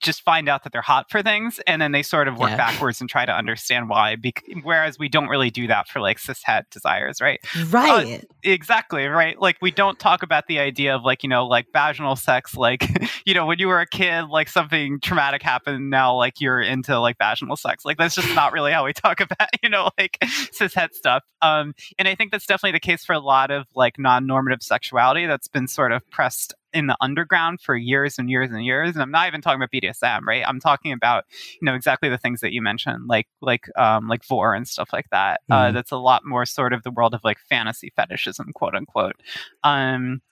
just 0.00 0.22
find 0.22 0.48
out 0.48 0.64
that 0.64 0.72
they're 0.72 0.82
hot 0.82 1.10
for 1.10 1.22
things 1.22 1.60
and 1.66 1.80
then 1.80 1.92
they 1.92 2.02
sort 2.02 2.28
of 2.28 2.38
work 2.38 2.50
yeah. 2.50 2.56
backwards 2.56 3.00
and 3.00 3.08
try 3.08 3.24
to 3.24 3.32
understand 3.32 3.88
why 3.88 4.16
whereas 4.62 4.98
we 4.98 5.08
don't 5.08 5.28
really 5.28 5.50
do 5.50 5.66
that 5.66 5.88
for 5.88 6.00
like 6.00 6.18
cishet 6.18 6.64
desires 6.70 7.20
right? 7.20 7.40
Right. 7.70 8.20
uh, 8.20 8.24
exactly 8.42 9.06
right? 9.06 9.40
Like 9.40 9.56
we 9.62 9.70
don't 9.70 9.98
talk 9.98 10.22
about 10.22 10.46
the 10.46 10.58
idea 10.58 10.94
of 10.94 11.04
like 11.04 11.22
you 11.22 11.28
know 11.28 11.46
like 11.46 11.66
vaginal 11.72 12.16
sex 12.16 12.56
like 12.56 12.86
you 13.26 13.34
know 13.34 13.46
when 13.46 13.58
you 13.58 13.68
were 13.68 13.80
a 13.80 13.86
kid 13.86 14.24
like 14.28 14.48
something 14.48 15.00
traumatic 15.00 15.42
happened 15.42 15.90
now 15.90 16.14
like 16.14 16.40
you're 16.40 16.60
into 16.60 16.98
like 16.98 17.16
vaginal 17.18 17.56
sex. 17.56 17.84
Like 17.84 17.96
that's 17.96 18.14
just 18.14 18.34
not 18.34 18.52
really 18.52 18.72
how 18.72 18.84
we 18.84 18.92
talk 18.94 19.20
about 19.20 19.48
you 19.62 19.68
know 19.68 19.90
like 19.98 20.18
cishet 20.20 20.92
stuff. 20.92 21.22
Um 21.40 21.74
and 21.98 22.08
i 22.08 22.14
think 22.14 22.32
that's 22.32 22.46
definitely 22.46 22.72
the 22.72 22.80
case 22.80 23.04
for 23.04 23.14
a 23.14 23.20
lot 23.20 23.50
of 23.50 23.66
like 23.74 23.98
non-normative 23.98 24.62
sexuality 24.62 25.26
that's 25.26 25.48
been 25.48 25.68
sort 25.68 25.92
of 25.92 26.08
pressed 26.10 26.54
in 26.72 26.86
the 26.86 26.96
underground 27.00 27.60
for 27.60 27.76
years 27.76 28.18
and 28.18 28.30
years 28.30 28.50
and 28.50 28.64
years. 28.64 28.94
And 28.94 29.02
I'm 29.02 29.10
not 29.10 29.28
even 29.28 29.40
talking 29.40 29.60
about 29.60 29.70
BDSM, 29.70 30.22
right? 30.26 30.44
I'm 30.46 30.60
talking 30.60 30.92
about 30.92 31.24
you 31.60 31.66
know 31.66 31.74
exactly 31.74 32.08
the 32.08 32.18
things 32.18 32.40
that 32.40 32.52
you 32.52 32.62
mentioned, 32.62 33.08
like 33.08 33.28
like 33.40 33.66
um, 33.76 34.08
like 34.08 34.24
vore 34.24 34.54
and 34.54 34.66
stuff 34.66 34.90
like 34.92 35.08
that. 35.10 35.40
Uh, 35.50 35.54
mm-hmm. 35.54 35.68
Uh, 35.68 35.72
that's 35.72 35.92
a 35.92 35.96
lot 35.96 36.24
more 36.24 36.46
sort 36.46 36.72
of 36.72 36.82
the 36.82 36.90
world 36.90 37.14
of 37.14 37.22
like 37.24 37.38
fantasy 37.38 37.92
fetishism, 37.94 38.52
quote 38.52 38.74
unquote. 38.74 39.16
Um, 39.64 40.22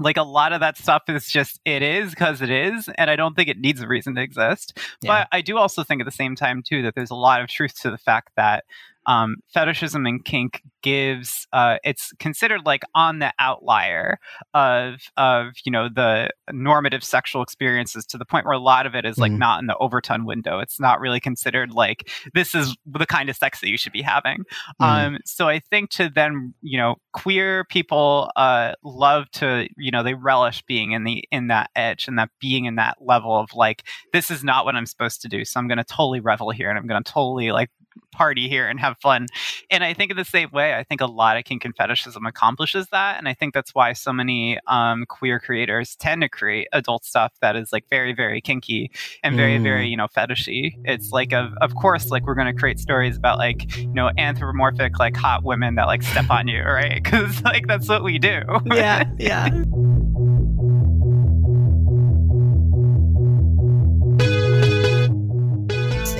like 0.00 0.16
a 0.16 0.22
lot 0.22 0.52
of 0.52 0.60
that 0.60 0.78
stuff 0.78 1.02
is 1.08 1.28
just 1.28 1.60
it 1.64 1.82
is 1.82 2.10
because 2.10 2.40
it 2.40 2.50
is 2.50 2.88
and 2.96 3.10
i 3.10 3.16
don't 3.16 3.34
think 3.34 3.48
it 3.48 3.58
needs 3.58 3.80
a 3.80 3.88
reason 3.88 4.14
to 4.14 4.22
exist 4.22 4.78
yeah. 5.02 5.22
but 5.22 5.28
i 5.32 5.40
do 5.40 5.56
also 5.56 5.82
think 5.82 6.00
at 6.00 6.04
the 6.04 6.10
same 6.10 6.36
time 6.36 6.62
too 6.62 6.82
that 6.82 6.94
there's 6.94 7.10
a 7.10 7.16
lot 7.16 7.40
of 7.40 7.48
truth 7.48 7.74
to 7.80 7.90
the 7.90 7.98
fact 7.98 8.30
that 8.36 8.64
um, 9.08 9.36
fetishism 9.48 10.04
and 10.04 10.22
kink 10.22 10.62
gives 10.82 11.46
uh, 11.52 11.78
it's 11.82 12.12
considered 12.20 12.60
like 12.64 12.82
on 12.94 13.18
the 13.18 13.32
outlier 13.38 14.18
of 14.54 14.96
of 15.16 15.54
you 15.64 15.72
know 15.72 15.88
the 15.88 16.28
normative 16.52 17.02
sexual 17.02 17.42
experiences 17.42 18.04
to 18.04 18.18
the 18.18 18.24
point 18.24 18.44
where 18.44 18.52
a 18.52 18.60
lot 18.60 18.86
of 18.86 18.94
it 18.94 19.04
is 19.04 19.18
like 19.18 19.32
mm. 19.32 19.38
not 19.38 19.60
in 19.60 19.66
the 19.66 19.76
overton 19.78 20.24
window 20.24 20.60
it's 20.60 20.78
not 20.78 21.00
really 21.00 21.20
considered 21.20 21.72
like 21.72 22.08
this 22.34 22.54
is 22.54 22.76
the 22.86 23.06
kind 23.06 23.28
of 23.28 23.36
sex 23.36 23.60
that 23.60 23.70
you 23.70 23.78
should 23.78 23.92
be 23.92 24.02
having 24.02 24.44
mm. 24.80 24.84
um, 24.86 25.18
so 25.24 25.48
i 25.48 25.58
think 25.58 25.88
to 25.90 26.10
then 26.14 26.54
you 26.60 26.78
know 26.78 26.96
queer 27.12 27.64
people 27.64 28.30
uh, 28.36 28.74
love 28.84 29.28
to 29.30 29.66
you 29.78 29.90
know 29.90 30.02
they 30.02 30.14
relish 30.14 30.62
being 30.62 30.92
in 30.92 31.04
the 31.04 31.24
in 31.32 31.48
that 31.48 31.70
edge 31.74 32.06
and 32.06 32.18
that 32.18 32.28
being 32.40 32.66
in 32.66 32.76
that 32.76 32.98
level 33.00 33.34
of 33.36 33.48
like 33.54 33.84
this 34.12 34.30
is 34.30 34.44
not 34.44 34.66
what 34.66 34.76
i'm 34.76 34.86
supposed 34.86 35.22
to 35.22 35.28
do 35.28 35.44
so 35.44 35.58
i'm 35.58 35.66
going 35.66 35.78
to 35.78 35.84
totally 35.84 36.20
revel 36.20 36.50
here 36.50 36.68
and 36.68 36.78
i'm 36.78 36.86
going 36.86 37.02
to 37.02 37.12
totally 37.12 37.50
like 37.52 37.70
party 38.12 38.48
here 38.48 38.68
and 38.68 38.80
have 38.80 38.96
fun. 38.98 39.26
And 39.70 39.84
I 39.84 39.94
think 39.94 40.10
in 40.10 40.16
the 40.16 40.24
same 40.24 40.50
way, 40.52 40.74
I 40.74 40.84
think 40.84 41.00
a 41.00 41.06
lot 41.06 41.36
of 41.36 41.44
kink 41.44 41.64
and 41.64 41.74
fetishism 41.76 42.26
accomplishes 42.26 42.88
that. 42.88 43.18
And 43.18 43.28
I 43.28 43.34
think 43.34 43.54
that's 43.54 43.74
why 43.74 43.92
so 43.92 44.12
many 44.12 44.58
um, 44.66 45.04
queer 45.06 45.38
creators 45.38 45.96
tend 45.96 46.22
to 46.22 46.28
create 46.28 46.68
adult 46.72 47.04
stuff 47.04 47.32
that 47.40 47.56
is 47.56 47.72
like 47.72 47.88
very, 47.88 48.12
very 48.12 48.40
kinky 48.40 48.90
and 49.22 49.36
very, 49.36 49.58
mm. 49.58 49.62
very, 49.62 49.88
you 49.88 49.96
know, 49.96 50.08
fetishy. 50.08 50.74
It's 50.84 51.10
like, 51.10 51.32
of, 51.32 51.52
of 51.60 51.74
course, 51.74 52.10
like 52.10 52.26
we're 52.26 52.34
going 52.34 52.52
to 52.52 52.58
create 52.58 52.78
stories 52.78 53.16
about 53.16 53.38
like, 53.38 53.76
you 53.76 53.88
know, 53.88 54.10
anthropomorphic, 54.16 54.98
like 54.98 55.16
hot 55.16 55.44
women 55.44 55.74
that 55.76 55.86
like 55.86 56.02
step 56.02 56.30
on 56.30 56.48
you, 56.48 56.62
right? 56.62 57.02
Because 57.08 57.42
like 57.42 57.66
that's 57.66 57.88
what 57.88 58.04
we 58.04 58.18
do. 58.18 58.42
yeah. 58.66 59.04
Yeah. 59.18 59.48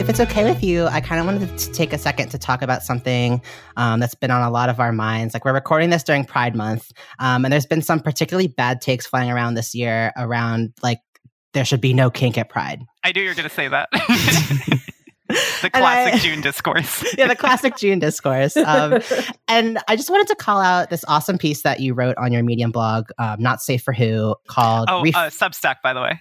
if 0.09 0.19
it's 0.19 0.31
okay 0.31 0.45
with 0.45 0.65
you, 0.65 0.87
I 0.87 1.03
kind 1.03 1.21
of 1.21 1.27
wanted 1.27 1.59
to 1.59 1.73
take 1.73 1.93
a 1.93 1.99
second 1.99 2.31
to 2.31 2.39
talk 2.39 2.63
about 2.63 2.83
something 2.83 3.43
um, 3.77 4.01
that's 4.01 4.15
been 4.15 4.31
on 4.31 4.43
a 4.43 4.51
lot 4.51 4.71
of 4.71 4.81
our 4.81 4.91
minds. 4.91 5.35
Like 5.35 5.45
we're 5.45 5.53
recording 5.53 5.91
this 5.91 6.03
during 6.03 6.25
Pride 6.25 6.57
Month, 6.57 6.93
um, 7.19 7.45
and 7.45 7.53
there's 7.53 7.67
been 7.67 7.83
some 7.83 8.01
particularly 8.01 8.49
bad 8.49 8.81
takes 8.81 9.07
flying 9.07 9.31
around 9.31 9.53
this 9.53 9.75
year 9.75 10.15
around 10.17 10.73
like 10.83 11.01
there 11.53 11.63
should 11.63 11.83
be 11.83 11.93
no 11.93 12.09
kink 12.09 12.39
at 12.39 12.49
Pride. 12.49 12.87
I 13.05 13.13
knew 13.13 13.21
you 13.21 13.29
were 13.29 13.35
going 13.35 13.51
to 13.51 13.55
say 13.55 13.69
that. 13.69 13.91
the 15.61 15.69
classic 15.75 16.15
I, 16.15 16.19
June 16.21 16.41
discourse. 16.41 17.05
yeah, 17.19 17.27
the 17.27 17.37
classic 17.37 17.77
June 17.77 17.99
discourse. 17.99 18.57
Um, 18.57 19.03
and 19.49 19.79
I 19.89 19.97
just 19.97 20.09
wanted 20.09 20.29
to 20.29 20.37
call 20.37 20.63
out 20.63 20.89
this 20.89 21.05
awesome 21.07 21.37
piece 21.37 21.65
that 21.65 21.81
you 21.81 21.93
wrote 21.93 22.17
on 22.17 22.33
your 22.33 22.43
Medium 22.43 22.71
blog, 22.71 23.11
um, 23.19 23.43
"Not 23.43 23.61
Safe 23.61 23.83
for 23.83 23.93
Who," 23.93 24.37
called 24.47 24.89
"Oh, 24.91 25.03
Ref- 25.03 25.15
uh, 25.15 25.29
Substack," 25.29 25.83
by 25.83 25.93
the 25.93 26.01
way. 26.01 26.19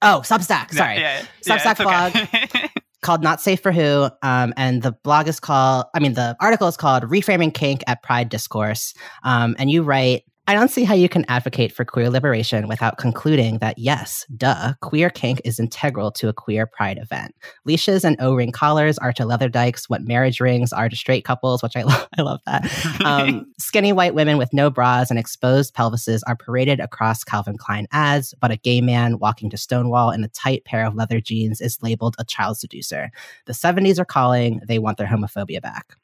Oh, 0.00 0.22
Substack. 0.24 0.72
Sorry, 0.72 1.00
yeah, 1.00 1.24
yeah, 1.44 1.56
Substack 1.56 1.80
yeah, 1.80 2.10
blog 2.10 2.67
called 3.02 3.22
Not 3.22 3.40
Safe 3.40 3.60
for 3.60 3.72
Who. 3.72 4.08
Um, 4.22 4.52
and 4.56 4.82
the 4.82 4.92
blog 4.92 5.28
is 5.28 5.40
called, 5.40 5.86
I 5.94 6.00
mean, 6.00 6.14
the 6.14 6.36
article 6.40 6.68
is 6.68 6.76
called 6.76 7.04
Reframing 7.04 7.54
Kink 7.54 7.82
at 7.86 8.02
Pride 8.02 8.28
Discourse. 8.28 8.94
Um, 9.22 9.56
and 9.58 9.70
you 9.70 9.82
write, 9.82 10.24
I 10.48 10.54
don't 10.54 10.70
see 10.70 10.84
how 10.84 10.94
you 10.94 11.10
can 11.10 11.26
advocate 11.28 11.72
for 11.72 11.84
queer 11.84 12.08
liberation 12.08 12.68
without 12.68 12.96
concluding 12.96 13.58
that 13.58 13.76
yes, 13.78 14.24
duh, 14.34 14.72
queer 14.80 15.10
kink 15.10 15.42
is 15.44 15.60
integral 15.60 16.10
to 16.12 16.28
a 16.30 16.32
queer 16.32 16.66
pride 16.66 16.96
event. 16.96 17.34
Leashes 17.66 18.02
and 18.02 18.16
O-ring 18.18 18.50
collars 18.50 18.96
are 18.96 19.12
to 19.12 19.26
leather 19.26 19.50
dykes 19.50 19.90
what 19.90 20.00
marriage 20.00 20.40
rings 20.40 20.72
are 20.72 20.88
to 20.88 20.96
straight 20.96 21.26
couples, 21.26 21.62
which 21.62 21.76
I 21.76 21.82
love. 21.82 22.08
I 22.18 22.22
love 22.22 22.40
that. 22.46 22.64
Um, 23.04 23.46
skinny 23.58 23.92
white 23.92 24.14
women 24.14 24.38
with 24.38 24.52
no 24.52 24.70
bras 24.70 25.10
and 25.10 25.18
exposed 25.18 25.74
pelvises 25.74 26.20
are 26.26 26.36
paraded 26.36 26.80
across 26.80 27.24
Calvin 27.24 27.56
Klein 27.56 27.86
ads, 27.92 28.34
but 28.40 28.50
a 28.50 28.56
gay 28.56 28.80
man 28.80 29.18
walking 29.18 29.50
to 29.50 29.56
Stonewall 29.56 30.10
in 30.10 30.24
a 30.24 30.28
tight 30.28 30.64
pair 30.64 30.84
of 30.84 30.94
leather 30.94 31.20
jeans 31.20 31.60
is 31.60 31.78
labeled 31.82 32.16
a 32.18 32.24
child 32.24 32.58
seducer. 32.58 33.10
The 33.46 33.52
70s 33.52 33.98
are 33.98 34.04
calling. 34.04 34.60
They 34.66 34.78
want 34.78 34.98
their 34.98 35.06
homophobia 35.06 35.62
back. 35.62 35.96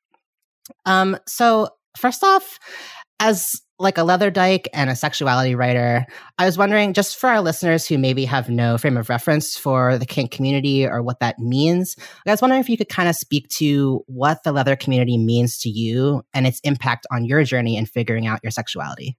Um, 0.87 1.19
so 1.27 1.69
first 1.97 2.23
off, 2.23 2.59
as 3.21 3.63
like 3.79 3.99
a 3.99 4.05
leather 4.05 4.31
dyke 4.31 4.69
and 4.73 4.89
a 4.89 4.97
sexuality 4.97 5.55
writer, 5.55 6.07
I 6.39 6.45
was 6.45 6.57
wondering, 6.57 6.93
just 6.93 7.17
for 7.17 7.29
our 7.29 7.41
listeners 7.41 7.87
who 7.87 7.99
maybe 7.99 8.25
have 8.25 8.49
no 8.49 8.79
frame 8.79 8.97
of 8.97 9.09
reference 9.09 9.57
for 9.57 9.99
the 9.99 10.07
kink 10.07 10.31
community 10.31 10.87
or 10.87 11.03
what 11.03 11.21
that 11.21 11.39
means, 11.39 11.97
I 12.27 12.31
was 12.31 12.41
wondering 12.41 12.61
if 12.61 12.69
you 12.69 12.77
could 12.77 12.89
kind 12.89 13.09
of 13.09 13.17
speak 13.17 13.49
to 13.57 14.05
what 14.07 14.45
the 14.45 14.53
leather 14.53 14.77
community 14.77 15.19
means 15.19 15.59
to 15.59 15.69
you 15.69 16.23
and 16.33 16.47
its 16.47 16.61
impact 16.61 17.07
on 17.11 17.25
your 17.25 17.43
journey 17.43 17.77
in 17.77 17.87
figuring 17.87 18.27
out 18.27 18.41
your 18.43 18.53
sexuality. 18.53 19.17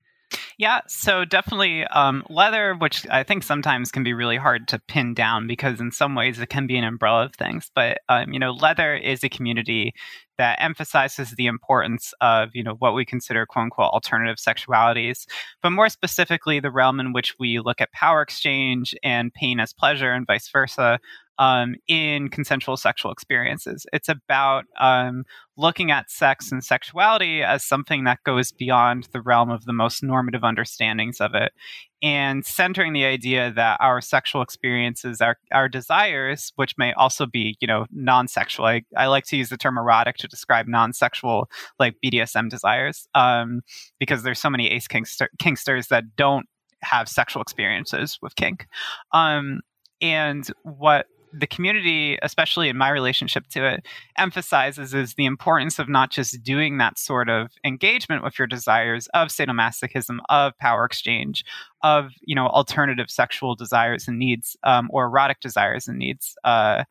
Yeah, 0.57 0.81
so 0.87 1.25
definitely 1.25 1.83
um, 1.85 2.23
leather, 2.29 2.75
which 2.75 3.05
I 3.09 3.23
think 3.23 3.43
sometimes 3.43 3.91
can 3.91 4.03
be 4.03 4.13
really 4.13 4.37
hard 4.37 4.69
to 4.69 4.79
pin 4.87 5.13
down 5.13 5.47
because 5.47 5.81
in 5.81 5.91
some 5.91 6.15
ways 6.15 6.39
it 6.39 6.47
can 6.47 6.65
be 6.65 6.77
an 6.77 6.85
umbrella 6.85 7.25
of 7.25 7.35
things. 7.35 7.69
But 7.75 7.99
um, 8.07 8.31
you 8.31 8.39
know, 8.39 8.51
leather 8.51 8.95
is 8.95 9.23
a 9.23 9.29
community 9.29 9.93
that 10.37 10.61
emphasizes 10.61 11.31
the 11.31 11.47
importance 11.47 12.13
of 12.21 12.49
you 12.53 12.63
know 12.63 12.75
what 12.79 12.93
we 12.93 13.05
consider 13.05 13.45
quote 13.45 13.63
unquote 13.63 13.91
alternative 13.91 14.37
sexualities 14.37 15.25
but 15.61 15.69
more 15.69 15.89
specifically 15.89 16.59
the 16.59 16.71
realm 16.71 16.99
in 16.99 17.13
which 17.13 17.35
we 17.39 17.59
look 17.59 17.81
at 17.81 17.91
power 17.93 18.21
exchange 18.21 18.93
and 19.03 19.33
pain 19.33 19.59
as 19.59 19.73
pleasure 19.73 20.11
and 20.11 20.27
vice 20.27 20.49
versa 20.49 20.99
um, 21.37 21.75
in 21.87 22.29
consensual 22.29 22.77
sexual 22.77 23.11
experiences. 23.11 23.85
It's 23.93 24.09
about 24.09 24.65
um, 24.79 25.25
looking 25.57 25.91
at 25.91 26.09
sex 26.09 26.51
and 26.51 26.63
sexuality 26.63 27.43
as 27.43 27.63
something 27.63 28.03
that 28.05 28.23
goes 28.23 28.51
beyond 28.51 29.07
the 29.11 29.21
realm 29.21 29.49
of 29.49 29.65
the 29.65 29.73
most 29.73 30.03
normative 30.03 30.43
understandings 30.43 31.19
of 31.21 31.33
it 31.33 31.53
and 32.01 32.45
centering 32.45 32.93
the 32.93 33.05
idea 33.05 33.51
that 33.51 33.77
our 33.79 33.99
sexual 34.01 34.41
experiences, 34.41 35.21
our, 35.21 35.37
our 35.51 35.67
desires, 35.67 36.51
which 36.55 36.77
may 36.77 36.93
also 36.93 37.25
be, 37.25 37.57
you 37.59 37.67
know, 37.67 37.85
non-sexual. 37.91 38.65
I, 38.65 38.83
I 38.95 39.07
like 39.07 39.25
to 39.25 39.37
use 39.37 39.49
the 39.49 39.57
term 39.57 39.77
erotic 39.77 40.17
to 40.17 40.27
describe 40.27 40.67
non-sexual, 40.67 41.49
like 41.79 41.95
BDSM 42.03 42.49
desires, 42.49 43.07
um, 43.15 43.61
because 43.99 44.23
there's 44.23 44.39
so 44.39 44.49
many 44.49 44.69
ace 44.69 44.87
kinkster- 44.87 45.29
kinksters 45.39 45.87
that 45.87 46.15
don't 46.15 46.47
have 46.81 47.09
sexual 47.09 47.41
experiences 47.41 48.19
with 48.21 48.35
kink. 48.35 48.67
Um, 49.11 49.61
and 50.01 50.47
what 50.63 51.07
the 51.37 51.47
community, 51.47 52.17
especially 52.21 52.69
in 52.69 52.77
my 52.77 52.89
relationship 52.89 53.47
to 53.49 53.65
it, 53.65 53.85
emphasizes 54.17 54.93
is 54.93 55.15
the 55.15 55.25
importance 55.25 55.79
of 55.79 55.89
not 55.89 56.11
just 56.11 56.41
doing 56.43 56.77
that 56.77 56.97
sort 56.97 57.29
of 57.29 57.51
engagement 57.63 58.23
with 58.23 58.39
your 58.39 58.47
desires 58.47 59.07
of 59.13 59.29
sadomasochism, 59.29 60.19
of 60.29 60.57
power 60.59 60.85
exchange, 60.85 61.43
of 61.83 62.11
you 62.21 62.35
know 62.35 62.47
alternative 62.47 63.09
sexual 63.09 63.55
desires 63.55 64.07
and 64.07 64.19
needs, 64.19 64.55
um, 64.63 64.89
or 64.91 65.05
erotic 65.05 65.39
desires 65.39 65.87
and 65.87 65.97
needs, 65.97 66.35
uh, 66.43 66.83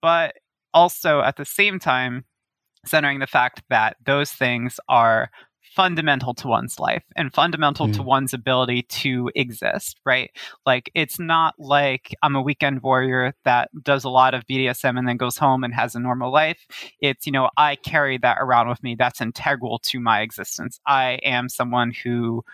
but 0.00 0.34
also 0.72 1.20
at 1.20 1.36
the 1.36 1.44
same 1.44 1.78
time 1.78 2.24
centering 2.86 3.18
the 3.18 3.26
fact 3.26 3.62
that 3.68 3.96
those 4.06 4.32
things 4.32 4.80
are 4.88 5.30
fundamental 5.70 6.34
to 6.34 6.48
one's 6.48 6.80
life 6.80 7.04
and 7.16 7.32
fundamental 7.32 7.86
mm. 7.86 7.94
to 7.94 8.02
one's 8.02 8.34
ability 8.34 8.82
to 8.82 9.30
exist, 9.36 10.00
right? 10.04 10.30
Like 10.66 10.90
it's 10.94 11.18
not 11.18 11.54
like 11.58 12.14
I'm 12.22 12.34
a 12.34 12.42
weekend 12.42 12.82
warrior 12.82 13.34
that 13.44 13.70
does 13.82 14.04
a 14.04 14.10
lot 14.10 14.34
of 14.34 14.46
BDSM 14.46 14.98
and 14.98 15.06
then 15.06 15.16
goes 15.16 15.38
home 15.38 15.62
and 15.62 15.72
has 15.72 15.94
a 15.94 16.00
normal 16.00 16.32
life. 16.32 16.66
It's, 17.00 17.24
you 17.24 17.32
know, 17.32 17.50
I 17.56 17.76
carry 17.76 18.18
that 18.18 18.38
around 18.40 18.68
with 18.68 18.82
me. 18.82 18.96
That's 18.98 19.20
integral 19.20 19.78
to 19.84 20.00
my 20.00 20.20
existence. 20.20 20.80
I 20.86 21.20
am 21.22 21.48
someone 21.48 21.92
who 22.02 22.44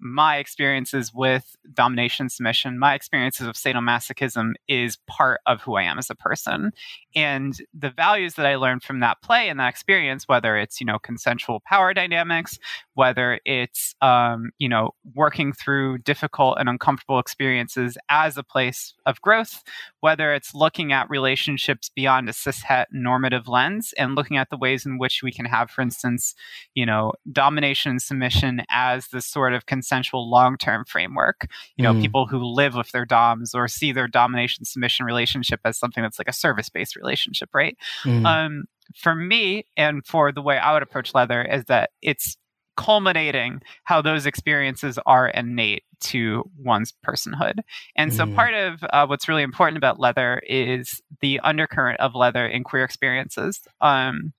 my 0.00 0.36
experiences 0.36 1.12
with 1.12 1.56
domination 1.74 2.28
submission, 2.28 2.78
my 2.78 2.94
experiences 2.94 3.46
of 3.46 3.54
sadomasochism 3.54 4.52
is 4.68 4.96
part 5.06 5.40
of 5.46 5.60
who 5.62 5.74
I 5.74 5.82
am 5.84 5.98
as 5.98 6.10
a 6.10 6.14
person. 6.14 6.72
And 7.14 7.56
the 7.74 7.90
values 7.90 8.34
that 8.34 8.46
I 8.46 8.56
learned 8.56 8.82
from 8.82 9.00
that 9.00 9.22
play 9.22 9.48
and 9.48 9.58
that 9.58 9.68
experience, 9.68 10.28
whether 10.28 10.56
it's, 10.56 10.80
you 10.80 10.86
know, 10.86 10.98
consensual 10.98 11.60
power 11.66 11.92
dynamics, 11.94 12.58
whether 12.94 13.40
it's, 13.44 13.94
um, 14.00 14.50
you 14.58 14.68
know, 14.68 14.90
working 15.14 15.52
through 15.52 15.98
difficult 15.98 16.58
and 16.58 16.68
uncomfortable 16.68 17.18
experiences 17.18 17.98
as 18.08 18.36
a 18.36 18.42
place 18.42 18.94
of 19.06 19.20
growth, 19.20 19.62
whether 20.00 20.32
it's 20.32 20.54
looking 20.54 20.92
at 20.92 21.10
relationships 21.10 21.90
beyond 21.94 22.28
a 22.28 22.32
cishet 22.32 22.86
normative 22.92 23.48
lens 23.48 23.94
and 23.96 24.14
looking 24.14 24.36
at 24.36 24.50
the 24.50 24.56
ways 24.56 24.86
in 24.86 24.98
which 24.98 25.22
we 25.22 25.32
can 25.32 25.46
have, 25.46 25.70
for 25.70 25.82
instance, 25.82 26.34
you 26.74 26.86
know, 26.86 27.12
domination 27.30 27.90
and 27.90 28.02
submission 28.02 28.62
as 28.70 29.08
this 29.08 29.26
sort 29.26 29.52
of 29.52 29.66
consensual 29.88 30.28
long-term 30.28 30.84
framework. 30.84 31.46
You 31.76 31.82
know, 31.82 31.94
mm. 31.94 32.02
people 32.02 32.26
who 32.26 32.38
live 32.38 32.74
with 32.74 32.90
their 32.92 33.06
doms 33.06 33.54
or 33.54 33.68
see 33.68 33.92
their 33.92 34.08
domination 34.08 34.64
submission 34.64 35.06
relationship 35.06 35.60
as 35.64 35.78
something 35.78 36.02
that's 36.02 36.18
like 36.18 36.28
a 36.28 36.32
service-based 36.32 36.96
relationship, 36.96 37.48
right? 37.54 37.76
Mm. 38.04 38.26
Um, 38.26 38.64
for 38.94 39.14
me 39.14 39.64
and 39.76 40.04
for 40.06 40.32
the 40.32 40.42
way 40.42 40.58
I 40.58 40.72
would 40.72 40.82
approach 40.82 41.14
leather 41.14 41.42
is 41.42 41.64
that 41.64 41.90
it's 42.02 42.36
culminating 42.76 43.60
how 43.84 44.00
those 44.00 44.24
experiences 44.24 44.98
are 45.04 45.28
innate 45.28 45.82
to 46.00 46.48
one's 46.58 46.94
personhood. 47.04 47.58
And 47.96 48.14
so, 48.14 48.24
mm. 48.24 48.34
part 48.34 48.54
of 48.54 48.84
uh, 48.90 49.06
what's 49.06 49.28
really 49.28 49.42
important 49.42 49.78
about 49.78 49.98
leather 49.98 50.40
is 50.46 51.02
the 51.20 51.40
undercurrent 51.40 52.00
of 52.00 52.14
leather 52.14 52.46
in 52.46 52.62
queer 52.62 52.84
experiences. 52.84 53.60
Um, 53.80 54.32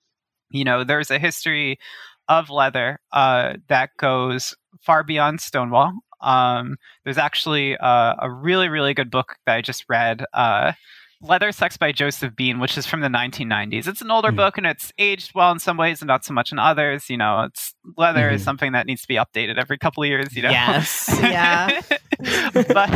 you 0.51 0.63
know, 0.63 0.83
there's 0.83 1.11
a 1.11 1.19
history 1.19 1.79
of 2.29 2.49
leather 2.49 2.99
uh, 3.11 3.55
that 3.67 3.89
goes 3.97 4.55
far 4.81 5.03
beyond 5.03 5.41
Stonewall. 5.41 5.91
Um, 6.21 6.77
there's 7.03 7.17
actually 7.17 7.77
uh, 7.77 8.15
a 8.19 8.31
really, 8.31 8.69
really 8.69 8.93
good 8.93 9.11
book 9.11 9.37
that 9.45 9.55
I 9.55 9.61
just 9.61 9.85
read 9.89 10.25
uh, 10.33 10.73
Leather 11.21 11.51
Sex 11.51 11.75
by 11.75 11.91
Joseph 11.91 12.35
Bean, 12.35 12.59
which 12.59 12.77
is 12.77 12.85
from 12.85 13.01
the 13.01 13.09
1990s. 13.09 13.87
It's 13.87 14.01
an 14.01 14.09
older 14.09 14.31
mm. 14.31 14.37
book 14.37 14.57
and 14.57 14.65
it's 14.65 14.93
aged 14.97 15.35
well 15.35 15.51
in 15.51 15.59
some 15.59 15.75
ways 15.75 16.01
and 16.01 16.07
not 16.07 16.23
so 16.23 16.33
much 16.33 16.51
in 16.51 16.59
others. 16.59 17.09
You 17.09 17.17
know, 17.17 17.41
it's 17.41 17.73
leather 17.97 18.29
mm. 18.29 18.33
is 18.33 18.41
mm-hmm. 18.41 18.45
something 18.45 18.71
that 18.71 18.85
needs 18.85 19.01
to 19.01 19.07
be 19.07 19.15
updated 19.15 19.57
every 19.57 19.77
couple 19.77 20.03
of 20.03 20.07
years, 20.07 20.33
you 20.35 20.43
know. 20.43 20.49
Yes. 20.49 21.09
yeah. 21.21 21.81
but 22.53 22.89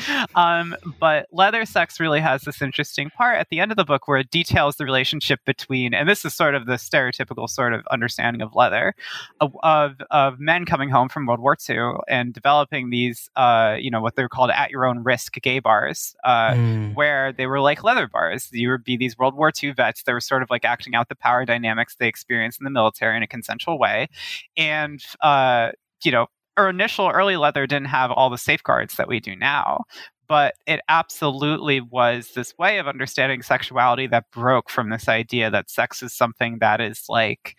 um, 0.34 0.74
but 0.98 1.26
leather 1.32 1.64
sex 1.64 2.00
really 2.00 2.20
has 2.20 2.42
this 2.42 2.60
interesting 2.60 3.10
part 3.10 3.38
at 3.38 3.48
the 3.50 3.60
end 3.60 3.70
of 3.70 3.76
the 3.76 3.84
book 3.84 4.08
where 4.08 4.18
it 4.18 4.30
details 4.30 4.76
the 4.76 4.84
relationship 4.84 5.40
between 5.44 5.94
and 5.94 6.08
this 6.08 6.24
is 6.24 6.34
sort 6.34 6.54
of 6.54 6.66
the 6.66 6.74
stereotypical 6.74 7.48
sort 7.48 7.72
of 7.72 7.86
understanding 7.90 8.42
of 8.42 8.54
leather 8.54 8.94
of 9.40 9.56
of, 9.62 10.00
of 10.10 10.38
men 10.38 10.64
coming 10.64 10.90
home 10.90 11.08
from 11.08 11.26
World 11.26 11.40
War 11.40 11.56
II 11.68 11.98
and 12.08 12.32
developing 12.32 12.90
these 12.90 13.30
uh, 13.36 13.76
you 13.78 13.90
know 13.90 14.00
what 14.00 14.16
they're 14.16 14.28
called 14.28 14.50
at 14.50 14.70
your 14.70 14.84
own 14.84 15.02
risk 15.02 15.34
gay 15.42 15.58
bars 15.58 16.14
uh, 16.24 16.52
mm. 16.52 16.94
where 16.94 17.32
they 17.32 17.46
were 17.46 17.60
like 17.66 17.84
leather 17.84 18.08
bars. 18.08 18.48
You 18.52 18.70
would 18.70 18.84
be 18.84 18.96
these 18.96 19.18
World 19.18 19.36
War 19.36 19.52
II 19.62 19.72
vets 19.72 20.02
that 20.04 20.12
were 20.12 20.20
sort 20.20 20.42
of 20.42 20.50
like 20.50 20.64
acting 20.64 20.94
out 20.94 21.08
the 21.08 21.16
power 21.16 21.44
dynamics 21.44 21.96
they 21.98 22.08
experienced 22.08 22.60
in 22.60 22.64
the 22.64 22.70
military 22.70 23.16
in 23.16 23.22
a 23.22 23.26
consensual 23.26 23.78
way. 23.78 24.08
And, 24.56 25.02
uh, 25.20 25.72
you 26.02 26.12
know, 26.12 26.26
our 26.56 26.70
initial 26.70 27.10
early 27.10 27.36
leather 27.36 27.66
didn't 27.66 27.88
have 27.88 28.10
all 28.10 28.30
the 28.30 28.38
safeguards 28.38 28.96
that 28.96 29.08
we 29.08 29.20
do 29.20 29.36
now 29.36 29.84
but 30.28 30.54
it 30.66 30.80
absolutely 30.88 31.80
was 31.80 32.32
this 32.34 32.56
way 32.58 32.78
of 32.78 32.88
understanding 32.88 33.42
sexuality 33.42 34.06
that 34.08 34.30
broke 34.32 34.68
from 34.68 34.90
this 34.90 35.08
idea 35.08 35.50
that 35.50 35.70
sex 35.70 36.02
is 36.02 36.12
something 36.12 36.58
that 36.58 36.80
is 36.80 37.04
like 37.08 37.56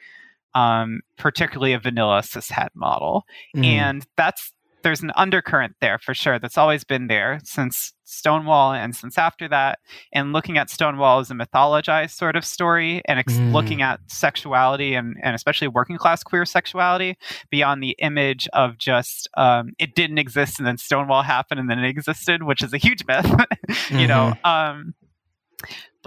um, 0.53 1.01
particularly 1.17 1.73
a 1.73 1.79
vanilla 1.79 2.21
cishet 2.21 2.69
model 2.73 3.23
mm. 3.55 3.63
and 3.65 4.05
that's 4.15 4.53
there's 4.87 5.03
an 5.03 5.11
undercurrent 5.17 5.75
there 5.81 5.99
for 5.99 6.13
sure 6.13 6.39
that's 6.39 6.57
always 6.57 6.85
been 6.85 7.07
there 7.07 7.41
since 7.43 7.91
Stonewall 8.05 8.71
and 8.71 8.95
since 8.95 9.17
after 9.17 9.49
that. 9.49 9.79
And 10.13 10.31
looking 10.31 10.57
at 10.57 10.69
Stonewall 10.69 11.19
as 11.19 11.29
a 11.29 11.33
mythologized 11.33 12.11
sort 12.11 12.37
of 12.37 12.45
story 12.45 13.01
and 13.03 13.19
ex- 13.19 13.33
mm. 13.33 13.51
looking 13.51 13.81
at 13.81 13.99
sexuality 14.07 14.93
and, 14.95 15.17
and 15.21 15.35
especially 15.35 15.67
working 15.67 15.97
class 15.97 16.23
queer 16.23 16.45
sexuality 16.45 17.17
beyond 17.49 17.83
the 17.83 17.97
image 17.99 18.47
of 18.53 18.77
just 18.77 19.27
um, 19.35 19.73
it 19.77 19.93
didn't 19.93 20.19
exist 20.19 20.57
and 20.57 20.65
then 20.65 20.77
Stonewall 20.77 21.21
happened 21.21 21.59
and 21.59 21.69
then 21.69 21.79
it 21.79 21.89
existed, 21.89 22.43
which 22.43 22.63
is 22.63 22.71
a 22.71 22.77
huge 22.77 23.05
myth, 23.05 23.25
you 23.29 23.35
mm-hmm. 23.35 24.07
know. 24.07 24.33
Um, 24.45 24.93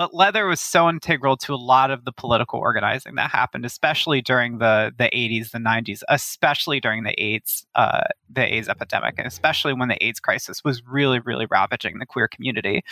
but 0.00 0.14
leather 0.14 0.46
was 0.46 0.62
so 0.62 0.88
integral 0.88 1.36
to 1.36 1.52
a 1.52 1.56
lot 1.56 1.90
of 1.90 2.06
the 2.06 2.12
political 2.12 2.58
organizing 2.58 3.16
that 3.16 3.30
happened, 3.30 3.66
especially 3.66 4.22
during 4.22 4.56
the 4.56 4.94
the 4.96 5.10
80s, 5.12 5.50
the 5.50 5.58
90s, 5.58 6.00
especially 6.08 6.80
during 6.80 7.02
the 7.02 7.12
AIDS 7.22 7.66
uh, 7.74 8.04
the 8.30 8.54
AIDS 8.54 8.66
epidemic, 8.66 9.16
and 9.18 9.26
especially 9.26 9.74
when 9.74 9.90
the 9.90 10.02
AIDS 10.02 10.18
crisis 10.18 10.64
was 10.64 10.82
really, 10.86 11.20
really 11.20 11.46
ravaging 11.50 11.98
the 11.98 12.06
queer 12.06 12.28
community. 12.28 12.82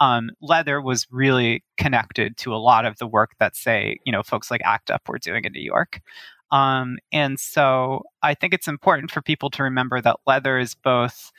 Um, 0.00 0.30
leather 0.40 0.82
was 0.82 1.06
really 1.08 1.62
connected 1.76 2.36
to 2.38 2.52
a 2.52 2.56
lot 2.56 2.84
of 2.84 2.98
the 2.98 3.06
work 3.06 3.36
that, 3.38 3.54
say, 3.54 4.00
you 4.04 4.10
know, 4.10 4.24
folks 4.24 4.50
like 4.50 4.60
ACT 4.64 4.90
UP 4.90 5.08
were 5.08 5.20
doing 5.20 5.44
in 5.44 5.52
New 5.52 5.62
York. 5.62 6.00
Um, 6.50 6.98
and 7.12 7.38
so 7.38 8.02
I 8.24 8.34
think 8.34 8.52
it's 8.52 8.66
important 8.66 9.12
for 9.12 9.22
people 9.22 9.50
to 9.50 9.62
remember 9.62 10.00
that 10.00 10.16
leather 10.26 10.58
is 10.58 10.74
both, 10.74 11.30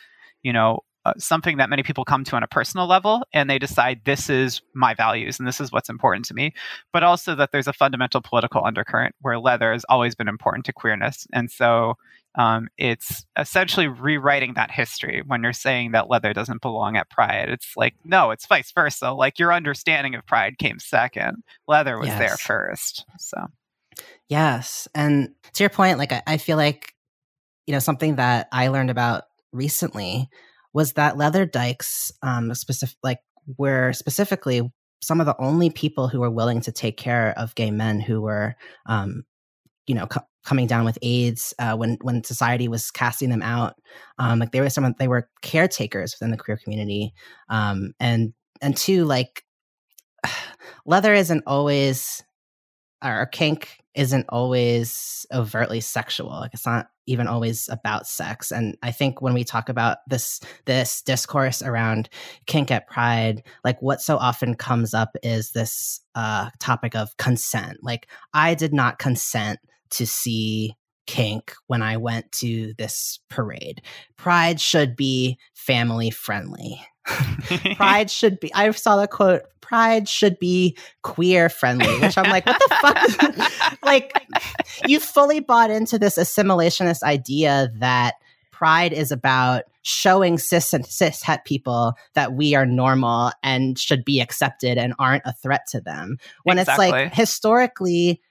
you 0.41 0.53
know, 0.53 0.85
uh, 1.07 1.13
something 1.17 1.57
that 1.57 1.69
many 1.69 1.83
people 1.83 2.03
come 2.03 2.23
to 2.25 2.35
on 2.35 2.43
a 2.43 2.47
personal 2.47 2.85
level 2.85 3.23
and 3.31 3.49
they 3.49 3.57
decide 3.57 4.01
this 4.03 4.29
is 4.29 4.61
my 4.73 4.93
values 4.93 5.39
and 5.39 5.47
this 5.47 5.61
is 5.61 5.71
what's 5.71 5.89
important 5.89 6.25
to 6.25 6.33
me. 6.33 6.53
But 6.91 7.03
also 7.03 7.33
that 7.35 7.51
there's 7.51 7.67
a 7.67 7.73
fundamental 7.73 8.21
political 8.21 8.65
undercurrent 8.65 9.15
where 9.21 9.39
leather 9.39 9.71
has 9.71 9.85
always 9.87 10.15
been 10.15 10.27
important 10.27 10.65
to 10.65 10.73
queerness. 10.73 11.25
And 11.31 11.49
so 11.49 11.95
um, 12.35 12.67
it's 12.77 13.25
essentially 13.39 13.87
rewriting 13.87 14.55
that 14.55 14.69
history 14.69 15.23
when 15.25 15.43
you're 15.43 15.53
saying 15.53 15.91
that 15.91 16.09
leather 16.09 16.33
doesn't 16.33 16.61
belong 16.61 16.97
at 16.97 17.09
pride. 17.09 17.49
It's 17.49 17.71
like 17.77 17.95
no 18.03 18.31
it's 18.31 18.45
vice 18.45 18.71
versa. 18.71 19.13
Like 19.13 19.39
your 19.39 19.53
understanding 19.53 20.13
of 20.13 20.25
pride 20.25 20.57
came 20.57 20.79
second. 20.79 21.43
Leather 21.67 21.97
was 21.97 22.07
yes. 22.07 22.19
there 22.19 22.37
first. 22.37 23.05
So. 23.17 23.47
Yes. 24.27 24.87
And 24.93 25.29
to 25.53 25.63
your 25.63 25.69
point 25.69 25.97
like 25.97 26.11
I, 26.11 26.23
I 26.27 26.37
feel 26.37 26.57
like 26.57 26.93
you 27.65 27.73
know 27.73 27.79
something 27.79 28.15
that 28.15 28.47
i 28.51 28.69
learned 28.69 28.89
about 28.89 29.25
recently 29.51 30.29
was 30.77 30.93
that 30.93 31.17
leather 31.17 31.43
dykes, 31.43 32.11
um, 32.21 32.53
specific 32.53 32.95
like 33.01 33.17
were 33.57 33.93
specifically 33.93 34.61
some 35.01 35.19
of 35.19 35.25
the 35.25 35.35
only 35.39 35.71
people 35.71 36.07
who 36.07 36.19
were 36.19 36.29
willing 36.29 36.61
to 36.61 36.71
take 36.71 36.97
care 36.97 37.33
of 37.35 37.55
gay 37.55 37.71
men 37.71 37.99
who 37.99 38.21
were, 38.21 38.55
um, 38.85 39.23
you 39.87 39.95
know, 39.95 40.05
co- 40.05 40.27
coming 40.45 40.67
down 40.67 40.85
with 40.85 40.99
AIDS 41.01 41.51
uh, 41.57 41.75
when 41.75 41.97
when 42.03 42.23
society 42.23 42.67
was 42.67 42.91
casting 42.91 43.31
them 43.31 43.41
out. 43.41 43.73
Um, 44.19 44.37
like 44.37 44.51
they 44.51 44.61
were 44.61 44.69
some 44.69 44.93
they 44.99 45.07
were 45.07 45.27
caretakers 45.41 46.13
within 46.13 46.29
the 46.29 46.37
queer 46.37 46.57
community, 46.57 47.11
um, 47.49 47.93
and 47.99 48.35
and 48.61 48.77
two 48.77 49.03
like 49.05 49.43
leather 50.85 51.15
isn't 51.15 51.43
always 51.47 52.23
or 53.03 53.25
kink 53.25 53.79
isn't 53.95 54.27
always 54.29 55.25
overtly 55.33 55.81
sexual. 55.81 56.29
Like 56.29 56.53
it's 56.53 56.67
not 56.67 56.89
even 57.07 57.27
always 57.27 57.67
about 57.69 58.05
sex. 58.05 58.51
And 58.51 58.77
I 58.83 58.91
think 58.91 59.21
when 59.21 59.33
we 59.33 59.43
talk 59.43 59.69
about 59.69 59.97
this 60.07 60.39
this 60.65 61.01
discourse 61.01 61.61
around 61.61 62.09
kink 62.45 62.69
at 62.69 62.87
Pride, 62.87 63.41
like 63.63 63.81
what 63.81 64.01
so 64.01 64.17
often 64.17 64.53
comes 64.55 64.93
up 64.93 65.15
is 65.23 65.51
this 65.51 66.01
uh, 66.13 66.49
topic 66.59 66.95
of 66.95 67.17
consent. 67.17 67.77
Like 67.81 68.07
I 68.33 68.53
did 68.53 68.73
not 68.73 68.99
consent 68.99 69.59
to 69.91 70.05
see 70.05 70.75
kink 71.07 71.53
when 71.67 71.81
I 71.81 71.97
went 71.97 72.31
to 72.33 72.73
this 72.77 73.19
parade. 73.29 73.81
Pride 74.17 74.61
should 74.61 74.95
be 74.95 75.37
family 75.53 76.09
friendly. 76.09 76.81
pride 77.77 78.11
should 78.11 78.37
be 78.37 78.53
i 78.53 78.69
saw 78.71 78.97
the 78.97 79.07
quote 79.07 79.43
pride 79.61 80.09
should 80.09 80.37
be 80.39 80.77
queer 81.03 81.47
friendly 81.47 81.87
which 82.01 82.17
i'm 82.17 82.29
like 82.29 82.45
what 82.45 82.59
the 82.59 82.75
fuck 83.39 83.79
like 83.83 84.11
you 84.85 84.99
fully 84.99 85.39
bought 85.39 85.71
into 85.71 85.97
this 85.97 86.17
assimilationist 86.17 87.03
idea 87.03 87.71
that 87.75 88.15
pride 88.57 88.91
is 88.91 89.11
about 89.11 89.63
showing 89.83 90.37
cis 90.37 90.73
and 90.73 90.85
cis 90.85 91.21
het 91.21 91.45
people 91.45 91.93
that 92.13 92.33
we 92.33 92.55
are 92.55 92.65
normal 92.65 93.31
and 93.43 93.79
should 93.79 94.03
be 94.03 94.19
accepted 94.19 94.77
and 94.77 94.93
aren't 94.99 95.21
a 95.25 95.31
threat 95.31 95.61
to 95.69 95.79
them. 95.79 96.17
When 96.43 96.57
Exactly. 96.57 96.87
it's 96.87 96.91
like 96.91 97.13
historically, 97.13 98.21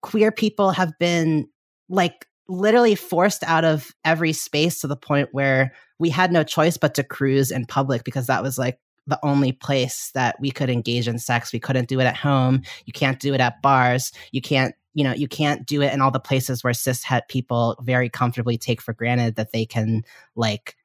queer 0.00 0.32
people 0.32 0.70
have 0.70 0.92
been 0.98 1.48
like 1.92 2.26
literally 2.48 2.94
forced 2.94 3.44
out 3.44 3.64
of 3.64 3.92
every 4.04 4.32
space 4.32 4.80
to 4.80 4.86
the 4.86 4.96
point 4.96 5.28
where 5.32 5.72
we 5.98 6.10
had 6.10 6.32
no 6.32 6.42
choice 6.42 6.76
but 6.76 6.94
to 6.94 7.04
cruise 7.04 7.50
in 7.50 7.66
public 7.66 8.02
because 8.02 8.26
that 8.26 8.42
was 8.42 8.58
like 8.58 8.80
the 9.06 9.18
only 9.22 9.52
place 9.52 10.10
that 10.14 10.36
we 10.40 10.50
could 10.50 10.70
engage 10.70 11.06
in 11.06 11.18
sex. 11.18 11.52
We 11.52 11.60
couldn't 11.60 11.88
do 11.88 12.00
it 12.00 12.04
at 12.04 12.16
home. 12.16 12.62
You 12.86 12.92
can't 12.92 13.20
do 13.20 13.34
it 13.34 13.40
at 13.40 13.60
bars. 13.62 14.12
You 14.32 14.40
can't, 14.40 14.74
you 14.94 15.04
know, 15.04 15.12
you 15.12 15.28
can't 15.28 15.66
do 15.66 15.82
it 15.82 15.92
in 15.92 16.00
all 16.00 16.10
the 16.10 16.20
places 16.20 16.64
where 16.64 16.72
cis 16.72 17.04
het 17.04 17.28
people 17.28 17.76
very 17.82 18.08
comfortably 18.08 18.56
take 18.56 18.80
for 18.80 18.94
granted 18.94 19.36
that 19.36 19.52
they 19.52 19.66
can 19.66 20.02
like, 20.34 20.76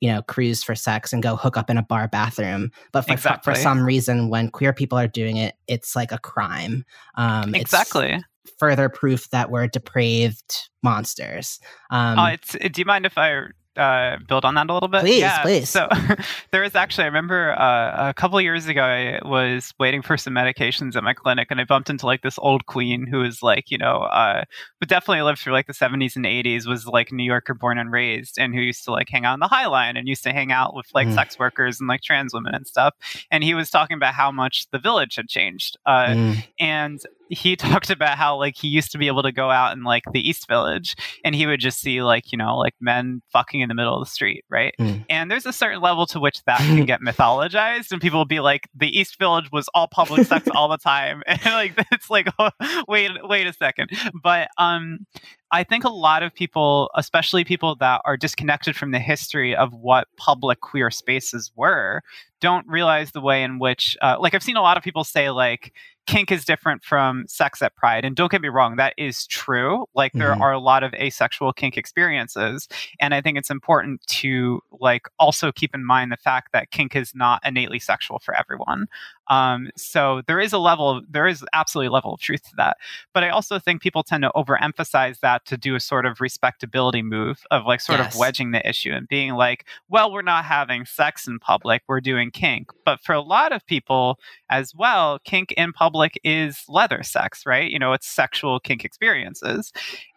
you 0.00 0.10
know, 0.10 0.22
cruise 0.22 0.62
for 0.62 0.74
sex 0.74 1.12
and 1.12 1.22
go 1.22 1.36
hook 1.36 1.56
up 1.56 1.70
in 1.70 1.76
a 1.76 1.82
bar 1.82 2.08
bathroom. 2.08 2.70
But 2.92 3.02
for, 3.02 3.12
Exactly. 3.12 3.54
for 3.54 3.60
some 3.60 3.84
reason, 3.84 4.30
when 4.30 4.50
queer 4.50 4.72
people 4.72 4.98
are 4.98 5.08
doing 5.08 5.36
it, 5.36 5.54
it's 5.66 5.94
like 5.94 6.12
a 6.12 6.18
crime. 6.18 6.84
Um, 7.16 7.54
it's 7.54 7.62
exactly. 7.62 8.20
Further 8.58 8.88
proof 8.88 9.28
that 9.30 9.50
we're 9.50 9.66
depraved 9.66 10.68
monsters. 10.82 11.58
Um, 11.90 12.18
uh, 12.18 12.30
it's, 12.30 12.52
do 12.52 12.80
you 12.80 12.84
mind 12.84 13.06
if 13.06 13.16
I 13.18 13.42
uh, 13.76 14.16
build 14.28 14.44
on 14.44 14.54
that 14.54 14.68
a 14.68 14.74
little 14.74 14.88
bit? 14.88 15.02
Please, 15.02 15.20
yeah, 15.20 15.42
please. 15.42 15.68
So 15.68 15.88
there 16.50 16.62
was 16.62 16.74
actually, 16.74 17.04
I 17.04 17.06
remember 17.06 17.52
uh, 17.58 18.08
a 18.10 18.14
couple 18.14 18.40
years 18.40 18.66
ago, 18.66 18.82
I 18.82 19.20
was 19.26 19.72
waiting 19.78 20.02
for 20.02 20.16
some 20.16 20.34
medications 20.34 20.96
at 20.96 21.04
my 21.04 21.14
clinic, 21.14 21.48
and 21.50 21.60
I 21.60 21.64
bumped 21.64 21.88
into 21.88 22.04
like 22.04 22.22
this 22.22 22.38
old 22.38 22.66
queen 22.66 23.06
who 23.06 23.20
was 23.20 23.42
like, 23.42 23.70
you 23.70 23.78
know, 23.78 23.98
uh, 24.02 24.44
who 24.80 24.86
definitely 24.86 25.22
lived 25.22 25.38
through 25.38 25.52
like 25.52 25.66
the 25.66 25.72
70s 25.72 26.16
and 26.16 26.24
80s, 26.24 26.66
was 26.66 26.86
like 26.86 27.12
New 27.12 27.22
Yorker 27.24 27.54
born 27.54 27.78
and 27.78 27.92
raised, 27.92 28.38
and 28.38 28.54
who 28.54 28.60
used 28.60 28.84
to 28.84 28.90
like 28.90 29.08
hang 29.08 29.24
out 29.24 29.34
on 29.34 29.40
the 29.40 29.48
High 29.48 29.66
Line 29.66 29.96
and 29.96 30.08
used 30.08 30.24
to 30.24 30.32
hang 30.32 30.50
out 30.50 30.74
with 30.74 30.86
like 30.92 31.06
Mm. 31.08 31.14
sex 31.14 31.38
workers 31.38 31.80
and 31.80 31.88
like 31.88 32.02
trans 32.02 32.34
women 32.34 32.54
and 32.54 32.66
stuff. 32.66 32.94
And 33.30 33.44
he 33.44 33.54
was 33.54 33.70
talking 33.70 33.96
about 33.96 34.14
how 34.14 34.30
much 34.32 34.66
the 34.72 34.78
village 34.78 35.14
had 35.14 35.28
changed. 35.28 35.78
Uh, 35.86 36.06
mm, 36.08 36.44
and 36.58 37.00
he 37.30 37.56
talked 37.56 37.90
about 37.90 38.18
how 38.18 38.36
like 38.36 38.56
he 38.56 38.68
used 38.68 38.92
to 38.92 38.98
be 38.98 39.06
able 39.06 39.22
to 39.22 39.32
go 39.32 39.50
out 39.50 39.76
in 39.76 39.82
like 39.82 40.04
the 40.12 40.20
east 40.20 40.46
village 40.48 40.96
and 41.24 41.34
he 41.34 41.46
would 41.46 41.60
just 41.60 41.80
see 41.80 42.02
like 42.02 42.32
you 42.32 42.38
know 42.38 42.56
like 42.56 42.74
men 42.80 43.22
fucking 43.32 43.60
in 43.60 43.68
the 43.68 43.74
middle 43.74 43.96
of 43.96 44.04
the 44.04 44.10
street 44.10 44.44
right? 44.50 44.74
Mm. 44.78 45.04
and 45.08 45.30
there's 45.30 45.46
a 45.46 45.52
certain 45.52 45.80
level 45.80 46.06
to 46.06 46.20
which 46.20 46.42
that 46.44 46.58
can 46.58 46.84
get 46.84 47.00
mythologized 47.06 47.92
and 47.92 48.00
people 48.00 48.18
will 48.18 48.24
be 48.24 48.40
like 48.40 48.68
the 48.74 48.98
east 48.98 49.18
village 49.18 49.50
was 49.52 49.68
all 49.74 49.88
public 49.88 50.26
sex 50.26 50.48
all 50.54 50.68
the 50.68 50.78
time. 50.78 51.22
And 51.26 51.40
like 51.44 51.74
it's 51.92 52.10
like 52.10 52.28
oh, 52.38 52.50
wait 52.88 53.10
wait 53.22 53.46
a 53.46 53.52
second. 53.52 53.90
But 54.22 54.48
um 54.58 55.06
I 55.52 55.64
think 55.64 55.84
a 55.84 55.88
lot 55.90 56.22
of 56.22 56.34
people, 56.34 56.90
especially 56.94 57.44
people 57.44 57.74
that 57.76 58.00
are 58.04 58.16
disconnected 58.16 58.76
from 58.76 58.92
the 58.92 58.98
history 59.00 59.54
of 59.54 59.72
what 59.72 60.08
public 60.16 60.60
queer 60.60 60.90
spaces 60.90 61.50
were, 61.56 62.02
don't 62.40 62.66
realize 62.66 63.10
the 63.12 63.20
way 63.20 63.42
in 63.42 63.58
which, 63.58 63.96
uh, 64.00 64.16
like, 64.18 64.34
I've 64.34 64.42
seen 64.42 64.56
a 64.56 64.62
lot 64.62 64.76
of 64.76 64.82
people 64.82 65.04
say, 65.04 65.30
like, 65.30 65.72
kink 66.06 66.32
is 66.32 66.44
different 66.44 66.82
from 66.82 67.24
sex 67.28 67.60
at 67.62 67.76
Pride. 67.76 68.04
And 68.04 68.16
don't 68.16 68.30
get 68.32 68.40
me 68.40 68.48
wrong, 68.48 68.76
that 68.76 68.94
is 68.96 69.26
true. 69.26 69.86
Like, 69.94 70.12
there 70.14 70.34
Mhm. 70.34 70.40
are 70.40 70.52
a 70.52 70.58
lot 70.58 70.82
of 70.82 70.94
asexual 70.94 71.52
kink 71.52 71.76
experiences. 71.76 72.66
And 72.98 73.14
I 73.14 73.20
think 73.20 73.36
it's 73.36 73.50
important 73.50 74.04
to, 74.06 74.62
like, 74.72 75.06
also 75.18 75.52
keep 75.52 75.74
in 75.74 75.84
mind 75.84 76.10
the 76.10 76.16
fact 76.16 76.52
that 76.52 76.70
kink 76.70 76.96
is 76.96 77.14
not 77.14 77.42
innately 77.44 77.78
sexual 77.78 78.18
for 78.18 78.34
everyone. 78.34 78.86
Um, 79.30 79.70
so 79.76 80.22
there 80.26 80.40
is 80.40 80.52
a 80.52 80.58
level, 80.58 80.90
of, 80.90 81.04
there 81.10 81.26
is 81.26 81.44
absolutely 81.54 81.86
a 81.86 81.92
level 81.92 82.12
of 82.14 82.20
truth 82.20 82.42
to 82.50 82.56
that. 82.56 82.76
But 83.14 83.24
I 83.24 83.30
also 83.30 83.58
think 83.58 83.80
people 83.80 84.02
tend 84.02 84.22
to 84.24 84.30
overemphasize 84.36 85.20
that 85.20 85.46
to 85.46 85.56
do 85.56 85.74
a 85.76 85.80
sort 85.80 86.04
of 86.04 86.20
respectability 86.20 87.02
move 87.02 87.42
of 87.50 87.64
like 87.64 87.80
sort 87.80 88.00
Yes. 88.00 88.14
of 88.14 88.18
wedging 88.20 88.50
the 88.50 88.68
issue 88.68 88.90
and 88.92 89.08
being 89.08 89.32
like, 89.34 89.66
well, 89.88 90.12
we're 90.12 90.22
not 90.22 90.44
having 90.44 90.84
sex 90.84 91.26
in 91.26 91.38
public, 91.38 91.82
we're 91.88 92.00
doing 92.00 92.30
kink. 92.30 92.70
But 92.84 93.00
for 93.00 93.12
a 93.14 93.20
lot 93.20 93.52
of 93.52 93.64
people 93.66 94.18
as 94.50 94.74
well, 94.74 95.18
kink 95.24 95.52
in 95.52 95.72
public 95.72 96.18
is 96.24 96.64
leather 96.68 97.02
sex, 97.02 97.46
right? 97.46 97.70
You 97.70 97.78
know, 97.78 97.92
it's 97.92 98.06
sexual 98.08 98.58
kink 98.60 98.84
experiences. 98.84 99.72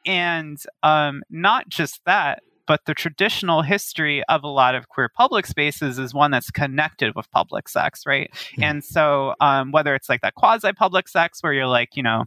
And 0.06 0.58
um, 0.82 1.22
not 1.30 1.70
just 1.70 2.02
that, 2.06 2.42
but 2.68 2.82
the 2.86 2.94
traditional 2.94 3.62
history 3.62 4.24
of 4.30 4.44
a 4.44 4.48
lot 4.48 4.76
of 4.76 4.88
queer 4.90 5.10
public 5.10 5.46
spaces 5.46 6.00
is 6.00 6.14
one 6.14 6.32
that's 6.32 6.52
connected 6.52 7.16
with 7.16 7.30
public 7.32 7.68
sex, 7.68 8.06
right? 8.06 8.30
Hmm. 8.56 8.64
And 8.64 8.84
so, 8.84 9.34
um, 9.40 9.72
whether 9.72 9.96
it's 9.96 10.10
like 10.10 10.22
that 10.22 10.36
quasi 10.36 10.72
public 10.74 11.08
sex 11.08 11.42
where 11.42 11.54
you're 11.54 11.68
like, 11.68 11.96
you 11.96 12.04
know, 12.04 12.26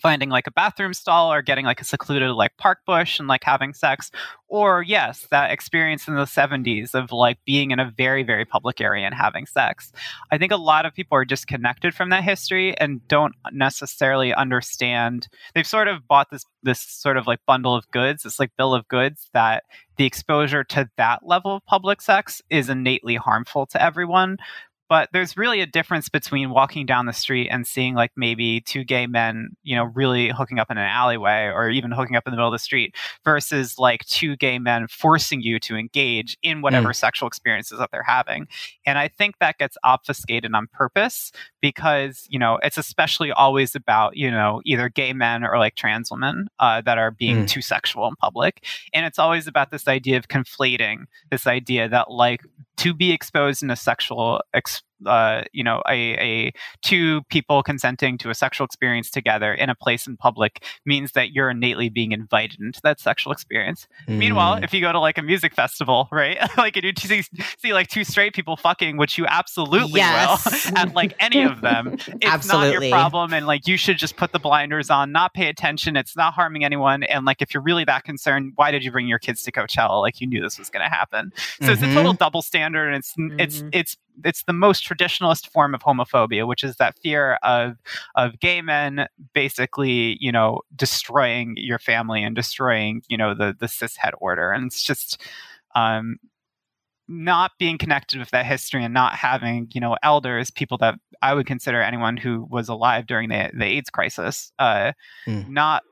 finding 0.00 0.28
like 0.28 0.46
a 0.46 0.50
bathroom 0.50 0.94
stall 0.94 1.32
or 1.32 1.42
getting 1.42 1.64
like 1.64 1.80
a 1.80 1.84
secluded 1.84 2.30
like 2.30 2.56
park 2.56 2.80
bush 2.86 3.18
and 3.18 3.28
like 3.28 3.44
having 3.44 3.74
sex. 3.74 4.10
Or 4.48 4.82
yes 4.82 5.26
that 5.30 5.50
experience 5.50 6.08
in 6.08 6.14
the 6.14 6.24
70s 6.24 6.94
of 6.94 7.12
like 7.12 7.38
being 7.44 7.70
in 7.70 7.80
a 7.80 7.92
very 7.96 8.22
very 8.22 8.44
public 8.44 8.80
area 8.80 9.04
and 9.04 9.14
having 9.14 9.46
sex. 9.46 9.92
I 10.30 10.38
think 10.38 10.52
a 10.52 10.56
lot 10.56 10.86
of 10.86 10.94
people 10.94 11.16
are 11.16 11.24
disconnected 11.24 11.94
from 11.94 12.10
that 12.10 12.24
history 12.24 12.76
and 12.78 13.06
don't 13.08 13.34
necessarily 13.52 14.32
understand. 14.32 15.28
They've 15.54 15.66
sort 15.66 15.88
of 15.88 16.08
bought 16.08 16.30
this 16.30 16.44
this 16.62 16.80
sort 16.80 17.16
of 17.16 17.26
like 17.26 17.40
bundle 17.46 17.74
of 17.74 17.90
goods 17.90 18.22
this 18.22 18.38
like 18.38 18.50
bill 18.56 18.74
of 18.74 18.88
goods 18.88 19.28
that 19.32 19.64
the 19.96 20.06
exposure 20.06 20.64
to 20.64 20.88
that 20.96 21.26
level 21.26 21.56
of 21.56 21.66
public 21.66 22.00
sex 22.00 22.40
is 22.50 22.68
innately 22.68 23.16
harmful 23.16 23.66
to 23.66 23.82
everyone 23.82 24.38
but 24.88 25.08
there's 25.12 25.36
really 25.36 25.60
a 25.60 25.66
difference 25.66 26.08
between 26.08 26.50
walking 26.50 26.86
down 26.86 27.06
the 27.06 27.12
street 27.12 27.48
and 27.50 27.66
seeing 27.66 27.94
like 27.94 28.10
maybe 28.16 28.60
two 28.60 28.84
gay 28.84 29.06
men 29.06 29.50
you 29.62 29.76
know 29.76 29.84
really 29.94 30.28
hooking 30.30 30.58
up 30.58 30.70
in 30.70 30.78
an 30.78 30.84
alleyway 30.88 31.44
or 31.54 31.68
even 31.70 31.90
hooking 31.90 32.16
up 32.16 32.22
in 32.26 32.30
the 32.30 32.36
middle 32.36 32.48
of 32.48 32.52
the 32.52 32.58
street 32.58 32.94
versus 33.24 33.78
like 33.78 34.04
two 34.06 34.36
gay 34.36 34.58
men 34.58 34.86
forcing 34.88 35.40
you 35.42 35.58
to 35.58 35.76
engage 35.76 36.36
in 36.42 36.62
whatever 36.62 36.92
sexual 36.92 37.26
experiences 37.26 37.78
that 37.78 37.90
they're 37.92 38.02
having. 38.02 38.46
And 38.86 38.98
i 38.98 39.08
think 39.08 39.36
that 39.40 39.58
gets 39.58 39.76
obfuscated 39.84 40.52
on 40.54 40.66
purpose 40.72 41.32
because 41.60 42.26
you 42.28 42.38
know 42.38 42.58
it's 42.62 42.78
especially 42.78 43.30
always 43.32 43.74
about 43.74 44.16
you 44.16 44.30
know 44.30 44.60
either 44.64 44.88
gay 44.88 45.12
men 45.12 45.44
or 45.44 45.58
like 45.58 45.74
trans 45.74 46.10
women 46.10 46.48
uh, 46.58 46.80
that 46.82 46.98
are 46.98 47.10
being 47.10 47.38
Mm. 47.38 47.48
too 47.48 47.60
sexual 47.60 48.06
in 48.08 48.16
public. 48.16 48.64
And 48.94 49.04
it's 49.04 49.18
always 49.18 49.46
about 49.46 49.70
this 49.70 49.86
idea 49.86 50.16
of 50.16 50.28
conflating 50.28 51.04
this 51.30 51.46
idea 51.46 51.88
that 51.88 52.10
like 52.10 52.42
to 52.78 52.94
be 52.94 53.12
exposed 53.12 53.62
in 53.62 53.70
a 53.70 53.76
sexual 53.76 54.40
ex- 54.54 54.82
uh, 55.06 55.42
you 55.52 55.64
know 55.64 55.82
a, 55.88 56.14
a 56.18 56.52
two 56.82 57.22
people 57.30 57.62
consenting 57.62 58.18
to 58.18 58.30
a 58.30 58.34
sexual 58.34 58.64
experience 58.64 59.10
together 59.10 59.52
in 59.52 59.70
a 59.70 59.74
place 59.74 60.06
in 60.06 60.16
public 60.16 60.64
means 60.84 61.12
that 61.12 61.32
you're 61.32 61.50
innately 61.50 61.88
being 61.88 62.12
invited 62.12 62.60
into 62.60 62.80
that 62.82 63.00
sexual 63.00 63.32
experience 63.32 63.86
Meanwhile, 64.06 64.56
mm. 64.56 64.64
if 64.64 64.72
you 64.72 64.80
go 64.80 64.92
to 64.92 64.98
like 65.00 65.18
a 65.18 65.22
music 65.22 65.54
festival, 65.54 66.08
right, 66.10 66.38
like 66.56 66.76
and 66.76 66.84
you 66.84 66.92
see, 66.96 67.22
see 67.58 67.72
like 67.72 67.88
two 67.88 68.04
straight 68.04 68.34
people 68.34 68.56
fucking, 68.56 68.96
which 68.96 69.18
you 69.18 69.26
absolutely 69.26 70.00
Yes. 70.00 70.70
will 70.70 70.76
at 70.78 70.94
like 70.94 71.14
any 71.20 71.42
of 71.42 71.60
them, 71.60 71.96
it's 72.20 72.46
not 72.46 72.72
your 72.72 72.88
problem, 72.90 73.32
and 73.32 73.46
like 73.46 73.66
you 73.66 73.76
should 73.76 73.98
just 73.98 74.16
put 74.16 74.32
the 74.32 74.38
blinders 74.38 74.90
on, 74.90 75.12
not 75.12 75.34
pay 75.34 75.48
attention. 75.48 75.96
It's 75.96 76.16
not 76.16 76.34
harming 76.34 76.64
anyone, 76.64 77.02
and 77.02 77.24
like 77.24 77.42
if 77.42 77.52
you're 77.52 77.62
really 77.62 77.84
that 77.84 78.04
concerned, 78.04 78.52
why 78.56 78.70
did 78.70 78.84
you 78.84 78.90
bring 78.90 79.08
your 79.08 79.18
kids 79.18 79.42
to 79.44 79.52
Coachella? 79.52 80.00
Like 80.00 80.20
you 80.20 80.26
knew 80.26 80.40
this 80.40 80.58
was 80.58 80.70
going 80.70 80.84
to 80.84 80.90
happen. 80.94 81.32
So 81.62 81.72
it's 81.72 81.82
a 81.82 81.92
total 81.94 82.12
double 82.14 82.42
standard, 82.42 82.86
and 82.88 82.96
it's 82.96 83.14
it's 83.38 83.62
Mhm. 83.62 83.70
it's 83.72 83.96
it's 84.24 84.44
the 84.44 84.52
most 84.52 84.86
traditionalist 84.86 85.48
form 85.48 85.74
of 85.74 85.82
homophobia, 85.82 86.46
which 86.46 86.64
is 86.64 86.76
that 86.76 86.98
fear 87.02 87.38
of 87.42 87.76
of 88.14 88.38
gay 88.40 88.60
men 88.62 89.06
basically, 89.34 90.16
you 90.20 90.32
know, 90.32 90.60
destroying 90.74 91.54
your 91.56 91.78
family 91.78 92.22
and 92.22 92.34
destroying, 92.34 93.02
you 93.08 93.16
know, 93.16 93.34
the 93.34 93.54
the 93.58 93.66
cishet 93.66 94.12
order, 94.20 94.50
and 94.50 94.66
it's 94.66 94.82
just 94.82 95.22
um, 95.74 96.16
not 97.08 97.52
being 97.58 97.78
connected 97.78 98.18
with 98.18 98.30
that 98.30 98.44
history 98.44 98.84
and 98.84 98.92
not 98.92 99.14
having, 99.14 99.68
you 99.72 99.80
know, 99.80 99.96
elders, 100.02 100.50
people 100.50 100.76
that 100.78 100.94
I 101.22 101.34
would 101.34 101.46
consider 101.46 101.80
anyone 101.80 102.16
who 102.16 102.46
was 102.50 102.68
alive 102.68 103.06
during 103.06 103.28
the 103.30 103.50
the 103.54 103.64
AIDS 103.64 103.90
crisis, 103.90 104.52
uh, 104.58 104.92
Mm. 105.26 105.48
not 105.48 105.82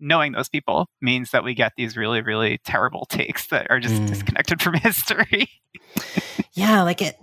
knowing 0.00 0.32
those 0.32 0.48
people 0.48 0.86
means 1.00 1.30
that 1.30 1.44
we 1.44 1.54
get 1.54 1.72
these 1.76 1.96
really 1.96 2.22
really 2.22 2.58
terrible 2.64 3.06
takes 3.06 3.46
that 3.48 3.66
are 3.70 3.80
just 3.80 3.94
Mm. 3.94 4.06
disconnected 4.08 4.62
from 4.62 4.74
history. 4.82 5.48
yeah 6.54 6.82
like 6.82 7.02
it 7.02 7.16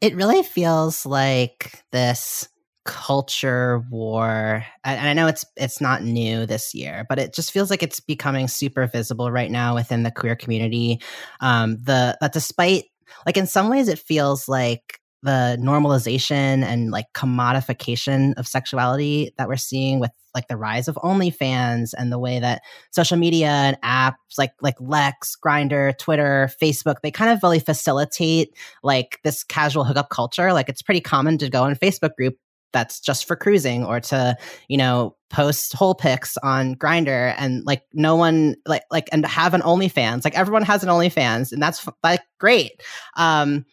it 0.00 0.14
really 0.14 0.42
feels 0.42 1.04
like 1.06 1.82
this 1.92 2.48
culture 2.84 3.82
war 3.90 4.64
and 4.84 4.98
and 5.00 5.08
i 5.08 5.12
know 5.12 5.26
it's 5.26 5.44
it's 5.56 5.80
not 5.80 6.04
new 6.04 6.46
this 6.46 6.72
year 6.72 7.04
but 7.08 7.18
it 7.18 7.34
just 7.34 7.50
feels 7.50 7.68
like 7.68 7.82
it's 7.82 7.98
becoming 7.98 8.46
super 8.46 8.86
visible 8.86 9.30
right 9.32 9.50
now 9.50 9.74
within 9.74 10.04
the 10.04 10.10
queer 10.12 10.36
community 10.36 11.00
um 11.40 11.78
the 11.82 12.16
that 12.20 12.32
despite 12.32 12.84
like 13.26 13.36
in 13.36 13.46
some 13.46 13.68
ways 13.68 13.88
it 13.88 13.98
feels 13.98 14.48
like 14.48 15.00
the 15.26 15.58
normalization 15.60 16.64
and 16.64 16.90
like 16.90 17.06
commodification 17.12 18.32
of 18.38 18.46
sexuality 18.46 19.32
that 19.36 19.48
we're 19.48 19.56
seeing 19.56 20.00
with 20.00 20.12
like 20.34 20.46
the 20.48 20.56
rise 20.56 20.86
of 20.86 20.94
OnlyFans 20.96 21.94
and 21.98 22.12
the 22.12 22.18
way 22.18 22.38
that 22.38 22.62
social 22.92 23.16
media 23.16 23.48
and 23.48 23.80
apps 23.82 24.38
like 24.38 24.52
like 24.62 24.76
Lex, 24.80 25.36
Grindr, 25.36 25.98
Twitter, 25.98 26.48
Facebook, 26.62 26.96
they 27.02 27.10
kind 27.10 27.30
of 27.30 27.42
really 27.42 27.58
facilitate 27.58 28.54
like 28.82 29.18
this 29.24 29.42
casual 29.42 29.84
hookup 29.84 30.10
culture. 30.10 30.52
Like 30.52 30.68
it's 30.68 30.82
pretty 30.82 31.00
common 31.00 31.38
to 31.38 31.50
go 31.50 31.64
a 31.64 31.74
Facebook 31.74 32.14
group 32.16 32.36
that's 32.72 33.00
just 33.00 33.26
for 33.26 33.34
cruising 33.34 33.84
or 33.84 33.98
to 33.98 34.36
you 34.68 34.76
know 34.76 35.16
post 35.30 35.72
hole 35.72 35.94
pics 35.94 36.36
on 36.44 36.76
Grindr 36.76 37.34
and 37.36 37.64
like 37.64 37.82
no 37.92 38.14
one 38.14 38.54
like 38.66 38.82
like 38.92 39.08
and 39.10 39.26
have 39.26 39.54
an 39.54 39.62
OnlyFans 39.62 40.24
like 40.24 40.38
everyone 40.38 40.62
has 40.62 40.84
an 40.84 40.88
OnlyFans 40.88 41.50
and 41.50 41.60
that's 41.60 41.88
like 42.04 42.20
great 42.38 42.80
um 43.16 43.64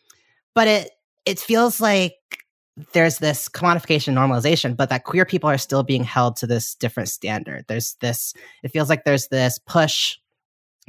but 0.55 0.67
it 0.67 0.91
it 1.25 1.39
feels 1.39 1.79
like 1.81 2.13
there's 2.93 3.19
this 3.19 3.47
commodification 3.47 4.13
normalization 4.13 4.75
but 4.75 4.89
that 4.89 5.03
queer 5.03 5.25
people 5.25 5.49
are 5.49 5.57
still 5.57 5.83
being 5.83 6.03
held 6.03 6.35
to 6.35 6.47
this 6.47 6.75
different 6.75 7.09
standard 7.09 7.63
there's 7.67 7.95
this 8.01 8.33
it 8.63 8.69
feels 8.69 8.89
like 8.89 9.03
there's 9.03 9.27
this 9.27 9.59
push 9.59 10.17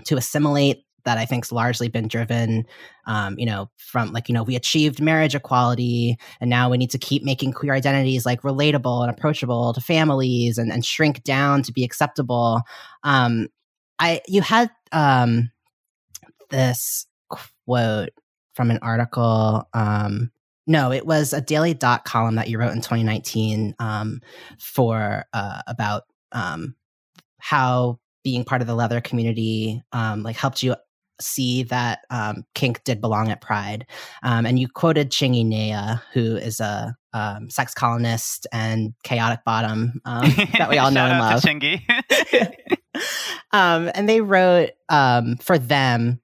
to 0.05 0.17
assimilate 0.17 0.85
that 1.05 1.19
I 1.19 1.27
think's 1.27 1.53
largely 1.53 1.89
been 1.89 2.09
driven, 2.09 2.67
um, 3.07 3.39
you 3.39 3.47
know, 3.47 3.71
from 3.77 4.13
like 4.13 4.29
you 4.29 4.33
know 4.35 4.43
we 4.43 4.57
achieved 4.57 5.01
marriage 5.01 5.35
equality, 5.35 6.17
and 6.41 6.51
now 6.51 6.71
we 6.71 6.79
need 6.79 6.91
to 6.91 6.99
keep 6.99 7.23
making 7.23 7.53
queer 7.53 7.75
identities 7.75 8.27
like 8.27 8.43
relatable 8.43 9.03
and 9.03 9.11
approachable 9.11 9.73
to 9.75 9.81
families, 9.81 10.59
and, 10.59 10.73
and 10.73 10.85
shrink 10.85 11.23
down 11.23 11.63
to 11.63 11.73
be 11.73 11.85
acceptable. 11.85 12.63
Um, 13.03 13.49
I 13.99 14.23
you 14.27 14.43
had 14.43 14.71
um, 14.93 15.51
this 16.51 17.07
quote 17.29 18.11
from 18.55 18.71
an 18.71 18.79
article. 18.83 19.69
Um, 19.75 20.31
no, 20.67 20.93
it 20.93 21.07
was 21.07 21.33
a 21.33 21.41
Daily 21.41 21.75
Dot 21.75 22.05
column 22.05 22.37
that 22.37 22.49
you 22.49 22.59
wrote 22.59 22.73
in 22.73 22.81
2019 22.81 23.75
um, 23.79 24.21
for 24.59 25.25
uh, 25.33 25.63
about 25.67 26.05
um, 26.33 26.75
how 27.39 27.99
being 28.23 28.45
part 28.45 28.63
of 28.63 28.67
the 28.67 28.75
leather 28.75 29.03
community 29.03 29.83
um, 29.93 30.23
like 30.23 30.37
helped 30.37 30.63
you 30.63 30.75
see 31.21 31.65
that 31.65 32.01
um, 32.11 32.45
kink 32.55 32.83
did 32.85 33.01
belong 33.01 33.31
at 33.31 33.41
Pride. 33.41 33.87
Um, 34.23 34.47
and 34.47 34.59
you 34.59 34.69
quoted 34.69 35.11
Chingy 35.11 35.45
Nea, 35.45 36.03
who 36.13 36.37
is 36.37 36.61
a 36.61 36.97
um, 37.13 37.51
sex 37.51 37.75
columnist 37.75 38.47
and 38.53 38.95
chaotic 39.05 39.41
bottom 39.45 40.01
um, 40.05 40.33
that 40.59 40.69
we 40.69 40.79
all 40.79 40.91
know 40.91 41.07
and 41.07 41.19
love. 41.19 41.43
Chingy. 41.43 41.83
Um, 43.53 43.89
and 43.95 44.09
they 44.09 44.21
wrote 44.21 44.71
um, 44.89 45.37
for 45.37 45.59
them 45.59 46.21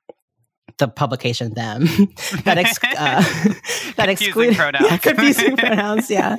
the 0.81 0.89
publication 0.89 1.55
them. 1.55 1.87
That 2.45 2.59
ex- 2.59 2.79
uh, 2.83 3.23
that 3.97 4.09
excluding 4.09 4.55
pronouns. 4.55 4.87
Yeah, 4.91 4.97
confusing 4.99 5.57
pronouns 5.57 6.11
yeah. 6.11 6.37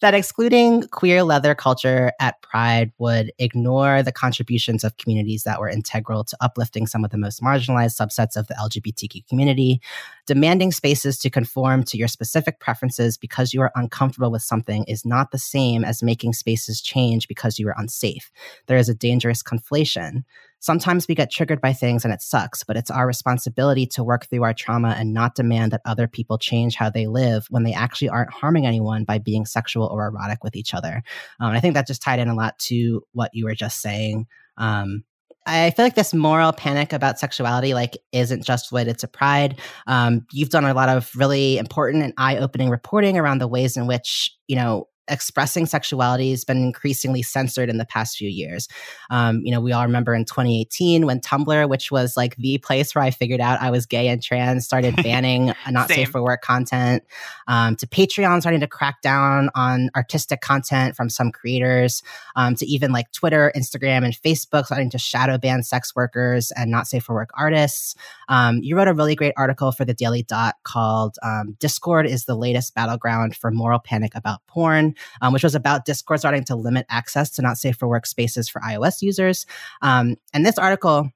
That 0.00 0.14
excluding 0.14 0.88
queer 0.88 1.22
leather 1.22 1.54
culture 1.54 2.12
at 2.20 2.40
pride 2.42 2.92
would 2.98 3.32
ignore 3.38 4.02
the 4.02 4.12
contributions 4.12 4.84
of 4.84 4.96
communities 4.96 5.44
that 5.44 5.60
were 5.60 5.68
integral 5.68 6.24
to 6.24 6.36
uplifting 6.40 6.86
some 6.86 7.04
of 7.04 7.10
the 7.10 7.18
most 7.18 7.42
marginalized 7.42 7.96
subsets 8.00 8.36
of 8.36 8.46
the 8.48 8.54
lgbtq 8.54 9.26
community 9.28 9.80
demanding 10.26 10.72
spaces 10.72 11.18
to 11.18 11.30
conform 11.30 11.84
to 11.84 11.98
your 11.98 12.08
specific 12.08 12.60
preferences 12.60 13.18
because 13.18 13.52
you 13.52 13.60
are 13.60 13.72
uncomfortable 13.74 14.30
with 14.30 14.42
something 14.42 14.84
is 14.84 15.04
not 15.04 15.30
the 15.30 15.38
same 15.38 15.84
as 15.84 16.02
making 16.02 16.32
spaces 16.32 16.80
change 16.80 17.28
because 17.28 17.58
you 17.58 17.68
are 17.68 17.74
unsafe. 17.76 18.30
There 18.66 18.78
is 18.78 18.88
a 18.88 18.94
dangerous 18.94 19.42
conflation 19.42 20.24
Sometimes 20.64 21.06
we 21.06 21.14
get 21.14 21.30
triggered 21.30 21.60
by 21.60 21.74
things 21.74 22.06
and 22.06 22.14
it 22.14 22.22
sucks, 22.22 22.64
but 22.64 22.74
it's 22.74 22.90
our 22.90 23.06
responsibility 23.06 23.84
to 23.84 24.02
work 24.02 24.24
through 24.30 24.44
our 24.44 24.54
trauma 24.54 24.96
and 24.98 25.12
not 25.12 25.34
demand 25.34 25.72
that 25.72 25.82
other 25.84 26.08
people 26.08 26.38
change 26.38 26.74
how 26.74 26.88
they 26.88 27.06
live 27.06 27.46
when 27.50 27.64
they 27.64 27.74
actually 27.74 28.08
aren't 28.08 28.32
harming 28.32 28.64
anyone 28.64 29.04
by 29.04 29.18
being 29.18 29.44
sexual 29.44 29.86
or 29.88 30.06
erotic 30.06 30.42
with 30.42 30.56
each 30.56 30.72
other. 30.72 31.02
Um, 31.38 31.52
I 31.52 31.60
think 31.60 31.74
that 31.74 31.86
just 31.86 32.00
tied 32.00 32.18
in 32.18 32.28
a 32.28 32.34
lot 32.34 32.58
to 32.60 33.02
what 33.12 33.30
you 33.34 33.44
were 33.44 33.54
just 33.54 33.82
saying. 33.82 34.26
Um, 34.56 35.04
I 35.46 35.70
feel 35.72 35.84
like 35.84 35.96
this 35.96 36.14
moral 36.14 36.54
panic 36.54 36.94
about 36.94 37.18
sexuality 37.18 37.74
like 37.74 37.98
isn't 38.12 38.42
just 38.42 38.72
related 38.72 38.98
to 39.00 39.06
pride. 39.06 39.60
Um, 39.86 40.24
you've 40.32 40.48
done 40.48 40.64
a 40.64 40.72
lot 40.72 40.88
of 40.88 41.10
really 41.14 41.58
important 41.58 42.04
and 42.04 42.14
eye-opening 42.16 42.70
reporting 42.70 43.18
around 43.18 43.36
the 43.36 43.48
ways 43.48 43.76
in 43.76 43.86
which 43.86 44.34
you 44.48 44.56
know 44.56 44.88
expressing 45.08 45.66
sexuality 45.66 46.30
has 46.30 46.44
been 46.44 46.62
increasingly 46.62 47.22
censored 47.22 47.68
in 47.68 47.78
the 47.78 47.84
past 47.84 48.16
few 48.16 48.28
years. 48.28 48.68
Um, 49.10 49.40
you 49.44 49.52
know, 49.52 49.60
we 49.60 49.72
all 49.72 49.84
remember 49.84 50.14
in 50.14 50.24
2018 50.24 51.06
when 51.06 51.20
Tumblr, 51.20 51.68
which 51.68 51.90
was 51.90 52.16
like 52.16 52.36
the 52.36 52.58
place 52.58 52.94
where 52.94 53.04
I 53.04 53.10
figured 53.10 53.40
out 53.40 53.60
I 53.60 53.70
was 53.70 53.86
gay 53.86 54.08
and 54.08 54.22
trans, 54.22 54.64
started 54.64 54.96
banning 55.02 55.52
not 55.70 55.88
safe 55.88 56.10
for 56.10 56.22
work 56.22 56.42
content, 56.42 57.02
um, 57.46 57.76
to 57.76 57.86
Patreon 57.86 58.40
starting 58.40 58.60
to 58.60 58.66
crack 58.66 59.02
down 59.02 59.50
on 59.54 59.90
artistic 59.96 60.40
content 60.40 60.96
from 60.96 61.08
some 61.10 61.30
creators, 61.30 62.02
um, 62.36 62.54
to 62.56 62.66
even 62.66 62.92
like 62.92 63.10
Twitter, 63.12 63.52
Instagram, 63.56 64.04
and 64.04 64.14
Facebook 64.14 64.66
starting 64.66 64.90
to 64.90 64.98
shadow 64.98 65.38
ban 65.38 65.62
sex 65.62 65.94
workers 65.94 66.52
and 66.56 66.70
not 66.70 66.86
safe 66.86 67.04
for 67.04 67.14
work 67.14 67.30
artists. 67.34 67.94
Um, 68.28 68.58
you 68.62 68.76
wrote 68.76 68.88
a 68.88 68.94
really 68.94 69.14
great 69.14 69.34
article 69.36 69.72
for 69.72 69.84
the 69.84 69.94
Daily 69.94 70.22
Dot 70.22 70.54
called 70.62 71.16
um, 71.22 71.56
Discord 71.60 72.06
is 72.06 72.24
the 72.24 72.34
latest 72.34 72.74
battleground 72.74 73.36
for 73.36 73.50
moral 73.50 73.78
panic 73.78 74.14
about 74.14 74.40
porn 74.46 74.93
um, 75.20 75.32
which 75.32 75.42
was 75.42 75.54
about 75.54 75.84
Discord 75.84 76.20
starting 76.20 76.44
to 76.44 76.56
limit 76.56 76.86
access 76.88 77.30
to 77.32 77.42
not 77.42 77.58
safe 77.58 77.76
for 77.76 77.88
work 77.88 78.06
spaces 78.06 78.48
for 78.48 78.60
iOS 78.60 79.02
users. 79.02 79.46
Um, 79.82 80.16
and 80.32 80.44
this 80.44 80.58
article 80.58 81.10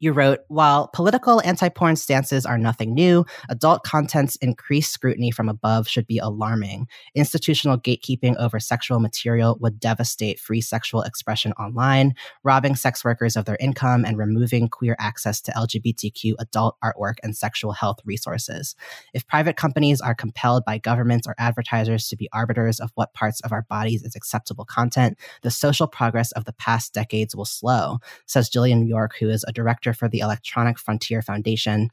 you 0.00 0.12
wrote, 0.12 0.40
while 0.48 0.88
political 0.88 1.40
anti 1.42 1.68
porn 1.68 1.96
stances 1.96 2.46
are 2.46 2.58
nothing 2.58 2.94
new, 2.94 3.24
adult 3.48 3.84
content's 3.84 4.36
increased 4.36 4.92
scrutiny 4.92 5.30
from 5.30 5.48
above 5.48 5.88
should 5.88 6.06
be 6.06 6.18
alarming. 6.18 6.86
Institutional 7.14 7.78
gatekeeping 7.78 8.36
over 8.36 8.60
sexual 8.60 9.00
material 9.00 9.56
would 9.60 9.80
devastate 9.80 10.40
free 10.40 10.60
sexual 10.60 11.02
expression 11.02 11.52
online, 11.52 12.14
robbing 12.42 12.74
sex 12.76 13.04
workers 13.04 13.36
of 13.36 13.44
their 13.44 13.58
income 13.60 14.04
and 14.04 14.18
removing 14.18 14.68
queer 14.68 14.96
access 14.98 15.40
to 15.42 15.52
LGBTQ 15.52 16.34
adult 16.38 16.76
artwork 16.82 17.14
and 17.22 17.36
sexual 17.36 17.72
health 17.72 17.98
resources. 18.04 18.74
If 19.12 19.26
private 19.26 19.56
companies 19.56 20.00
are 20.00 20.14
compelled 20.14 20.64
by 20.64 20.78
governments 20.78 21.26
or 21.26 21.34
advertisers 21.38 22.08
to 22.08 22.16
be 22.16 22.28
arbiters 22.32 22.80
of 22.80 22.90
what 22.94 23.14
parts 23.14 23.40
of 23.42 23.52
our 23.52 23.62
bodies 23.62 24.02
is 24.02 24.16
acceptable 24.16 24.64
content, 24.64 25.18
the 25.42 25.50
social 25.50 25.86
progress 25.86 26.32
of 26.32 26.44
the 26.44 26.52
past 26.52 26.92
decades 26.92 27.34
will 27.34 27.44
slow, 27.44 27.98
says 28.26 28.50
Jillian 28.50 28.88
York, 28.88 29.16
who 29.18 29.28
is 29.28 29.44
a 29.46 29.52
director 29.52 29.83
director 29.84 29.96
for 29.96 30.08
the 30.08 30.20
Electronic 30.20 30.78
Frontier 30.78 31.22
Foundation. 31.22 31.90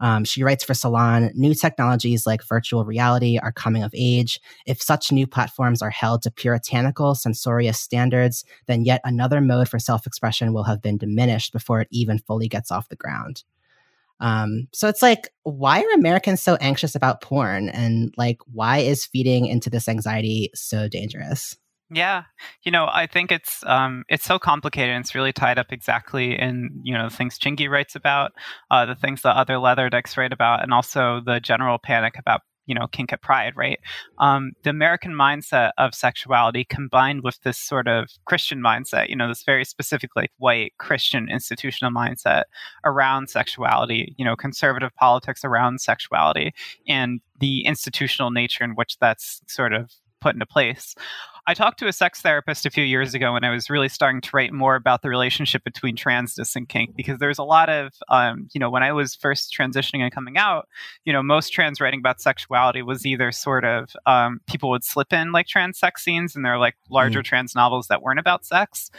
Um, 0.00 0.24
she 0.24 0.44
writes 0.44 0.62
for 0.62 0.74
Salon 0.74 1.30
New 1.34 1.54
technologies 1.54 2.24
like 2.24 2.46
virtual 2.46 2.84
reality 2.84 3.38
are 3.38 3.50
coming 3.50 3.82
of 3.82 3.92
age. 3.96 4.40
If 4.64 4.80
such 4.80 5.10
new 5.10 5.26
platforms 5.26 5.82
are 5.82 5.90
held 5.90 6.22
to 6.22 6.30
puritanical, 6.30 7.14
censorious 7.16 7.80
standards, 7.80 8.44
then 8.66 8.84
yet 8.84 9.00
another 9.04 9.40
mode 9.40 9.68
for 9.68 9.78
self 9.80 10.06
expression 10.06 10.52
will 10.52 10.64
have 10.64 10.82
been 10.82 10.98
diminished 10.98 11.52
before 11.52 11.80
it 11.80 11.88
even 11.90 12.18
fully 12.18 12.48
gets 12.48 12.70
off 12.70 12.88
the 12.88 12.96
ground. 12.96 13.42
Um, 14.20 14.68
so 14.72 14.88
it's 14.88 15.02
like, 15.02 15.28
why 15.44 15.80
are 15.80 15.94
Americans 15.94 16.42
so 16.42 16.56
anxious 16.56 16.94
about 16.94 17.20
porn? 17.20 17.68
And 17.68 18.12
like, 18.16 18.38
why 18.52 18.78
is 18.78 19.06
feeding 19.06 19.46
into 19.46 19.70
this 19.70 19.88
anxiety 19.88 20.50
so 20.54 20.88
dangerous? 20.88 21.56
Yeah, 21.90 22.24
you 22.62 22.70
know, 22.70 22.86
I 22.92 23.06
think 23.06 23.32
it's 23.32 23.64
um, 23.66 24.04
it's 24.08 24.24
so 24.24 24.38
complicated. 24.38 24.94
and 24.94 25.02
It's 25.02 25.14
really 25.14 25.32
tied 25.32 25.58
up 25.58 25.72
exactly 25.72 26.38
in 26.38 26.80
you 26.82 26.92
know 26.92 27.08
the 27.08 27.16
things 27.16 27.38
Chingy 27.38 27.68
writes 27.68 27.94
about, 27.96 28.32
uh, 28.70 28.84
the 28.84 28.94
things 28.94 29.22
that 29.22 29.36
other 29.36 29.58
leather 29.58 29.88
dykes 29.88 30.16
write 30.16 30.32
about, 30.32 30.62
and 30.62 30.74
also 30.74 31.20
the 31.24 31.40
general 31.40 31.78
panic 31.78 32.18
about 32.18 32.42
you 32.66 32.74
know 32.74 32.88
kink 32.88 33.10
at 33.14 33.22
pride. 33.22 33.54
Right, 33.56 33.78
um, 34.18 34.52
the 34.64 34.70
American 34.70 35.12
mindset 35.14 35.70
of 35.78 35.94
sexuality 35.94 36.64
combined 36.64 37.22
with 37.22 37.40
this 37.40 37.56
sort 37.58 37.88
of 37.88 38.10
Christian 38.26 38.60
mindset, 38.60 39.08
you 39.08 39.16
know, 39.16 39.28
this 39.28 39.42
very 39.42 39.64
specific 39.64 40.10
like 40.14 40.30
white 40.36 40.74
Christian 40.78 41.30
institutional 41.30 41.90
mindset 41.90 42.42
around 42.84 43.30
sexuality, 43.30 44.14
you 44.18 44.26
know, 44.26 44.36
conservative 44.36 44.94
politics 44.96 45.42
around 45.42 45.80
sexuality, 45.80 46.52
and 46.86 47.20
the 47.40 47.64
institutional 47.64 48.30
nature 48.30 48.62
in 48.62 48.72
which 48.72 48.98
that's 48.98 49.40
sort 49.46 49.72
of 49.72 49.90
put 50.20 50.34
into 50.34 50.46
place. 50.46 50.94
I 51.48 51.54
talked 51.54 51.78
to 51.78 51.88
a 51.88 51.94
sex 51.94 52.20
therapist 52.20 52.66
a 52.66 52.70
few 52.70 52.84
years 52.84 53.14
ago 53.14 53.32
when 53.32 53.42
I 53.42 53.48
was 53.48 53.70
really 53.70 53.88
starting 53.88 54.20
to 54.20 54.30
write 54.34 54.52
more 54.52 54.76
about 54.76 55.00
the 55.00 55.08
relationship 55.08 55.64
between 55.64 55.96
transness 55.96 56.54
and 56.54 56.68
kink 56.68 56.94
because 56.94 57.20
there's 57.20 57.38
a 57.38 57.42
lot 57.42 57.70
of, 57.70 57.94
um, 58.10 58.50
you 58.52 58.58
know, 58.58 58.68
when 58.68 58.82
I 58.82 58.92
was 58.92 59.14
first 59.14 59.56
transitioning 59.58 60.00
and 60.00 60.12
coming 60.12 60.36
out, 60.36 60.68
you 61.06 61.12
know, 61.12 61.22
most 61.22 61.54
trans 61.54 61.80
writing 61.80 62.00
about 62.00 62.20
sexuality 62.20 62.82
was 62.82 63.06
either 63.06 63.32
sort 63.32 63.64
of 63.64 63.96
um, 64.04 64.40
people 64.46 64.68
would 64.68 64.84
slip 64.84 65.10
in 65.10 65.32
like 65.32 65.46
trans 65.46 65.78
sex 65.78 66.04
scenes 66.04 66.36
and 66.36 66.44
they're 66.44 66.58
like 66.58 66.76
larger 66.90 67.20
mm. 67.20 67.24
trans 67.24 67.54
novels 67.54 67.86
that 67.88 68.02
weren't 68.02 68.20
about 68.20 68.44
sex, 68.44 68.90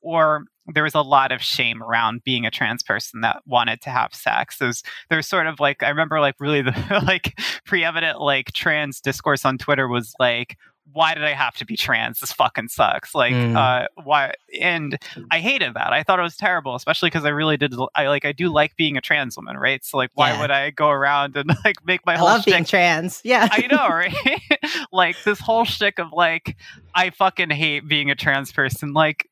or 0.00 0.46
there 0.66 0.84
was 0.84 0.94
a 0.94 1.02
lot 1.02 1.30
of 1.30 1.42
shame 1.42 1.82
around 1.82 2.24
being 2.24 2.46
a 2.46 2.50
trans 2.50 2.82
person 2.82 3.20
that 3.20 3.42
wanted 3.44 3.82
to 3.82 3.90
have 3.90 4.14
sex. 4.14 4.56
There's 4.56 4.82
there's 5.10 5.28
sort 5.28 5.46
of 5.46 5.60
like 5.60 5.82
I 5.82 5.90
remember 5.90 6.20
like 6.20 6.36
really 6.40 6.62
the 6.62 7.02
like 7.06 7.38
preeminent 7.66 8.18
like 8.18 8.52
trans 8.52 8.98
discourse 9.02 9.44
on 9.44 9.58
Twitter 9.58 9.88
was 9.88 10.14
like 10.18 10.56
why 10.92 11.14
did 11.14 11.24
I 11.24 11.32
have 11.32 11.54
to 11.56 11.66
be 11.66 11.76
trans? 11.76 12.20
This 12.20 12.32
fucking 12.32 12.68
sucks. 12.68 13.14
Like, 13.14 13.32
mm. 13.32 13.56
uh, 13.56 13.88
why? 14.02 14.34
And 14.60 14.98
I 15.30 15.40
hated 15.40 15.74
that. 15.74 15.92
I 15.92 16.02
thought 16.02 16.18
it 16.18 16.22
was 16.22 16.36
terrible, 16.36 16.74
especially 16.74 17.08
because 17.08 17.24
I 17.24 17.30
really 17.30 17.56
did. 17.56 17.74
I 17.94 18.08
like, 18.08 18.24
I 18.24 18.32
do 18.32 18.50
like 18.52 18.76
being 18.76 18.96
a 18.96 19.00
trans 19.00 19.36
woman, 19.36 19.56
right? 19.56 19.84
So, 19.84 19.96
like, 19.96 20.10
why 20.14 20.30
yeah. 20.30 20.40
would 20.40 20.50
I 20.50 20.70
go 20.70 20.88
around 20.88 21.36
and 21.36 21.50
like 21.64 21.84
make 21.86 22.04
my 22.06 22.14
I 22.14 22.16
whole 22.16 22.28
love 22.28 22.42
shtick, 22.42 22.54
being 22.54 22.64
trans? 22.64 23.20
Yeah, 23.24 23.48
I 23.50 23.66
know, 23.70 23.88
right? 23.88 24.40
like 24.92 25.16
this 25.24 25.40
whole 25.40 25.64
shtick 25.64 25.98
of 25.98 26.12
like, 26.12 26.56
I 26.94 27.10
fucking 27.10 27.50
hate 27.50 27.86
being 27.88 28.10
a 28.10 28.14
trans 28.14 28.52
person. 28.52 28.92
Like, 28.92 29.28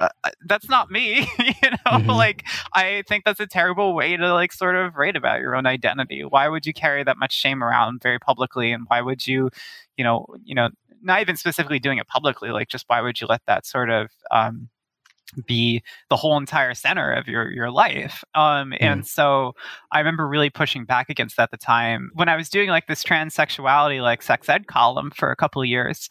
uh, 0.00 0.08
uh, 0.24 0.30
that's 0.46 0.68
not 0.68 0.90
me 0.90 1.20
you 1.38 1.70
know 1.70 1.76
mm-hmm. 1.86 2.10
like 2.10 2.44
i 2.74 3.02
think 3.06 3.24
that's 3.24 3.40
a 3.40 3.46
terrible 3.46 3.94
way 3.94 4.16
to 4.16 4.32
like 4.32 4.52
sort 4.52 4.74
of 4.74 4.96
write 4.96 5.16
about 5.16 5.40
your 5.40 5.54
own 5.54 5.66
identity 5.66 6.24
why 6.24 6.48
would 6.48 6.66
you 6.66 6.72
carry 6.72 7.04
that 7.04 7.18
much 7.18 7.32
shame 7.32 7.62
around 7.62 8.02
very 8.02 8.18
publicly 8.18 8.72
and 8.72 8.84
why 8.88 9.00
would 9.00 9.26
you 9.26 9.50
you 9.96 10.04
know 10.04 10.26
you 10.44 10.54
know 10.54 10.68
not 11.02 11.20
even 11.20 11.36
specifically 11.36 11.78
doing 11.78 11.98
it 11.98 12.06
publicly. 12.06 12.50
Like, 12.50 12.68
just 12.68 12.84
why 12.88 13.00
would 13.00 13.20
you 13.20 13.26
let 13.26 13.42
that 13.46 13.66
sort 13.66 13.90
of 13.90 14.10
um, 14.30 14.68
be 15.46 15.82
the 16.08 16.16
whole 16.16 16.36
entire 16.36 16.74
center 16.74 17.12
of 17.12 17.28
your 17.28 17.48
your 17.52 17.70
life 17.70 18.24
um 18.34 18.72
and 18.80 19.02
mm. 19.02 19.06
so 19.06 19.52
i 19.92 20.00
remember 20.00 20.26
really 20.26 20.50
pushing 20.50 20.84
back 20.84 21.08
against 21.08 21.36
that 21.36 21.44
at 21.44 21.50
the 21.52 21.56
time 21.56 22.10
when 22.14 22.28
i 22.28 22.34
was 22.34 22.48
doing 22.48 22.68
like 22.68 22.88
this 22.88 23.04
transsexuality 23.04 24.02
like 24.02 24.22
sex 24.22 24.48
ed 24.48 24.66
column 24.66 25.08
for 25.14 25.30
a 25.30 25.36
couple 25.36 25.62
of 25.62 25.68
years 25.68 26.08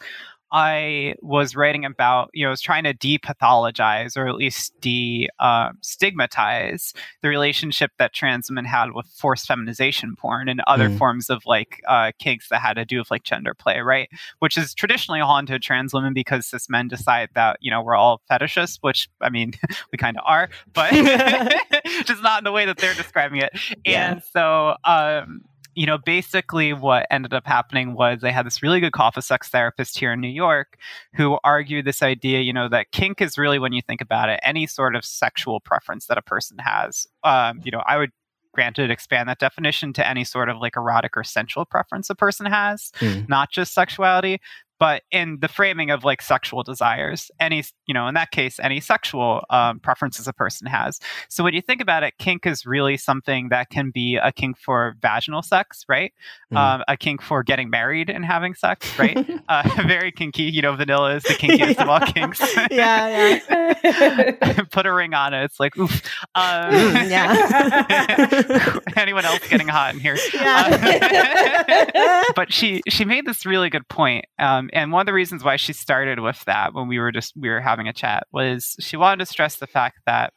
I 0.52 1.14
was 1.20 1.54
writing 1.54 1.84
about, 1.84 2.30
you 2.32 2.44
know, 2.44 2.48
I 2.48 2.50
was 2.50 2.60
trying 2.60 2.84
to 2.84 2.94
depathologize 2.94 4.16
or 4.16 4.26
at 4.28 4.34
least 4.34 4.78
de 4.80 5.28
uh, 5.38 5.70
stigmatize 5.80 6.92
the 7.22 7.28
relationship 7.28 7.92
that 7.98 8.12
trans 8.12 8.50
women 8.50 8.64
had 8.64 8.92
with 8.92 9.06
forced 9.06 9.46
feminization 9.46 10.16
porn 10.16 10.48
and 10.48 10.60
other 10.66 10.88
mm. 10.88 10.98
forms 10.98 11.30
of 11.30 11.42
like 11.46 11.80
uh, 11.86 12.12
kinks 12.18 12.48
that 12.48 12.60
had 12.60 12.74
to 12.74 12.84
do 12.84 12.98
with 12.98 13.10
like 13.10 13.22
gender 13.22 13.54
play, 13.54 13.80
right? 13.80 14.08
Which 14.40 14.56
is 14.56 14.74
traditionally 14.74 15.20
haunted 15.20 15.62
trans 15.62 15.94
women 15.94 16.14
because 16.14 16.46
cis 16.46 16.68
men 16.68 16.88
decide 16.88 17.28
that, 17.34 17.58
you 17.60 17.70
know, 17.70 17.82
we're 17.82 17.96
all 17.96 18.20
fetishists, 18.30 18.78
which 18.80 19.08
I 19.20 19.30
mean, 19.30 19.52
we 19.92 19.98
kind 19.98 20.16
of 20.16 20.24
are, 20.26 20.48
but 20.72 20.90
just 22.04 22.22
not 22.22 22.40
in 22.40 22.44
the 22.44 22.52
way 22.52 22.66
that 22.66 22.78
they're 22.78 22.94
describing 22.94 23.40
it. 23.40 23.52
Yeah. 23.84 24.12
And 24.12 24.22
so, 24.32 24.74
um, 24.84 25.42
you 25.74 25.86
know, 25.86 25.98
basically 25.98 26.72
what 26.72 27.06
ended 27.10 27.32
up 27.32 27.46
happening 27.46 27.94
was 27.94 28.20
they 28.20 28.32
had 28.32 28.46
this 28.46 28.62
really 28.62 28.80
good 28.80 28.92
coffee 28.92 29.20
sex 29.20 29.48
therapist 29.48 29.98
here 29.98 30.12
in 30.12 30.20
New 30.20 30.28
York 30.28 30.76
who 31.14 31.38
argued 31.44 31.84
this 31.84 32.02
idea, 32.02 32.40
you 32.40 32.52
know, 32.52 32.68
that 32.68 32.90
kink 32.92 33.20
is 33.20 33.38
really, 33.38 33.58
when 33.58 33.72
you 33.72 33.82
think 33.82 34.00
about 34.00 34.28
it, 34.28 34.40
any 34.42 34.66
sort 34.66 34.96
of 34.96 35.04
sexual 35.04 35.60
preference 35.60 36.06
that 36.06 36.18
a 36.18 36.22
person 36.22 36.58
has. 36.58 37.06
Um, 37.24 37.60
you 37.64 37.70
know, 37.70 37.82
I 37.86 37.96
would 37.96 38.10
granted 38.52 38.90
expand 38.90 39.28
that 39.28 39.38
definition 39.38 39.92
to 39.92 40.06
any 40.06 40.24
sort 40.24 40.48
of 40.48 40.58
like 40.58 40.76
erotic 40.76 41.16
or 41.16 41.22
sensual 41.22 41.64
preference 41.64 42.10
a 42.10 42.14
person 42.14 42.46
has, 42.46 42.90
mm. 42.98 43.28
not 43.28 43.50
just 43.52 43.72
sexuality 43.72 44.40
but 44.80 45.02
in 45.12 45.38
the 45.40 45.46
framing 45.46 45.90
of 45.90 46.02
like 46.02 46.22
sexual 46.22 46.62
desires 46.64 47.30
any 47.38 47.62
you 47.86 47.94
know 47.94 48.08
in 48.08 48.14
that 48.14 48.32
case 48.32 48.58
any 48.58 48.80
sexual 48.80 49.44
um, 49.50 49.78
preferences 49.78 50.26
a 50.26 50.32
person 50.32 50.66
has. 50.66 50.98
So 51.28 51.44
when 51.44 51.54
you 51.54 51.60
think 51.60 51.80
about 51.80 52.02
it 52.02 52.14
kink 52.18 52.46
is 52.46 52.66
really 52.66 52.96
something 52.96 53.50
that 53.50 53.70
can 53.70 53.90
be 53.90 54.16
a 54.16 54.32
kink 54.32 54.58
for 54.58 54.96
vaginal 55.00 55.42
sex 55.42 55.84
right? 55.88 56.12
Mm. 56.52 56.56
um, 56.56 56.82
a 56.88 56.96
kink 56.96 57.22
for 57.22 57.42
getting 57.44 57.70
married 57.70 58.10
and 58.10 58.24
having 58.24 58.54
sex 58.54 58.98
right? 58.98 59.18
Uh, 59.48 59.68
very 59.86 60.12
kinky 60.12 60.44
you 60.44 60.62
know 60.62 60.74
vanilla 60.76 61.16
is 61.16 61.22
the 61.24 61.34
kinkiest 61.34 61.74
yeah. 61.74 61.82
of 61.82 61.88
all 61.88 62.00
kinks. 62.00 62.40
Yeah 62.70 63.40
yeah. 63.82 64.62
Put 64.70 64.86
a 64.86 64.92
ring 64.92 65.12
on 65.12 65.34
it 65.34 65.50
it's 65.50 65.58
like 65.58 65.76
oof. 65.76 66.02
Um, 66.34 66.70
mm, 66.72 67.10
yeah. 67.10 68.78
Anyone 68.96 69.24
else 69.24 69.46
getting 69.48 69.68
hot 69.68 69.94
in 69.94 70.00
here? 70.00 70.16
Yeah. 70.32 71.90
Uh, 71.94 72.32
but 72.36 72.52
she 72.52 72.82
she 72.88 73.04
made 73.04 73.26
this 73.26 73.44
really 73.44 73.68
good 73.68 73.88
point 73.88 74.26
um, 74.38 74.69
and 74.72 74.92
one 74.92 75.00
of 75.00 75.06
the 75.06 75.12
reasons 75.12 75.44
why 75.44 75.56
she 75.56 75.72
started 75.72 76.20
with 76.20 76.44
that 76.44 76.74
when 76.74 76.88
we 76.88 76.98
were 76.98 77.12
just 77.12 77.34
we 77.36 77.48
were 77.48 77.60
having 77.60 77.88
a 77.88 77.92
chat 77.92 78.26
was 78.32 78.76
she 78.80 78.96
wanted 78.96 79.18
to 79.18 79.26
stress 79.26 79.56
the 79.56 79.66
fact 79.66 79.98
that 80.06 80.32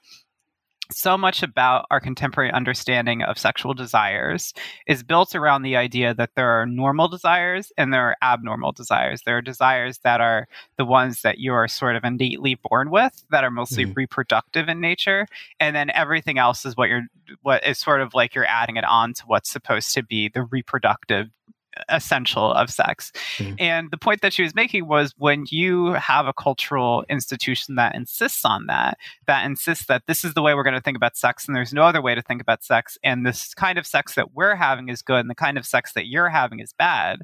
so 0.91 1.17
much 1.17 1.43
about 1.43 1.85
our 1.91 1.99
contemporary 1.99 2.51
understanding 2.51 3.23
of 3.23 3.37
sexual 3.37 3.73
desires 3.73 4.53
is 4.85 5.01
built 5.01 5.33
around 5.33 5.61
the 5.61 5.75
idea 5.75 6.13
that 6.13 6.31
there 6.35 6.49
are 6.49 6.65
normal 6.65 7.07
desires 7.07 7.71
and 7.77 7.93
there 7.93 8.09
are 8.09 8.17
abnormal 8.21 8.71
desires. 8.73 9.21
There 9.25 9.37
are 9.37 9.41
desires 9.41 9.99
that 10.03 10.19
are 10.19 10.47
the 10.77 10.85
ones 10.85 11.21
that 11.21 11.37
you 11.39 11.53
are 11.53 11.67
sort 11.67 11.95
of 11.95 12.03
innately 12.03 12.55
born 12.69 12.89
with, 12.91 13.23
that 13.31 13.43
are 13.43 13.51
mostly 13.51 13.85
mm-hmm. 13.85 13.93
reproductive 13.93 14.67
in 14.67 14.81
nature, 14.81 15.25
and 15.59 15.75
then 15.75 15.89
everything 15.91 16.37
else 16.37 16.65
is 16.65 16.75
what 16.75 16.89
you're 16.89 17.03
what 17.41 17.65
is 17.65 17.79
sort 17.79 18.01
of 18.01 18.13
like 18.13 18.35
you're 18.35 18.45
adding 18.45 18.75
it 18.75 18.83
on 18.83 19.13
to 19.13 19.23
what's 19.25 19.49
supposed 19.49 19.93
to 19.93 20.03
be 20.03 20.27
the 20.27 20.43
reproductive 20.43 21.29
essential 21.89 22.53
of 22.53 22.69
sex. 22.69 23.11
Mm-hmm. 23.37 23.55
And 23.59 23.91
the 23.91 23.97
point 23.97 24.21
that 24.21 24.33
she 24.33 24.43
was 24.43 24.55
making 24.55 24.87
was 24.87 25.13
when 25.17 25.45
you 25.49 25.93
have 25.93 26.27
a 26.27 26.33
cultural 26.33 27.03
institution 27.09 27.75
that 27.75 27.95
insists 27.95 28.45
on 28.45 28.67
that, 28.67 28.97
that 29.27 29.45
insists 29.45 29.85
that 29.87 30.03
this 30.07 30.23
is 30.23 30.33
the 30.33 30.41
way 30.41 30.53
we're 30.53 30.63
going 30.63 30.75
to 30.75 30.81
think 30.81 30.97
about 30.97 31.17
sex 31.17 31.47
and 31.47 31.55
there's 31.55 31.73
no 31.73 31.83
other 31.83 32.01
way 32.01 32.15
to 32.15 32.21
think 32.21 32.41
about 32.41 32.63
sex, 32.63 32.97
and 33.03 33.25
this 33.25 33.53
kind 33.53 33.77
of 33.77 33.85
sex 33.87 34.15
that 34.15 34.33
we're 34.33 34.55
having 34.55 34.89
is 34.89 35.01
good 35.01 35.19
and 35.19 35.29
the 35.29 35.35
kind 35.35 35.57
of 35.57 35.65
sex 35.65 35.93
that 35.93 36.07
you're 36.07 36.29
having 36.29 36.59
is 36.59 36.73
bad, 36.73 37.19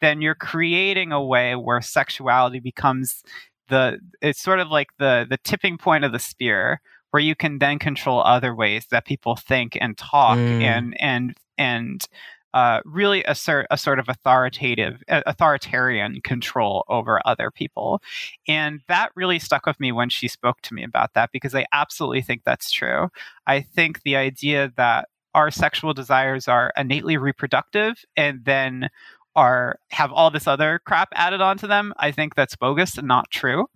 then 0.00 0.20
you're 0.20 0.34
creating 0.34 1.12
a 1.12 1.22
way 1.22 1.54
where 1.54 1.80
sexuality 1.80 2.60
becomes 2.60 3.22
the 3.68 3.98
it's 4.20 4.42
sort 4.42 4.60
of 4.60 4.68
like 4.68 4.88
the 4.98 5.26
the 5.28 5.38
tipping 5.38 5.78
point 5.78 6.04
of 6.04 6.12
the 6.12 6.18
spear 6.18 6.80
where 7.10 7.22
you 7.22 7.34
can 7.34 7.58
then 7.58 7.78
control 7.78 8.20
other 8.22 8.54
ways 8.54 8.86
that 8.90 9.06
people 9.06 9.36
think 9.36 9.78
and 9.80 9.96
talk 9.96 10.36
mm. 10.36 10.62
and 10.62 10.96
and 11.00 11.34
and 11.56 12.06
uh, 12.54 12.80
really 12.84 13.24
assert 13.24 13.66
a 13.70 13.76
sort 13.76 13.98
of 13.98 14.08
authoritative, 14.08 15.02
authoritarian 15.08 16.20
control 16.22 16.84
over 16.88 17.20
other 17.24 17.50
people. 17.50 18.00
And 18.46 18.80
that 18.86 19.10
really 19.16 19.40
stuck 19.40 19.66
with 19.66 19.80
me 19.80 19.90
when 19.90 20.08
she 20.08 20.28
spoke 20.28 20.62
to 20.62 20.74
me 20.74 20.84
about 20.84 21.14
that 21.14 21.30
because 21.32 21.54
I 21.54 21.66
absolutely 21.72 22.22
think 22.22 22.42
that's 22.44 22.70
true. 22.70 23.08
I 23.46 23.60
think 23.60 24.02
the 24.02 24.14
idea 24.14 24.72
that 24.76 25.08
our 25.34 25.50
sexual 25.50 25.92
desires 25.94 26.46
are 26.46 26.72
innately 26.76 27.16
reproductive 27.16 28.04
and 28.16 28.44
then 28.44 28.88
are 29.34 29.80
have 29.90 30.12
all 30.12 30.30
this 30.30 30.46
other 30.46 30.80
crap 30.86 31.08
added 31.14 31.40
onto 31.40 31.66
them, 31.66 31.92
I 31.96 32.12
think 32.12 32.36
that's 32.36 32.54
bogus 32.54 32.96
and 32.96 33.08
not 33.08 33.32
true. 33.32 33.66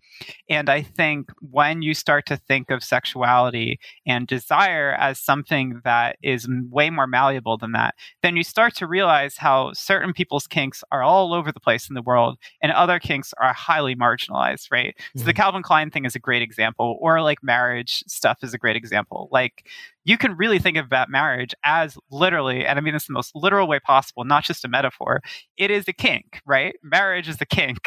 And 0.48 0.68
I 0.68 0.82
think 0.82 1.30
when 1.40 1.82
you 1.82 1.94
start 1.94 2.26
to 2.26 2.36
think 2.36 2.70
of 2.70 2.82
sexuality 2.82 3.78
and 4.06 4.26
desire 4.26 4.92
as 4.98 5.20
something 5.20 5.80
that 5.84 6.16
is 6.22 6.48
way 6.70 6.90
more 6.90 7.06
malleable 7.06 7.58
than 7.58 7.72
that, 7.72 7.94
then 8.22 8.36
you 8.36 8.42
start 8.42 8.74
to 8.76 8.86
realize 8.86 9.36
how 9.36 9.72
certain 9.72 10.12
people's 10.12 10.46
kinks 10.46 10.82
are 10.90 11.02
all 11.02 11.32
over 11.34 11.52
the 11.52 11.60
place 11.60 11.88
in 11.88 11.94
the 11.94 12.02
world 12.02 12.38
and 12.62 12.72
other 12.72 12.98
kinks 12.98 13.32
are 13.40 13.52
highly 13.52 13.94
marginalized, 13.94 14.68
right? 14.70 14.94
Mm-hmm. 14.96 15.18
So 15.18 15.24
the 15.24 15.32
mm-hmm. 15.32 15.36
Calvin 15.36 15.62
Klein 15.62 15.90
thing 15.90 16.04
is 16.04 16.14
a 16.14 16.20
great 16.20 16.42
example, 16.42 16.98
or 17.00 17.20
like 17.22 17.42
marriage 17.42 18.02
stuff 18.06 18.38
is 18.42 18.54
a 18.54 18.58
great 18.58 18.76
example. 18.76 19.28
Like 19.30 19.66
you 20.08 20.16
can 20.16 20.36
really 20.36 20.58
think 20.58 20.78
about 20.78 21.10
marriage 21.10 21.54
as 21.64 21.98
literally, 22.10 22.64
and 22.64 22.78
I 22.78 22.82
mean 22.82 22.94
this 22.94 23.06
the 23.06 23.12
most 23.12 23.34
literal 23.34 23.68
way 23.68 23.78
possible, 23.78 24.24
not 24.24 24.42
just 24.42 24.64
a 24.64 24.68
metaphor. 24.68 25.20
It 25.58 25.70
is 25.70 25.86
a 25.86 25.92
kink, 25.92 26.40
right? 26.46 26.74
Marriage 26.82 27.28
is 27.28 27.36
the 27.36 27.44
kink. 27.44 27.78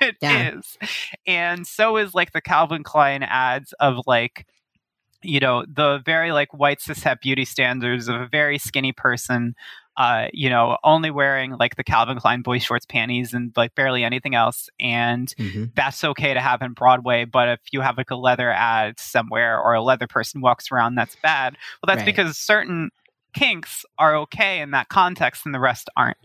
it 0.00 0.16
yeah. 0.20 0.54
is, 0.56 0.76
And 1.26 1.61
so 1.66 1.96
is 1.96 2.14
like 2.14 2.32
the 2.32 2.40
Calvin 2.40 2.82
Klein 2.82 3.22
ads 3.22 3.72
of 3.74 4.04
like, 4.06 4.46
you 5.22 5.40
know, 5.40 5.64
the 5.66 6.00
very 6.04 6.32
like 6.32 6.52
white 6.52 6.80
cishet 6.80 7.20
beauty 7.20 7.44
standards 7.44 8.08
of 8.08 8.20
a 8.20 8.26
very 8.26 8.58
skinny 8.58 8.92
person 8.92 9.54
uh, 9.96 10.28
you 10.32 10.48
know, 10.48 10.78
only 10.84 11.10
wearing 11.10 11.52
like 11.58 11.76
the 11.76 11.84
Calvin 11.84 12.18
Klein 12.18 12.42
boy 12.42 12.58
shorts, 12.58 12.86
panties, 12.86 13.34
and 13.34 13.52
like 13.56 13.74
barely 13.74 14.04
anything 14.04 14.34
else. 14.34 14.70
And 14.80 15.28
mm-hmm. 15.38 15.64
that's 15.74 16.02
okay 16.02 16.32
to 16.32 16.40
have 16.40 16.62
in 16.62 16.72
Broadway. 16.72 17.24
But 17.24 17.48
if 17.50 17.60
you 17.72 17.82
have 17.82 17.98
like 17.98 18.10
a 18.10 18.16
leather 18.16 18.50
ad 18.50 18.98
somewhere 18.98 19.60
or 19.60 19.74
a 19.74 19.82
leather 19.82 20.06
person 20.06 20.40
walks 20.40 20.72
around, 20.72 20.94
that's 20.94 21.16
bad. 21.16 21.56
Well, 21.82 21.94
that's 21.94 22.00
right. 22.00 22.06
because 22.06 22.38
certain 22.38 22.90
kinks 23.32 23.84
are 23.98 24.16
okay 24.16 24.60
in 24.60 24.70
that 24.72 24.88
context 24.88 25.44
and 25.44 25.54
the 25.54 25.60
rest 25.60 25.88
aren't. 25.96 26.18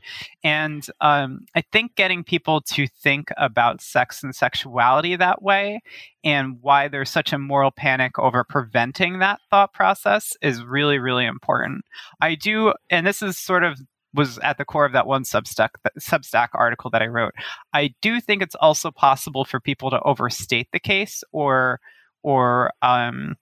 And 0.43 0.85
um, 1.01 1.45
I 1.55 1.63
think 1.71 1.95
getting 1.95 2.23
people 2.23 2.61
to 2.61 2.87
think 2.87 3.29
about 3.37 3.81
sex 3.81 4.23
and 4.23 4.35
sexuality 4.35 5.15
that 5.15 5.41
way 5.41 5.81
and 6.23 6.57
why 6.61 6.87
there's 6.87 7.09
such 7.09 7.33
a 7.33 7.37
moral 7.37 7.71
panic 7.71 8.17
over 8.19 8.43
preventing 8.43 9.19
that 9.19 9.39
thought 9.49 9.73
process 9.73 10.33
is 10.41 10.63
really, 10.63 10.99
really 10.99 11.25
important. 11.25 11.85
I 12.21 12.35
do, 12.35 12.73
and 12.89 13.05
this 13.05 13.21
is 13.21 13.37
sort 13.37 13.63
of 13.63 13.79
was 14.13 14.39
at 14.39 14.57
the 14.57 14.65
core 14.65 14.85
of 14.85 14.93
that 14.93 15.05
one 15.05 15.23
Substack 15.23 15.69
Substack 15.99 16.49
article 16.53 16.89
that 16.89 17.01
I 17.01 17.07
wrote. 17.07 17.33
I 17.73 17.93
do 18.01 18.19
think 18.19 18.41
it's 18.41 18.55
also 18.55 18.89
possible 18.89 19.45
for 19.45 19.59
people 19.59 19.89
to 19.91 20.01
overstate 20.01 20.67
the 20.71 20.79
case 20.79 21.23
or 21.31 21.79
or 22.23 22.71
um, 22.81 23.35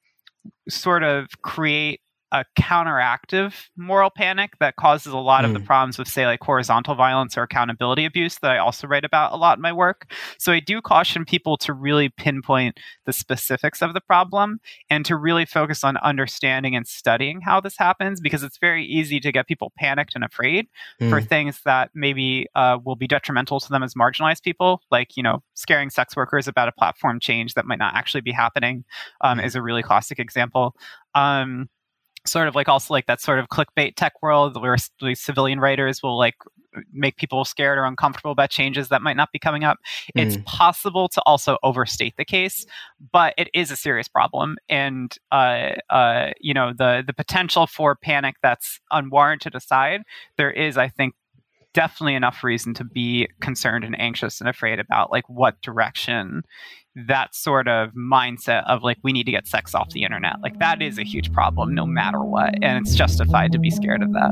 sort 0.69 1.03
of 1.03 1.27
create 1.41 2.01
a 2.31 2.43
counteractive 2.59 3.53
moral 3.77 4.09
panic 4.09 4.53
that 4.59 4.75
causes 4.75 5.13
a 5.13 5.17
lot 5.17 5.43
mm. 5.43 5.47
of 5.47 5.53
the 5.53 5.59
mm. 5.59 5.65
problems 5.65 5.97
with, 5.97 6.07
say, 6.07 6.25
like 6.25 6.41
horizontal 6.41 6.95
violence 6.95 7.37
or 7.37 7.43
accountability 7.43 8.05
abuse 8.05 8.39
that 8.39 8.51
I 8.51 8.57
also 8.57 8.87
write 8.87 9.05
about 9.05 9.31
a 9.31 9.37
lot 9.37 9.57
in 9.57 9.61
my 9.61 9.71
work. 9.71 10.11
So 10.39 10.51
I 10.51 10.59
do 10.59 10.81
caution 10.81 11.23
people 11.25 11.57
to 11.57 11.73
really 11.73 12.09
pinpoint 12.09 12.79
the 13.05 13.13
specifics 13.13 13.81
of 13.81 13.93
the 13.93 14.01
problem 14.01 14.59
and 14.89 15.05
to 15.05 15.15
really 15.15 15.45
focus 15.45 15.83
on 15.83 15.97
understanding 15.97 16.75
and 16.75 16.87
studying 16.87 17.41
how 17.41 17.61
this 17.61 17.77
happens 17.77 18.19
because 18.19 18.43
it's 18.43 18.57
very 18.57 18.85
easy 18.85 19.19
to 19.19 19.31
get 19.31 19.47
people 19.47 19.71
panicked 19.77 20.15
and 20.15 20.23
afraid 20.23 20.67
mm. 21.01 21.09
for 21.09 21.21
things 21.21 21.61
that 21.65 21.91
maybe 21.93 22.47
uh, 22.55 22.77
will 22.83 22.95
be 22.95 23.07
detrimental 23.07 23.59
to 23.59 23.69
them 23.69 23.83
as 23.83 23.93
marginalized 23.93 24.43
people, 24.43 24.81
like, 24.91 25.15
you 25.15 25.23
know, 25.23 25.43
scaring 25.53 25.89
sex 25.89 26.15
workers 26.15 26.47
about 26.47 26.67
a 26.67 26.71
platform 26.71 27.19
change 27.19 27.53
that 27.53 27.65
might 27.65 27.79
not 27.79 27.95
actually 27.95 28.21
be 28.21 28.31
happening 28.31 28.83
um, 29.21 29.39
mm. 29.39 29.45
is 29.45 29.55
a 29.55 29.61
really 29.61 29.83
classic 29.83 30.19
example. 30.19 30.75
Um, 31.13 31.69
sort 32.25 32.47
of 32.47 32.55
like 32.55 32.67
also 32.67 32.93
like 32.93 33.05
that 33.05 33.21
sort 33.21 33.39
of 33.39 33.47
clickbait 33.49 33.95
tech 33.95 34.13
world 34.21 34.61
where 34.61 34.75
civilian 35.13 35.59
writers 35.59 36.01
will 36.01 36.17
like 36.17 36.35
make 36.91 37.15
people 37.17 37.45
scared 37.45 37.77
or 37.77 37.85
uncomfortable 37.85 38.31
about 38.31 38.49
changes 38.49 38.89
that 38.89 39.01
might 39.01 39.15
not 39.15 39.31
be 39.31 39.39
coming 39.39 39.63
up. 39.63 39.77
Mm. 40.15 40.25
It's 40.25 40.37
possible 40.45 41.07
to 41.09 41.21
also 41.25 41.57
overstate 41.63 42.15
the 42.17 42.25
case, 42.25 42.65
but 43.11 43.33
it 43.37 43.49
is 43.53 43.71
a 43.71 43.75
serious 43.75 44.07
problem, 44.07 44.57
and 44.69 45.15
uh, 45.31 45.71
uh, 45.89 46.31
you 46.39 46.53
know 46.53 46.73
the 46.77 47.03
the 47.05 47.13
potential 47.13 47.67
for 47.67 47.95
panic 47.95 48.35
that's 48.41 48.79
unwarranted 48.91 49.55
aside, 49.55 50.01
there 50.37 50.51
is, 50.51 50.77
I 50.77 50.89
think, 50.89 51.13
definitely 51.73 52.15
enough 52.15 52.43
reason 52.43 52.73
to 52.73 52.83
be 52.83 53.27
concerned 53.41 53.83
and 53.83 53.99
anxious 53.99 54.39
and 54.39 54.49
afraid 54.49 54.79
about 54.79 55.11
like 55.11 55.27
what 55.27 55.61
direction 55.61 56.43
that 56.95 57.35
sort 57.35 57.67
of 57.67 57.91
mindset 57.93 58.63
of 58.67 58.81
like 58.81 58.97
we 59.03 59.11
need 59.11 59.25
to 59.25 59.31
get 59.31 59.47
sex 59.47 59.75
off 59.75 59.89
the 59.89 60.03
internet. 60.03 60.41
Like 60.41 60.59
that 60.59 60.81
is 60.81 60.97
a 60.97 61.03
huge 61.03 61.31
problem 61.33 61.75
no 61.75 61.85
matter 61.85 62.23
what 62.23 62.53
and 62.61 62.85
it's 62.85 62.95
justified 62.95 63.51
to 63.51 63.59
be 63.59 63.69
scared 63.69 64.01
of 64.01 64.13
that. 64.13 64.31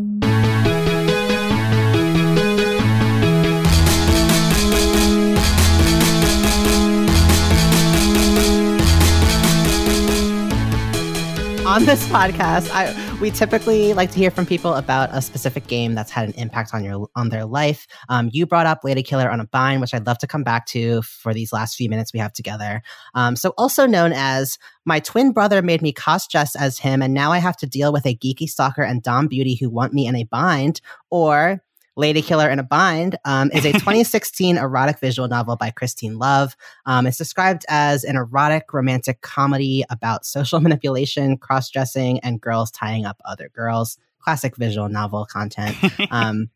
On 11.66 11.86
this 11.86 12.06
podcast, 12.08 12.70
I 12.72 12.94
we 13.20 13.32
typically 13.32 13.94
like 13.94 14.12
to 14.12 14.18
hear 14.18 14.32
from 14.32 14.46
people 14.46 14.74
about 14.74 15.10
a 15.12 15.22
specific 15.22 15.68
game 15.68 15.96
that's 15.96 16.12
had 16.12 16.30
an 16.30 16.36
impact 16.36 16.74
on 16.74 16.84
your 16.84 17.08
on 17.16 17.30
their 17.30 17.46
life. 17.46 17.88
Um, 18.10 18.30
you 18.34 18.46
brought 18.46 18.66
up 18.66 18.84
Lady 18.84 19.04
Killer 19.04 19.30
in 19.30 19.40
a 19.40 19.46
Bind, 19.46 19.82
which 19.82 19.94
I'd 19.94 20.06
love 20.06 20.18
to 20.20 20.28
come 20.28 20.44
back 20.44 20.66
to 20.68 21.02
for 21.02 21.34
these 21.34 21.54
last 21.54 21.76
few 21.76 21.90
minutes 21.90 22.14
we 22.14 22.20
have 22.20 22.34
together. 22.34 22.82
Um, 23.14 23.36
so, 23.36 23.54
also 23.58 23.86
known 23.86 24.14
as 24.14 24.58
my 24.86 25.00
twin 25.00 25.32
brother 25.32 25.62
made 25.62 25.82
me 25.82 25.94
crossdress 25.94 26.56
as 26.58 26.80
him, 26.80 27.02
and 27.02 27.14
now 27.14 27.32
I 27.32 27.38
have 27.38 27.58
to 27.58 27.68
deal 27.68 27.94
with 27.94 28.06
a 28.06 28.16
geeky 28.16 28.48
stalker 28.48 28.84
and 28.84 29.02
Dom 29.04 29.28
Beauty 29.28 29.56
who 29.56 29.70
want 29.70 29.94
me 29.94 30.08
in 30.08 30.16
a 30.16 30.24
bind, 30.24 30.82
or 31.10 31.62
Lady 31.96 32.22
Killer 32.22 32.50
in 32.50 32.60
a 32.60 32.64
Bind 32.64 33.18
um, 33.26 33.52
is 33.52 33.66
a 33.66 33.72
2016 33.74 34.58
erotic 34.58 35.00
visual 35.00 35.28
novel 35.28 35.56
by 35.56 35.72
Christine 35.72 36.18
Love. 36.18 36.56
Um, 36.86 37.06
it's 37.08 37.18
described 37.18 37.66
as 37.70 38.04
an 38.04 38.16
erotic 38.16 38.74
romantic 38.74 39.22
comedy 39.22 39.84
about 39.90 40.26
social 40.26 40.60
manipulation, 40.62 41.38
cross 41.38 41.70
dressing, 41.70 42.20
and 42.22 42.42
girls 42.42 42.72
tying 42.72 43.06
up 43.06 43.22
other 43.26 43.50
girls. 43.54 43.98
Classic 44.20 44.56
visual 44.56 44.90
novel 44.90 45.26
content. 45.26 45.76
Um, 46.12 46.50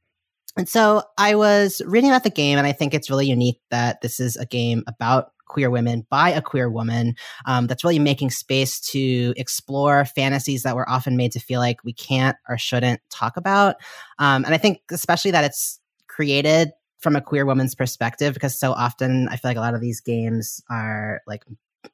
and 0.56 0.68
so 0.68 1.04
I 1.18 1.36
was 1.36 1.82
reading 1.86 2.10
about 2.10 2.24
the 2.24 2.32
game, 2.32 2.58
and 2.58 2.66
I 2.66 2.72
think 2.72 2.94
it's 2.94 3.10
really 3.10 3.28
unique 3.28 3.62
that 3.70 4.02
this 4.02 4.20
is 4.20 4.36
a 4.36 4.46
game 4.46 4.84
about 4.88 5.32
queer 5.48 5.70
women 5.70 6.06
by 6.10 6.30
a 6.30 6.42
queer 6.42 6.70
woman 6.70 7.16
um, 7.46 7.68
that's 7.68 7.84
really 7.84 8.00
making 8.00 8.30
space 8.30 8.80
to 8.80 9.34
explore 9.38 10.06
fantasies 10.06 10.64
that 10.64 10.76
we're 10.76 10.88
often 10.88 11.18
made 11.18 11.32
to 11.32 11.40
feel 11.40 11.60
like 11.60 11.84
we 11.84 11.94
can't 11.94 12.38
or 12.48 12.58
shouldn't 12.58 13.02
talk 13.10 13.38
about. 13.38 13.76
Um, 14.20 14.46
and 14.46 14.54
I 14.54 14.58
think 14.58 14.82
especially 14.92 15.32
that 15.32 15.44
it's 15.44 15.80
created 16.08 16.72
from 17.00 17.16
a 17.16 17.22
queer 17.22 17.46
woman's 17.46 17.76
perspective 17.76 18.34
because 18.34 18.60
so 18.60 18.72
often 18.72 19.28
I 19.30 19.38
feel 19.38 19.50
like 19.50 19.58
a 19.58 19.62
lot 19.62 19.76
of 19.76 19.82
these 19.82 20.02
games 20.02 20.62
are 20.70 21.22
like 21.28 21.44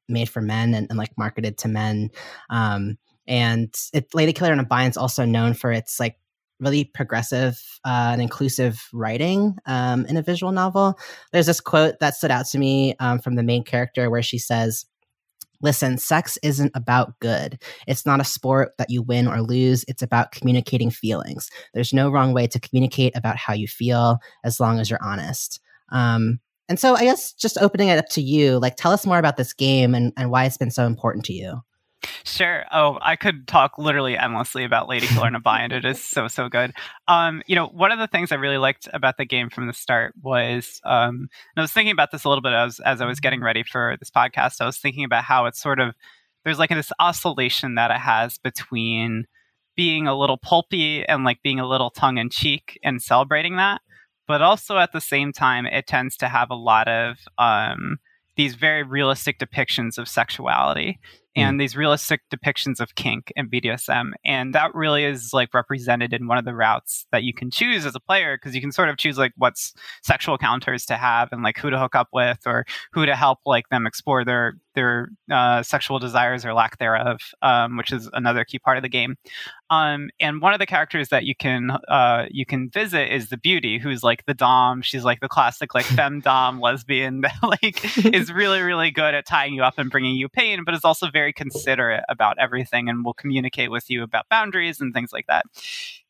made 0.08 0.30
for 0.30 0.42
men 0.42 0.74
and, 0.74 0.88
and 0.90 0.98
like 0.98 1.18
marketed 1.18 1.58
to 1.60 1.68
men. 1.68 2.10
Um, 2.50 2.98
and 3.28 3.74
it, 3.94 4.14
Lady 4.14 4.34
Killer 4.34 4.54
in 4.54 4.60
a 4.60 4.76
is 4.86 4.98
also 4.98 5.26
known 5.26 5.54
for 5.54 5.72
its 5.72 6.00
like 6.00 6.18
really 6.64 6.86
progressive 6.86 7.62
uh, 7.86 8.10
and 8.14 8.22
inclusive 8.22 8.88
writing 8.94 9.56
um, 9.66 10.06
in 10.06 10.18
a 10.18 10.22
visual 10.22 10.52
novel. 10.52 10.98
There's 11.32 11.46
this 11.48 11.62
quote 11.62 12.00
that 12.00 12.16
stood 12.16 12.32
out 12.32 12.46
to 12.48 12.58
me 12.58 12.96
um, 13.00 13.20
from 13.20 13.36
the 13.36 13.44
main 13.44 13.64
character 13.64 14.10
where 14.10 14.24
she 14.24 14.38
says, 14.38 14.86
Listen, 15.62 15.98
sex 15.98 16.38
isn't 16.44 16.74
about 16.76 17.18
good. 17.20 17.58
It's 17.88 18.06
not 18.06 18.20
a 18.20 18.26
sport 18.26 18.74
that 18.78 18.90
you 18.90 19.02
win 19.02 19.30
or 19.30 19.42
lose. 19.42 19.86
It's 19.88 20.02
about 20.02 20.34
communicating 20.34 20.90
feelings. 20.90 21.50
There's 21.74 21.94
no 21.94 22.10
wrong 22.12 22.34
way 22.34 22.48
to 22.48 22.60
communicate 22.60 23.16
about 23.16 23.38
how 23.38 23.54
you 23.54 23.70
feel 23.70 24.18
as 24.44 24.60
long 24.60 24.82
as 24.82 24.90
you're 24.90 25.02
honest. 25.02 25.62
Um, 25.90 26.42
and 26.68 26.78
so 26.78 26.96
I 26.96 27.04
guess 27.04 27.32
just 27.32 27.58
opening 27.62 27.88
it 27.88 27.98
up 27.98 28.10
to 28.10 28.22
you, 28.22 28.60
like 28.60 28.76
tell 28.76 28.92
us 28.92 29.06
more 29.06 29.20
about 29.20 29.38
this 29.38 29.54
game 29.54 29.96
and, 29.96 30.12
and 30.18 30.30
why 30.30 30.44
it's 30.44 30.58
been 30.58 30.72
so 30.72 30.86
important 30.86 31.24
to 31.26 31.34
you. 31.34 31.62
Sure. 32.26 32.66
Oh, 32.72 32.98
I 33.02 33.16
could 33.16 33.48
talk 33.48 33.78
literally 33.78 34.18
endlessly 34.18 34.64
about 34.64 34.90
Lady 34.90 35.08
Killer 35.08 35.28
in 35.28 35.36
a 35.36 35.40
Bind. 35.40 35.72
It 35.72 35.86
is 35.86 36.04
so 36.04 36.28
so 36.28 36.50
good. 36.50 36.74
Um, 37.08 37.42
you 37.48 37.56
know, 37.56 37.68
one 37.68 37.92
of 37.92 38.00
the 38.00 38.08
things 38.08 38.32
I 38.32 38.36
really 38.36 38.58
liked 38.58 38.88
about 38.94 39.18
the 39.18 39.26
game 39.26 39.50
from 39.50 39.68
the 39.68 39.74
start 39.74 40.14
was, 40.22 40.82
um, 40.84 41.30
I 41.56 41.62
was 41.62 41.72
thinking 41.72 41.92
about 41.92 42.12
this 42.12 42.24
a 42.26 42.30
little 42.30 42.42
bit 42.42 42.54
as 42.54 42.80
as 42.82 43.02
I 43.02 43.06
was 43.06 43.20
getting 43.20 43.42
ready 43.42 43.64
for 43.64 43.96
this 44.00 44.10
podcast. 44.10 44.62
I 44.62 44.66
was 44.66 44.78
thinking 44.78 45.04
about 45.06 45.24
how 45.24 45.46
it's 45.46 45.62
sort 45.62 45.80
of 45.80 45.96
there's 46.44 46.60
like 46.60 46.70
this 46.70 46.92
oscillation 47.00 47.76
that 47.76 47.92
it 47.92 48.00
has 48.00 48.38
between 48.38 49.26
being 49.76 50.08
a 50.08 50.18
little 50.18 50.38
pulpy 50.38 51.06
and 51.08 51.24
like 51.24 51.42
being 51.42 51.60
a 51.60 51.68
little 51.68 51.90
tongue 51.90 52.18
in 52.18 52.30
cheek 52.30 52.80
and 52.84 53.02
celebrating 53.02 53.56
that, 53.56 53.82
but 54.28 54.42
also 54.42 54.78
at 54.78 54.92
the 54.92 55.02
same 55.02 55.32
time 55.32 55.66
it 55.66 55.88
tends 55.88 56.18
to 56.18 56.28
have 56.28 56.50
a 56.50 56.56
lot 56.56 56.88
of 56.88 57.18
um, 57.38 57.98
these 58.36 58.56
very 58.56 58.84
realistic 58.84 59.40
depictions 59.40 59.98
of 59.98 60.08
sexuality 60.08 61.00
Hmm. 61.36 61.42
and 61.42 61.62
these 61.62 61.76
realistic 61.76 62.22
depictions 62.34 62.80
of 62.80 62.96
kink 62.96 63.34
and 63.36 63.50
BDSM. 63.50 64.12
And 64.24 64.54
that 64.54 64.74
really 64.76 65.04
is 65.04 65.32
like 65.34 65.54
represented 65.54 66.14
in 66.14 66.28
one 66.28 66.38
of 66.38 66.46
the 66.46 66.54
routes 66.54 67.06
that 67.12 67.24
you 67.24 67.34
can 67.34 67.50
choose 67.50 67.86
as 67.86 67.96
a 67.96 68.00
player 68.00 68.38
because 68.38 68.54
you 68.54 68.62
can 68.62 68.72
sort 68.72 68.90
of 68.90 68.98
choose 68.98 69.18
like 69.18 69.34
what's 69.38 69.74
sexual 70.04 70.38
counters 70.38 70.86
to 70.86 70.98
have 70.98 71.30
and 71.32 71.42
like 71.42 71.58
who 71.58 71.70
to 71.70 71.80
hook 71.80 71.96
up 71.96 72.10
with 72.14 72.40
or 72.46 72.66
who 72.92 73.06
to 73.06 73.16
help 73.16 73.40
like 73.46 73.70
them 73.70 73.88
explore 73.88 74.24
their 74.24 74.54
their 74.74 75.10
uh, 75.32 75.64
sexual 75.64 76.00
desires 76.00 76.46
or 76.46 76.54
lack 76.54 76.78
thereof, 76.78 77.20
um, 77.42 77.78
which 77.78 77.92
is 77.92 78.10
another 78.14 78.44
key 78.46 78.60
part 78.60 78.78
of 78.78 78.84
the 78.84 78.90
game. 78.90 79.16
Um, 79.70 80.10
and 80.20 80.42
one 80.42 80.54
of 80.54 80.60
the 80.60 80.66
characters 80.66 81.10
that 81.10 81.24
you 81.26 81.36
can 81.36 81.72
uh, 81.88 82.26
you 82.30 82.46
can 82.46 82.70
visit 82.70 83.14
is 83.14 83.30
the 83.30 83.38
beauty, 83.38 83.80
who's 83.80 84.04
like 84.04 84.26
the 84.26 84.34
dom. 84.34 84.82
She's 84.82 85.04
like 85.04 85.20
the 85.20 85.30
classic 85.30 85.74
like 85.74 85.86
femme 85.98 86.20
dom 86.20 86.60
lesbian 86.60 87.22
that 87.22 87.34
like 87.42 88.06
is 88.06 88.32
really 88.32 88.62
really 88.62 88.92
good 88.92 89.14
at 89.14 89.26
tying 89.26 89.54
you 89.54 89.64
up 89.64 89.78
and 89.78 89.90
bringing 89.90 90.16
you 90.16 90.30
pain, 90.30 90.64
but 90.64 90.74
is 90.74 90.86
also 90.86 91.10
very 91.10 91.34
considerate 91.34 92.04
about 92.10 92.38
everything 92.40 92.90
and 92.90 93.04
will 93.04 93.14
communicate 93.14 93.72
with 93.72 93.90
you 93.90 94.04
about 94.04 94.30
boundaries 94.30 94.80
and 94.80 94.94
things 94.94 95.12
like 95.12 95.28
that. 95.28 95.46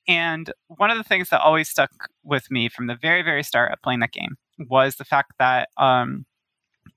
And 0.07 0.51
one 0.67 0.91
of 0.91 0.97
the 0.97 1.03
things 1.03 1.29
that 1.29 1.41
always 1.41 1.69
stuck 1.69 1.91
with 2.23 2.51
me 2.51 2.67
from 2.67 2.87
the 2.87 2.95
very 2.95 3.21
very 3.21 3.43
start 3.43 3.71
of 3.71 3.81
playing 3.81 4.01
that 4.01 4.11
game 4.11 4.35
was 4.69 4.95
the 4.95 5.05
fact 5.05 5.33
that 5.39 5.69
um, 5.77 6.25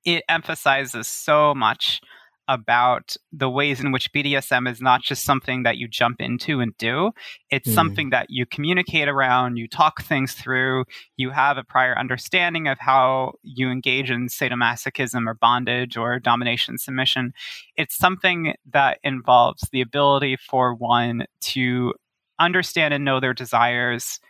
it 0.04 0.24
emphasizes 0.28 1.06
so 1.06 1.54
much 1.54 2.00
about 2.48 3.16
the 3.32 3.50
ways 3.50 3.80
in 3.80 3.90
which 3.90 4.12
BDSM 4.12 4.70
is 4.70 4.80
not 4.80 5.02
just 5.02 5.24
something 5.24 5.64
that 5.64 5.78
you 5.78 5.88
jump 5.88 6.20
into 6.20 6.60
and 6.60 6.76
do. 6.78 7.10
It's 7.50 7.68
mm. 7.68 7.74
something 7.74 8.10
that 8.10 8.26
you 8.28 8.46
communicate 8.46 9.08
around, 9.08 9.56
you 9.56 9.66
talk 9.66 10.02
things 10.02 10.32
through, 10.32 10.84
you 11.16 11.30
have 11.30 11.58
a 11.58 11.64
prior 11.64 11.98
understanding 11.98 12.68
of 12.68 12.78
how 12.78 13.32
you 13.42 13.68
engage 13.68 14.10
in 14.10 14.28
sadomasochism 14.28 15.26
or 15.26 15.34
bondage 15.34 15.96
or 15.96 16.20
domination 16.20 16.78
submission. 16.78 17.32
It's 17.74 17.96
something 17.96 18.54
that 18.72 18.98
involves 19.02 19.68
the 19.72 19.80
ability 19.80 20.36
for 20.36 20.74
one 20.74 21.26
to 21.40 21.94
understand 22.38 22.94
and 22.94 23.04
know 23.04 23.18
their 23.18 23.34
desires 23.34 24.20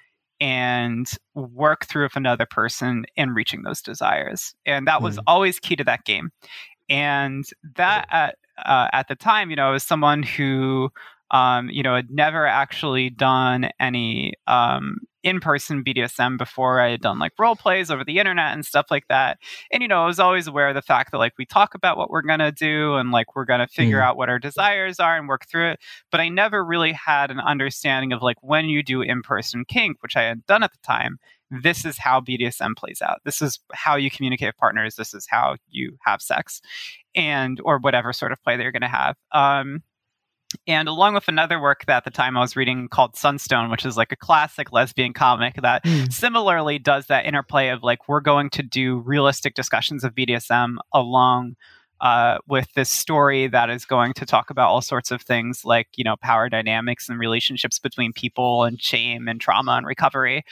and 0.40 1.06
work 1.34 1.86
through 1.86 2.04
with 2.04 2.16
another 2.16 2.46
person 2.46 3.04
in 3.16 3.30
reaching 3.30 3.62
those 3.62 3.80
desires. 3.82 4.54
And 4.64 4.86
that 4.86 5.02
was 5.02 5.16
mm. 5.16 5.22
always 5.26 5.58
key 5.58 5.76
to 5.76 5.84
that 5.84 6.04
game. 6.04 6.30
And 6.88 7.44
that 7.76 8.06
at, 8.10 8.36
uh, 8.64 8.88
at 8.92 9.08
the 9.08 9.16
time, 9.16 9.50
you 9.50 9.56
know, 9.56 9.72
as 9.72 9.82
someone 9.82 10.22
who, 10.22 10.90
um, 11.30 11.68
you 11.70 11.82
know, 11.82 11.96
had 11.96 12.10
never 12.10 12.46
actually 12.46 13.10
done 13.10 13.70
any 13.80 14.34
um, 14.46 14.98
in-person 15.26 15.82
BDSM 15.82 16.38
before. 16.38 16.80
I 16.80 16.90
had 16.90 17.00
done 17.00 17.18
like 17.18 17.32
role 17.36 17.56
plays 17.56 17.90
over 17.90 18.04
the 18.04 18.20
internet 18.20 18.52
and 18.52 18.64
stuff 18.64 18.86
like 18.92 19.08
that. 19.08 19.38
And 19.72 19.82
you 19.82 19.88
know, 19.88 20.04
I 20.04 20.06
was 20.06 20.20
always 20.20 20.46
aware 20.46 20.68
of 20.68 20.76
the 20.76 20.82
fact 20.82 21.10
that 21.10 21.18
like 21.18 21.32
we 21.36 21.44
talk 21.44 21.74
about 21.74 21.96
what 21.98 22.10
we're 22.10 22.22
gonna 22.22 22.52
do 22.52 22.94
and 22.94 23.10
like 23.10 23.34
we're 23.34 23.44
gonna 23.44 23.66
figure 23.66 23.98
mm. 23.98 24.04
out 24.04 24.16
what 24.16 24.28
our 24.28 24.38
desires 24.38 25.00
are 25.00 25.16
and 25.16 25.26
work 25.26 25.46
through 25.50 25.70
it. 25.72 25.80
But 26.12 26.20
I 26.20 26.28
never 26.28 26.64
really 26.64 26.92
had 26.92 27.32
an 27.32 27.40
understanding 27.40 28.12
of 28.12 28.22
like 28.22 28.36
when 28.40 28.66
you 28.66 28.84
do 28.84 29.02
in-person 29.02 29.64
kink, 29.66 30.00
which 30.00 30.16
I 30.16 30.22
had 30.22 30.46
done 30.46 30.62
at 30.62 30.70
the 30.70 30.78
time. 30.86 31.18
This 31.50 31.84
is 31.84 31.98
how 31.98 32.20
BDSM 32.20 32.76
plays 32.76 33.00
out. 33.00 33.20
This 33.24 33.40
is 33.40 33.60
how 33.72 33.96
you 33.96 34.10
communicate 34.10 34.48
with 34.48 34.56
partners. 34.56 34.96
This 34.96 35.14
is 35.14 35.26
how 35.28 35.56
you 35.68 35.96
have 36.04 36.20
sex, 36.20 36.60
and 37.14 37.60
or 37.64 37.78
whatever 37.78 38.12
sort 38.12 38.32
of 38.32 38.42
play 38.42 38.56
that 38.56 38.62
you're 38.64 38.72
going 38.72 38.82
to 38.82 38.88
have. 38.88 39.16
Um, 39.30 39.84
and 40.66 40.88
along 40.88 41.14
with 41.14 41.28
another 41.28 41.60
work 41.60 41.84
that 41.86 41.98
at 41.98 42.04
the 42.04 42.10
time 42.10 42.36
I 42.36 42.40
was 42.40 42.56
reading 42.56 42.88
called 42.88 43.16
Sunstone, 43.16 43.70
which 43.70 43.84
is 43.84 43.96
like 43.96 44.12
a 44.12 44.16
classic 44.16 44.72
lesbian 44.72 45.12
comic 45.12 45.56
that 45.62 45.84
mm. 45.84 46.12
similarly 46.12 46.78
does 46.78 47.06
that 47.06 47.26
interplay 47.26 47.68
of 47.68 47.82
like, 47.82 48.08
we're 48.08 48.20
going 48.20 48.50
to 48.50 48.62
do 48.62 48.98
realistic 48.98 49.54
discussions 49.54 50.04
of 50.04 50.14
BDSM 50.14 50.76
along 50.92 51.56
uh, 52.00 52.38
with 52.46 52.72
this 52.74 52.90
story 52.90 53.46
that 53.48 53.70
is 53.70 53.84
going 53.84 54.12
to 54.14 54.26
talk 54.26 54.50
about 54.50 54.68
all 54.68 54.82
sorts 54.82 55.10
of 55.10 55.22
things 55.22 55.64
like, 55.64 55.88
you 55.96 56.04
know, 56.04 56.16
power 56.22 56.48
dynamics 56.48 57.08
and 57.08 57.18
relationships 57.18 57.78
between 57.78 58.12
people 58.12 58.64
and 58.64 58.80
shame 58.80 59.28
and 59.28 59.40
trauma 59.40 59.72
and 59.72 59.86
recovery. 59.86 60.44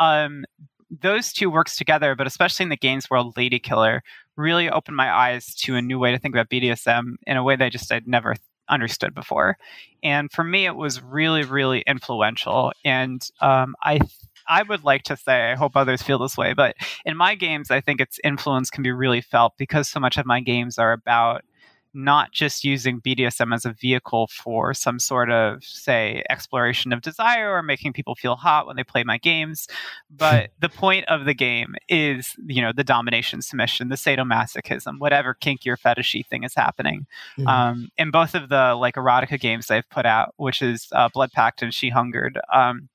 Um, 0.00 0.44
those 0.90 1.32
two 1.32 1.50
works 1.50 1.76
together, 1.76 2.14
but 2.14 2.26
especially 2.26 2.64
in 2.64 2.70
the 2.70 2.76
games 2.76 3.10
world, 3.10 3.36
Lady 3.36 3.58
Killer 3.58 4.02
really 4.36 4.70
opened 4.70 4.96
my 4.96 5.10
eyes 5.10 5.54
to 5.54 5.76
a 5.76 5.82
new 5.82 5.98
way 5.98 6.10
to 6.10 6.18
think 6.18 6.34
about 6.34 6.48
BDSM 6.48 7.16
in 7.26 7.36
a 7.36 7.42
way 7.42 7.56
that 7.56 7.64
I 7.64 7.70
just 7.70 7.92
I'd 7.92 8.08
never 8.08 8.34
understood 8.68 9.14
before. 9.14 9.56
And 10.02 10.30
for 10.30 10.44
me, 10.44 10.66
it 10.66 10.76
was 10.76 11.02
really, 11.02 11.42
really 11.44 11.82
influential. 11.86 12.72
And 12.84 13.26
um, 13.40 13.74
I 13.82 14.00
I 14.48 14.62
would 14.62 14.82
like 14.82 15.02
to 15.04 15.16
say, 15.16 15.52
I 15.52 15.56
hope 15.56 15.76
others 15.76 16.02
feel 16.02 16.18
this 16.18 16.36
way, 16.38 16.54
but 16.54 16.74
in 17.04 17.16
my 17.16 17.34
games, 17.34 17.70
I 17.70 17.82
think 17.82 18.00
its 18.00 18.18
influence 18.24 18.70
can 18.70 18.82
be 18.82 18.90
really 18.90 19.20
felt 19.20 19.52
because 19.58 19.88
so 19.88 20.00
much 20.00 20.16
of 20.16 20.24
my 20.24 20.40
games 20.40 20.78
are 20.78 20.92
about 20.92 21.44
not 21.94 22.32
just 22.32 22.64
using 22.64 23.00
BDSM 23.00 23.54
as 23.54 23.64
a 23.64 23.72
vehicle 23.72 24.28
for 24.28 24.74
some 24.74 24.98
sort 24.98 25.30
of, 25.30 25.64
say, 25.64 26.22
exploration 26.30 26.92
of 26.92 27.00
desire 27.00 27.52
or 27.52 27.62
making 27.62 27.92
people 27.92 28.14
feel 28.14 28.36
hot 28.36 28.66
when 28.66 28.76
they 28.76 28.84
play 28.84 29.04
my 29.04 29.18
games, 29.18 29.68
but 30.10 30.50
the 30.60 30.68
point 30.68 31.04
of 31.08 31.24
the 31.24 31.34
game 31.34 31.74
is, 31.88 32.34
you 32.46 32.62
know, 32.62 32.72
the 32.72 32.84
domination, 32.84 33.42
submission, 33.42 33.88
the 33.88 33.96
sadomasochism, 33.96 34.98
whatever 34.98 35.34
kinky 35.34 35.70
or 35.70 35.76
fetishy 35.76 36.26
thing 36.26 36.44
is 36.44 36.54
happening. 36.54 37.06
Mm-hmm. 37.38 37.48
Um, 37.48 37.88
in 37.96 38.10
both 38.10 38.34
of 38.34 38.48
the 38.48 38.74
like 38.74 38.94
erotica 38.94 39.40
games 39.40 39.70
I've 39.70 39.88
put 39.90 40.06
out, 40.06 40.34
which 40.36 40.62
is 40.62 40.88
uh, 40.92 41.08
Blood 41.08 41.32
Pact 41.32 41.62
and 41.62 41.72
She 41.72 41.88
Hungered, 41.88 42.38
um, 42.52 42.88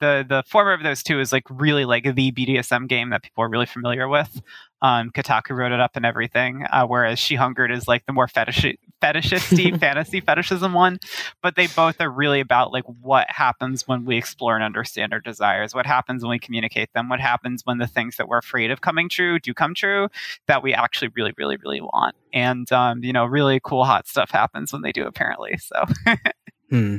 the 0.00 0.24
the 0.28 0.42
former 0.46 0.72
of 0.72 0.82
those 0.82 1.02
two 1.02 1.20
is 1.20 1.32
like 1.32 1.44
really 1.48 1.84
like 1.84 2.04
the 2.14 2.32
BDSM 2.32 2.88
game 2.88 3.10
that 3.10 3.22
people 3.22 3.44
are 3.44 3.48
really 3.48 3.66
familiar 3.66 4.08
with. 4.08 4.42
Um, 4.82 5.10
Kotaku 5.10 5.56
wrote 5.56 5.72
it 5.72 5.80
up 5.80 5.92
and 5.94 6.04
everything, 6.04 6.66
uh, 6.70 6.86
whereas 6.86 7.18
She 7.18 7.36
Hungered 7.36 7.70
is 7.70 7.88
like 7.88 8.04
the 8.04 8.12
more 8.12 8.28
fetish 8.28 8.66
fetishisty 9.00 9.78
fantasy 9.80 10.20
fetishism 10.20 10.74
one. 10.74 10.98
But 11.42 11.56
they 11.56 11.68
both 11.68 12.00
are 12.00 12.10
really 12.10 12.40
about 12.40 12.72
like 12.72 12.84
what 12.84 13.30
happens 13.30 13.88
when 13.88 14.04
we 14.04 14.18
explore 14.18 14.56
and 14.56 14.64
understand 14.64 15.14
our 15.14 15.20
desires, 15.20 15.74
what 15.74 15.86
happens 15.86 16.22
when 16.22 16.30
we 16.30 16.38
communicate 16.38 16.92
them, 16.92 17.08
what 17.08 17.20
happens 17.20 17.62
when 17.64 17.78
the 17.78 17.86
things 17.86 18.16
that 18.16 18.28
we're 18.28 18.38
afraid 18.38 18.70
of 18.70 18.82
coming 18.82 19.08
true 19.08 19.38
do 19.38 19.54
come 19.54 19.74
true 19.74 20.08
that 20.48 20.62
we 20.62 20.74
actually 20.74 21.08
really, 21.14 21.32
really, 21.38 21.56
really 21.56 21.80
want. 21.80 22.14
And 22.32 22.70
um, 22.72 23.02
you 23.02 23.12
know, 23.12 23.24
really 23.24 23.60
cool 23.62 23.84
hot 23.84 24.06
stuff 24.06 24.30
happens 24.30 24.72
when 24.72 24.82
they 24.82 24.92
do 24.92 25.06
apparently. 25.06 25.56
So. 25.56 25.84
hmm. 26.68 26.98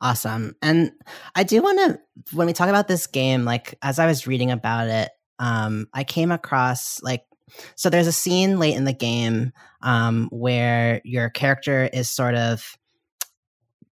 Awesome. 0.00 0.56
And 0.62 0.92
I 1.34 1.42
do 1.42 1.62
want 1.62 1.78
to, 1.78 2.00
when 2.36 2.46
we 2.46 2.52
talk 2.54 2.68
about 2.68 2.88
this 2.88 3.06
game, 3.06 3.44
like 3.44 3.74
as 3.82 3.98
I 3.98 4.06
was 4.06 4.26
reading 4.26 4.50
about 4.50 4.88
it, 4.88 5.10
um, 5.38 5.88
I 5.92 6.04
came 6.04 6.30
across 6.30 7.02
like, 7.02 7.24
so 7.74 7.90
there's 7.90 8.06
a 8.06 8.12
scene 8.12 8.58
late 8.58 8.76
in 8.76 8.84
the 8.84 8.92
game 8.92 9.52
um, 9.82 10.28
where 10.32 11.02
your 11.04 11.28
character 11.28 11.90
is 11.92 12.08
sort 12.08 12.34
of 12.34 12.78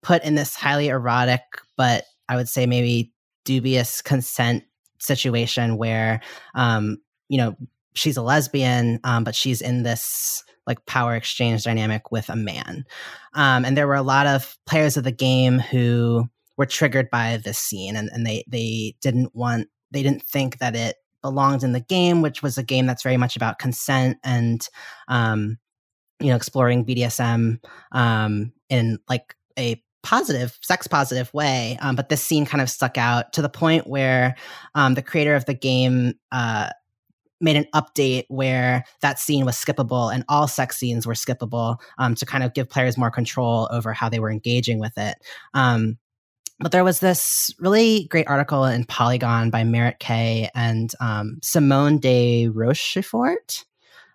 put 0.03 0.23
in 0.23 0.35
this 0.35 0.55
highly 0.55 0.89
erotic, 0.89 1.41
but 1.75 2.03
I 2.29 2.35
would 2.35 2.49
say 2.49 2.67
maybe 2.67 3.11
dubious 3.43 4.01
consent 4.01 4.63
situation 4.99 5.77
where, 5.77 6.21
um, 6.53 6.97
you 7.29 7.37
know, 7.37 7.55
she's 7.95 8.17
a 8.17 8.21
lesbian, 8.21 8.99
um, 9.03 9.23
but 9.23 9.35
she's 9.35 9.61
in 9.61 9.83
this 9.83 10.43
like 10.67 10.85
power 10.85 11.15
exchange 11.15 11.63
dynamic 11.63 12.11
with 12.11 12.29
a 12.29 12.35
man. 12.35 12.85
Um, 13.33 13.65
and 13.65 13.77
there 13.77 13.87
were 13.87 13.95
a 13.95 14.01
lot 14.01 14.27
of 14.27 14.57
players 14.65 14.97
of 14.97 15.03
the 15.03 15.11
game 15.11 15.59
who 15.59 16.27
were 16.57 16.65
triggered 16.65 17.09
by 17.09 17.39
this 17.43 17.59
scene 17.59 17.95
and, 17.95 18.09
and 18.13 18.25
they 18.25 18.43
they 18.47 18.95
didn't 19.01 19.35
want 19.35 19.67
they 19.91 20.01
didn't 20.01 20.23
think 20.23 20.57
that 20.59 20.75
it 20.75 20.95
belonged 21.21 21.63
in 21.63 21.71
the 21.71 21.79
game, 21.79 22.21
which 22.21 22.41
was 22.41 22.57
a 22.57 22.63
game 22.63 22.85
that's 22.85 23.03
very 23.03 23.17
much 23.17 23.35
about 23.35 23.59
consent 23.59 24.17
and 24.23 24.67
um, 25.07 25.57
you 26.19 26.27
know, 26.27 26.35
exploring 26.35 26.85
BDSM 26.85 27.59
um, 27.91 28.53
in 28.69 28.99
like 29.09 29.35
a 29.57 29.81
positive, 30.03 30.57
sex 30.61 30.87
positive 30.87 31.33
way. 31.33 31.77
Um, 31.81 31.95
but 31.95 32.09
this 32.09 32.21
scene 32.21 32.45
kind 32.45 32.61
of 32.61 32.69
stuck 32.69 32.97
out 32.97 33.33
to 33.33 33.41
the 33.41 33.49
point 33.49 33.87
where 33.87 34.35
um, 34.75 34.93
the 34.93 35.01
creator 35.01 35.35
of 35.35 35.45
the 35.45 35.53
game 35.53 36.13
uh, 36.31 36.69
made 37.41 37.55
an 37.55 37.65
update 37.73 38.25
where 38.29 38.83
that 39.01 39.19
scene 39.19 39.45
was 39.45 39.55
skippable 39.55 40.13
and 40.13 40.23
all 40.29 40.47
sex 40.47 40.77
scenes 40.77 41.05
were 41.05 41.13
skippable 41.13 41.77
um, 41.97 42.15
to 42.15 42.25
kind 42.25 42.43
of 42.43 42.53
give 42.53 42.69
players 42.69 42.97
more 42.97 43.11
control 43.11 43.67
over 43.71 43.93
how 43.93 44.09
they 44.09 44.19
were 44.19 44.31
engaging 44.31 44.79
with 44.79 44.97
it. 44.97 45.17
Um, 45.53 45.97
but 46.59 46.71
there 46.71 46.85
was 46.85 46.99
this 46.99 47.53
really 47.59 48.07
great 48.09 48.27
article 48.27 48.63
in 48.63 48.85
Polygon 48.85 49.49
by 49.49 49.63
Merritt 49.63 49.99
K 49.99 50.49
and 50.55 50.91
um, 51.01 51.39
Simone 51.43 51.99
de 51.99 52.47
Rochefort 52.47 53.65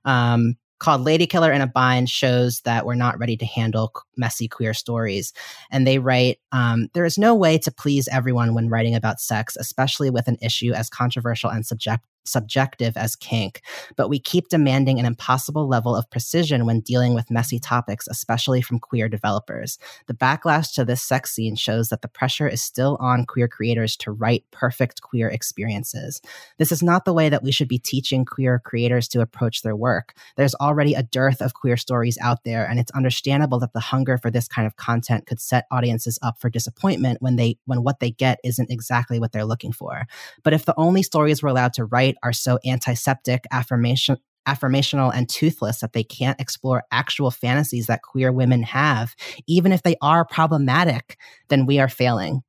um, 0.06 0.56
called 0.78 1.04
Ladykiller 1.04 1.54
in 1.54 1.60
a 1.60 1.66
Bind 1.66 2.08
shows 2.08 2.62
that 2.62 2.86
we're 2.86 2.94
not 2.94 3.18
ready 3.18 3.36
to 3.36 3.44
handle 3.44 3.92
messy 4.16 4.48
queer 4.48 4.72
stories. 4.72 5.34
And 5.70 5.86
they 5.86 5.98
write 5.98 6.38
um, 6.50 6.88
There 6.94 7.04
is 7.04 7.18
no 7.18 7.34
way 7.34 7.58
to 7.58 7.70
please 7.70 8.08
everyone 8.08 8.54
when 8.54 8.70
writing 8.70 8.94
about 8.94 9.20
sex, 9.20 9.56
especially 9.56 10.08
with 10.08 10.26
an 10.26 10.38
issue 10.40 10.72
as 10.72 10.88
controversial 10.88 11.50
and 11.50 11.66
subject- 11.66 12.06
subjective 12.24 12.96
as 12.96 13.16
kink, 13.16 13.62
but 13.96 14.08
we 14.08 14.18
keep 14.18 14.48
demanding 14.48 14.98
an 14.98 15.06
impossible 15.06 15.68
level 15.68 15.94
of 15.96 16.10
precision 16.10 16.66
when 16.66 16.80
dealing 16.80 17.14
with 17.14 17.30
messy 17.30 17.58
topics, 17.58 18.06
especially 18.08 18.62
from 18.62 18.78
queer 18.78 19.08
developers. 19.08 19.78
The 20.06 20.14
backlash 20.14 20.74
to 20.74 20.84
this 20.84 21.02
sex 21.02 21.32
scene 21.34 21.56
shows 21.56 21.88
that 21.88 22.02
the 22.02 22.08
pressure 22.08 22.48
is 22.48 22.62
still 22.62 22.96
on 23.00 23.26
queer 23.26 23.48
creators 23.48 23.96
to 23.98 24.12
write 24.12 24.44
perfect 24.50 25.02
queer 25.02 25.28
experiences. 25.28 26.20
This 26.58 26.72
is 26.72 26.82
not 26.82 27.04
the 27.04 27.12
way 27.12 27.28
that 27.28 27.42
we 27.42 27.52
should 27.52 27.68
be 27.68 27.78
teaching 27.78 28.24
queer 28.24 28.60
creators 28.64 29.08
to 29.08 29.20
approach 29.20 29.62
their 29.62 29.76
work. 29.76 30.14
There's 30.36 30.54
already 30.56 30.94
a 30.94 31.02
dearth 31.02 31.40
of 31.40 31.54
queer 31.54 31.76
stories 31.76 32.18
out 32.20 32.44
there, 32.44 32.66
and 32.66 32.78
it's 32.78 32.92
understandable 32.92 33.58
that 33.60 33.72
the 33.72 33.80
hunger 33.80 34.18
for 34.18 34.30
this 34.30 34.48
kind 34.48 34.66
of 34.66 34.76
content 34.76 35.26
could 35.26 35.40
set 35.40 35.66
audiences 35.70 36.18
up 36.22 36.40
for 36.40 36.50
disappointment 36.50 37.22
when 37.22 37.36
they 37.36 37.56
when 37.66 37.82
what 37.82 38.00
they 38.00 38.10
get 38.10 38.38
isn't 38.44 38.70
exactly 38.70 39.18
what 39.18 39.32
they're 39.32 39.44
looking 39.44 39.72
for. 39.72 40.06
But 40.42 40.52
if 40.52 40.64
the 40.64 40.74
only 40.76 41.02
stories 41.02 41.42
we're 41.42 41.48
allowed 41.48 41.72
to 41.74 41.84
write 41.84 42.09
are 42.22 42.32
so 42.32 42.58
antiseptic, 42.64 43.44
affirmation, 43.50 44.16
affirmational, 44.48 45.12
and 45.14 45.28
toothless 45.28 45.80
that 45.80 45.92
they 45.92 46.04
can't 46.04 46.40
explore 46.40 46.84
actual 46.90 47.30
fantasies 47.30 47.86
that 47.86 48.02
queer 48.02 48.32
women 48.32 48.62
have, 48.62 49.14
even 49.46 49.72
if 49.72 49.82
they 49.82 49.96
are 50.00 50.24
problematic, 50.24 51.18
then 51.48 51.66
we 51.66 51.78
are 51.78 51.88
failing. 51.88 52.42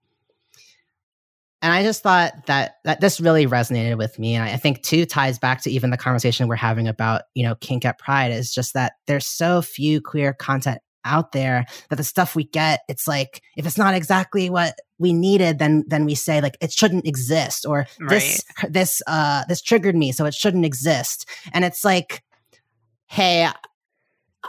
And 1.62 1.72
I 1.72 1.84
just 1.84 2.02
thought 2.02 2.48
that 2.48 2.78
that 2.86 3.02
this 3.02 3.22
really 3.22 3.46
resonated 3.46 3.98
with 3.98 4.18
me. 4.18 4.34
And 4.34 4.44
I 4.44 4.58
think 4.58 4.82
too 4.82 5.06
ties 5.06 5.38
back 5.38 5.62
to 5.62 5.70
even 5.70 5.92
the 5.92 5.98
conversation 5.98 6.48
we're 6.48 6.56
having 6.56 6.88
about, 6.88 7.24
you 7.36 7.44
know, 7.44 7.54
kink 7.56 7.86
at 7.86 8.00
pride 8.00 8.32
is 8.32 8.52
just 8.52 8.74
that 8.74 8.94
there's 9.06 9.28
so 9.28 9.62
few 9.62 10.02
queer 10.02 10.34
content 10.34 10.82
out 11.06 11.32
there 11.32 11.65
that 11.90 11.95
the 11.95 12.03
stuff 12.03 12.36
we 12.36 12.44
get 12.44 12.82
it's 12.88 13.07
like 13.07 13.41
if 13.57 13.65
it's 13.65 13.78
not 13.78 13.94
exactly 13.94 14.49
what 14.49 14.76
we 14.99 15.14
needed 15.14 15.60
then 15.60 15.84
then 15.88 16.06
we 16.06 16.15
say 16.15 16.41
like 16.41 16.57
it 16.61 16.72
shouldn't 16.72 17.07
exist 17.07 17.65
or 17.65 17.88
right. 17.99 18.10
this 18.10 18.44
this 18.69 19.02
uh 19.07 19.44
this 19.48 19.61
triggered 19.61 19.95
me 19.95 20.11
so 20.11 20.26
it 20.26 20.34
shouldn't 20.34 20.65
exist 20.65 21.28
and 21.53 21.65
it's 21.65 21.84
like 21.84 22.23
hey 23.07 23.49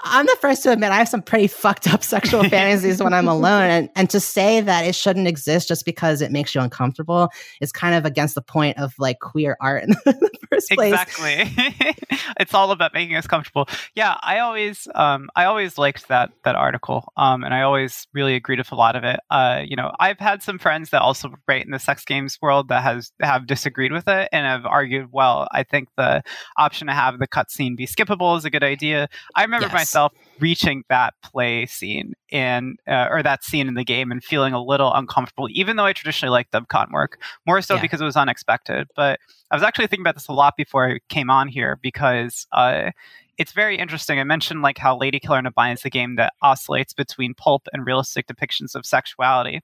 I'm 0.05 0.25
the 0.27 0.37
first 0.41 0.63
to 0.63 0.73
admit 0.73 0.91
I 0.91 0.97
have 0.97 1.09
some 1.09 1.23
pretty 1.23 1.47
fucked 1.47 1.93
up 1.93 2.03
sexual 2.03 2.43
fantasies 2.49 3.03
when 3.03 3.13
I'm 3.13 3.29
alone. 3.29 3.71
And, 3.71 3.91
and 3.95 4.11
to 4.11 4.21
say 4.21 4.61
that 4.61 4.87
it 4.87 4.95
shouldn't 4.95 5.29
exist 5.29 5.69
just 5.69 5.85
because 5.85 6.23
it 6.23 6.33
makes 6.33 6.55
you 6.55 6.61
uncomfortable 6.61 7.31
is 7.61 7.73
kind 7.73 7.95
of 7.95 8.05
against 8.05 8.35
the 8.35 8.43
point 8.43 8.79
of 8.79 8.95
like 8.99 9.21
queer 9.21 9.57
art 9.61 9.85
in 9.85 9.91
the 10.05 10.31
first 10.51 10.71
place. 10.71 10.93
Exactly. 10.93 11.95
it's 12.41 12.55
all 12.55 12.71
about 12.71 12.95
making 12.95 13.17
us 13.17 13.27
comfortable. 13.27 13.69
Yeah, 13.95 14.17
I 14.23 14.39
always 14.39 14.89
um, 14.95 15.29
I 15.37 15.45
always 15.45 15.77
liked 15.77 16.09
that 16.09 16.31
that 16.45 16.57
article. 16.57 17.13
Um, 17.17 17.45
and 17.45 17.53
I 17.53 17.63
always 17.63 18.07
really 18.15 18.35
agreed 18.35 18.59
with 18.59 18.73
a 18.73 18.77
lot 18.77 18.97
of 18.97 19.05
it. 19.05 19.21
Uh, 19.31 19.63
you 19.65 19.77
know, 19.77 19.93
I've 20.01 20.19
had 20.19 20.43
some 20.43 20.59
friends 20.59 20.91
that 20.91 21.03
also 21.03 21.35
write 21.47 21.65
in 21.65 21.71
the 21.71 21.79
sex 21.79 22.05
games 22.05 22.39
world 22.41 22.69
that 22.69 22.83
has 22.83 23.13
have 23.21 23.47
disagreed 23.47 23.93
with 23.93 24.09
it 24.09 24.29
and 24.33 24.47
have 24.47 24.65
argued, 24.65 25.09
well, 25.13 25.49
I 25.53 25.65
think 25.65 25.89
the 25.97 26.23
option 26.57 26.87
to 26.87 26.95
have 26.95 27.19
the 27.19 27.29
cutscene 27.29 27.77
be 27.77 27.87
skippable 27.87 28.39
is 28.39 28.45
a 28.45 28.51
good 28.51 28.65
idea. 28.65 29.09
I 29.37 29.43
remember 29.43 29.67
yes. 29.67 29.75
my 29.75 29.82
myself 29.83 30.13
reaching 30.41 30.83
that 30.89 31.15
play 31.23 31.67
scene 31.67 32.15
in 32.31 32.77
uh, 32.89 33.09
or 33.11 33.23
that 33.23 33.45
scene 33.45 33.69
in 33.69 33.75
the 33.75 33.85
game 33.85 34.11
and 34.11 34.23
feeling 34.23 34.53
a 34.53 34.63
little 34.63 34.93
uncomfortable, 34.93 35.49
even 35.51 35.77
though 35.77 35.85
I 35.85 35.93
traditionally 35.93 36.31
like 36.31 36.51
dubcon 36.51 36.93
work, 36.93 37.21
more 37.47 37.61
so 37.63 37.75
yeah. 37.75 37.83
because 37.83 38.01
it 38.01 38.05
was 38.05 38.17
unexpected. 38.17 38.89
But 38.97 39.21
I 39.51 39.57
was 39.57 39.63
actually 39.63 39.87
thinking 39.87 40.03
about 40.03 40.15
this 40.15 40.29
a 40.29 40.33
lot 40.33 40.55
before 40.57 40.91
I 40.91 40.99
came 41.09 41.31
on 41.31 41.49
here 41.49 41.79
because 41.83 42.47
uh, 42.53 42.91
it's 43.39 43.53
very 43.53 43.79
interesting. 43.79 44.19
I 44.19 44.25
mentioned 44.25 44.63
like 44.63 44.79
how 44.79 44.99
Ladykiller 44.99 45.39
in 45.39 45.47
a 45.47 45.51
Bind 45.51 45.79
is 45.79 45.85
a 45.85 45.91
game 45.91 46.17
that 46.17 46.35
oscillates 46.43 46.93
between 46.93 47.35
pulp 47.35 47.67
and 47.73 47.87
realistic 47.87 48.27
depictions 48.27 48.75
of 48.75 48.85
sexuality. 48.85 49.61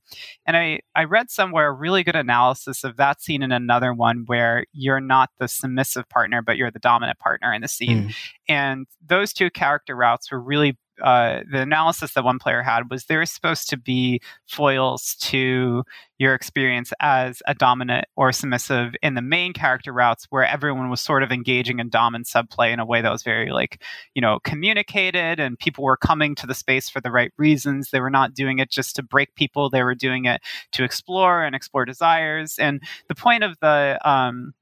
And 0.47 0.57
I, 0.57 0.81
I 0.95 1.05
read 1.05 1.31
somewhere 1.31 1.69
a 1.69 1.73
really 1.73 2.03
good 2.03 2.16
analysis 2.16 2.82
of 2.82 2.97
that 2.97 3.20
scene 3.20 3.43
in 3.43 3.53
another 3.53 3.93
one 3.93 4.24
where 4.27 4.65
you're 4.73 5.01
not 5.01 5.31
the 5.39 5.49
submissive 5.49 6.09
partner, 6.09 6.40
but 6.43 6.57
you're 6.57 6.70
the 6.70 6.78
dominant 6.78 7.19
partner 7.19 7.53
in 7.53 7.62
the 7.62 7.69
scene. 7.69 8.09
Mm. 8.09 8.15
And 8.49 8.86
those 9.07 9.32
two 9.32 9.51
character 9.51 9.95
routes 9.95 10.32
were 10.32 10.40
really 10.40 10.78
uh, 11.03 11.41
the 11.51 11.61
analysis 11.61 12.15
that 12.15 12.25
one 12.25 12.39
player 12.39 12.62
had 12.62 12.91
was 12.91 13.05
they're 13.05 13.27
supposed 13.27 13.69
to 13.70 13.77
be 13.77 14.20
foils 14.47 15.15
to 15.20 15.85
your 16.19 16.35
experience 16.35 16.93
as 17.01 17.43
a 17.47 17.55
dominant 17.55 18.07
or 18.16 18.33
submissive 18.33 18.95
in 19.03 19.15
the 19.15 19.23
main 19.23 19.53
character 19.53 19.93
routes 19.93 20.27
where 20.31 20.45
everyone 20.45 20.91
was 20.91 21.01
sort 21.01 21.23
of 21.23 21.31
engaging 21.31 21.79
in 21.79 21.89
dom 21.89 22.15
and 22.15 22.25
subplay 22.25 22.73
in 22.73 22.81
a 22.81 22.85
way 22.85 23.01
that 23.01 23.12
was 23.12 23.23
very 23.23 23.51
like 23.51 23.83
you 24.15 24.20
know 24.20 24.39
communicated 24.43 25.39
and 25.39 25.59
people 25.59 25.85
were 25.85 25.97
coming 25.97 26.35
to 26.35 26.47
the 26.47 26.55
space 26.55 26.89
for 26.89 27.01
the 27.01 27.11
right 27.11 27.33
reasons. 27.37 27.91
They 27.91 28.01
were 28.01 28.11
not 28.11 28.35
doing 28.35 28.59
it 28.59 28.70
just 28.70 28.97
to 28.97 29.03
break 29.03 29.35
people. 29.35 29.70
They 29.70 29.83
were 29.83 29.95
doing 29.95 30.25
it 30.25 30.43
to 30.73 30.85
explore 30.85 31.45
and 31.45 31.55
explore 31.55 31.85
desires. 31.85 32.57
And 32.59 32.83
the 33.09 33.15
point 33.15 33.45
of 33.45 33.57
the 33.61 33.99
um, 34.05 34.55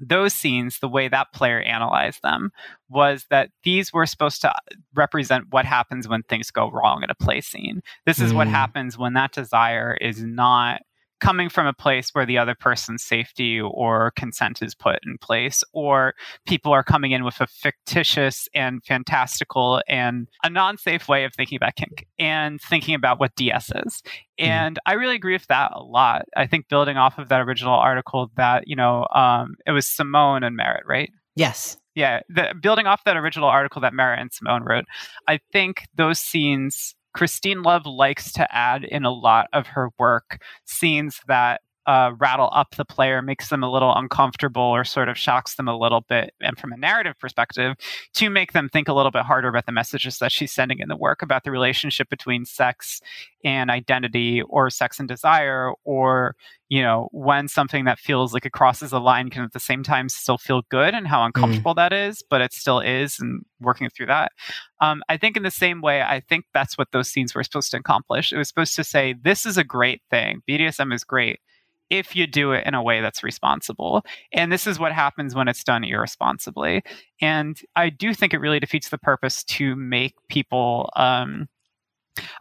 those 0.00 0.32
scenes, 0.32 0.78
the 0.78 0.88
way 0.88 1.08
that 1.08 1.32
player 1.32 1.60
analyzed 1.60 2.22
them 2.22 2.50
was 2.88 3.26
that 3.30 3.50
these 3.62 3.92
were 3.92 4.06
supposed 4.06 4.40
to 4.42 4.52
represent 4.94 5.46
what 5.50 5.64
happens 5.64 6.08
when 6.08 6.22
things 6.22 6.50
go 6.50 6.70
wrong 6.70 7.02
at 7.02 7.10
a 7.10 7.14
play 7.14 7.40
scene. 7.40 7.82
This 8.06 8.20
is 8.20 8.32
mm. 8.32 8.36
what 8.36 8.48
happens 8.48 8.96
when 8.96 9.14
that 9.14 9.32
desire 9.32 9.96
is 10.00 10.22
not 10.22 10.80
coming 11.22 11.48
from 11.48 11.68
a 11.68 11.72
place 11.72 12.10
where 12.12 12.26
the 12.26 12.36
other 12.36 12.54
person's 12.54 13.02
safety 13.04 13.60
or 13.60 14.10
consent 14.16 14.60
is 14.60 14.74
put 14.74 14.98
in 15.06 15.16
place, 15.18 15.62
or 15.72 16.14
people 16.46 16.72
are 16.72 16.82
coming 16.82 17.12
in 17.12 17.22
with 17.24 17.40
a 17.40 17.46
fictitious 17.46 18.48
and 18.54 18.84
fantastical 18.84 19.80
and 19.88 20.26
a 20.42 20.50
non 20.50 20.76
safe 20.76 21.08
way 21.08 21.24
of 21.24 21.32
thinking 21.32 21.56
about 21.56 21.76
kink 21.76 22.06
and 22.18 22.60
thinking 22.60 22.96
about 22.96 23.20
what 23.20 23.34
DS 23.36 23.70
is. 23.70 24.02
Mm-hmm. 24.02 24.50
And 24.50 24.78
I 24.84 24.94
really 24.94 25.14
agree 25.14 25.34
with 25.34 25.46
that 25.46 25.70
a 25.72 25.82
lot. 25.82 26.26
I 26.36 26.48
think 26.48 26.68
building 26.68 26.96
off 26.96 27.18
of 27.18 27.28
that 27.28 27.40
original 27.40 27.74
article 27.74 28.30
that, 28.36 28.64
you 28.66 28.74
know, 28.74 29.06
um, 29.14 29.54
it 29.64 29.70
was 29.70 29.86
Simone 29.86 30.42
and 30.42 30.56
Merritt, 30.56 30.84
right? 30.86 31.10
Yes. 31.36 31.76
Yeah. 31.94 32.20
The, 32.30 32.52
building 32.60 32.86
off 32.86 33.04
that 33.04 33.16
original 33.16 33.48
article 33.48 33.80
that 33.82 33.94
Merritt 33.94 34.18
and 34.18 34.32
Simone 34.32 34.64
wrote, 34.64 34.86
I 35.28 35.38
think 35.52 35.84
those 35.94 36.18
scenes 36.18 36.96
Christine 37.14 37.62
Love 37.62 37.86
likes 37.86 38.32
to 38.32 38.54
add 38.54 38.84
in 38.84 39.04
a 39.04 39.10
lot 39.12 39.48
of 39.52 39.66
her 39.68 39.90
work 39.98 40.42
scenes 40.64 41.20
that 41.26 41.60
uh, 41.86 42.12
rattle 42.18 42.48
up 42.52 42.76
the 42.76 42.84
player, 42.84 43.22
makes 43.22 43.48
them 43.48 43.62
a 43.62 43.70
little 43.70 43.92
uncomfortable, 43.94 44.62
or 44.62 44.84
sort 44.84 45.08
of 45.08 45.18
shocks 45.18 45.56
them 45.56 45.66
a 45.66 45.76
little 45.76 46.02
bit, 46.02 46.32
and 46.40 46.56
from 46.56 46.72
a 46.72 46.76
narrative 46.76 47.18
perspective, 47.18 47.74
to 48.14 48.30
make 48.30 48.52
them 48.52 48.68
think 48.68 48.88
a 48.88 48.92
little 48.92 49.10
bit 49.10 49.22
harder 49.22 49.48
about 49.48 49.66
the 49.66 49.72
messages 49.72 50.18
that 50.18 50.30
she's 50.30 50.52
sending 50.52 50.78
in 50.78 50.88
the 50.88 50.96
work 50.96 51.22
about 51.22 51.42
the 51.42 51.50
relationship 51.50 52.08
between 52.08 52.44
sex 52.44 53.00
and 53.44 53.70
identity, 53.70 54.42
or 54.42 54.70
sex 54.70 55.00
and 55.00 55.08
desire, 55.08 55.72
or 55.84 56.36
you 56.68 56.80
know 56.80 57.08
when 57.10 57.48
something 57.48 57.84
that 57.84 57.98
feels 57.98 58.32
like 58.32 58.46
it 58.46 58.52
crosses 58.52 58.92
a 58.92 59.00
line 59.00 59.28
can 59.28 59.42
at 59.42 59.52
the 59.52 59.60
same 59.60 59.82
time 59.82 60.08
still 60.08 60.38
feel 60.38 60.62
good, 60.70 60.94
and 60.94 61.08
how 61.08 61.20
mm. 61.20 61.26
uncomfortable 61.26 61.72
mm. 61.72 61.76
that 61.76 61.92
is, 61.92 62.22
but 62.30 62.40
it 62.40 62.52
still 62.52 62.78
is, 62.78 63.18
and 63.18 63.42
working 63.60 63.88
through 63.90 64.06
that. 64.06 64.30
Um, 64.80 65.02
I 65.08 65.16
think 65.16 65.36
in 65.36 65.42
the 65.42 65.50
same 65.50 65.80
way, 65.80 66.00
I 66.02 66.20
think 66.20 66.44
that's 66.54 66.78
what 66.78 66.88
those 66.92 67.08
scenes 67.08 67.34
were 67.34 67.42
supposed 67.42 67.72
to 67.72 67.78
accomplish. 67.78 68.32
It 68.32 68.38
was 68.38 68.46
supposed 68.46 68.76
to 68.76 68.84
say, 68.84 69.14
"This 69.20 69.44
is 69.46 69.58
a 69.58 69.64
great 69.64 70.00
thing. 70.10 70.42
BDSM 70.48 70.92
is 70.94 71.02
great." 71.02 71.40
If 71.92 72.16
you 72.16 72.26
do 72.26 72.52
it 72.52 72.66
in 72.66 72.72
a 72.72 72.82
way 72.82 73.02
that's 73.02 73.22
responsible. 73.22 74.02
And 74.32 74.50
this 74.50 74.66
is 74.66 74.78
what 74.78 74.92
happens 74.92 75.34
when 75.34 75.46
it's 75.46 75.62
done 75.62 75.84
irresponsibly. 75.84 76.82
And 77.20 77.60
I 77.76 77.90
do 77.90 78.14
think 78.14 78.32
it 78.32 78.38
really 78.38 78.58
defeats 78.58 78.88
the 78.88 78.96
purpose 78.96 79.44
to 79.44 79.76
make 79.76 80.14
people. 80.30 80.90
Um, 80.96 81.48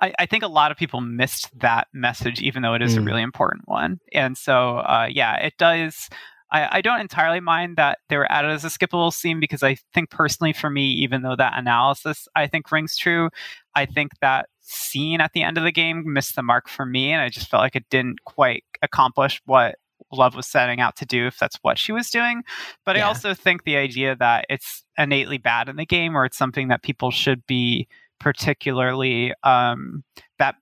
I, 0.02 0.14
I, 0.20 0.26
think 0.26 0.44
a 0.44 0.48
lot 0.48 0.72
of 0.72 0.78
people 0.78 1.02
missed 1.02 1.50
that 1.60 1.88
message, 1.94 2.42
even 2.42 2.62
though 2.62 2.74
it 2.76 2.82
is 2.82 2.96
mm. 2.96 3.00
a 3.00 3.02
really 3.02 3.22
important 3.22 3.68
one. 3.68 4.00
And 4.14 4.38
so, 4.38 4.78
uh, 4.78 5.08
yeah, 5.12 5.36
it 5.36 5.54
does. 5.58 6.10
I, 6.52 6.78
I, 6.78 6.82
don't 6.82 7.00
entirely 7.00 7.40
mind 7.40 7.78
that 7.78 8.00
they 8.10 8.18
were 8.18 8.32
added 8.32 8.52
as 8.52 8.66
a 8.66 8.68
skippable 8.68 9.14
scene 9.14 9.40
because 9.40 9.64
I 9.64 9.78
think 9.94 10.10
personally, 10.10 10.54
for 10.54 10.70
me, 10.70 10.92
even 10.92 11.22
though 11.22 11.36
that 11.36 11.58
analysis 11.58 12.28
I 12.36 12.48
think 12.48 12.72
rings 12.72 12.98
true, 12.98 13.30
I 13.76 13.86
think 13.86 14.12
that 14.22 14.50
scene 14.60 15.22
at 15.22 15.32
the 15.34 15.44
end 15.44 15.58
of 15.58 15.64
the 15.64 15.72
game 15.72 16.04
missed 16.14 16.36
the 16.36 16.44
mark 16.44 16.68
for 16.68 16.86
me, 16.86 17.12
and 17.12 17.22
I 17.22 17.30
just 17.30 17.50
felt 17.50 17.62
like 17.62 17.76
it 17.76 17.90
didn't 17.90 18.24
quite 18.26 18.64
accomplish 18.82 19.42
what 19.46 19.76
Love 20.12 20.36
was 20.36 20.48
setting 20.48 20.82
out 20.82 20.96
to 20.98 21.06
do 21.06 21.28
if 21.28 21.38
that's 21.38 21.58
what 21.62 21.78
she 21.78 21.92
was 21.92 22.10
doing. 22.10 22.44
But 22.86 22.96
yeah. 22.96 23.06
I 23.06 23.08
also 23.08 23.34
think 23.34 23.64
the 23.64 23.78
idea 23.78 24.16
that 24.18 24.46
it's 24.50 24.84
innately 24.98 25.38
bad 25.38 25.70
in 25.70 25.78
the 25.78 25.86
game 25.86 26.16
or 26.16 26.26
it's 26.26 26.38
something 26.38 26.68
that 26.68 26.84
people 26.84 27.12
should 27.12 27.46
be 27.48 27.88
particularly 28.20 29.34
um, 29.44 30.04
that 30.38 30.56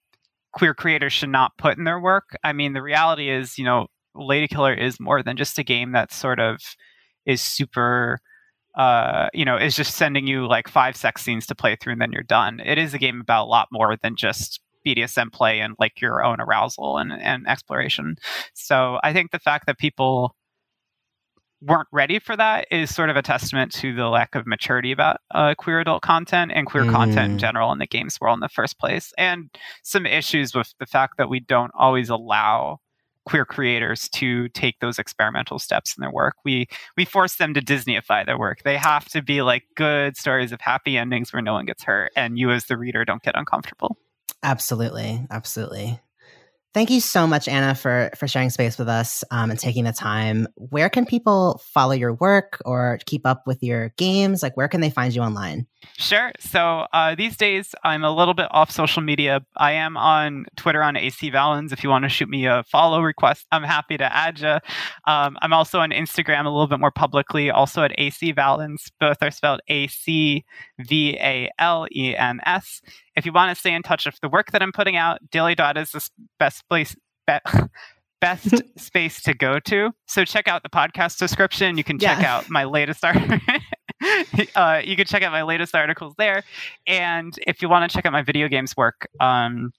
queer 0.53 0.73
creators 0.73 1.13
should 1.13 1.29
not 1.29 1.57
put 1.57 1.77
in 1.77 1.83
their 1.83 1.99
work. 1.99 2.35
I 2.43 2.53
mean, 2.53 2.73
the 2.73 2.81
reality 2.81 3.29
is, 3.29 3.57
you 3.57 3.65
know, 3.65 3.87
Lady 4.19 4.47
Killer 4.47 4.73
is 4.73 4.99
more 4.99 5.23
than 5.23 5.37
just 5.37 5.57
a 5.57 5.63
game 5.63 5.93
that 5.93 6.11
sort 6.11 6.39
of 6.39 6.59
is 7.25 7.41
super 7.41 8.19
uh, 8.75 9.27
you 9.33 9.43
know, 9.43 9.57
is 9.57 9.75
just 9.75 9.95
sending 9.95 10.27
you 10.27 10.47
like 10.47 10.69
five 10.69 10.95
sex 10.95 11.21
scenes 11.21 11.45
to 11.47 11.55
play 11.55 11.75
through 11.75 11.93
and 11.93 12.01
then 12.01 12.11
you're 12.11 12.23
done. 12.23 12.61
It 12.63 12.77
is 12.77 12.93
a 12.93 12.97
game 12.97 13.19
about 13.19 13.45
a 13.45 13.49
lot 13.49 13.67
more 13.71 13.97
than 14.01 14.15
just 14.15 14.61
BDSM 14.85 15.33
play 15.33 15.59
and 15.59 15.75
like 15.79 15.99
your 15.99 16.23
own 16.23 16.39
arousal 16.39 16.97
and, 16.97 17.11
and 17.11 17.47
exploration. 17.47 18.15
So 18.53 18.99
I 19.03 19.11
think 19.11 19.31
the 19.31 19.39
fact 19.39 19.65
that 19.65 19.79
people 19.79 20.35
weren't 21.61 21.87
ready 21.91 22.19
for 22.19 22.37
that 22.37 22.67
is 22.71 22.93
sort 22.93 23.09
of 23.09 23.17
a 23.17 23.21
testament 23.21 23.73
to 23.73 23.93
the 23.93 24.07
lack 24.07 24.33
of 24.33 24.47
maturity 24.47 24.91
about 24.91 25.17
uh, 25.31 25.55
queer 25.57 25.81
adult 25.81 26.01
content 26.01 26.51
and 26.55 26.65
queer 26.65 26.83
mm. 26.85 26.91
content 26.91 27.31
in 27.31 27.37
mm. 27.37 27.41
general 27.41 27.71
in 27.71 27.79
the 27.79 27.87
games 27.87 28.17
world 28.21 28.37
in 28.37 28.39
the 28.39 28.47
first 28.47 28.79
place, 28.79 29.11
and 29.17 29.49
some 29.83 30.05
issues 30.05 30.55
with 30.55 30.73
the 30.79 30.85
fact 30.85 31.17
that 31.17 31.29
we 31.29 31.41
don't 31.41 31.71
always 31.77 32.07
allow 32.07 32.79
queer 33.25 33.45
creators 33.45 34.09
to 34.09 34.49
take 34.49 34.79
those 34.79 34.97
experimental 34.97 35.59
steps 35.59 35.95
in 35.97 36.01
their 36.01 36.11
work. 36.11 36.35
We 36.43 36.67
we 36.97 37.05
force 37.05 37.35
them 37.35 37.53
to 37.53 37.61
Disneyify 37.61 38.25
their 38.25 38.37
work. 38.37 38.63
They 38.63 38.77
have 38.77 39.07
to 39.09 39.21
be 39.21 39.41
like 39.41 39.63
good 39.75 40.17
stories 40.17 40.51
of 40.51 40.61
happy 40.61 40.97
endings 40.97 41.31
where 41.31 41.41
no 41.41 41.53
one 41.53 41.65
gets 41.65 41.83
hurt 41.83 42.11
and 42.15 42.37
you 42.37 42.51
as 42.51 42.65
the 42.65 42.77
reader 42.77 43.05
don't 43.05 43.23
get 43.23 43.35
uncomfortable. 43.37 43.97
Absolutely. 44.43 45.25
Absolutely. 45.29 45.99
Thank 46.71 46.91
you 46.91 47.01
so 47.01 47.25
much, 47.25 47.47
Ana, 47.47 47.73
for 47.73 48.11
for 48.15 48.27
sharing 48.27 48.51
space 48.51 48.77
with 48.77 48.87
us 48.87 49.23
um, 49.31 49.49
and 49.49 49.59
taking 49.59 49.85
the 49.85 49.91
time. 49.91 50.47
Where 50.53 50.87
can 50.87 51.07
people 51.07 51.59
follow 51.73 51.93
your 51.93 52.13
work 52.13 52.61
or 52.63 52.99
keep 53.07 53.25
up 53.25 53.47
with 53.47 53.63
your 53.63 53.89
games? 53.97 54.43
Like, 54.43 54.55
where 54.55 54.67
can 54.67 54.79
they 54.79 54.91
find 54.91 55.13
you 55.13 55.21
online? 55.23 55.65
Sure. 55.97 56.31
So 56.39 56.85
uh, 56.93 57.15
these 57.15 57.37
days, 57.37 57.73
I'm 57.83 58.03
a 58.03 58.11
little 58.11 58.35
bit 58.35 58.47
off 58.51 58.69
social 58.69 59.01
media. 59.01 59.41
I 59.57 59.71
am 59.73 59.97
on 59.97 60.45
Twitter 60.57 60.83
on 60.83 60.95
AC 60.95 61.31
Valens. 61.31 61.71
If 61.71 61.83
you 61.83 61.89
want 61.89 62.03
to 62.03 62.09
shoot 62.09 62.29
me 62.29 62.45
a 62.45 62.63
follow 62.63 63.01
request, 63.01 63.47
I'm 63.51 63.63
happy 63.63 63.97
to 63.97 64.15
add 64.15 64.39
you. 64.39 64.59
Um, 65.11 65.37
I'm 65.41 65.53
also 65.53 65.79
on 65.79 65.89
Instagram 65.89 66.45
a 66.45 66.49
little 66.49 66.67
bit 66.67 66.79
more 66.79 66.91
publicly, 66.91 67.49
also 67.49 67.81
at 67.81 67.97
AC 67.97 68.31
Valens. 68.33 68.91
Both 68.99 69.17
are 69.23 69.31
spelled 69.31 69.61
A 69.69 69.87
C 69.87 70.45
V 70.79 71.17
A 71.19 71.49
L 71.57 71.87
E 71.91 72.15
N 72.15 72.41
S. 72.45 72.81
If 73.19 73.25
you 73.25 73.33
want 73.33 73.53
to 73.53 73.59
stay 73.59 73.73
in 73.73 73.83
touch 73.83 74.05
with 74.05 74.17
the 74.21 74.29
work 74.29 74.51
that 74.51 74.63
I'm 74.63 74.71
putting 74.71 74.95
out, 74.95 75.19
Daily 75.29 75.53
Dot 75.53 75.77
is 75.77 75.91
the 75.91 76.07
best 76.39 76.63
place. 76.69 76.95
Be- 77.27 77.39
best 78.21 78.61
space 78.77 79.21
to 79.23 79.33
go 79.33 79.59
to. 79.59 79.91
So 80.07 80.23
check 80.23 80.47
out 80.47 80.63
the 80.63 80.69
podcast 80.69 81.17
description. 81.17 81.77
You 81.77 81.83
can 81.83 81.99
check 81.99 82.21
yeah. 82.21 82.37
out 82.37 82.49
my 82.49 82.63
latest 82.63 83.03
art. 83.03 83.17
uh, 84.55 84.81
you 84.85 84.95
can 84.95 85.05
check 85.05 85.21
out 85.21 85.33
my 85.33 85.43
latest 85.43 85.75
articles 85.75 86.13
there. 86.17 86.43
And 86.87 87.33
if 87.45 87.61
you 87.61 87.67
want 87.67 87.91
to 87.91 87.93
check 87.93 88.05
out 88.05 88.13
my 88.13 88.21
video 88.21 88.47
games 88.47 88.77
work, 88.77 89.09
um, 89.19 89.71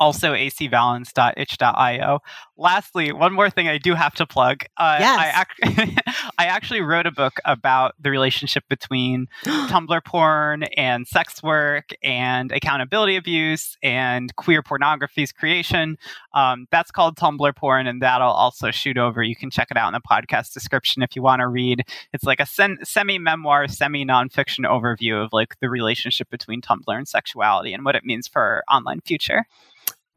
also 0.00 0.32
acvalens.itch.io. 0.32 2.20
Lastly, 2.56 3.12
one 3.12 3.32
more 3.32 3.50
thing 3.50 3.68
I 3.68 3.78
do 3.78 3.94
have 3.94 4.14
to 4.14 4.26
plug. 4.26 4.64
Uh, 4.76 4.96
yes. 4.98 5.18
I, 5.18 5.44
ac- 5.66 5.96
I 6.38 6.46
actually 6.46 6.80
wrote 6.80 7.06
a 7.06 7.12
book 7.12 7.34
about 7.44 7.94
the 8.00 8.10
relationship 8.10 8.64
between 8.68 9.28
Tumblr 9.44 10.04
porn 10.04 10.64
and 10.76 11.06
sex 11.06 11.42
work 11.42 11.90
and 12.02 12.50
accountability 12.50 13.16
abuse 13.16 13.76
and 13.82 14.34
queer 14.36 14.62
pornography's 14.62 15.32
creation. 15.32 15.98
Um, 16.34 16.66
that's 16.70 16.90
called 16.90 17.16
Tumblr 17.16 17.54
porn, 17.56 17.86
and 17.86 18.00
that'll 18.02 18.30
also 18.30 18.70
shoot 18.70 18.96
over. 18.96 19.22
You 19.22 19.36
can 19.36 19.50
check 19.50 19.68
it 19.70 19.76
out 19.76 19.88
in 19.88 19.94
the 19.94 20.00
podcast 20.00 20.54
description 20.54 21.02
if 21.02 21.14
you 21.14 21.22
want 21.22 21.40
to 21.40 21.48
read. 21.48 21.84
It's 22.12 22.24
like 22.24 22.40
a 22.40 22.46
sen- 22.46 22.78
semi 22.84 23.18
memoir, 23.18 23.68
semi 23.68 24.04
nonfiction 24.06 24.66
overview 24.66 25.22
of 25.22 25.32
like 25.32 25.60
the 25.60 25.68
relationship 25.68 26.30
between 26.30 26.62
Tumblr 26.62 26.96
and 26.96 27.06
sexuality 27.06 27.74
and 27.74 27.84
what 27.84 27.96
it 27.96 28.04
means 28.04 28.26
for 28.28 28.40
our 28.40 28.64
online 28.70 29.02
future. 29.02 29.44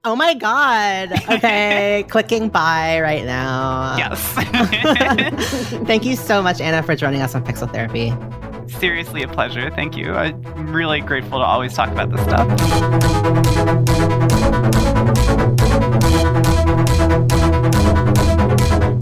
Oh 0.05 0.17
my 0.17 0.33
God. 0.33 1.13
Okay. 1.29 2.03
Clicking 2.09 2.49
buy 2.49 2.99
right 2.99 3.23
now. 3.23 3.95
Yes. 3.97 4.19
Thank 5.87 6.03
you 6.03 6.17
so 6.17 6.41
much, 6.41 6.59
Ana, 6.59 6.83
for 6.83 6.93
joining 6.93 7.21
us 7.21 7.33
on 7.35 7.45
Pixel 7.45 7.71
Therapy. 7.71 8.11
Seriously, 8.79 9.23
a 9.23 9.29
pleasure. 9.29 9.71
Thank 9.71 9.95
you. 9.95 10.13
I'm 10.13 10.73
really 10.73 10.99
grateful 10.99 11.39
to 11.39 11.45
always 11.45 11.73
talk 11.73 11.89
about 11.89 12.11
this 12.11 12.21
stuff. 12.23 12.49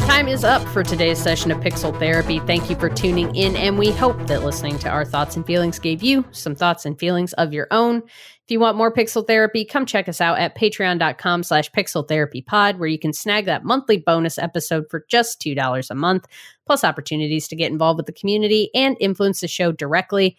Time 0.07 0.27
is 0.27 0.43
up 0.43 0.61
for 0.67 0.83
today's 0.83 1.17
session 1.17 1.49
of 1.49 1.57
Pixel 1.61 1.97
Therapy. 1.97 2.39
Thank 2.41 2.69
you 2.69 2.75
for 2.75 2.89
tuning 2.89 3.35
in, 3.35 3.55
and 3.55 3.79
we 3.79 3.89
hope 3.89 4.27
that 4.27 4.43
listening 4.43 4.77
to 4.79 4.89
our 4.89 5.03
thoughts 5.03 5.35
and 5.35 5.47
feelings 5.47 5.79
gave 5.79 6.03
you 6.03 6.23
some 6.29 6.53
thoughts 6.53 6.85
and 6.85 6.99
feelings 6.99 7.33
of 7.33 7.53
your 7.53 7.67
own. 7.71 8.03
If 8.51 8.55
you 8.55 8.59
want 8.59 8.75
more 8.75 8.93
pixel 8.93 9.25
therapy, 9.25 9.63
come 9.63 9.85
check 9.85 10.09
us 10.09 10.19
out 10.19 10.37
at 10.37 10.57
patreon.com 10.57 11.43
slash 11.43 11.71
pixel 11.71 12.05
therapy 12.05 12.41
pod, 12.41 12.79
where 12.79 12.89
you 12.89 12.99
can 12.99 13.13
snag 13.13 13.45
that 13.45 13.63
monthly 13.63 13.95
bonus 13.95 14.37
episode 14.37 14.87
for 14.89 15.05
just 15.07 15.39
$2 15.39 15.89
a 15.89 15.95
month, 15.95 16.27
plus 16.65 16.83
opportunities 16.83 17.47
to 17.47 17.55
get 17.55 17.71
involved 17.71 17.95
with 17.95 18.07
the 18.07 18.11
community 18.11 18.69
and 18.75 18.97
influence 18.99 19.39
the 19.39 19.47
show 19.47 19.71
directly. 19.71 20.35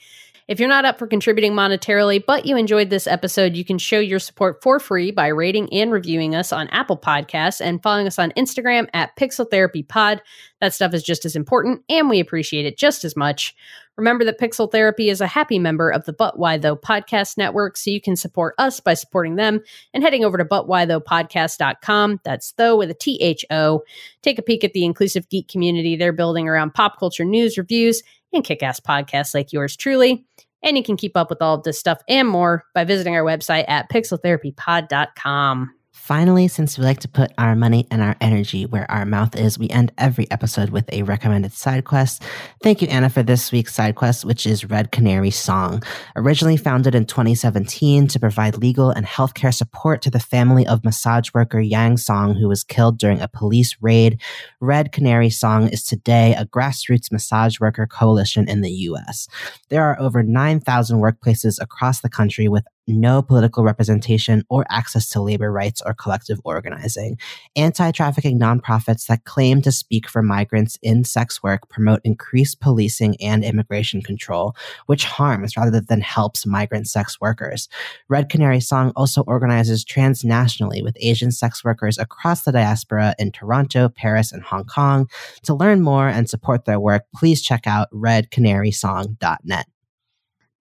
If 0.48 0.58
you're 0.58 0.68
not 0.68 0.84
up 0.84 0.98
for 0.98 1.06
contributing 1.06 1.52
monetarily, 1.52 2.24
but 2.24 2.46
you 2.46 2.56
enjoyed 2.56 2.90
this 2.90 3.06
episode, 3.06 3.54
you 3.54 3.64
can 3.64 3.78
show 3.78 4.00
your 4.00 4.18
support 4.18 4.60
for 4.62 4.80
free 4.80 5.12
by 5.12 5.28
rating 5.28 5.72
and 5.72 5.92
reviewing 5.92 6.34
us 6.34 6.52
on 6.52 6.68
Apple 6.68 6.96
Podcasts 6.96 7.60
and 7.60 7.82
following 7.82 8.08
us 8.08 8.18
on 8.18 8.32
Instagram 8.32 8.88
at 8.92 9.16
Pixel 9.16 9.48
Therapy 9.48 9.84
Pod. 9.84 10.20
That 10.60 10.74
stuff 10.74 10.94
is 10.94 11.02
just 11.02 11.24
as 11.24 11.36
important, 11.36 11.82
and 11.88 12.10
we 12.10 12.18
appreciate 12.18 12.66
it 12.66 12.76
just 12.76 13.04
as 13.04 13.16
much. 13.16 13.54
Remember 13.96 14.24
that 14.24 14.40
Pixel 14.40 14.70
Therapy 14.70 15.10
is 15.10 15.20
a 15.20 15.26
happy 15.26 15.58
member 15.58 15.90
of 15.90 16.04
the 16.06 16.12
But 16.12 16.38
Why 16.38 16.56
Though 16.56 16.76
podcast 16.76 17.36
network, 17.36 17.76
so 17.76 17.90
you 17.90 18.00
can 18.00 18.16
support 18.16 18.54
us 18.58 18.80
by 18.80 18.94
supporting 18.94 19.36
them 19.36 19.60
and 19.92 20.02
heading 20.02 20.24
over 20.24 20.38
to 20.38 20.44
butwhythoughpodcast.com. 20.44 22.20
That's 22.24 22.52
though 22.52 22.76
with 22.76 22.90
a 22.90 22.94
T 22.94 23.18
H 23.20 23.44
O. 23.50 23.82
Take 24.22 24.38
a 24.38 24.42
peek 24.42 24.64
at 24.64 24.72
the 24.72 24.84
inclusive 24.84 25.28
geek 25.28 25.48
community 25.48 25.94
they're 25.94 26.12
building 26.12 26.48
around 26.48 26.74
pop 26.74 26.98
culture 26.98 27.24
news, 27.24 27.58
reviews, 27.58 28.02
and 28.32 28.44
kick 28.44 28.62
ass 28.62 28.80
podcasts 28.80 29.34
like 29.34 29.52
yours 29.52 29.76
truly. 29.76 30.24
And 30.62 30.76
you 30.76 30.82
can 30.82 30.96
keep 30.96 31.16
up 31.16 31.28
with 31.28 31.42
all 31.42 31.56
of 31.56 31.64
this 31.64 31.78
stuff 31.78 32.00
and 32.08 32.28
more 32.28 32.64
by 32.74 32.84
visiting 32.84 33.16
our 33.16 33.24
website 33.24 33.64
at 33.68 33.90
pixeltherapypod.com. 33.90 35.74
Finally, 36.02 36.48
since 36.48 36.76
we 36.76 36.82
like 36.82 36.98
to 36.98 37.06
put 37.06 37.30
our 37.38 37.54
money 37.54 37.86
and 37.88 38.02
our 38.02 38.16
energy 38.20 38.66
where 38.66 38.90
our 38.90 39.06
mouth 39.06 39.36
is, 39.36 39.56
we 39.56 39.68
end 39.68 39.92
every 39.98 40.28
episode 40.32 40.70
with 40.70 40.92
a 40.92 41.04
recommended 41.04 41.52
side 41.52 41.84
quest. 41.84 42.24
Thank 42.60 42.82
you, 42.82 42.88
Ana, 42.88 43.08
for 43.08 43.22
this 43.22 43.52
week's 43.52 43.72
side 43.72 43.94
quest, 43.94 44.24
which 44.24 44.44
is 44.44 44.64
Red 44.64 44.90
Canary 44.90 45.30
Song. 45.30 45.80
Originally 46.16 46.56
founded 46.56 46.96
in 46.96 47.06
2017 47.06 48.08
to 48.08 48.18
provide 48.18 48.56
legal 48.56 48.90
and 48.90 49.06
healthcare 49.06 49.54
support 49.54 50.02
to 50.02 50.10
the 50.10 50.18
family 50.18 50.66
of 50.66 50.84
massage 50.84 51.28
worker 51.34 51.60
Yang 51.60 51.98
Song, 51.98 52.34
who 52.34 52.48
was 52.48 52.64
killed 52.64 52.98
during 52.98 53.20
a 53.20 53.28
police 53.28 53.76
raid, 53.80 54.20
Red 54.60 54.90
Canary 54.90 55.30
Song 55.30 55.68
is 55.68 55.84
today 55.84 56.34
a 56.36 56.44
grassroots 56.44 57.12
massage 57.12 57.60
worker 57.60 57.86
coalition 57.86 58.48
in 58.48 58.60
the 58.60 58.72
U.S. 58.90 59.28
There 59.68 59.84
are 59.84 60.00
over 60.00 60.24
9,000 60.24 60.98
workplaces 60.98 61.62
across 61.62 62.00
the 62.00 62.10
country 62.10 62.48
with 62.48 62.64
no 62.86 63.22
political 63.22 63.64
representation 63.64 64.44
or 64.48 64.64
access 64.68 65.08
to 65.10 65.22
labor 65.22 65.52
rights 65.52 65.82
or 65.84 65.94
collective 65.94 66.40
organizing. 66.44 67.18
Anti 67.56 67.90
trafficking 67.92 68.38
nonprofits 68.38 69.06
that 69.06 69.24
claim 69.24 69.62
to 69.62 69.72
speak 69.72 70.08
for 70.08 70.22
migrants 70.22 70.78
in 70.82 71.04
sex 71.04 71.42
work 71.42 71.68
promote 71.68 72.00
increased 72.04 72.60
policing 72.60 73.16
and 73.20 73.44
immigration 73.44 74.02
control, 74.02 74.54
which 74.86 75.04
harms 75.04 75.56
rather 75.56 75.80
than 75.80 76.00
helps 76.00 76.46
migrant 76.46 76.88
sex 76.88 77.20
workers. 77.20 77.68
Red 78.08 78.28
Canary 78.28 78.60
Song 78.60 78.92
also 78.96 79.22
organizes 79.22 79.84
transnationally 79.84 80.82
with 80.82 80.96
Asian 81.00 81.30
sex 81.30 81.64
workers 81.64 81.98
across 81.98 82.42
the 82.42 82.52
diaspora 82.52 83.14
in 83.18 83.32
Toronto, 83.32 83.88
Paris, 83.88 84.32
and 84.32 84.42
Hong 84.42 84.64
Kong. 84.64 85.08
To 85.44 85.54
learn 85.54 85.82
more 85.82 86.08
and 86.08 86.28
support 86.28 86.64
their 86.64 86.80
work, 86.80 87.04
please 87.14 87.42
check 87.42 87.66
out 87.66 87.90
redcanarysong.net. 87.92 89.66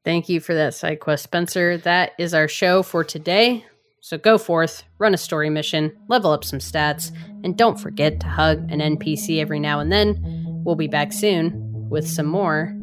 Thank 0.03 0.29
you 0.29 0.39
for 0.39 0.55
that 0.55 0.73
side 0.73 0.99
quest, 0.99 1.23
Spencer. 1.23 1.77
That 1.77 2.13
is 2.17 2.33
our 2.33 2.47
show 2.47 2.81
for 2.81 3.03
today. 3.03 3.65
So 3.99 4.17
go 4.17 4.39
forth, 4.39 4.83
run 4.97 5.13
a 5.13 5.17
story 5.17 5.51
mission, 5.51 5.95
level 6.07 6.31
up 6.31 6.43
some 6.43 6.57
stats, 6.57 7.15
and 7.43 7.55
don't 7.55 7.79
forget 7.79 8.19
to 8.21 8.27
hug 8.27 8.71
an 8.71 8.79
NPC 8.79 9.39
every 9.39 9.59
now 9.59 9.79
and 9.79 9.91
then. 9.91 10.19
We'll 10.65 10.75
be 10.75 10.87
back 10.87 11.13
soon 11.13 11.89
with 11.89 12.07
some 12.07 12.25
more 12.25 12.75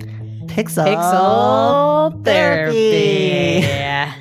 Pixel, 0.47 0.87
Pixel 0.87 2.25
Therapy. 2.25 3.61
therapy. 3.63 3.67
Yeah. 3.67 4.15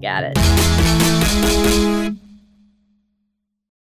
Got 0.00 0.24
it. 0.24 2.11